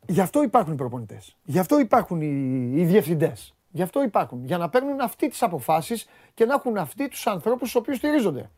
[0.07, 1.37] γι' αυτό υπάρχουν οι προπονητές.
[1.45, 3.55] Γι' αυτό υπάρχουν οι, οι διευθυντές.
[3.71, 4.45] Γι' αυτό υπάρχουν.
[4.45, 8.51] Για να παίρνουν αυτοί τις αποφάσεις και να έχουν αυτοί τους ανθρώπους στους οποίους στηρίζονται.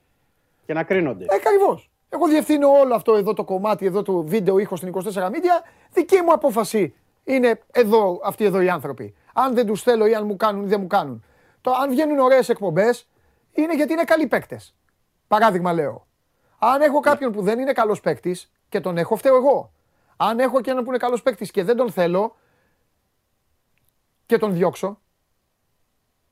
[0.67, 1.25] Και να κρίνονται.
[1.25, 1.91] Ε, ακριβώς.
[2.09, 5.65] Εγώ διευθύνω όλο αυτό εδώ το κομμάτι εδώ του βίντεο ήχο στην 24 Media.
[5.93, 6.95] Δική μου απόφαση
[7.25, 9.15] είναι εδώ αυτοί εδώ οι άνθρωποι.
[9.33, 11.25] Αν δεν τους θέλω ή αν μου κάνουν ή δεν μου κάνουν.
[11.61, 13.09] Το αν βγαίνουν ωραίες εκπομπές
[13.53, 14.75] είναι γιατί είναι καλοί παίκτες.
[15.29, 16.07] Παράδειγμα λέω.
[16.65, 19.73] Αν έχω κάποιον που δεν είναι καλός παίκτης και τον έχω, φταίω εγώ.
[20.17, 22.37] Αν έχω και έναν που είναι καλός παίκτης και δεν τον θέλω
[24.27, 24.99] και τον διώξω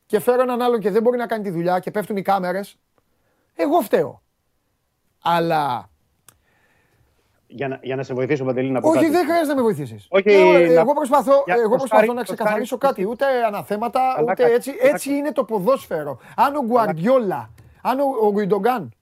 [0.06, 2.76] και φέρω έναν άλλον και δεν μπορεί να κάνει τη δουλειά και πέφτουν οι κάμερες,
[3.54, 4.22] εγώ φταίω.
[5.22, 5.88] Αλλά
[7.46, 9.10] Για να, για να σε βοηθήσω, Παντελή, να πω όχι, κάτι.
[9.10, 10.06] δεν χρειάζεται να με βοηθήσεις.
[10.10, 13.10] Όχι, εγώ, να- προσπαθώ, για- εγώ το προσπαθώ σκάρι- να το ξεκαθαρίσω σκάρι- κάτι.
[13.10, 14.72] Ούτε αναθέματα, Καλά ούτε κάνεις, έτσι.
[14.76, 16.18] καλά Έτσι είναι το ποδόσφαιρο.
[16.36, 17.50] Αν ο Γκουαρδιόλα,
[17.82, 18.92] αν ο, ο Γκουιντογκάν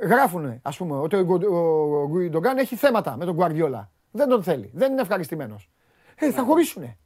[0.00, 3.90] γράφουνε, ας πούμε, ότι ο, Γκου- ο Γκουιντογκάν έχει θέματα με τον Γκουαρδιόλα.
[4.10, 4.70] Δεν τον θέλει.
[4.74, 5.70] Δεν είναι ευχαριστημένος.
[6.16, 6.96] Ε, θα χωρίσουνε.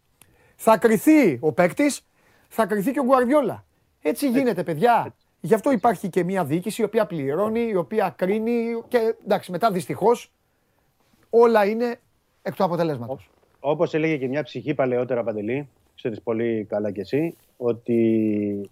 [0.57, 2.07] Θα κρυθεί ο παίκτης,
[2.49, 3.65] θα κρυθεί και ο Γκουαρδιόλα.
[4.03, 5.15] Έτσι γίνεται, παιδιά.
[5.41, 9.71] Γι' αυτό υπάρχει και μια διοίκηση η οποία πληρώνει, η οποία κρίνει και εντάξει, μετά
[9.71, 10.33] δυστυχώς
[11.31, 12.01] όλα είναι
[12.43, 13.31] εκ του αποτελέσματος.
[13.61, 17.95] Όπως έλεγε και μια ψυχή παλαιότερα, Παντελή, ξέρεις πολύ καλά κι εσύ, ότι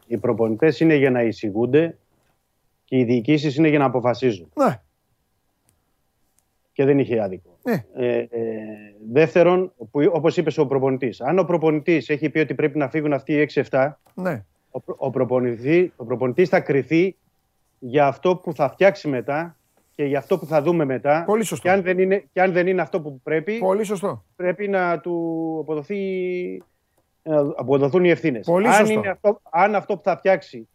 [0.06, 1.96] οι προπονητές είναι για να εισηγούνται
[2.92, 4.48] και οι διοικήσεις είναι για να αποφασίζουν.
[4.54, 4.80] Ναι,
[6.72, 7.58] Και δεν είχε άδικο.
[7.62, 7.84] ναι.
[7.94, 8.28] Ε, ε,
[9.12, 13.12] δεύτερον, που, όπως είπες ο προπονητής, αν ο προπονητής έχει πει ότι πρέπει να φύγουν
[13.12, 14.44] αυτοί οι 6-7, ναι.
[14.70, 17.16] ο, προ- ο, προπονητή, ο προπονητής θα κριθεί
[17.78, 19.56] για αυτό που θα φτιάξει μετά
[19.94, 21.24] και για αυτό που θα δούμε μετά.
[21.26, 21.68] Πολύ σωστό.
[21.68, 24.24] Και αν δεν είναι, και αν δεν είναι αυτό που πρέπει, Πολύ σωστό.
[24.36, 25.98] πρέπει να του αποδοθεί,
[27.22, 28.46] να αποδοθούν οι ευθύνες.
[28.46, 28.92] Πολύ αν, σωστό.
[28.92, 30.68] είναι αυτό, αν αυτό που θα φτιάξει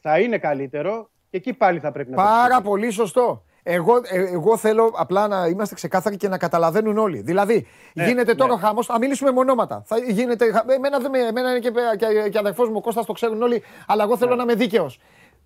[0.00, 3.44] θα είναι καλύτερο, και εκεί πάλι θα πρέπει να το Πάρα πολύ σωστό.
[3.62, 7.20] Εγώ, ε, εγώ θέλω απλά να είμαστε ξεκάθαροι και να καταλαβαίνουν όλοι.
[7.20, 8.54] Δηλαδή, Ναι, γίνεται τώρα ναι.
[8.54, 8.82] ο χάμο.
[8.82, 9.82] Θα μιλήσουμε με ονόματα.
[9.86, 13.06] Θα γίνεται, χα- εμένα, δεν με- εμένα είναι και, και, και αδερφός μου ο Κώστας
[13.06, 14.18] το ξέρουν όλοι, αλλά εγώ Ναι.
[14.18, 15.00] θέλω να είμαι δίκαιος.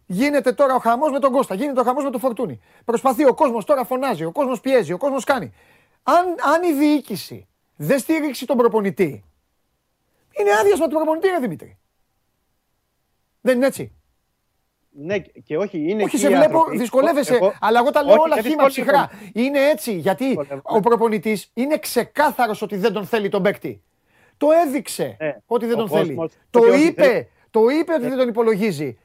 [0.07, 2.61] Γίνεται τώρα ο χαμός με τον Κώστα, γίνεται ο χαμός με τον Φορτούνη.
[2.85, 5.53] Προσπαθεί ο κόσμος τώρα φωνάζει, ο κόσμος πιέζει, ο κόσμος κάνει.
[6.03, 6.25] Αν,
[6.55, 9.25] αν η διοίκηση δεν στήριξει τον προπονητή,
[10.41, 11.79] είναι άδειασμα του προπονητή, ρε Δημήτρη.
[13.41, 13.93] Δεν είναι έτσι.
[14.91, 16.79] Ναι, και όχι, είναι Όχι, εκεί σε οι βλέπω, άνθρωποι.
[16.79, 17.35] δυσκολεύεσαι.
[17.35, 19.09] Εγώ- αλλά εγώ τα λέω Όχι, όλα δεν χήμα δυσκολεύομαι.
[19.09, 19.43] ψυχρά.
[19.43, 20.61] Είναι έτσι, γιατί Δυσκολεύομαι.
[20.65, 23.83] ο προπονητής είναι ξεκάθαρος ότι δεν τον θέλει τον παίκτη.
[24.37, 26.07] Το έδειξε Ναι, ότι δεν ο τον θέλει.
[26.07, 28.99] κόσμος- Το ότι όχι, είπε, θέλει- το είπε ότι δεν τον υπολογίζει.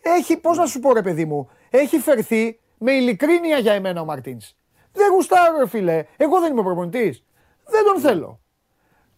[0.00, 4.04] Έχει, πώς να σου πω ρε παιδί μου, έχει φερθεί με ειλικρίνεια για εμένα ο
[4.04, 4.54] Μαρτίνς.
[4.92, 6.04] Δεν γουστάρω, ρε φίλε.
[6.16, 7.24] Εγώ δεν είμαι προπονητής.
[7.64, 8.40] Δεν τον θέλω.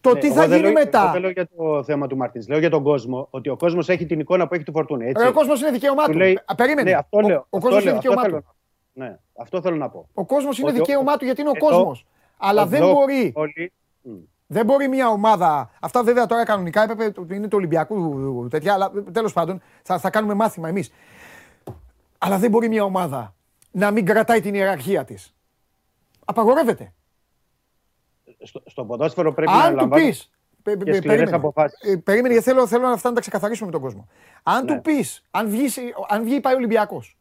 [0.01, 1.11] Το Ναι, τι εγώ θα δεν γίνει λέω- Εγώ μετά.
[1.11, 2.43] δεν λέω για το θέμα του Μαρτίν.
[2.47, 3.27] Λέω για τον κόσμο.
[3.29, 5.05] Ότι ο κόσμος έχει την εικόνα που έχει του Φορτούνη.
[5.07, 5.23] Έτσι.
[5.23, 6.17] Ρε, Ο κόσμος είναι δικαίωμά Του του.
[6.17, 6.89] λέει- Α, Περίμενε.
[6.91, 7.37] Ναι, αυτό Ο- λέω.
[7.49, 8.55] Ο αυτό κόσμος είναι λέω, αυτό δικαίωμά θέλω του.
[8.93, 10.07] να- Ναι, αυτό θέλω να πω.
[10.13, 12.05] Ο κόσμος είναι Ότι ο- δικαίωμά του γιατί είναι ο εδώ- κόσμος.
[12.37, 13.31] Αλλά δεν εδώ μπορεί.
[13.35, 13.71] όλοι-
[14.01, 14.09] Μ.
[14.47, 15.69] Δεν μπορεί μια ομάδα.
[15.81, 20.33] Αυτά βέβαια τώρα κανονικά έπρεπε, είναι του Ολυμπιακού τέτοια, αλλά τέλος πάντων θα, θα κάνουμε
[20.33, 20.91] μάθημα εμείς.
[22.17, 23.33] Αλλά δεν μπορεί μια ομάδα
[23.71, 25.35] να μην κρατάει την ιεραρχία της.
[26.25, 26.93] Απαγορεύεται.
[28.43, 30.05] Στο, στο ποδόσφαιρο πρέπει να Αν του λαμβάνει.
[30.05, 30.31] πεις.
[30.85, 31.79] και σκληρές αποφάσεις.
[32.03, 34.07] Περίμενε, γιατί θέλω, θέλω αυτά να τα ξεκαθαρίσουμε με τον κόσμο.
[34.43, 34.73] Αν Ναι.
[34.75, 35.77] του πεις, αν βγεις,
[36.09, 37.17] αν βγει πάει Ολυμπιακός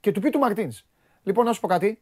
[0.00, 0.84] και του πει του Μαρτίνς,
[1.22, 2.00] λοιπόν, να σου πω κάτι.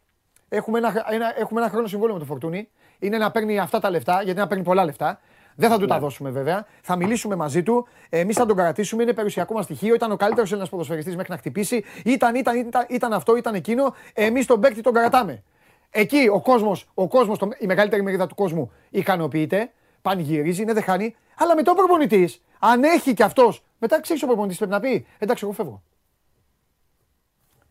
[0.48, 2.68] Έχουμε ένα, ένα, έχουμε ένα χρόνο συμβόλαιο με τον Φορτούνη.
[2.98, 5.20] Είναι να παίρνει αυτά τα λεφτά, γιατί να παίρνει πολλά λεφτά.
[5.56, 6.66] Δεν θα του τα δώσουμε βέβαια.
[6.82, 7.86] Θα μιλήσουμε μαζί του.
[8.08, 9.02] Εμείς θα τον κρατήσουμε.
[9.02, 9.94] Είναι περιουσιακό μας στοιχείο.
[9.94, 11.84] Ήταν ο καλύτερος Έλληνας ποδοσφαιριστής μέχρι να χτυπήσει.
[12.04, 13.94] Ήταν, ήταν, ήταν, ήταν αυτό, ήταν εκείνο.
[14.14, 15.42] Εμείς τον παίκτη τον κρατάμε.
[15.90, 19.72] Εκεί ο κόσμος, ο κόσμος, το- η μεγαλύτερη μερίδα του κόσμου ικανοποιείται.
[20.02, 21.16] Πανηγυρίζει, ναι, δεν χάνει.
[21.38, 25.06] Αλλά μετά ο προπονητής, αν έχει κι αυτός, μετά ξέρεις ο προπονητής πρέπει να πει:
[25.18, 25.82] Εντάξει, εγώ φεύγω.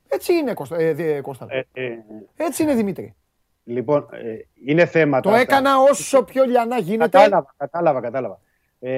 [0.07, 0.76] Έτσι είναι, Κώστα.
[0.80, 1.45] Ε, Δη- Κώστα.
[1.49, 1.98] Ε, ε,
[2.35, 3.15] Έτσι είναι, Δημήτρη.
[3.64, 5.22] λοιπόν, ε, είναι θέματα.
[5.22, 5.41] Το αυτά.
[5.41, 7.10] έκανα όσο πιο λιανά γίνεται.
[7.18, 8.39] Κατάλαβα, κατάλαβα, κατάλαβα.
[8.80, 8.89] Ε,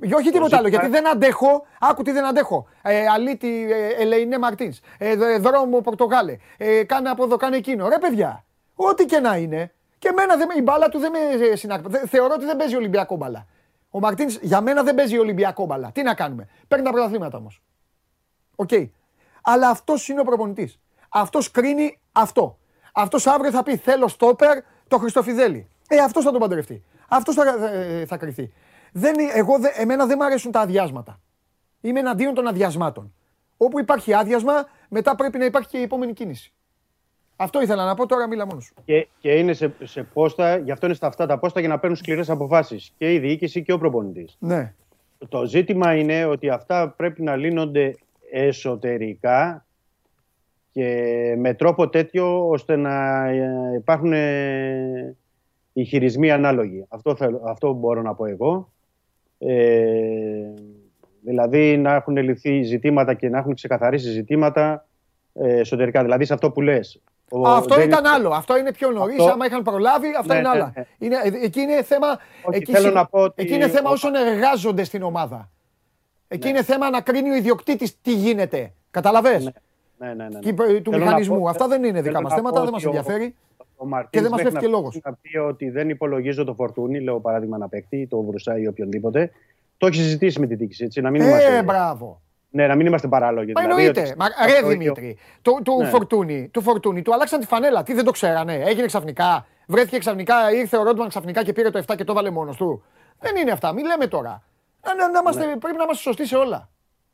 [0.00, 1.66] Και όχι το τίποτα άλλο, ζήτημα- γιατί δεν αντέχω.
[1.80, 2.66] Άκου τι δεν αντέχω.
[2.82, 4.80] Ε, αλήτη, ε, Ελεηνέ Μαρτίνς.
[4.98, 6.36] Ε, δ- δρόμο Πορτογάλε.
[6.56, 7.88] Ε, κάνε από εδώ, κάνε εκείνο.
[7.88, 8.44] Ρε παιδιά,
[8.86, 9.72] ό,τι και να είναι.
[9.98, 11.96] Και εμένα δεν, με- η μπάλα του δεν με συναρπάζει.
[11.98, 13.46] Θεωρώ ότι δεν παίζει Ολυμπιακό μπάλα.
[13.90, 15.90] Ο Μαρτίνς για μένα δεν παίζει Ολυμπιακό μπάλα.
[15.92, 16.48] Τι να κάνουμε.
[16.68, 17.62] Παίρνει τα πρωταθλήματα όμως.
[18.56, 18.70] Οκ.
[19.42, 20.80] Αλλά αυτός είναι ο προπονητής.
[21.08, 22.58] Αυτός κρίνει αυτό.
[22.94, 25.68] Αυτός αύριο θα πει θέλω στόπερ το Χριστοφιδέλλη.
[25.88, 26.84] Ε, αυτός θα τον παντρευτεί.
[27.08, 28.52] Αυτός θα, ε, θα κριθεί.
[28.92, 31.20] Δεν, εγώ, δε- εμένα δεν μου αρέσουν τα αδειάσματα.
[31.80, 33.14] Είμαι εναντίον των αδειασμάτων.
[33.56, 36.52] Όπου υπάρχει άδειασμα, μετά πρέπει να υπάρχει και η επόμενη κίνηση.
[37.40, 38.74] Αυτό ήθελα να πω, τώρα μίλα μόνος σου.
[38.84, 41.78] Και, και είναι σε, σε πόστα, γι' αυτό είναι στα αυτά τα πόστα για να
[41.78, 42.92] παίρνουν σκληρές αποφάσεις.
[42.98, 44.36] Και η διοίκηση και ο προπονητής.
[44.38, 44.74] Ναι.
[45.28, 47.94] Το ζήτημα είναι ότι αυτά πρέπει να λύνονται
[48.30, 49.68] εσωτερικά και
[50.78, 55.16] και με τρόπο τέτοιο ώστε να ε, υπάρχουν ε,
[55.72, 56.84] οι χειρισμοί ανάλογοι.
[56.88, 58.72] Αυτό, θέλω, αυτό μπορώ να πω εγώ.
[59.38, 60.52] Ε,
[61.20, 64.86] δηλαδή να έχουν λυθεί ζητήματα και να έχουν ξεκαθαρίσει ζητήματα
[65.32, 66.02] ε, εσωτερικά.
[66.02, 67.02] Δηλαδή σε αυτό που λες.
[67.30, 68.30] Ο- Α, αυτό δεν ήταν είναι- άλλο.
[68.30, 69.18] Αυτό είναι πιο νωρίς.
[69.18, 70.72] Αυτό- Άμα είχαν προλάβει, αυτά Ναι, είναι ναι, άλλα.
[70.76, 70.84] ναι.
[70.98, 72.06] Είναι, ε, εκεί είναι θέμα.
[72.42, 75.50] Όχι, εκεί, θέλω συ- να πω ότι εκεί είναι θέμα ο- όσων εργάζονται στην ομάδα.
[76.28, 76.48] Εκεί Ναι.
[76.48, 78.72] είναι θέμα να κρίνει ο ιδιοκτήτης τι γίνεται.
[78.90, 79.52] Καταλαβες; Ναι,
[80.08, 80.38] ναι, ναι, ναι.
[80.38, 81.38] Και, ε, του Θέλω να μηχανισμού.
[81.38, 83.34] πω- Αυτά δεν είναι δικά θέλω μας να θέματα, πω δεν μας ότι ο- ενδιαφέρει.
[83.76, 85.00] Ο Μαρτίνς Και δεν μας μέχρι πέφτει και να- λόγος.
[85.04, 89.30] Να πει ότι δεν υπολογίζω το φορτούνι, λέω παράδειγμα ένα παίκτη, το Βρουσάη ή οποιονδήποτε.
[89.76, 92.20] Το έχει συζητήσει με την τήξη, έτσι, να μην Ε, είμαστε, μπράβο.
[92.50, 93.52] Ναι, να μην είμαστε παράλογοι.
[93.52, 94.00] Μα δηλαδή, εννοείται.
[94.00, 95.88] ότι- Μα, το ρε ίδιο- Δημήτρη, του, του, Ναι.
[95.88, 97.82] φορτούνι, του φορτούνι, του αλλάξαν τη φανέλα.
[97.82, 98.54] Τι δεν το ξέρανε.
[98.54, 99.46] Έγινε ξαφνικά.
[99.66, 102.82] Βρέθηκε ξαφνικά, ήρθε ο Ρόντμαν ξαφνικά και πήρε το 7 και το βάλε μόνος του.
[103.20, 103.72] Δεν είναι αυτά.
[103.72, 104.42] Μην λέμε τώρα.
[104.86, 106.68] Να, να, να είμαστε, Πρέπει να είμαστε σωστοί σε όλα.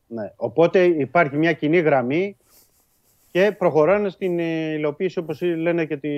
[0.06, 0.32] Ναι.
[0.36, 2.36] Οπότε υπάρχει μια κοινή γραμμή
[3.30, 6.10] και προχωράνε στην ε, υλοποίηση, όπως λένε και τη...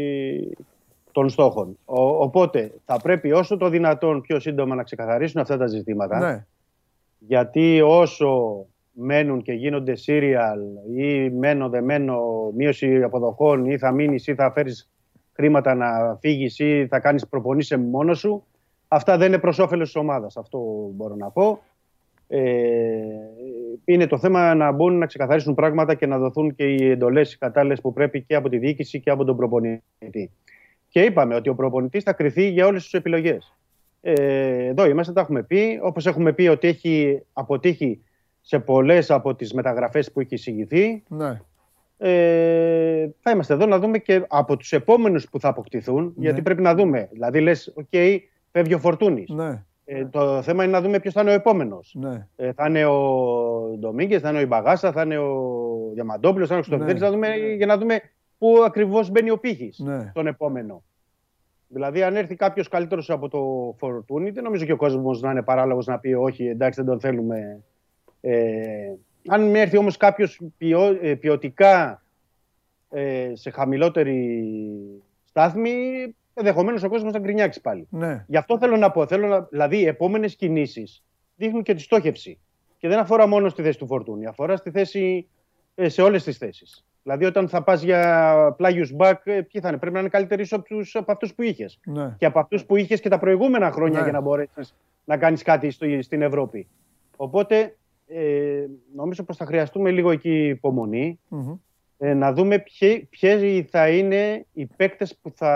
[1.12, 1.78] των στόχων.
[1.84, 6.18] Ο, οπότε θα πρέπει όσο το δυνατόν πιο σύντομα να ξεκαθαρίσουν αυτά τα ζητήματα.
[6.18, 6.44] Ναι.
[7.18, 8.56] Γιατί όσο
[8.98, 14.52] μένουν και γίνονται serial ή μένω δεν μένω, μείωση αποδοχών ή θα μείνεις ή θα
[14.52, 14.90] φέρεις
[15.32, 18.44] χρήματα να φύγεις ή θα κάνεις προπονήσεις μόνος σου,
[18.88, 20.36] αυτά δεν είναι προς όφελος της ομάδας.
[20.36, 20.58] Αυτό
[20.94, 21.62] μπορώ να πω.
[22.28, 22.42] Ε,
[23.84, 27.38] είναι το θέμα να μπουν να ξεκαθαρίσουν πράγματα και να δοθούν και οι εντολές οι
[27.38, 30.30] κατάλληλες που πρέπει και από τη διοίκηση και από τον προπονητή.
[30.88, 33.56] Και είπαμε ότι ο προπονητής θα κριθεί για όλες τις επιλογές.
[34.00, 35.78] Ε, εδώ είμαστε, τα έχουμε πει.
[35.82, 38.00] Όπως έχουμε πει ότι έχει αποτύχει
[38.48, 41.02] σε πολλές από τις μεταγραφές που έχει εισηγηθεί.
[41.08, 41.40] Ναι.
[41.98, 46.62] Ε, θα είμαστε εδώ να δούμε και από τους επόμενους που θα αποκτηθούν, γιατί πρέπει
[46.62, 47.08] να δούμε.
[47.12, 47.84] Δηλαδή λες, οκ,
[48.52, 49.28] φεύγει ο Φορτούνης.
[49.30, 49.64] Ναι.
[49.84, 51.94] Ε, το θέμα είναι να δούμε ποιος θα είναι ο επόμενος.
[51.98, 52.26] Ναι.
[52.36, 55.30] Ε, θα είναι ο Ντομίνγκεζ, θα είναι ο Ιμπαγάσα, θα είναι ο
[55.94, 57.06] Διαμαντόπουλος, θα είναι ο Χριστοφιδέλλης, Ναι.
[57.08, 58.00] να δούμε, για να δούμε
[58.38, 60.06] πού ακριβώς μπαίνει ο πήχης Ναι.
[60.10, 60.82] στον επόμενο.
[61.68, 65.42] Δηλαδή, αν έρθει κάποιος καλύτερος από το Φορτούνι, δεν νομίζω και ο κόσμος να είναι
[65.42, 67.62] παράλογος να πει όχι, εντάξει, δεν τον θέλουμε.
[68.26, 68.94] Ε,
[69.28, 72.02] αν έρθει όμως κάποιος ποιο, ε, ποιοτικά
[72.90, 74.44] ε, σε χαμηλότερη
[75.24, 75.70] στάθμη,
[76.34, 77.86] ενδεχομένως ο κόσμος θα γκρινιάξει πάλι.
[77.90, 78.24] Ναι.
[78.28, 81.02] Γι' αυτό θέλω να πω, θέλω να, δηλαδή οι επόμενες κινήσεις
[81.36, 82.38] δείχνουν και τη στόχευση.
[82.78, 85.28] Και δεν αφορά μόνο στη θέση του Φορτούνη, αφορά στη θέση,
[85.74, 86.84] ε, σε όλες τις θέσεις.
[87.02, 90.46] Δηλαδή, όταν θα πας για πλάγιους μπακ, ε, ποιοι θα είναι, πρέπει να είναι καλύτεροι
[90.50, 91.78] από, τους, από αυτούς που είχες.
[91.84, 92.14] Ναι.
[92.18, 94.04] Και από αυτούς που είχες και τα προηγούμενα χρόνια Ναι.
[94.04, 94.74] για να μπορέσεις
[95.04, 96.68] να κάνεις κάτι στο, στην Ευρώπη.
[97.16, 97.76] Οπότε,
[98.08, 98.64] ε,
[98.94, 101.54] νομίζω πως θα χρειαστούμε λίγο εκεί υπομονή Μμμ.
[101.98, 105.50] ε, να δούμε ποιοι, ποιοι θα είναι οι παίκτες που θα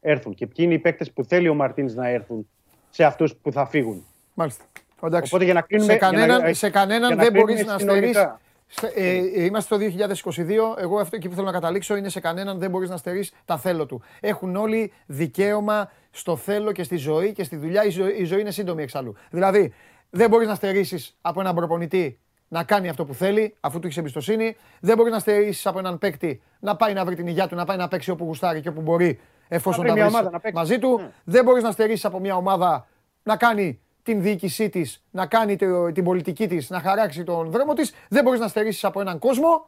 [0.00, 2.48] έρθουν και ποιοι είναι οι παίκτες που θέλει ο Μαρτίνς να έρθουν
[2.90, 4.04] σε αυτούς που θα φύγουν.
[4.34, 4.64] Μάλιστα.
[5.04, 5.30] Εντάξει.
[5.34, 7.66] Οπότε για να κλείνουμε- σε για κανέναν, να- σε κανέναν για να δεν κλείνουμε μπορείς
[7.66, 8.10] να συνολικά.
[8.10, 8.38] στερείς
[8.72, 10.74] Στε- ε, ε, είμαστε το 2022.
[10.78, 13.58] Εγώ αυτό εκεί που θέλω να καταλήξω είναι σε κανέναν δεν μπορείς να στερείς τα
[13.58, 14.02] θέλω του.
[14.20, 17.84] Έχουν όλοι δικαίωμα στο θέλω και στη ζωή και στη δουλειά.
[17.84, 19.14] Η ζωή, η ζωή είναι σύντομη εξάλλου.
[19.30, 19.72] Δηλαδή,
[20.10, 22.18] δεν μπορείς να στερήσεις από έναν προπονητή
[22.48, 24.56] να κάνει αυτό που θέλει, αφού του έχεις εμπιστοσύνη.
[24.80, 27.64] Δεν μπορείς να στερήσεις από έναν παίκτη να πάει να βρει την υγεία του, να
[27.64, 30.40] πάει να παίξει όπου γουστάρει και όπου μπορεί, εφόσον βρει τα μια βρεις ομάδα να
[30.40, 30.56] παίξει.
[30.58, 30.96] μαζί του.
[31.00, 31.10] Ναι.
[31.24, 32.86] Δεν μπορείς να στερήσεις από μια ομάδα
[33.22, 37.72] να κάνει την διοίκησή της, να κάνει το- την πολιτική της, να χαράξει τον δρόμο
[37.74, 37.92] της.
[38.08, 39.66] Δεν μπορείς να στερήσεις από έναν κόσμο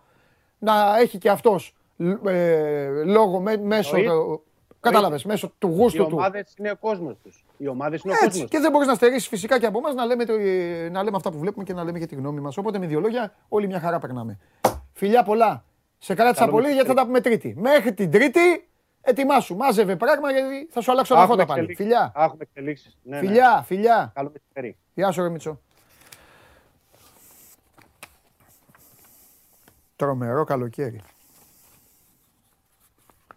[0.58, 1.74] να έχει και αυτός
[3.04, 3.96] λόγο με- μέσω.
[4.84, 4.90] Εννοείται.
[4.90, 6.16] το- Κατάλαβες, μέσω του Οι γούστου του.
[6.16, 7.44] ομάδες είναι ο κόσμος τους.
[7.56, 8.28] Οι ομάδες είναι ο Έτσι.
[8.28, 10.38] κόσμος Και δεν μπορείς να στερήσεις φυσικά και από εμάς να, λέμε το-
[10.92, 12.56] να λέμε αυτά που βλέπουμε και να λέμε και τη γνώμη μας.
[12.56, 14.38] Οπότε με δύο λόγια, όλοι μια χαρά περνάμε.
[14.92, 15.64] Φιλιά πολλά.
[15.98, 17.22] Σε κράτησα Καλό πολύ γιατί θα μεσημέρι.
[17.22, 17.60] τα πούμε Τρίτη.
[17.60, 18.68] Μέχρι την Τρίτη,
[19.00, 19.56] ετοιμάσου.
[19.56, 21.60] Μάζευε πράγμα γιατί θα σου αλλάξω τα Έχουμε φώτα πάλι.
[21.70, 21.86] εξελίξεις.
[21.86, 22.12] Φιλιά.
[22.24, 22.98] Έχουμε εξελίξεις.
[23.02, 23.26] Ναι, ναι.
[23.26, 24.12] Φιλιά, φιλιά.
[24.14, 24.78] Καλό μεσημέρι.
[24.94, 25.60] Γεια σου, ρε Μητσό.
[29.96, 31.00] Τρομερό καλοκαίρι.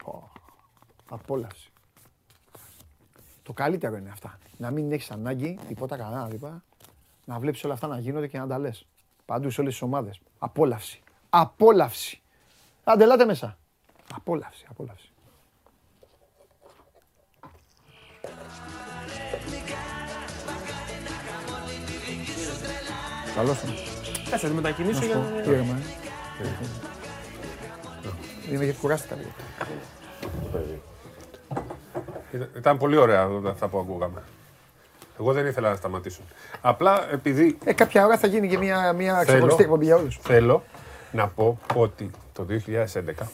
[0.03, 0.31] Πω,
[1.15, 1.71] Απόλαυση.
[3.43, 4.37] Το καλύτερο είναι αυτά.
[4.57, 6.63] Να μην έχεις ανάγκη τίποτα κανένα τίποτα.
[7.25, 8.87] Να βλέπεις όλα αυτά να γίνονται και να τα λες.
[9.25, 10.19] Παντού σε όλες τις ομάδες.
[10.37, 11.01] Απόλαυση.
[11.29, 12.21] Απόλαυση.
[12.83, 13.57] Άντε, ελάτε μέσα.
[14.15, 15.09] Απόλαυση, απόλαυση.
[23.35, 23.73] Καλώς είναι.
[24.29, 25.79] Κάτσε να τη μετακινήσω Να σου για πω, ήρεμα,
[28.47, 28.53] ε.
[28.53, 29.31] Είμαι γιατί κουράστηκα λίγο.
[32.35, 34.21] Ήταν- Ήταν πολύ ωραία αυτά που ακούγαμε.
[35.19, 36.21] Εγώ δεν ήθελα να σταματήσω.
[36.61, 39.25] Απλά επειδή Ε, κάποια ώρα θα γίνει και μια, μια Θέλω.
[39.27, 40.19] ξεχωριστή εκπομπή για όλους.
[40.21, 40.63] θέλω
[41.11, 43.27] να πω ότι το 2011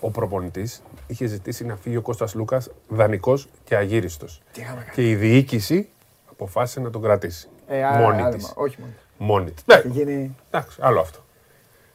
[0.00, 4.42] ο προπονητής είχε ζητήσει να φύγει ο Κώστας Λούκας δανεικός και αγύριστος.
[4.52, 4.90] Τι είχαμε κάνει.
[4.94, 5.88] Και η διοίκηση
[6.30, 7.48] αποφάσισε να τον κρατήσει.
[7.68, 8.52] Ε, α, μόνη α, της.
[8.54, 8.92] όχι μόνη.
[9.18, 9.64] Μόνη της.
[9.66, 10.36] Ναι, Είχε γίνει...
[10.50, 11.18] εντάξει, άλλο αυτό.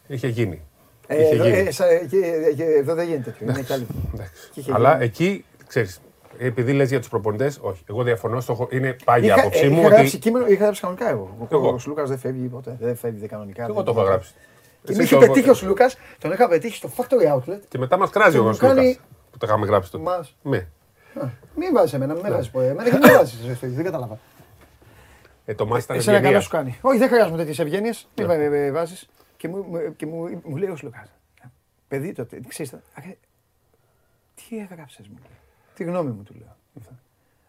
[0.08, 0.62] Είχε γίνει.
[1.08, 1.58] Ε, Είχε εδώ, γίνει.
[1.58, 3.48] ε, σα- και- και εδώ δεν γίνεται τέτοιο.
[3.50, 3.86] Είναι κι άλλο.
[4.14, 4.50] Εντάξει.
[4.54, 5.04] Και είχε Αλλά γίνει.
[5.04, 6.02] εκεί, ξέρεις,
[6.41, 7.84] επειδή λες για τους προπονητές, όχι.
[7.90, 9.95] Εγώ διαφωνώ, στο, είναι πάγια Είχα, άποψή ε, μου είχα ότι...
[9.95, 11.36] γράψει κείμενο, είχα γράψει κανονικά εγώ.
[11.40, 11.70] Ο, Εγώ.
[11.70, 12.78] ο Σλούκας δεν φεύγει ποτέ.
[12.80, 13.64] Δεν φεύγει κανονικά.
[13.64, 14.34] Εγώ δεν- το έχω γράψει.
[14.84, 17.60] Και Εσύ με είχε το- πετύχει ο Σλούκας, τον είχα πετύχει στο Factory Outlet.
[17.68, 18.98] Και μετά μας κράζει Και ο μου Σλούκας, κάνει-
[19.32, 20.03] που το είχαμε γράψει τότε.
[20.03, 20.36] Μας.
[20.41, 20.68] Ναι.
[21.56, 22.68] Μην βάζεις εμένα, μην με βάζεις ποτέ.
[22.68, 23.57] Εμένα γιατί με βάζεις.
[23.61, 24.20] Δεν κατάλαβα.
[25.45, 26.32] Ε, το μάτι ήταν Εσένα ευγενία.
[26.38, 26.78] καλό σου κάνει.
[26.82, 28.07] Όχι, δεν χρειάζομαι τέτοιες ευγένειες.
[28.16, 29.10] Μην βάζεις.
[29.38, 31.11] Και μου, μου- και μου, μου λέει ο Σλούκας.
[31.88, 32.74] Παιδί τότε, ξέρεις.
[34.36, 35.16] Τι έγραψες μου.
[35.22, 35.38] λέει.
[35.80, 36.56] Τι γνώμη μου του λέω.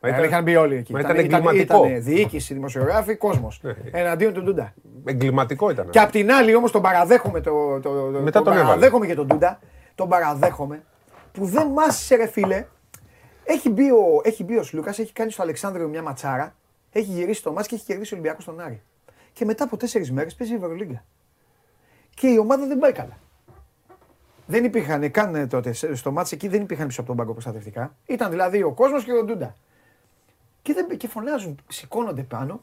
[0.01, 0.93] Μα Ήταν, είχαν μπει όλοι εκεί.
[0.93, 1.85] Μα ήταν εγκληματικό.
[1.86, 3.61] Ήταν διοίκηση, δημοσιογράφοι, κόσμος.
[3.62, 3.74] Ναι.
[3.90, 4.74] Εναντίον του Ντούντα.
[5.05, 5.90] Εγκληματικό ήταν.
[5.90, 8.69] Και απ' την άλλη όμως τον παραδέχομαι, το, το, το, Μετά τον έβαλε.
[8.69, 9.59] παραδέχομαι και τον Ντούντα.
[9.94, 10.82] Τον παραδέχομαι
[11.32, 12.66] που δεν μάσησε ρε φίλε.
[13.44, 16.55] Έχει μπει ο, έχει μπει ο Σλούκας, έχει κάνει στο Αλεξάνδριο μια ματσάρα,
[16.93, 18.82] έχει γυρίσει το μάτς και έχει κερδίσει ο Ολυμπιακός στον Άρη.
[19.32, 21.05] Και μετά από τέσσερις μέρες παίζει η Ευρωλίγκα.
[22.15, 23.19] Και η ομάδα δεν πάει καλά.
[24.51, 27.32] Δεν υπήρχαν καν ε, τότε, σε- στο μάτς εκεί δεν υπήρχαν πίσω από τον πάγκο
[27.32, 27.94] προστατευτικά.
[28.06, 29.55] Ήταν δηλαδή ο κόσμος και ο Ντούντα.
[30.62, 32.62] Και, δεν, και φωνάζουν, σηκώνονται πάνω,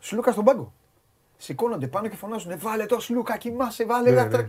[0.00, 0.72] Σλούκα στον πάγκο.
[1.36, 4.44] Σηκώνονται πάνω και φωνάζουν «Ε, Βάλε το Σλούκα, κοιμάσαι, βάλε Ναι, ναι, ναι.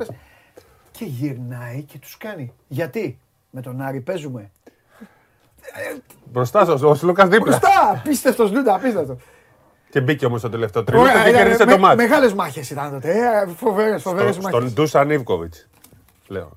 [0.91, 2.53] Και γυρνάει και τους κάνει.
[2.67, 4.51] Γιατί; Με τον Άρη παίζουμε.
[6.25, 7.45] Μπροστά σας, ο Σλούκας δίπλα.
[7.59, 9.17] Μπροστά, απίστευτο Ντούντα, απίστευτο.
[9.89, 11.95] Και μπήκε όμως στο τελευταίο τρίλεπτο και ήταν, κέρδισε με- το μάτι.
[11.95, 13.11] Μεγάλες μάχες ήταν τότε.
[13.11, 14.59] Ε, φοβερές, φοβερές Στο- μάχες.
[14.59, 15.67] Στον Ντούσαν Ιβκοβιτς.
[16.27, 16.51] Λέω.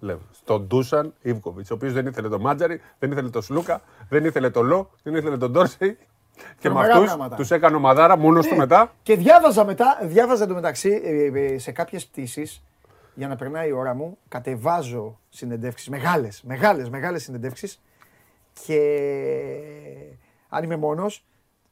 [0.00, 0.20] Λέω.
[0.32, 4.50] Στον Ντούσαν Ιβκοβιτς, ο οποίος δεν ήθελε τον Μάτζαρη, δεν ήθελε τον Σλούκα, δεν ήθελε
[4.50, 5.98] τον Λό, δεν ήθελε τον Ντόρσεϊ.
[6.36, 7.36] Και με Τρομερά αυτούς πράγματα.
[7.36, 8.58] τους έκανε ομαδάρα μόνος του Ναι.
[8.58, 8.92] μετά.
[9.02, 12.62] Και διάβαζα μετά, διάβαζα εντωμεταξύ ε, ε, σε κάποιες πτήσεις,
[13.14, 17.80] για να περνάει η ώρα μου, κατεβάζω συνεντεύξεις, μεγάλες, μεγάλες, μεγάλες συνεντεύξεις
[18.66, 18.80] και
[20.48, 21.24] αν είμαι μόνος,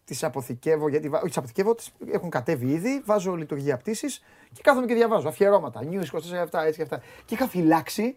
[0.05, 4.23] τις αποθηκεύω, γιατί, βα- όχι τις αποθηκεύω, τις έχουν κατέβει ήδη, βάζω λειτουργία πτήσης
[4.53, 6.05] και κάθομαι και διαβάζω, αφιερώματα, news
[6.53, 7.01] 24 έτσι και αυτά.
[7.25, 8.17] Και είχα φυλάξει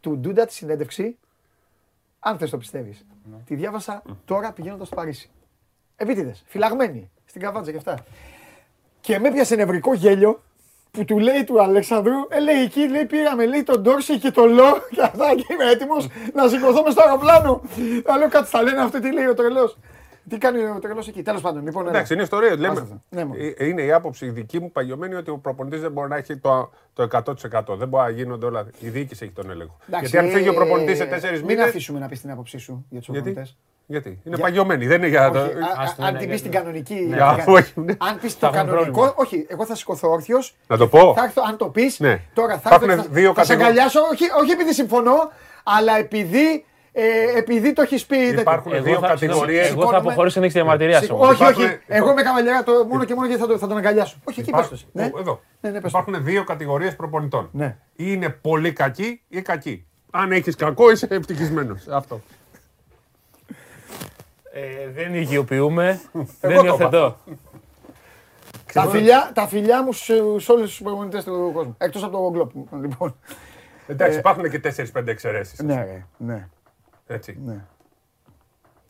[0.00, 1.18] του Ντούντα τη συνέντευξη,
[2.18, 3.04] αν θες το πιστεύεις.
[3.44, 5.30] Τη διάβασα τώρα πηγαίνοντας στο Παρίσι.
[5.96, 8.04] Επίτηδες, φυλαγμένη, στην καβάτσα και αυτά.
[9.00, 10.42] Και με έπιασε νευρικό γέλιο
[10.90, 14.50] που του λέει του Αλεξανδρού, ε, λέει εκεί, λέει, πήραμε λέει τον Ντόρση και τον
[14.52, 17.62] Λό και αυτά και είμαι έτοιμος να σηκωθώ μες στο αεροπλάνο.
[18.04, 19.78] Θα λέω κάτι θα λένε αυτό, τι λέει ο τρελός.
[20.28, 21.62] Τι κάνει ο τρελός εκεί, τέλος πάντων.
[21.64, 21.90] Λοιπόν, έλα.
[21.94, 22.48] Εντάξει, είναι ιστορία.
[22.50, 23.02] Άστα Λέμε, αυτά.
[23.08, 23.40] Ναι, μόνο.
[23.56, 26.70] Ε, είναι η άποψη δική μου παγιωμένη ότι ο προπονητής δεν μπορεί να έχει το,
[26.94, 27.76] το 100%.
[27.76, 28.66] Δεν μπορεί να γίνονται όλα.
[28.78, 29.76] Η διοίκηση έχει τον έλεγχο.
[29.88, 31.62] Εντάξει, Γιατί αν φύγει ο ε, προπονητής σε τέσσερις Μην μήνε.
[31.62, 33.56] αφήσουμε να πει την άποψή σου για τους Γιατί; προπονητές.
[33.86, 34.86] Γιατί; Είναι Για- παγιωμένη.
[34.86, 35.38] Δεν είναι για το.
[35.40, 36.94] Όχι, α- Ας το α- αν είναι την πει για στην το- κανονική.
[36.94, 37.00] Ναι.
[37.16, 37.94] την Α, κα- όχι, ναι.
[37.98, 38.90] Αν πεις το Θα έχουμε κανονικό.
[38.92, 39.14] πρόβλημα.
[39.16, 40.54] Όχι, εγώ θα σηκωθώ όρθιος.
[40.66, 41.14] Να το πω.
[41.16, 42.20] Θα έρθω, αν το πεις, Ναι.
[42.34, 43.02] τώρα θα Υπάρχουν έρθω.
[43.02, 45.30] και δύο θα, θα σε κατηγο- αγκαλιάσω, όχι, όχι επειδή συμφωνώ,
[45.64, 47.02] αλλά επειδή, ε,
[47.36, 48.16] επειδή το έχεις πει.
[48.16, 48.40] τέτοιο.
[48.40, 49.58] Υπάρχουν Εγώ δύο θα- κατηγορίες.
[49.66, 49.96] Εγώ θα Σηκώνομαι.
[49.98, 51.28] αποχωρήσω να έχει διαμαρτυρία Σηκω- όμως.
[51.28, 51.78] Όχι, Υπάρχουν- όχι.
[51.86, 54.16] Εγώ είμαι καβαλιά το, μόνο και μόνο γιατί θα, το, θα τον αγκαλιάσω.
[54.24, 54.74] Όχι, εκεί πες το.
[54.74, 54.86] εσύ.
[54.92, 55.10] Ναι.
[55.18, 55.40] Εδώ.
[55.60, 55.98] Ναι, ναι, πες το.
[55.98, 57.48] Υπάρχουν δύο κατηγορίες προπονητών.
[57.52, 57.76] Ναι.
[57.96, 59.86] Ή είναι πολύ κακοί ή κακοί.
[60.10, 61.86] Αν έχεις κακό, είσαι ευτυχισμένος.
[61.90, 62.20] Αυτό.
[64.54, 66.64] Ε, δεν οικειοποιούμε, δεν το είπα.
[66.64, 67.16] υιοθετώ.
[68.72, 71.74] Τα φιλιά, τα φιλιά μου σε, σε όλους τους προπονητές του κόσμου.
[71.78, 72.50] Εκτός από τον Γκλόπ.
[72.82, 73.16] Λοιπόν.
[73.86, 74.60] Εντάξει, υπάρχουν και
[74.94, 75.58] 4-5 εξαιρέσεις.
[75.60, 76.48] Ναι, ρε, ναι,
[77.06, 77.38] Έτσι.
[77.44, 77.64] ναι.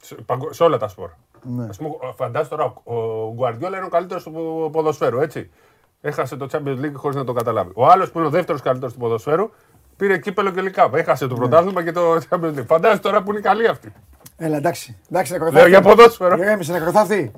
[0.03, 1.11] Σε, παγκο- σε όλα τα σπορ.
[1.43, 1.65] Ναι.
[1.69, 5.51] Ας πούμε, φαντάζομαι τώρα, ο Γκουαρδιόλα είναι ο καλύτερος του ποδοσφαίρου, έτσι.
[6.01, 7.71] Έχασε το Champions League χωρίς να το καταλάβει.
[7.75, 9.51] Ο άλλος που είναι ο δεύτερος καλύτερος του ποδοσφαίρου
[9.97, 10.95] πήρε κύπελο και λικάπ.
[10.95, 11.31] Έχασε Ναι.
[11.31, 12.67] το πρωτάθλημα και το Champions League.
[12.67, 13.93] Φαντάζομαι τώρα που είναι καλή αυτή.
[14.37, 14.99] Έλα, εντάξει.
[15.11, 16.37] εντάξει να Λέω για ποδόσφαιρο.
[16.37, 17.33] Ηρέμησε, να κροθάφτη.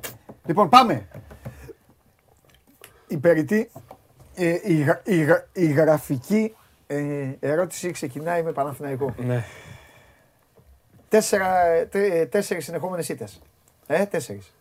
[0.46, 1.08] Λοιπόν, πάμε.
[3.06, 3.70] Η περιττή,
[4.34, 6.54] ε, η, γρα- η, γρα- η γραφική
[6.86, 9.14] ε, ερώτηση ξεκινάει με Παναθηναϊκό.
[9.26, 9.44] Ναι.
[11.08, 13.40] Τέσσερα, τε, τέσσερις συνεχόμενες ήττες.
[13.86, 14.54] Ε, τέσσερις.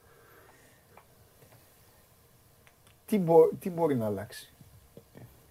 [3.05, 4.53] Τι, μπο- τι μπορεί να αλλάξει;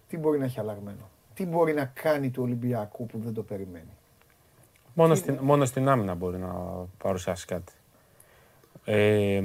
[0.07, 3.97] Τι μπορεί να έχει αλλαγμένο; Τι μπορεί να κάνει του Ολυμπιακού που δεν το περιμένει;
[4.93, 6.53] Μόνο στην, μόνο στην άμυνα μπορεί να
[6.97, 7.73] παρουσιάσει κάτι.
[8.85, 9.41] Ε,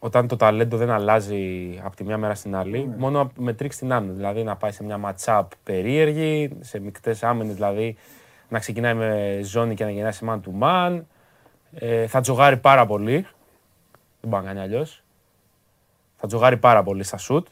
[0.00, 3.92] όταν το ταλέντο δεν αλλάζει από τη μια μέρα στην άλλη, μόνο με τρίξει στην
[3.92, 4.12] άμυνα.
[4.12, 7.96] Δηλαδή να πάει σε μια match-up περίεργη, σε μεικτές άμυνες, δηλαδή
[8.48, 11.00] να ξεκινάει με ζώνη και να γεννάει σε man to man.
[11.74, 13.26] Ε, θα τζογάρει πάρα πολύ.
[14.20, 15.02] Δεν μπορεί να κάνει αλλιώς.
[16.16, 17.46] Θα τζογάρει πάρα πολύ στα σουτ.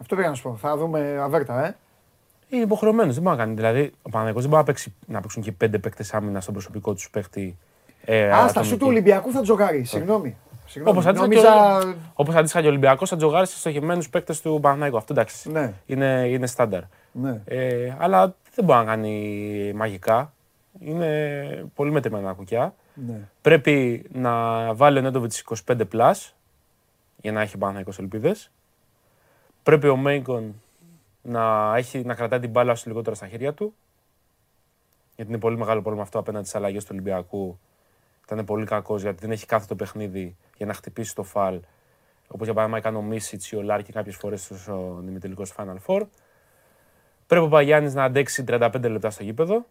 [0.00, 0.56] Αυτό πήγα να σου πω.
[0.56, 1.76] Θα δούμε αβέρτα, ε.
[2.48, 3.54] Είναι υποχρεωμένος, δεν μπορεί να κάνει.
[3.54, 6.94] Δηλαδή, ο Παναγιώτο δεν μπορεί να, παίξει, να παίξουν και πέντε παίκτες άμυνα στον προσωπικό
[6.94, 7.58] τους παίχτη.
[8.04, 8.68] Ε, Α, στα ατομική.
[8.72, 9.84] σου του Ολυμπιακού θα τζογάρει.
[9.84, 10.36] Συγγνώμη.
[10.66, 10.98] Συγγνώμη.
[10.98, 11.78] Όπως αντίστοιχα, Νόμιζα...
[11.82, 14.96] και ο- όπως αντίστοιχα και ο Ολυμπιακός θα τζογάρει σε στοχευμένους παίκτες του Παναθηναϊκού.
[14.96, 15.50] Αυτό εντάξει.
[15.50, 15.72] Ναι.
[15.86, 16.80] Είναι, είναι στάνταρ.
[17.12, 17.40] Ναι.
[17.44, 20.32] Ε, αλλά δεν μπορεί να κάνει μαγικά.
[20.78, 22.74] Είναι πολύ μετρημένα κουκιά.
[22.94, 23.28] Ναι.
[23.40, 26.14] Πρέπει να βάλει ο Νέντοβιτς 25 plus
[27.16, 28.50] για να έχει ο Παναθηναϊκός ελπίδες.
[29.62, 30.62] Πρέπει ο Μέικον
[31.22, 33.74] να, έχει, να κρατάει την μπάλα όσο λιγότερο στα χέρια του.
[35.16, 37.58] Γιατί είναι πολύ μεγάλο πρόβλημα αυτό απέναντι στις αλλαγές του Ολυμπιακού.
[38.24, 41.60] Ήταν πολύ κακός γιατί δεν έχει κάθε το παιχνίδι για να χτυπήσει το φαλ.
[42.28, 45.76] Όπως για παράδειγμα έκανε ο Μίσιτς ή ο Λάρκη κάποιες φορές στο ημιτελικό στο Final
[45.86, 46.02] Four.
[47.32, 49.64] Πρέπει ο Παγιάννη να αντέξει 35 λεπτά στο γήπεδο.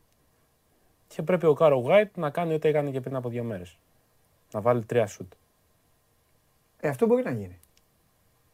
[1.07, 3.77] Και πρέπει ο Κάρο Γουάιτ να κάνει ό,τι έκανε και πριν από δύο μέρες.
[4.51, 5.31] Να βάλει τρία σουτ.
[6.79, 7.59] Ε, αυτό μπορεί να γίνει.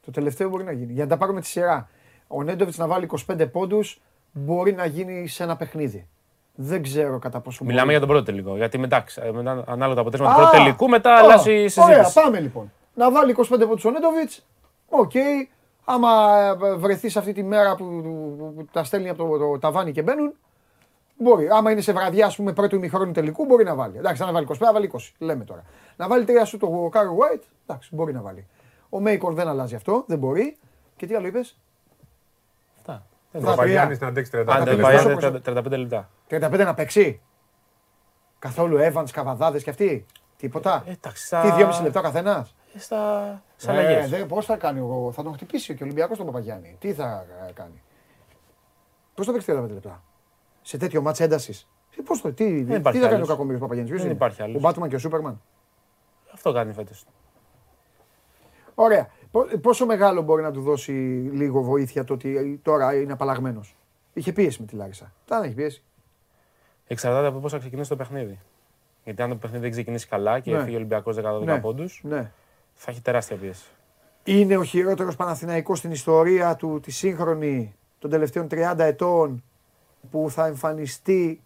[0.05, 0.93] Το τελευταίο μπορεί να γίνει.
[0.93, 1.89] Για να τα πάρουμε τη σειρά.
[2.27, 4.01] Ο Νέντοβιτς να βάλει 25 πόντους
[4.31, 6.07] μπορεί να γίνει σε ένα παιχνίδι.
[6.55, 7.63] Δεν ξέρω κατά πόσο.
[7.63, 7.97] Μιλάμε μπορεί.
[7.97, 8.55] για τον πρώτο τελικό.
[8.55, 11.55] Γιατί μετά, ξε- μετά ανάλογα το αποτέλεσμα Α, του πρώτου τελικού, μετά α, αλλάζει η
[11.67, 11.81] συζήτηση.
[11.81, 12.71] Ωραία, πάμε λοιπόν.
[12.93, 14.45] Να βάλει 25 πόντους ο Νέντοβιτς.
[14.89, 15.11] Οκ.
[15.89, 19.59] Άμα ε, βρεθείς σε αυτή τη μέρα που, που- που τα στέλνει από το, το
[19.59, 20.33] ταβάνι και μπαίνουν,
[21.17, 21.47] μπορεί.
[21.49, 23.97] Άμα είναι σε βραδιά, ας πούμε, πρώτου ημιχρόνου τελικού, μπορεί να βάλει.
[23.97, 24.97] Εντάξει, να βάλει 25, να βάλει 20.
[25.17, 25.63] Λέμε τώρα.
[25.95, 28.47] Να βάλει τρία σου το Κάρο White, εντάξει, μπορεί να βάλει.
[28.89, 30.57] Ο Μέικον δεν αλλάζει αυτό, δεν μπορεί.
[30.95, 31.57] Και τι άλλο είπες;
[32.77, 33.05] Αυτά.
[33.31, 34.07] Θα Ο Παγιάννης τρία.
[34.07, 36.09] να αντέξει 35 Άντε, πέντε πάει πόσο- 30 35 λεπτά.
[36.29, 37.21] 35 να παίξει.
[38.39, 40.05] Καθόλου Evans, Καβαδάδε και αυτοί.
[40.37, 40.83] Τίποτα.
[40.87, 41.55] Ε, εντάξει, Τι, στα...
[41.57, 44.09] 2,5 λεπτά ο καθένας; Ε, Στα, στα Ε, αλλαγές.
[44.09, 46.75] δε, πώς θα κάνει, ο, θα τον χτυπήσει και ο Ολυμπιακός τον Παπαγιάννη.
[46.79, 47.81] Τι θα ε, κάνει;
[49.15, 50.03] Πώς θα παίξει 35 λεπτά;
[50.61, 51.67] Σε τέτοιο μάτς έντασης.
[51.99, 53.27] Ε, πώς το, τι, τι υπάρχει θα κάνει ο άλλος.
[53.27, 53.89] Κακομύρης Παπαγιάννης.
[53.93, 54.55] Ποιος Δεν είναι; υπάρχει άλλος.
[54.55, 55.41] Ο Μπάτμαν και ο Σούπερμαν;
[56.33, 57.05] Αυτό κάνει φέτος.
[58.75, 59.09] Ωραία.
[59.31, 60.91] Πο- Πόσο μεγάλο μπορεί να του δώσει
[61.33, 63.75] λίγο βοήθεια το ότι τώρα είναι απαλλαγμένος;
[64.13, 65.13] Είχε πίεση με τη Λάρισα.
[65.25, 65.83] Τα έχει πίεση.
[66.87, 68.39] Εξαρτάται από πώ θα ξεκινήσει το παιχνίδι.
[69.03, 70.63] Γιατί αν το παιχνίδι δεν ξεκινήσει καλά και Ναι.
[70.63, 71.59] φύγει ο Ολυμπιακός 10-12 Ναι.
[71.59, 72.31] πόντους, Ναι.
[72.79, 73.65] Θα έχει τεράστια πίεση.
[74.23, 79.43] Είναι ο χειρότερος Παναθηναϊκός στην ιστορία του, τη σύγχρονη, των τελευταίων 30 ετών,
[80.11, 81.41] που θα εμφανιστεί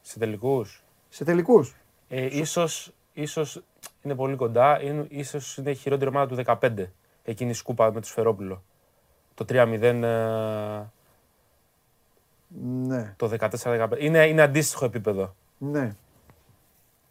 [0.00, 0.82] Σε τελικούς.
[1.08, 1.74] σε τελικούς.
[2.08, 3.62] Ε, ίσως, ίσως
[4.02, 6.90] είναι πολύ κοντά, είναι, ίσως είναι η χειρότερη ομάδα του 15.
[7.24, 8.62] Εκείνη η σκούπα με το Σφερόπουλο.
[9.34, 10.90] Το 3-0, ε,
[12.86, 13.88] Ναι, το 14-15.
[13.98, 15.34] Είναι, είναι αντίστοιχο επίπεδο.
[15.58, 15.96] ναι,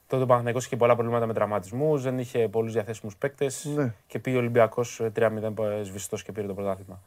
[0.07, 4.19] Τότε ο Παναθηναϊκός είχε πολλά προβλήματα με τραυματισμούς, δεν είχε πολλούς διαθέσιμους παίκτες ναι, και
[4.19, 7.01] πήγε ο Ολυμπιακός ε, 3-0 σβηστός και πήρε το πρωτάθλημα.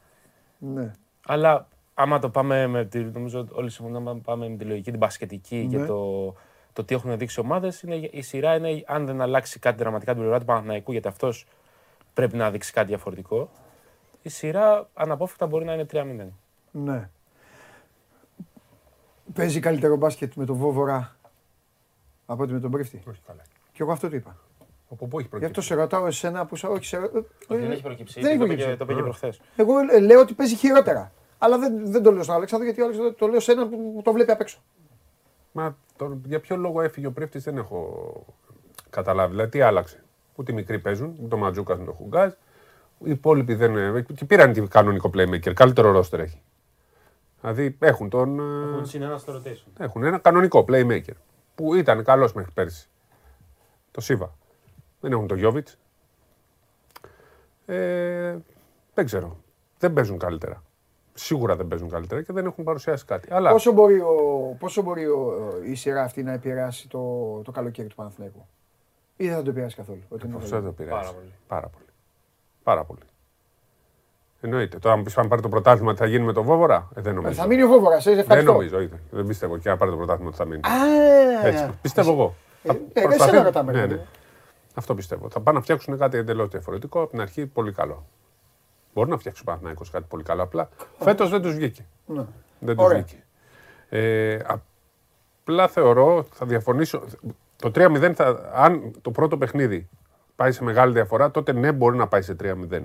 [0.57, 0.91] ναι.
[1.25, 4.89] Αλλά άμα το πάμε με τη, νομίζω ότι όλοι συμφωνούμε, άμα πάμε με τη λογική,
[4.89, 5.85] την μπασκετική και Ναι.
[5.85, 6.33] το,
[6.73, 10.39] το τι έχουν δείξει ομάδες, η σειρά είναι αν δεν αλλάξει κάτι δραματικά την πλευρά
[10.39, 11.45] του Παναθηναϊκού, γιατί αυτός
[12.13, 13.49] πρέπει να δείξει κάτι διαφορετικό.
[14.21, 16.27] Η σειρά αναπόφευκτα μπορεί να είναι 3-0.
[16.71, 17.09] ναι.
[19.33, 21.15] Παίζει καλύτερο μπάσκετ με τον Βόβορα
[22.31, 23.01] από ότι με τον Πρίφτη.
[23.09, 23.41] Όχι καλά.
[23.71, 24.37] Και εγώ αυτό το είπα.
[24.91, 26.67] Από πού έχει Γι' αυτό προκύψει; σε ρωτάω εσένα που σε...
[26.67, 26.97] Όχι, σε...
[26.97, 27.01] ε,
[27.47, 28.21] δεν έχει προκύψει.
[28.21, 28.77] Δεν έχει το πήγε, προκύψει.
[28.77, 29.41] το πήγε προχθές.
[29.55, 31.11] Εγώ ε, λέω ότι παίζει χειρότερα.
[31.37, 34.01] Αλλά δεν, δεν το λέω στον Αλέξανδρο γιατί ο Αλέξανδρο το λέω σε έναν που
[34.03, 34.59] το βλέπει απ' έξω.
[35.51, 38.25] Μα τον- για ποιο λόγο έφυγε ο Πρίφτη δεν έχω
[38.89, 39.31] καταλάβει.
[39.31, 40.03] Δηλαδή τι άλλαξε;
[40.35, 42.31] Ούτε οι μικροί παίζουν, ούτε ο Ματζούκα με τον Χουγκάζ.
[43.03, 43.77] Οι υπόλοιποι δεν.
[43.77, 45.53] ε, Και πήραν την κανονικό playmaker.
[45.53, 46.41] Καλύτερο ρόστερ έχει.
[47.41, 48.39] Δηλαδή έχουν τον.
[48.39, 49.71] ε, συνένα στο rotation.
[49.83, 51.13] Έχουν ένα κανονικό playmaker.
[51.59, 52.89] Που ήταν καλός μέχρι πέρσι.
[53.91, 54.35] Το Σίβα.
[54.99, 55.77] Δεν έχουν το Γιώβιτς.
[57.65, 58.37] Ε,
[58.93, 59.37] δεν ξέρω.
[59.79, 60.63] Δεν παίζουν καλύτερα.
[61.13, 63.33] Σίγουρα δεν παίζουν καλύτερα και δεν έχουν παρουσιάσει κάτι.
[63.33, 67.87] Αλλά Πόσο μπορεί, ο, πόσο μπορεί ο, η σειρά αυτή να επηρεάσει το, το καλοκαίρι
[67.87, 68.47] του Παναθηναϊκού;
[69.17, 70.01] Ή δεν θα το επηρεάσει καθόλου.
[70.09, 70.61] Ότι είναι αυτό καλό.
[70.61, 71.01] δεν το πειράζει.
[71.01, 71.33] Πάρα πολύ.
[71.47, 71.85] Πάρα πολύ.
[72.63, 73.08] Πάρα πολύ.
[74.41, 74.77] Εννοείται.
[74.79, 77.11] Τώρα, αν πεις πάμε πάρει το πρωτάθλημα, τι θα γίνει με τον Βόβορα; Ε, δεν
[77.11, 77.33] Ε, νομίζω.
[77.41, 78.51] Θα μείνει ο Βόβορα, σε δεν ευχαριστώ.
[78.51, 78.81] νομίζω.
[78.81, 78.99] είδε.
[79.11, 80.61] Δεν πιστεύω και αν πάρει το πρωτάθλημα ότι θα μείνει.
[80.63, 81.69] Α, Έτσι.
[81.81, 82.35] Πιστεύω εγώ.
[82.63, 83.93] Ε, Θα ε, προσπαθεί- εσένα ρωτάμε, Ναι, ρε ναι.
[83.93, 84.07] παιδί.
[84.75, 85.29] Αυτό πιστεύω.
[85.29, 87.01] Θα πάνε να φτιάξουν κάτι εντελώς διαφορετικό.
[87.01, 88.05] Από την αρχή πολύ καλό.
[88.93, 90.43] Μπορεί να φτιάξει ο Παναθηναϊκός κάτι πολύ καλό.
[90.43, 91.85] Απλά φέτος δεν τους βγήκε.
[92.05, 92.23] Ναι.
[92.59, 92.97] Δεν τους Ωραία.
[93.01, 93.23] βγήκε.
[93.89, 94.37] Ε,
[95.43, 97.03] απλά θεωρώ, θα διαφωνήσω.
[97.55, 99.89] Το 3-0, θα, αν το πρώτο παιχνίδι
[100.35, 102.81] πάει σε μεγάλη διαφορά, τότε ναι, μπορεί να πάει σε 3-0.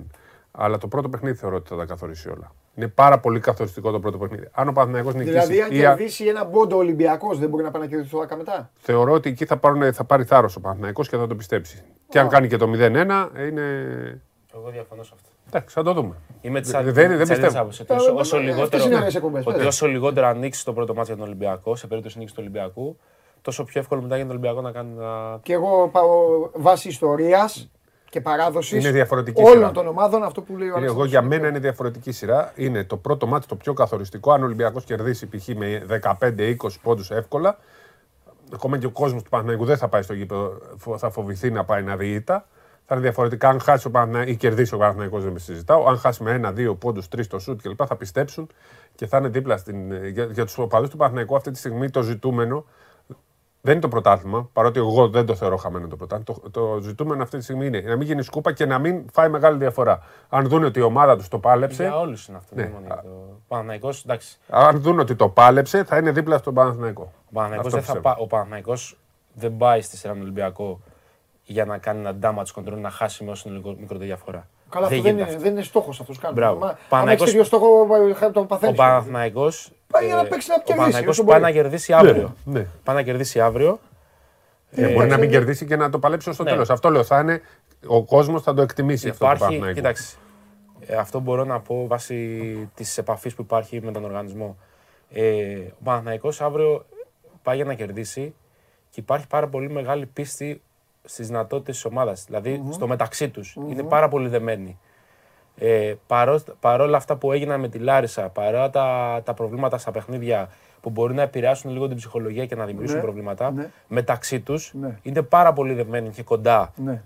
[0.57, 2.51] Αλλά το πρώτο παιχνίδι θεωρώ ότι θα τα καθορίσει όλα.
[2.75, 4.47] Είναι πάρα πολύ καθοριστικό το πρώτο παιχνίδι.
[4.51, 5.31] Αν ο Παναθηναϊκός νικήσει.
[5.31, 8.19] Δηλαδή, αν ή α- κερδίσει ένα μπόντο Ολυμπιακός, δεν μπορεί να πάει να κερδίσει το
[8.29, 11.35] 10 μετά; θεωρώ ότι εκεί θα, πάρουν, θα πάρει θάρρος ο Παναθηναϊκός και θα το
[11.35, 11.83] πιστέψει.
[12.09, 14.21] Και αν κάνει και το 0-1, είναι.
[14.55, 15.29] Εγώ διαφωνώ σε αυτό.
[15.47, 16.15] Εντάξει, θα το δούμε.
[16.41, 17.59] Είμαι της Δεν- άλλη δεν- δεν της άλλης πιστεύω.
[17.59, 19.65] άποψης, ότι Ε, όσο- ε, όσο ε, λιγότερο- αυτές είναι ωραίες εκπομπές, Ότι πες.
[19.65, 22.97] όσο λιγότερο ανοίξει το πρώτο μάτι για τον Ολυμπιακό, σε περίπτωση νίκης του Ολυμπιακού,
[23.41, 24.93] τόσο πιο εύκολο μετά για τον Ολυμπιακό να κάνει.
[24.97, 25.39] Να...
[25.43, 26.09] Και εγώ πάω
[26.53, 27.71] βάσει ιστορίας
[28.15, 29.71] και παράδοσης Είναι διαφορετική όλων σειρά.
[29.71, 31.09] των ομάδων αυτό που λέει ο Είναι, εγώ Αλέξανδρος.
[31.09, 32.51] για μένα είναι διαφορετική σειρά.
[32.55, 34.31] Είναι το πρώτο μάτι το πιο καθοριστικό.
[34.31, 35.47] Αν ο Ολυμπιακός κερδίσει π.χ.
[35.47, 35.85] με
[36.19, 37.57] 15-20 πόντους εύκολα,
[38.53, 41.63] ακόμα και ο κόσμος του Παναθηναϊκού δεν θα πάει στο γήπεδο, φο- θα φοβηθεί να
[41.65, 42.47] πάει να δει ήττα.
[42.85, 45.87] Θα είναι διαφορετικά αν χάσει ο Παναθηναϊκός ή κερδίσει ο Παναθηναϊκός, δεν με συζητάω.
[45.87, 47.79] Αν χάσει με ένα-δύο πόντους, τρεις το σουτ κλπ.
[47.87, 48.47] θα πιστέψουν
[48.95, 50.05] και θα είναι δίπλα στην.
[50.05, 52.65] Για, για τους οπαδούς του Παναθηναϊκού αυτή τη στιγμή το ζητούμενο
[53.65, 56.39] δεν είναι το πρωτάθλημα, παρότι εγώ δεν το θεωρώ χαμένο το πρωτάθλημα.
[56.41, 59.29] Το, το ζητούμενο αυτή τη στιγμή είναι να μην γίνει σκούπα και να μην φάει
[59.29, 59.99] μεγάλη διαφορά.
[60.29, 61.83] Αν δουν ότι η ομάδα τους το πάλεψε.
[61.83, 62.55] Για όλους είναι αυτό.
[62.55, 62.61] Ναι.
[62.61, 64.37] δεν είναι μόνο για το Παναθηναϊκός, εντάξει.
[64.49, 67.01] Αν δουν ότι το πάλεψε, θα είναι δίπλα στον Παναθηναϊκό.
[67.01, 68.15] Ο Παναθηναϊκός Αυτό δεν, θα πιστεύω.
[68.15, 68.97] πά- ο Παναθηναϊκός
[69.33, 70.79] δεν πάει στη σειρά με τον Ολυμπιακό
[71.43, 74.47] για να κάνει ένα damage control, να χάσει με όσο είναι λίγο μικρότερη διαφορά.
[74.75, 75.41] Καλά, αυτό δεν γίνεται είναι, αυτό.
[75.43, 76.33] δεν είναι στόχος αυτός καν.
[76.33, 76.59] Μπράβο.
[76.59, 78.75] Μα- Αν Παναθηναϊκός- έχεις τέτοιο στόχο, ε, το Ο παθαίνει.
[78.75, 81.53] Παναθηναϊκός Πάει για να ε, παίξει να ο κερδίσει, Παναθηναϊκός όσο πάει μπορεί.
[81.53, 82.35] να κερδίσει αύριο.
[82.45, 82.67] Ναι, ναι.
[82.83, 83.79] Πάει να κερδίσει αύριο.
[84.71, 85.35] Ε, μπορεί να μην ναι.
[85.35, 86.49] κερδίσει και να το παλέψει ως το Ναι.
[86.49, 86.69] τέλος.
[86.69, 87.03] Αυτό λέω.
[87.03, 87.41] Θα είναι,
[87.87, 89.75] ο κόσμος θα το εκτιμήσει αυτό το Υπάρχει, Παναθηναϊκό.
[89.79, 90.15] κοίταξε,
[90.87, 94.57] ε, αυτό μπορώ να πω βάσει της επαφής που υπάρχει με τον οργανισμό.
[95.09, 96.85] Ε, ο Παναθηναϊκός αύριο
[97.43, 98.33] πάει για να κερδίσει
[98.89, 100.61] και υπάρχει πάρα πολύ μεγάλη πίστη
[101.05, 102.23] στις δυνατότητες της ομάδας.
[102.27, 103.55] δηλαδη στο μεταξύ τους.
[103.69, 104.79] Είναι πάρα πολύ δεμένοι.
[105.57, 110.49] Ε, παρός, παρόλα αυτά που έγιναν με τη Λάρισα, παρά τα, τα προβλήματα στα παιχνίδια
[110.81, 113.69] που μπορεί να επηρεάσουν λίγο την ψυχολογία και να δημιουργήσουν Ναι, προβλήματα, ναι.
[113.87, 114.99] μεταξύ τους Ναι.
[115.01, 117.01] είναι πάρα πολύ δεμένοι και κοντά Ναι,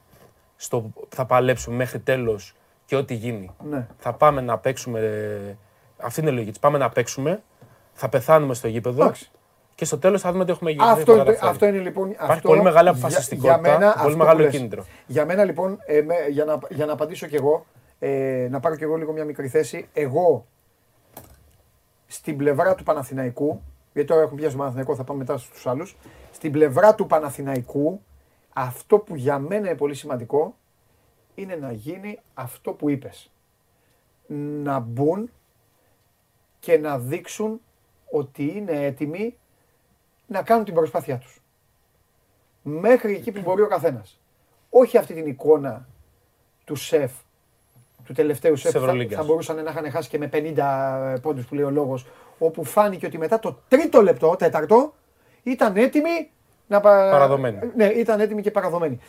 [0.55, 2.55] στο θα παλέψουμε μέχρι τέλος
[2.85, 3.51] και ό,τι γίνει.
[3.69, 3.87] ναι.
[3.97, 4.99] Θα πάμε να παίξουμε.
[4.99, 5.55] ε,
[6.01, 6.59] Αυτή είναι η λογική της.
[6.59, 7.41] Πάμε να παίξουμε,
[7.93, 9.31] θα πεθάνουμε στο γήπεδο Εντάξει.
[9.79, 10.83] Και στο τέλος θα δούμε τι έχουμε γίνει.
[10.89, 12.09] Αυτό, είναι, αυτό είναι λοιπόν.
[12.11, 14.51] Υπάρχει αυτό, πολύ μεγάλη για- αποφασιστικότητα, για μένα, πολύ αυτό μεγάλο που λες.
[14.55, 14.85] κίνητρο.
[15.05, 17.65] Για μένα λοιπόν, ε, με- για, να, για να απαντήσω κι εγώ,
[17.99, 19.87] ε, να πάρω κι εγώ λίγο μια μικρή θέση.
[19.93, 20.45] Εγώ
[22.07, 23.61] στην πλευρά του Παναθηναϊκού,
[23.93, 25.97] γιατί τώρα έχουμε πιάσει τον Παναθηναϊκό, θα πάμε μετά στους άλλους.
[26.31, 28.01] Στην πλευρά του Παναθηναϊκού,
[28.53, 30.55] αυτό που για μένα είναι πολύ σημαντικό
[31.35, 33.31] είναι να γίνει αυτό που είπες.
[34.63, 35.29] Να μπουν
[36.59, 37.61] και να δείξουν
[38.11, 39.37] ότι είναι έτοιμοι
[40.29, 41.41] να κάνουν την προσπάθειά τους.
[42.61, 44.19] Μέχρι εκεί που μπορεί ο καθένας.
[44.69, 45.87] Όχι αυτή την εικόνα
[46.65, 47.11] του σεφ,
[48.05, 49.17] του τελευταίου σεφ, Της που θα, Ευρωλίγκας.
[49.19, 52.05] θα μπορούσαν να είχαν χάσει και με 50 πόντους που λέει ο λόγος,
[52.37, 54.93] όπου φάνηκε ότι μετά το τρίτο λεπτό, τέταρτο,
[55.43, 56.29] ήταν έτοιμοι
[56.67, 57.09] να πα...
[57.11, 57.59] Παραδομένοι.
[57.75, 58.99] Ναι, ήταν έτοιμοι και παραδομένοι.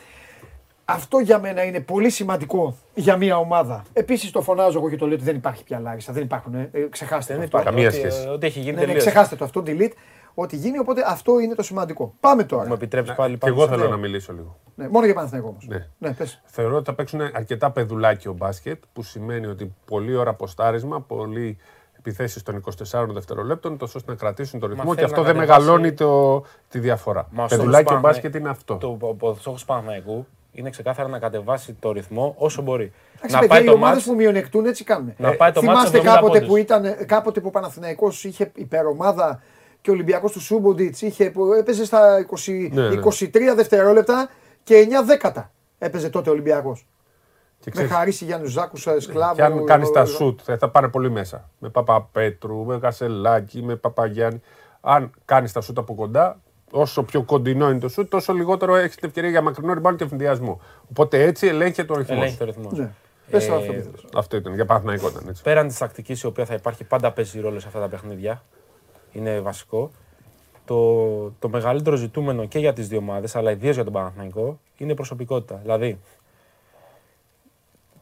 [0.85, 3.83] Αυτό για μένα είναι πολύ σημαντικό για μια ομάδα.
[3.93, 6.13] Επίσης το φωνάζω εγώ και το λέω ότι δεν υπάρχει πια Λάρισα.
[6.13, 6.55] Δεν υπάρχουν.
[6.55, 6.71] Ε.
[6.73, 7.71] Ε, ξεχάστε Δεν το αυτό.
[7.71, 7.89] υπάρχει.
[7.89, 8.29] Καμία Ό,τι- σχέση.
[8.29, 9.05] Ό,τι έχει γίνει Ναι, ναι, τελείως.
[9.05, 9.93] ξεχάστε το αυτό, delete.
[10.35, 12.15] Ό,τι γίνει, οπότε αυτό είναι το σημαντικό.
[12.21, 12.73] Πάμε Μου τώρα.
[12.73, 13.95] επιτρέψει πάλι Και πάνω εγώ σε θέλω αυτό.
[13.95, 14.59] να μιλήσω λίγο.
[14.75, 15.67] Ναι, μόνο για Παναθηναϊκό όμως.
[15.69, 15.87] Ναι.
[15.99, 16.41] Ναι, πες.
[16.45, 21.57] Θεωρώ ότι θα παίξουν αρκετά παιδουλάκιο μπάσκετ, που σημαίνει ότι πολλή ώρα αποστάρισμα, πολλή
[21.99, 25.35] επιθέσεις των 24 δευτερολέπτων, τόσο ώστε να κρατήσουν το ρυθμό και θέλει αυτό να δεν
[25.37, 27.27] κατεβάσει- μεγαλώνει το, τη διαφορά.
[27.31, 28.97] Μα ο στόχος Παιδουλάκιο του μπάσκετ Παναθηναϊκού- είναι αυτό.
[29.19, 32.93] Το, ο, ο στόχος του Παναθηναϊκού είναι ξεκάθαρα να κατεβάσει το ρυθμό όσο μπορεί.
[33.17, 35.13] Εντάξει, να παιδιά, πάει οι το ομάδες μάτς που μειονεκτούν έτσι κάνουν.
[35.17, 36.49] Να πάει το μάτς Θυμάστε 70 κάποτε πόντους.
[36.49, 39.43] που, ήταν, κάποτε που ο Παναθηναϊκός είχε υπερομάδα
[39.81, 43.01] και ο Ολυμπιακός του Σούμποντιτς είχε, που έπαιζε στα 20, Ναι, ναι.
[43.05, 44.29] 23 δευτερόλεπτα
[44.63, 46.87] και 9 δέκατα έπαιζε τότε ο Ολυμπιακός.
[47.59, 49.35] Και Με ξέρεις, Χαρίση Γιάννους Ζάκους, Σκλάβο.
[49.35, 51.51] και αν κάνεις ο- τα ο- σουτ, θα, θα πάνε πολύ μέσα.
[51.59, 54.41] Με Παπαπέτρου, με Κασελάκη, με Παπαγιάννη.
[54.81, 58.97] Αν κάνεις τα σουτ από κοντά, όσο πιο κοντινό είναι το σουτ, τόσο λιγότερο έχεις
[58.97, 60.61] την ευκαιρία για μακρινό rebound και ευνηδιασμό.
[60.91, 62.17] Οπότε έτσι ελέγχεται ο ρυθμός.
[62.19, 62.73] ελέγχει το ρυθμός.
[62.79, 62.91] Ναι.
[63.31, 64.05] Πες Ε, αυτό που θες.
[64.15, 64.55] Αυτό ήταν.
[64.55, 65.43] Για Παναθηναϊκό ήταν έτσι.
[65.43, 68.43] Πέραν της τακτικής η οποία θα υπάρχει, πάντα παίζει ρόλο σε αυτά τα παιχνίδια.
[69.13, 69.91] Είναι βασικό.
[70.65, 74.93] Το, το μεγαλύτερο ζητούμενο και για τις δύο ομάδες, αλλά ιδίως για τον Παναθηναϊκό, είναι
[74.93, 75.55] η προσωπικότητα.
[75.63, 76.01] Δηλαδή,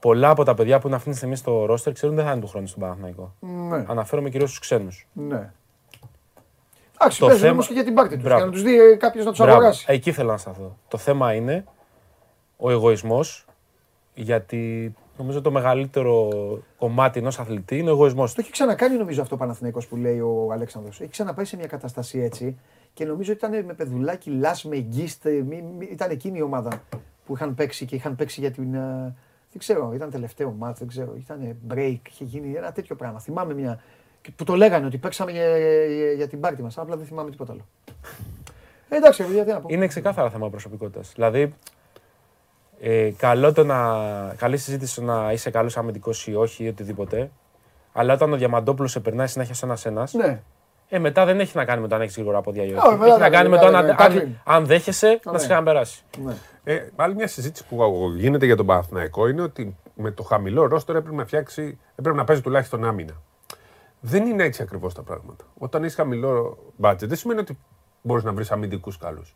[0.00, 2.40] πολλά από τα παιδιά που είναι αυτή τη στιγμή στο ρόστερ ξέρουν δεν θα είναι
[2.40, 3.34] του χρόνου στον Παναθηναϊκό.
[3.40, 5.06] Ναι, Αναφέρομαι κυρίως στους ξένους.
[5.12, 5.50] ναι.
[7.00, 8.36] Εντάξει, Το παίζουν θέμα- όμως και για την πάρτη τους, Μπράβο.
[8.38, 9.84] για να τους δει κάποιος να τους αγοράσει.
[9.88, 10.76] Εκεί ήθελα να σταθώ.
[10.88, 11.64] Το θέμα είναι
[12.56, 13.44] ο εγωισμός,
[14.14, 16.28] γιατί νομίζω το μεγαλύτερο
[16.78, 18.40] κομμάτι ενός αθλητή είναι ο εγωισμός Το του.
[18.40, 21.00] έχει ξανακάνει νομίζω αυτό ο Παναθηναϊκός που λέει ο Αλέξανδρος.
[21.00, 22.58] Έχει ξαναπάει σε μια κατάσταση έτσι
[22.94, 26.42] και νομίζω ότι ήταν με παιδουλάκι, Λάς, με Γκίστ, ε, μη- μη- ήταν εκείνη η
[26.42, 26.82] ομάδα
[27.26, 28.74] που είχαν παίξει και είχαν παίξει για την.
[28.74, 29.14] ε,
[29.50, 31.14] Δεν ξέρω, ήταν τελευταίο μάτς, δεν ξέρω.
[31.18, 33.18] Ήταν break, είχε γίνει ένα τέτοιο πράγμα.
[33.20, 33.80] Θυμάμαι μια.
[34.20, 37.30] και Που το λέγανε ότι παίξαμε για, για- για την πάρτι μας, απλά δεν θυμάμαι
[37.30, 37.66] τίποτα άλλο.
[38.88, 39.66] Ε, εντάξει, παιδιά, τι να πω.
[39.70, 41.12] Είναι ξεκάθαρα θέμα προσωπικότητας.
[41.14, 41.55] Δηλαδή,
[42.81, 43.94] ε, καλό το να,
[44.36, 47.31] καλή συζήτηση το να είσαι καλός αμυντικός ή όχι ή οτιδήποτε.
[47.92, 50.40] Αλλά όταν ο Διαμαντόπουλος σε περνάει συνέχεια σε ένα-ένα, Ναι,
[50.89, 52.97] ε, μετά δεν έχει να κάνει με το αν έχεις γρήγορα πόδια ή Όχι, όχι.
[52.97, 55.20] μετά Έχει να δεν- κάνει με δεν- το δεν- αν, δεν- αν, δεν- αν δέχεσαι
[55.24, 55.39] να Ναι.
[55.39, 56.02] σε είχαν περάσει.
[56.24, 56.34] ναι.
[56.65, 60.92] Ε, άλλη μια συζήτηση που γίνεται για τον Παναθηναϊκό είναι ότι με το χαμηλό ρόστο
[60.92, 63.12] έπρεπε να φτιάξει, έπρεπε να παίζει τουλάχιστον άμυνα.
[64.00, 65.44] Δεν είναι έτσι ακριβώς τα πράγματα.
[65.58, 67.58] Όταν έχεις χαμηλό budget, δεν σημαίνει ότι
[68.02, 69.34] μπορείς να βρεις αμυντικούς καλούς.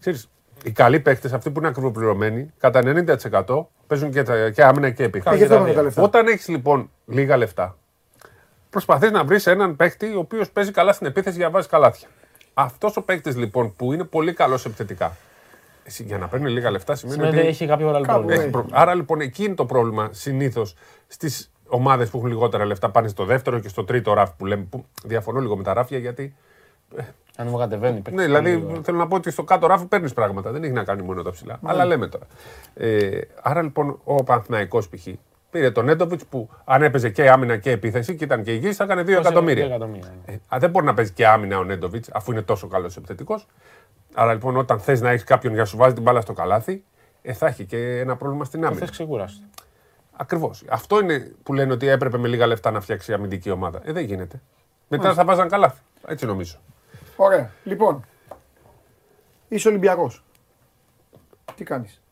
[0.00, 0.30] Ξέρεις,
[0.64, 5.02] οι καλοί παίκτες, αυτοί που είναι ακριβοπληρωμένοι, κατά 90% παίζουν και, τα- και άμυνα και
[5.02, 5.36] Ε, επίθεση.
[5.36, 7.76] γι' αυτό έχουμε τα λεφτά; Όταν έχεις λοιπόν λίγα λεφτά,
[8.70, 12.08] προσπαθείς να βρεις έναν παίκτη ο οποίος παίζει καλά στην επίθεση για να βάζει καλάθια.
[12.54, 15.16] Αυτός ο παίκτης λοιπόν που είναι πολύ καλός επιθετικά,
[15.84, 18.34] εσύ, για να παίρνει λίγα λεφτά σημαίνει Σημαίνει ότι ότι έχει κάποιο άλλο Κάπου, πρόβλημα.
[18.34, 18.44] ε.
[18.44, 20.74] έχει προ- Άρα λοιπόν εκεί είναι το πρόβλημα συνήθως
[21.06, 22.90] στις ομάδες που έχουν λιγότερα λεφτά.
[22.90, 24.66] Πάνε στο δεύτερο και στο τρίτο ράφι που λέμε.
[24.70, 26.34] Που διαφωνώ λίγο με τα ράφια γιατί
[27.40, 28.02] Αν μου κατεβαίνει.
[28.10, 30.50] Ναι, δηλαδή θέλω να πω ότι στο κάτω ράφι παίρνεις πράγματα.
[30.50, 31.58] Δεν έχει να κάνει μόνο τα ψηλά.
[31.64, 32.26] Αλλά λέμε τώρα.
[32.74, 35.06] Ε, άρα λοιπόν ο Παναθηναϊκός π.χ.
[35.50, 38.84] πήρε τον Έντοβιτ που αν έπαιζε και άμυνα και επίθεση και ήταν και υγιής, θα
[38.84, 39.64] έκανε 2 εκατομμύρια.
[39.64, 40.14] εκατομμύρια.
[40.24, 43.46] Ε, α, δεν μπορεί να παίζει και άμυνα ο Νέντοβιτς αφού είναι τόσο καλός επιθετικός.
[44.14, 46.84] Άρα λοιπόν όταν θες να έχεις κάποιον για να σου βάζει την μπάλα στο καλάθι,
[47.22, 48.86] ε, θα έχει και ένα πρόβλημα στην Θε άμυνα.
[48.86, 49.40] ξεκουράσει.
[50.16, 50.64] Ακριβώς.
[50.68, 53.80] Αυτό είναι που λένε ότι έπρεπε με λίγα λεφτά να φτιάξει η αμυντική ομάδα.
[53.84, 54.40] Ε, δεν γίνεται.
[54.88, 55.80] Μετά θα βάζαν καλάθι.
[56.06, 56.58] Έτσι νομίζω.
[57.20, 57.50] Ωραία.
[57.64, 58.04] Λοιπόν,
[59.48, 60.24] είσαι Ολυμπιακός.
[61.54, 62.02] Τι κάνεις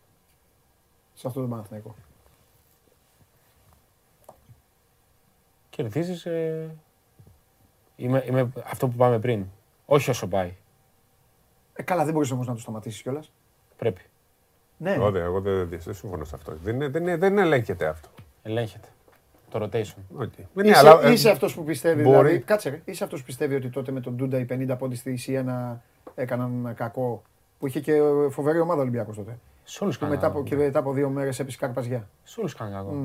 [1.14, 1.94] σε αυτό το Παναθηναϊκό;
[5.70, 6.26] Κερδίζεις.
[6.26, 6.76] Ε...
[7.96, 9.46] Είμαι, είμαι αυτό που πάμε πριν.
[9.86, 10.54] Όχι όσο πάει.
[11.72, 13.32] Ε, καλά, δεν μπορείς όμως να το σταματήσεις κιόλας.
[13.76, 14.00] Πρέπει.
[14.78, 14.92] Ναι.
[14.92, 16.56] Εγώ, δεν- εγώ δεν, δεν συμφωνώ σε αυτό.
[16.56, 18.08] Δεν, είναι- δεν, είναι- δεν ελέγχεται αυτό.
[18.42, 18.88] Ελέγχεται.
[19.50, 20.02] Το rotation.
[20.16, 20.32] OK.
[20.54, 22.02] Ναι, Είσαι, αλλά, ε, είσαι αυτός που πιστεύει.
[22.02, 24.76] μπορεί- Δηλαδή, κάτσε, ρε, είσαι αυτός που πιστεύει ότι τότε με τον Ντούντα οι 50
[24.78, 25.82] πόντοι στη Σιένα
[26.14, 27.22] έκαναν κακό.
[27.58, 27.92] Που είχε και
[28.30, 29.38] φοβερή ομάδα Ολυμπιακός τότε.
[29.64, 30.48] Σε όλους Και κάνουν μετά, από, κακό.
[30.48, 32.08] και μετά από δύο μέρες έπεσε καρπαζιά.
[32.22, 32.96] Σε όλους κάνουν κακό.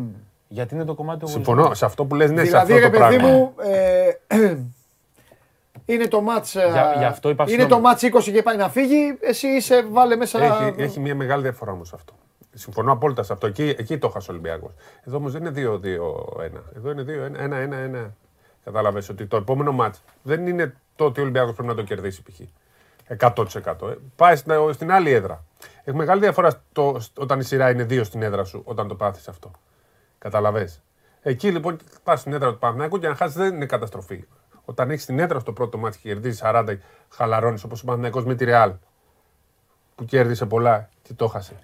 [0.47, 2.81] Γιατί είναι το κομμάτι του Συμφωνώ σε αυτό που λες, ναι, δηλαδή, σε αυτό ρε
[2.81, 3.27] το παιδί πράγμα.
[3.37, 4.09] μου, ε,
[5.93, 7.81] είναι το μάτς, ε, Για- γι' αυτό είπα, είναι συγγνώμη.
[7.81, 10.43] το μάτς 20 και πάει να φύγει, εσύ είσαι, βάλε μέσα...
[10.43, 12.13] Έχει, έχει μια μεγάλη διαφορά όμως αυτό.
[12.53, 13.47] Συμφωνώ απόλυτα σε αυτό.
[13.47, 14.71] Εκεί, εκεί το χασε ο Ολυμπιακός.
[15.03, 16.61] Εδώ όμως δεν είναι 2-2-1.
[16.75, 17.03] Εδώ είναι
[18.07, 18.11] 2-1-1.
[18.63, 22.23] Κατάλαβες ότι το επόμενο μάτς δεν είναι το ότι ο Ολυμπιακός πρέπει να το κερδίσει
[22.23, 22.39] π.χ.
[23.17, 23.45] 100%.
[23.89, 25.43] Ε, Πάει στην, στην άλλη έδρα.
[25.83, 28.95] Έχει μεγάλη διαφορά στο, στο- όταν η σειρά είναι 2 στην έδρα σου, όταν το
[28.95, 29.51] πάθεις αυτό.
[30.17, 30.69] Καταλαβέ.
[31.21, 34.23] Εκεί λοιπόν πας στην έδρα του Παναθηναϊκού και αν χάσεις δεν είναι καταστροφή.
[34.65, 36.77] Όταν έχεις την έδρα στο πρώτο μάτι και κερδίζεις 40,
[37.09, 38.73] χαλαρώνεις όπως ο Παναθηναϊκός με τη Ρεάλ
[39.95, 41.55] που κέρδισε πολλά και το χάσε.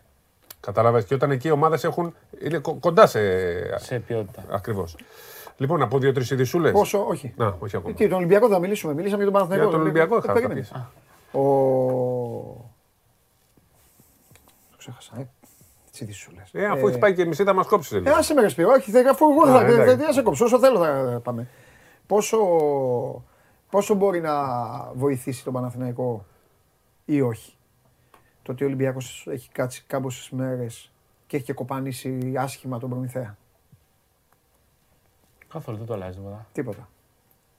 [0.60, 1.06] Καταλαβες.
[1.06, 2.14] Και όταν εκεί οι ομάδες έχουν.
[2.44, 3.20] είναι κο- κοντά σε.
[3.80, 4.44] Σε ποιότητα.
[4.50, 4.96] Ακριβώς.
[5.58, 6.72] Λοιπόν, από δύο-τρει ειδισούλε.
[6.72, 7.34] Πόσο, όχι.
[7.38, 7.94] Να, όχι ακόμα.
[7.94, 9.64] Τι, τον Ολυμπιακό θα μιλήσουμε, μιλήσαμε για τον Παναθηναϊκό.
[9.70, 10.68] Για τον Ολυμπιακό Ε, είχα περίμενες.
[10.70, 10.88] κάποιες.
[11.32, 11.42] Ο...
[14.72, 15.28] Το ξέχασα, ε.
[15.92, 16.50] Τις ειδησούλες.
[16.52, 18.16] Ε, αφού έχει πάει και η μισή, θα μας κόψει Ε, λίγο.
[18.16, 19.98] άσε με ρε Σπύρο, όχι, θα, αφού εγώ Α, θα, εντάξει.
[19.98, 21.48] θα, θα, σε κόψω, όσο θέλω θα πάμε.
[22.08, 22.38] Πόσο,
[23.70, 24.34] πόσο μπορεί να
[24.94, 26.26] βοηθήσει τον Παναθηναϊκό
[27.06, 27.57] ή όχι;
[28.48, 30.92] Το ότι ο Ολυμπιακός έχει κάτσει κάμποσες μέρες
[31.28, 33.38] και έχει και κοπανίσει άσχημα τον Προμηθέα.
[35.48, 36.48] Καθόλου δεν το αλλάζει τίποτα.
[36.52, 36.90] Τίποτα.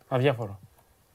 [0.08, 0.58] Αδιάφορο.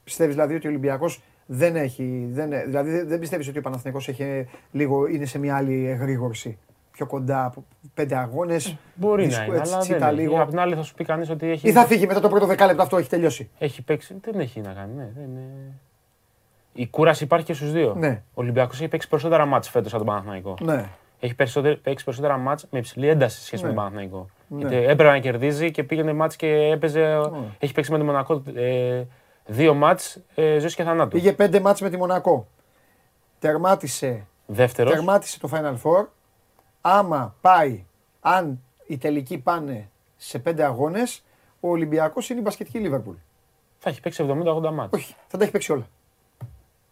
[0.04, 4.08] Πιστεύεις δηλαδή ότι ο Ολυμπιακός δεν έχει, δεν, δηλαδή δεν- δεν πιστεύεις ότι ο Παναθηναϊκός
[4.08, 6.58] έχει λίγο, είναι σε μια άλλη εγρήγορση.
[6.92, 8.76] Πιο κοντά από πέντε αγώνες.
[8.94, 10.32] Μπορεί να δυσκο- είναι, έτσι, αλλά τσίτα δεν λίγο.
[10.32, 10.42] είναι.
[10.42, 11.68] Απ' την άλλη θα σου πει κανείς ότι έχει.
[11.68, 13.50] Ή θα φύγει μετά το πρώτο δεκάλεπτο αυτό, έχει τελειώσει.
[13.58, 14.16] Έχει παίξει.
[14.20, 14.94] Δεν έχει να κάνει.
[14.94, 15.72] Ναι, δεν είναι...
[16.74, 17.94] Η κούραση υπάρχει και στους δύο.
[17.94, 18.22] Ναι.
[18.28, 20.56] Ο Ολυμπιακός έχει παίξει περισσότερα μάτς φέτος από τον Παναθηναϊκό.
[20.60, 20.88] Ναι.
[21.20, 23.68] Έχει περισσότερη- παίξει περισσότερα μάτς με υψηλή ένταση σε σχέση Ναι.
[23.68, 24.26] με τον Παναθηναϊκό.
[24.48, 24.58] Ναι.
[24.58, 27.20] Γιατί έπρεπε να κερδίζει και πήγαινε μάτς και έπαιζε.
[27.58, 29.02] Έχει παίξει με τον Μονακό ε,
[29.46, 31.08] δύο μάτς ε, ζωή και θανάτου.
[31.10, 32.46] Πήγε πέντε μάτς με τη Μονακό.
[33.38, 34.92] Τερμάτισε, Δεύτερος.
[34.92, 36.06] τερμάτισε το Final Four.
[36.80, 37.84] Άμα πάει,
[38.20, 41.24] αν οι τελικοί πάνε σε πέντε αγώνες,
[41.60, 43.14] ο Ολυμπιακός είναι η μπασκετική Λίβερπουλ.
[43.78, 44.92] Θα έχει παίξει 70-80 μάτς.
[44.98, 45.86] Όχι, θα τα έχει παίξει όλα.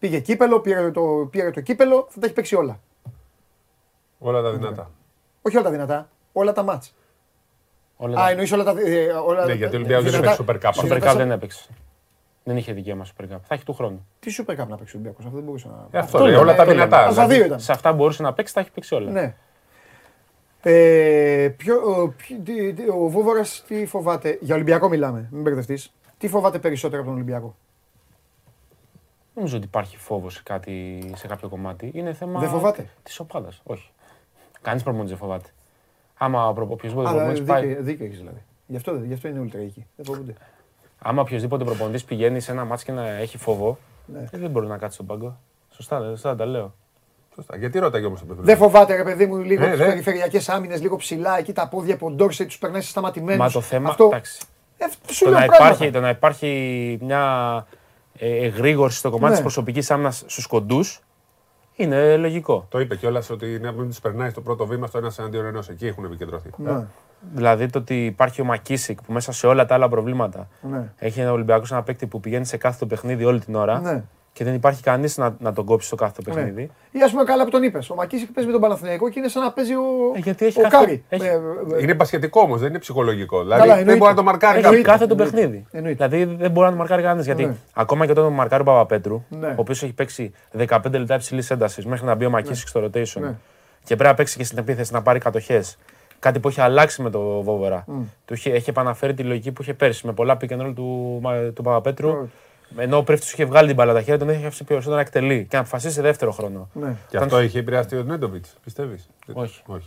[0.02, 2.80] Πήγε κύπελο, πήρε το, πήρε το κύπελο, θα τα έχει παίξει όλα.
[4.18, 4.90] Όλα τα δυνατά.
[5.42, 6.94] Όχι όλα τα δυνατά, όλα τα μάτς.
[7.96, 8.74] Όλα Α, τα- εννοείς όλα τα...
[8.86, 10.80] ε, όλα, Ναι, γιατί ο Ολυμπιακός δεν δυνατά- έπαιξε Super Cup.
[10.80, 11.68] Super δυνατά- Cup δεν έπαιξε.
[12.44, 13.38] Δεν είχε δικαίωμα Super Cup.
[13.42, 14.06] Θα έχει του χρόνου.
[14.20, 15.74] Τι Super Cup να παίξει ο Ολυμπιακός, αυτό δεν μπορούσε να...
[15.74, 16.84] Ε, αυτό Αυτό λέει, λέμε, όλα τα αυτό λέμε.
[16.84, 17.02] δυνατά.
[17.02, 17.34] Στα δηλαδή.
[17.34, 17.60] δύο ήταν.
[17.60, 19.10] Σε αυτά μπορούσε να παίξει, θα έχει παίξει όλα.
[19.10, 19.34] Ναι.
[20.62, 25.92] Ε, ποιο, ο, ποιο- τι- τι- ο Βούβορας τι φοβάται, για Ολυμπιακό μιλάμε, μην μπερδευτείς.
[26.18, 27.56] Τι φοβάται περισσότερο από τον Ολυμπιακό;
[29.34, 31.90] Δεν νομίζω ότι υπάρχει φόβος σε, κάτι, σε κάποιο κομμάτι.
[31.94, 33.48] Είναι θέμα Δεν φοβάται; της ομάδα.
[33.62, 33.90] Όχι.
[34.62, 35.48] Κανείς προπονητή δεν φοβάται.
[36.16, 37.82] Άμα ο προ- οποιοδήποτε Αλλά προπονητής δίκιο, πάει.
[37.82, 38.42] δίκιο έχεις δηλαδή.
[38.66, 39.86] Γι' αυτό, γι' αυτό είναι ουλτραϊκή.
[39.96, 40.34] Δεν φοβούνται.
[40.98, 44.18] Άμα οποιοδήποτε προπονητής πηγαίνει σε ένα μάτσο και να έχει φόβο, Ναι.
[44.30, 45.38] ε, δεν μπορεί να κάτσει στον πάγκο.
[45.70, 46.74] Σωστά, σωστά τα λέω.
[47.34, 47.56] Σωστά.
[47.56, 49.84] Γιατί ρώταγε όμως το παιδί; Δεν φοβάται ρε παιδί μου λίγο Ναι, τις ναι.
[49.86, 53.38] περιφερειακές άμυνες, λίγο ψηλά, εκεί τα πόδια από τον Ντόρσεϊ τους περνάει σταματημένους.
[53.38, 53.88] Μα το θέμα.
[53.88, 54.40] Αυτό, Εντάξει,
[54.76, 55.64] ε, σου το, λέω να πράγματα.
[55.72, 57.20] υπάρχει, το να υπάρχει μια
[57.72, 57.76] ε,
[58.18, 59.30] εγρήγορση στο κομμάτι Ναι.
[59.30, 61.00] της τη προσωπικής άμυνας στους κοντούς
[61.76, 62.66] είναι λογικό.
[62.68, 65.68] Το είπε κιόλας ότι να μην του περνάει στο πρώτο βήμα στο ένας εναντίον ενός.
[65.68, 66.50] Εκεί έχουν επικεντρωθεί.
[66.56, 66.86] Ναι,
[67.34, 70.92] Δηλαδή το ότι υπάρχει ο ΜακΚίσικ που μέσα σε όλα τα άλλα προβλήματα ναι.
[70.96, 74.02] έχει ένα Ολυμπιακός ένα παίκτη που πηγαίνει σε κάθε το παιχνίδι όλη την ώρα Ναι.
[74.32, 76.36] Και δεν υπάρχει κανείς να, να τον κόψει στο κάθε το Ναι.
[76.36, 76.70] παιχνίδι.
[76.90, 77.90] Ή ας πούμε καλά που τον είπες.
[77.90, 79.82] Ο ΜακΚίσικ παίζει με τον Παναθηναϊκό και είναι σαν να παίζει ο,
[80.14, 81.04] Ε, γιατί έχει ο κάθε- Κάρι.
[81.08, 83.42] έχει- Ε, ε, ε, Είναι μπασκετικό όμως, δεν είναι ψυχολογικό.
[83.42, 83.98] Δηλαδή Καλά, δεν εννοείται.
[83.98, 84.88] μπορεί να το μαρκάρει Έχει Εννοείται.
[84.88, 85.36] κάθε το εννοείται.
[85.36, 85.66] παιχνίδι.
[85.72, 86.06] Εννοείται.
[86.06, 87.24] Δηλαδή δεν μπορεί να το μαρκάρει κανείς.
[87.24, 87.54] Γιατί Ναι.
[87.72, 89.46] ακόμα και όταν τον μαρκάρει ο Παπαπέτρου, Ναι.
[89.46, 93.20] ο οποίος έχει παίξει 15 λεπτά υψηλής έντασης μέχρι να μπει ο Μακίσικ στο rotation
[93.20, 93.34] Ναι.
[93.84, 95.78] και πρέπει να παίξει και στην επίθεση να πάρει κατοχές.
[96.18, 97.84] Κάτι που έχει αλλάξει με το Βόβορα.
[98.24, 101.18] Του είχε, έχει επαναφέρει τη λογική που είχε πέρσι με πολλά pick and roll του,
[101.22, 102.28] Μα- του Παπαπέτρου.
[102.76, 102.82] Ναι.
[102.82, 105.40] Ενώ ο Πρίφτης είχε βγάλει την μπάλα τα χέρια, τον έχει αφήσει περισσότερο να εκτελεί
[105.48, 106.68] και να αποφασίσει σε δεύτερο χρόνο.
[106.72, 106.86] Ναι.
[107.08, 109.60] Και Όταν- αυτό έχει επηρεαστεί ο Νέντοβιτς, πιστεύεις; Όχι.
[109.66, 109.86] Όχι.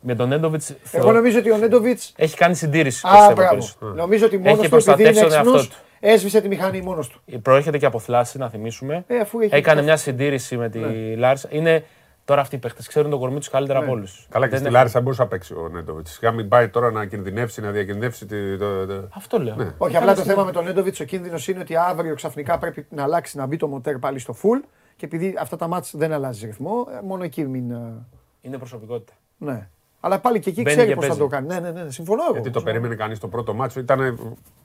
[0.00, 2.00] Με τον Νέντοβιτς Εγώ νομίζω ότι ο Νέντοβιτ.
[2.16, 3.06] έχει κάνει συντήρηση.
[3.06, 3.50] Α, πιστεύω, μπράβο.
[3.50, 3.92] περισσότερο.
[3.92, 5.84] Νομίζω ότι μόνος Έχει του επειδή προστατεύσει είναι τον εαυτό έξυπνος, του.
[6.00, 7.20] έσβησε τη μηχανή μόνος του.
[7.42, 9.04] Προέρχεται και από θλάση, να θυμίσουμε.
[9.06, 9.84] Ε, αφού έχει Έκανε χάσει.
[9.84, 11.14] μια συντήρηση με τη Ναι.
[11.16, 11.48] Λάρισα.
[11.52, 11.84] Είναι
[12.24, 13.84] τώρα αυτοί οι παίχτε ξέρουν τον κορμί τους καλύτερα Ναι.
[13.84, 14.26] από όλους.
[14.30, 16.10] Καλά, και στη Λάρισα μπορούσε να παίξει ο Νέντοβιτς.
[16.12, 18.26] Σιγά μην πάει τώρα να κινδυνεύσει, να διακινδυνεύσει.
[18.26, 19.54] τη- το- το- Αυτό λέω.
[19.54, 19.74] Ναι.
[19.78, 23.02] Όχι, απλά το θέμα με τον Νέντοβιτς ο κίνδυνος είναι ότι αύριο ξαφνικά πρέπει να
[23.02, 26.46] αλλάξει να μπει το μοτέρ πάλι στο full και επειδή αυτά τα μάτς δεν αλλάζει
[26.46, 27.70] ρυθμό, ε, μόνο εκεί μην.
[27.70, 27.92] ε,
[28.40, 29.12] Είναι προσωπικότητα.
[29.38, 29.68] Ναι.
[30.00, 31.22] Αλλά πάλι και εκεί Μπαίνει ξέρει και πώς θα παίζει.
[31.22, 31.46] το κάνει.
[31.46, 32.32] Ναι, ναι, ναι, συμφωνώ εγώ.
[32.32, 33.80] Γιατί το περίμενε κανείς το πρώτο μάτσο.
[33.80, 34.18] Ήταν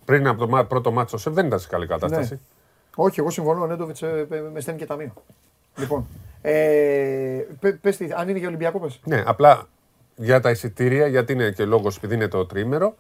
[0.06, 2.34] πριν από το μα- πρώτο μάτσο, ο Σεφ δεν ήταν σε καλή κατάσταση.
[2.34, 2.40] Ναι.
[2.96, 3.62] Όχι, εγώ συμφωνώ.
[3.62, 4.02] Ο Νέντοβιτς
[4.54, 5.14] με στέλνει και ταμείο.
[5.78, 6.06] λοιπόν.
[6.42, 9.00] Ε, πε, πες τι, αν είναι για Ολυμπιακό, πες.
[9.04, 9.68] Ναι, απλά
[10.16, 12.96] για τα εισιτήρια, γιατί είναι και λόγος επειδή είναι το τρίμερο,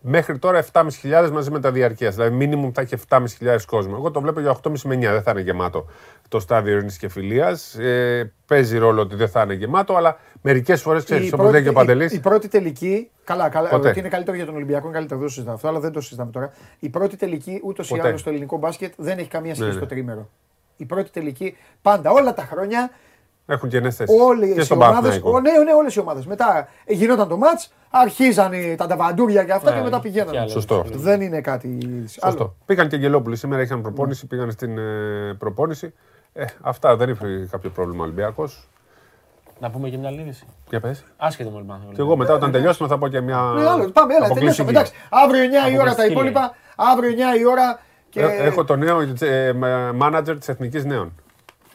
[0.00, 2.14] μέχρι τώρα 7.500 μαζί με τα διαρκείας.
[2.14, 3.94] Δηλαδή, μίνιμουμ θα έχει 7.500 κόσμο.
[3.96, 5.86] Εγώ το βλέπω για 8.30 με 9, δεν θα είναι γεμάτο
[6.28, 7.74] το στάδιο Ειρήνης και Φιλίας.
[7.74, 11.68] Ε, παίζει ρόλο ότι δεν θα είναι γεμάτο, αλλά μερικές φορές ξέρεις, όπως λέει και
[11.68, 12.04] ο Παντελή.
[12.04, 13.10] η, η πρώτη τελική.
[13.24, 13.68] Καλά, καλά.
[13.68, 13.88] Ποτέ.
[13.88, 15.18] Ότι είναι καλύτερο για τον Ολυμπιακό, είναι καλύτερο.
[15.20, 16.52] Δεν το συζητάμε αυτό, αλλά δεν το συζητάμε τώρα.
[16.78, 18.08] Η πρώτη τελική ούτως ή Ποτέ.
[18.08, 19.86] άλλως στο ελληνικό μπάσκετ δεν έχει καμία σχέση Ναι, με ναι.
[19.86, 20.28] το τρίμερο.
[20.76, 22.90] Η πρώτη τελική πάντα, όλα τα χρόνια,
[23.46, 24.20] Έχουν κενέ θέσεις.
[24.20, 24.96] όλε Και οι στον ομάδες.
[25.00, 25.40] Παναθηναϊκό.
[25.40, 26.26] Ναι, ναι, όλες οι ομάδες.
[26.26, 27.60] Μετά ε, γινόταν το ματ,
[27.90, 30.38] αρχίζαν οι- τα ταβαντούρια και αυτά Ναι, και μετά και πηγαίνανε.
[30.38, 30.48] άλλα.
[30.48, 30.98] Σωστό αυτό.
[30.98, 31.78] Δεν είναι κάτι.
[32.06, 32.26] Σωστό.
[32.26, 32.56] άλλο.
[32.66, 35.94] Πήγαν και Αγγελόπουλοι σήμερα, είχαν προπόνηση, πήγαν στην ε, προπόνηση.
[36.32, 38.68] Ε, αυτά δεν είχε κάποιο πρόβλημα ο Ολυμπιακός.
[39.58, 40.46] Να πούμε και μια άλλη είδηση.
[40.68, 41.04] Για πες.
[41.16, 41.80] Άσχετο με Ολυμπιακό.
[41.94, 43.36] Και εγώ μετά όταν τελειώσουμε θα πω και μια.
[43.36, 43.90] Ναι, άλλο.
[43.90, 44.34] Πάμε, έλα, αποκλειστική.
[44.34, 44.70] τελειώσαμε.
[44.70, 44.92] Εντάξει.
[45.10, 46.54] Αύριο 9 η ώρα τα Αποκλειστική υπόλοιπα.
[46.76, 47.80] Αύριο 9 η ώρα.
[48.12, 48.20] Και...
[48.20, 49.52] Ε, Έχω το νέο ε,
[49.94, 51.12] μάνατζερ της Εθνικής Νέων.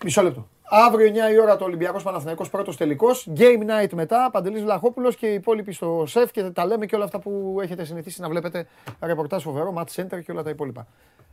[0.04, 0.48] Μισό λεπτό.
[0.70, 3.28] Αύριο 9 η ώρα το Ολυμπιακός Παναθηναϊκός πρώτος τελικός.
[3.38, 4.30] Game night μετά.
[4.32, 7.84] Παντελής Βλαχόπουλος και οι υπόλοιποι στο σεφ και τα λέμε και όλα αυτά που έχετε
[7.86, 8.68] συνηθίσει να βλέπετε.
[9.02, 10.88] Ρεπορτάζ φοβερό, match center και όλα τα υπόλοιπα.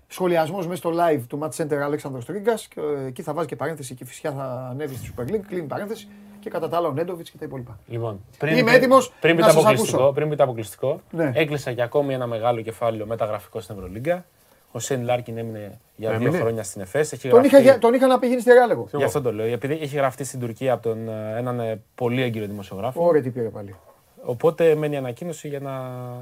[0.08, 2.68] Σχολιασμός μέσα στο live του match center Αλέξανδρος Τρίγκας.
[3.07, 5.41] Εκεί θα βάζει και παρένθεση και Κηφισιά θα ανέβει στη Super League.
[5.49, 6.08] Κλείνει παρένθεση
[6.41, 7.78] και κατά τα άλλα ο Νέντοβιτς και τα υπόλοιπα.
[7.86, 8.20] Λοιπόν,
[8.57, 10.12] Είμαι έτοιμος πριν πει να το σας αποκλειστικό, ακούσω.
[10.15, 11.31] πριν πει το αποκλειστικό Ναι.
[11.34, 14.24] έκλεισα για ακόμη ένα μεγάλο κεφάλαιο μεταγραφικό στην Ευρωλίγκα.
[14.76, 16.38] Ο Σέιν Λάρκιν έμεινε για δύο Έμεινε.
[16.38, 17.12] χρόνια στην Εφές.
[17.12, 18.88] Έχει Τον είχα, γραφτεί- για- τον είχα να πηγαίνει στη Ρεάλ εγώ.
[18.92, 19.46] Γι' αυτό το λέω.
[19.46, 23.06] Επειδή έχει γραφτεί στην Τουρκία από τον, ε, έναν ε, πολύ έγκυρο δημοσιογράφο.
[23.06, 23.74] Ωραία τι πήρε πάλι.
[24.24, 25.72] Οπότε μένει ανακοίνωση για να,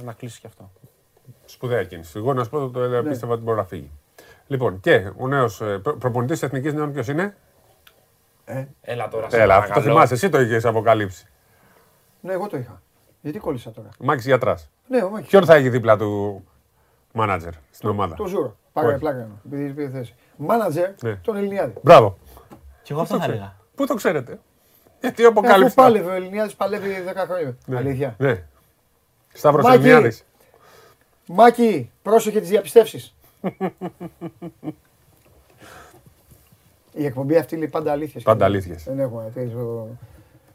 [0.04, 0.70] να κλείσει και αυτό.
[1.44, 2.12] Σπουδαία κίνηση.
[2.16, 3.08] Εγώ να σου πω το, το Ναι.
[3.08, 3.90] πίστευα ότι μπορεί να φύγει.
[4.46, 5.62] Λοιπόν, και ο νέος
[5.98, 7.36] προπονητής Εθνικής Νέων ποιος είναι;
[8.80, 9.30] Έλα τώρα.
[9.30, 9.94] σε Έλα, αυτό το παρακαλώ.
[9.94, 11.26] θυμάσαι, εσύ το είχες αποκαλύψει.
[12.20, 12.82] Ναι, εγώ το είχα.
[13.20, 14.70] Γιατί κόλλησα τώρα; Μάκη γιατράς.
[14.88, 15.28] Ναι, ο Μάκης.
[15.28, 16.44] Ποιον θα έχει δίπλα του
[17.12, 18.14] μάνατζερ στην ομάδα.
[18.14, 18.56] Το ζούρο.
[18.72, 18.98] Πάρε Όχι.
[18.98, 19.40] πλάκα μου.
[19.46, 20.14] Επειδή πήρε θέση.
[20.36, 21.14] Μάνατζερ Ναι.
[21.16, 21.72] τον Ελληνιάδη.
[21.82, 22.18] Μπράβο.
[22.82, 23.56] Και εγώ αυτό θα έλεγα.
[23.74, 24.38] Πού το ξέρετε;
[25.00, 25.74] Γιατί Ε, Αφού αποκάλυψε.
[25.74, 27.56] πάλευε ο Ελληνιάδης παλεύει 10 χρόνια.
[27.66, 27.76] Ναι.
[27.76, 28.14] Αλήθεια.
[28.18, 28.44] Ναι.
[29.32, 29.76] Σταύρος Μάκη.
[29.76, 30.24] Ελληνιάδης.
[31.26, 33.14] Μάκη, πρόσεχε τις διαπιστεύσεις.
[36.92, 38.22] Η εκπομπή αυτή λέει πάντα αλήθειες.
[38.22, 38.84] Πάντα αλήθειες.
[38.84, 39.30] Δεν έχουμε.
[39.34, 39.88] τι, στο-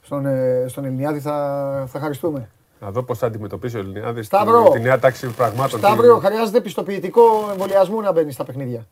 [0.02, 2.50] Στον, ε, στον Ελληνιάδη θα, θα χαριστούμε.
[2.80, 4.70] Να δω πώς θα αντιμετωπίσει ο Ελληνιάδης Σταύρο.
[4.70, 5.80] τη νέα τάξη πραγμάτων.
[5.80, 8.88] Σταύριο, χρειάζεται πιστοποιητικό εμβολιασμού να μπαίνει στα παιχνίδια.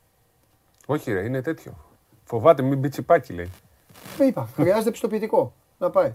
[0.85, 1.77] Όχι, ρε, είναι τέτοιο.
[2.23, 3.51] Φοβάται, μην μπει τσιπάκι, λέει.
[4.17, 4.49] Δεν είπα.
[4.55, 5.53] Χρειάζεται πιστοποιητικό.
[5.77, 6.13] Να πάει.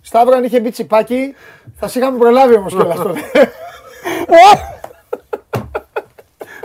[0.00, 1.34] Σταύρο, αν είχε μπει τσιπάκι,
[1.74, 3.20] θα σε είχαμε προλάβει όμως κιόλας τότε.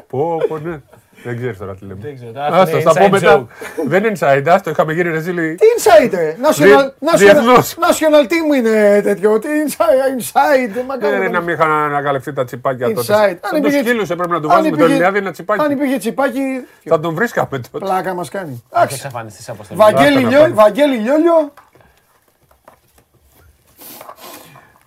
[0.08, 0.82] Πω, πω, ναι.
[1.23, 1.99] Δεν ξέρεις τώρα τι λέμε.
[2.01, 3.45] Δεν ξέρω, τώρα Άστο, είναι θα πω inside μετά.
[3.45, 3.47] joke.
[3.87, 5.55] Δεν είναι inside, άστο, είχαμε γίνει ρεζίλοι.
[5.55, 7.75] Τι inside, ρε; National, national, διεθνώς.
[7.79, 9.39] national team είναι τέτοιο.
[9.39, 10.83] Τι inside, inside.
[10.87, 13.13] μα Δεν κάνω- είναι να μην είχαν ανακαλυφθεί τα τσιπάκια τότε.
[13.13, 13.29] Inside.
[13.29, 15.33] Αν Σαν τους υπήρχε- σκύλους έπρεπε να του αν βάζουμε το υπήρχε- Ελληνιάδη ένα Αν
[15.33, 15.71] τσιπάκι.
[15.73, 16.41] υπήρχε τσιπάκι,
[16.89, 17.69] Θα τον βρίσκαμε τότε.
[17.85, 18.63] πλάκα μας κάνει.
[18.69, 18.95] Θα Εντάξει.
[18.95, 19.79] εξαφανιστεί σε αποστολή.
[19.79, 20.53] Βαγγέλη, Άστα να Λιώ- πάμε.
[20.53, 21.53] Βαγγέλη Λιόλιο.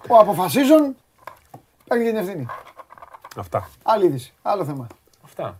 [0.09, 0.97] Ο αποφασίζουν.
[1.89, 2.47] Παίρνει την ευθύνη.
[3.37, 3.69] Αυτά.
[3.83, 4.33] Άλλη είδηση.
[4.43, 4.87] Άλλο θέμα.
[5.25, 5.59] Αυτά.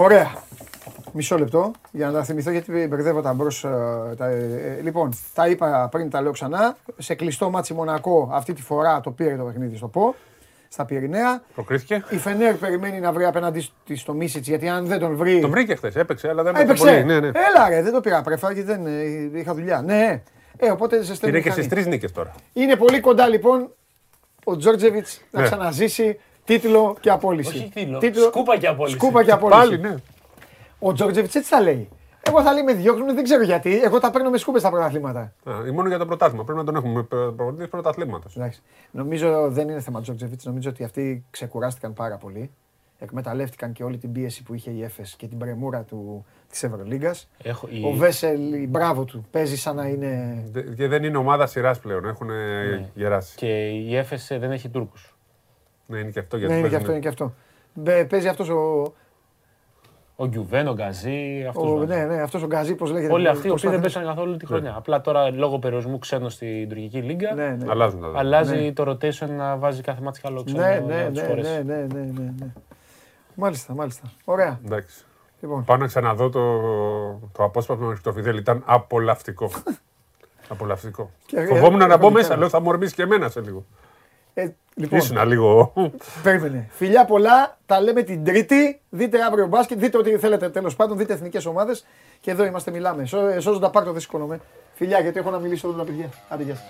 [0.00, 0.30] Ωραία.
[1.12, 3.64] Μισό λεπτό για να τα θυμηθώ γιατί μπερδεύω τα μπρος.
[3.64, 3.68] ε,
[4.16, 6.76] τα, ε, ε, λοιπόν, τα είπα πριν, τα λέω ξανά.
[6.98, 10.14] Σε κλειστό ματς η Μονακό αυτή τη φορά το πήρε το παιχνίδι στο Πο.
[10.68, 11.42] Στα Πυρηναία.
[11.54, 12.04] Προκρίθηκε.
[12.08, 15.40] Η Φενέρ περιμένει να βρει απέναντί τη τον Μίσιτς γιατί αν δεν τον βρει.
[15.40, 17.02] Τον βρήκε χθες, έπαιξε, αλλά δεν Α, έπαιξε έπαιξε.
[17.02, 17.14] πολύ.
[17.20, 17.26] Ναι, ναι.
[17.28, 19.82] Έλα ρε, δεν το πήρα πρέφα γιατί δεν ε, είχα δουλειά.
[19.82, 20.22] Ναι.
[20.56, 21.64] Ε, οπότε σε στέλνει Πήρε και μηχανή.
[21.64, 22.34] στις τρεις νίκες τώρα.
[22.52, 23.70] Είναι πολύ κοντά λοιπόν
[24.44, 25.46] ο Τζόρτζεβιτς να Ναι.
[25.46, 26.18] ξαναζήσει
[26.48, 27.56] τίτλο και απόλυση.
[27.56, 28.96] Όχι τίτλο, σκούπα και απόλυση.
[28.96, 29.60] Σκούπα και απόλυση.
[29.60, 29.94] Πάλι, ναι.
[30.78, 31.88] Ο Τζόρτζεβιτ έτσι τα λέει;
[32.22, 33.80] Εγώ θα λέει με διώχνουν, δεν ξέρω γιατί.
[33.84, 35.20] Εγώ τα παίρνω με σκούπες τα πρωταθλήματα.
[35.20, 36.44] Α, μόνο για το πρωτάθλημα.
[36.44, 38.36] Πρέπει να τον έχουμε προπονητής πρωταθλήματος.
[38.36, 38.62] Εντάξει.
[38.90, 40.40] Νομίζω δεν είναι θέμα Τζόρτζεβιτ.
[40.44, 42.50] Νομίζω ότι αυτοί ξεκουράστηκαν πάρα πολύ.
[42.98, 47.28] Εκμεταλλεύτηκαν και όλη την πίεση που είχε η Έφες και την πρεμούρα του της Ευρωλίγκας.
[47.42, 47.84] Έχω, η...
[47.84, 50.42] Ο Βέσελ, η μπράβο του, παίζει σαν να είναι.
[50.76, 52.04] Και δεν είναι ομάδα σειράς πλέον.
[52.04, 52.88] Έχουν Ναι.
[52.94, 53.34] γεράσεις.
[53.34, 55.12] Και η Έφεση δεν έχει Τούρκους.
[55.90, 57.32] Ναι, είναι και αυτό Ναι, γιατί είναι και παίζουν- αυτό, είναι και αυτό.
[57.74, 58.92] Μπε- Παίζει αυτός ο,
[60.16, 61.84] Ο Γκιουβέν, ο Γκαζί, ο, αυτό.
[61.86, 63.12] ναι, ναι, αυτός ο Γκαζί, πώς λέγεται.
[63.12, 64.74] Όλοι το- αυτοί οι το οποίοι δεν σπαθ- παίξαν καθόλου τη χρονιά.
[64.76, 67.66] Απλά τώρα λόγω περιορισμού ξένων στην τουρκική λίγκα Ναι, ναι.
[67.70, 68.20] Αλλάζουν τα δέντρα.
[68.20, 68.72] αλλάζει Ναι.
[68.72, 70.60] το rotation να βάζει κάθε μάτι καλό ξένο.
[70.62, 71.50] Ναι, για ναι, να τους ναι, χωρέσει.
[71.50, 72.46] ναι, ναι, ναι, ναι, ναι.
[73.34, 74.02] Μάλιστα, μάλιστα.
[74.24, 74.60] Ωραία.
[74.64, 75.04] Εντάξει.
[75.40, 75.64] Λοιπόν.
[75.64, 76.60] Πάω να ξαναδώ το,
[77.32, 78.36] το απόσπασμα με το Φιδέλ.
[78.36, 79.50] Ήταν απολαυστικό.
[80.52, 81.10] απολαυστικό.
[81.26, 82.34] Και- Φοβόμουν ε, να μπω ε, μέσα.
[82.34, 83.64] ε, Λέω θα μου ορμήσει και εμένα σε λίγο.
[84.42, 85.72] Ε, λοιπόν, Ήσουν λίγο.
[86.22, 86.66] περίμενε.
[86.70, 88.80] Φιλιά πολλά, τα λέμε την Τρίτη.
[88.88, 91.86] Δείτε αύριο μπάσκετ, δείτε ό,τι θέλετε τέλος πάντων, δείτε εθνικές ομάδες.
[92.20, 93.04] Και εδώ είμαστε, μιλάμε.
[93.06, 94.40] Σώ- Σώζοντα πάρτο δεν σηκώνομαι.
[94.74, 96.08] Φιλιά, γιατί έχω να μιλήσω όλα τα παιδιά.
[96.28, 96.64] Άντε, γεια σας.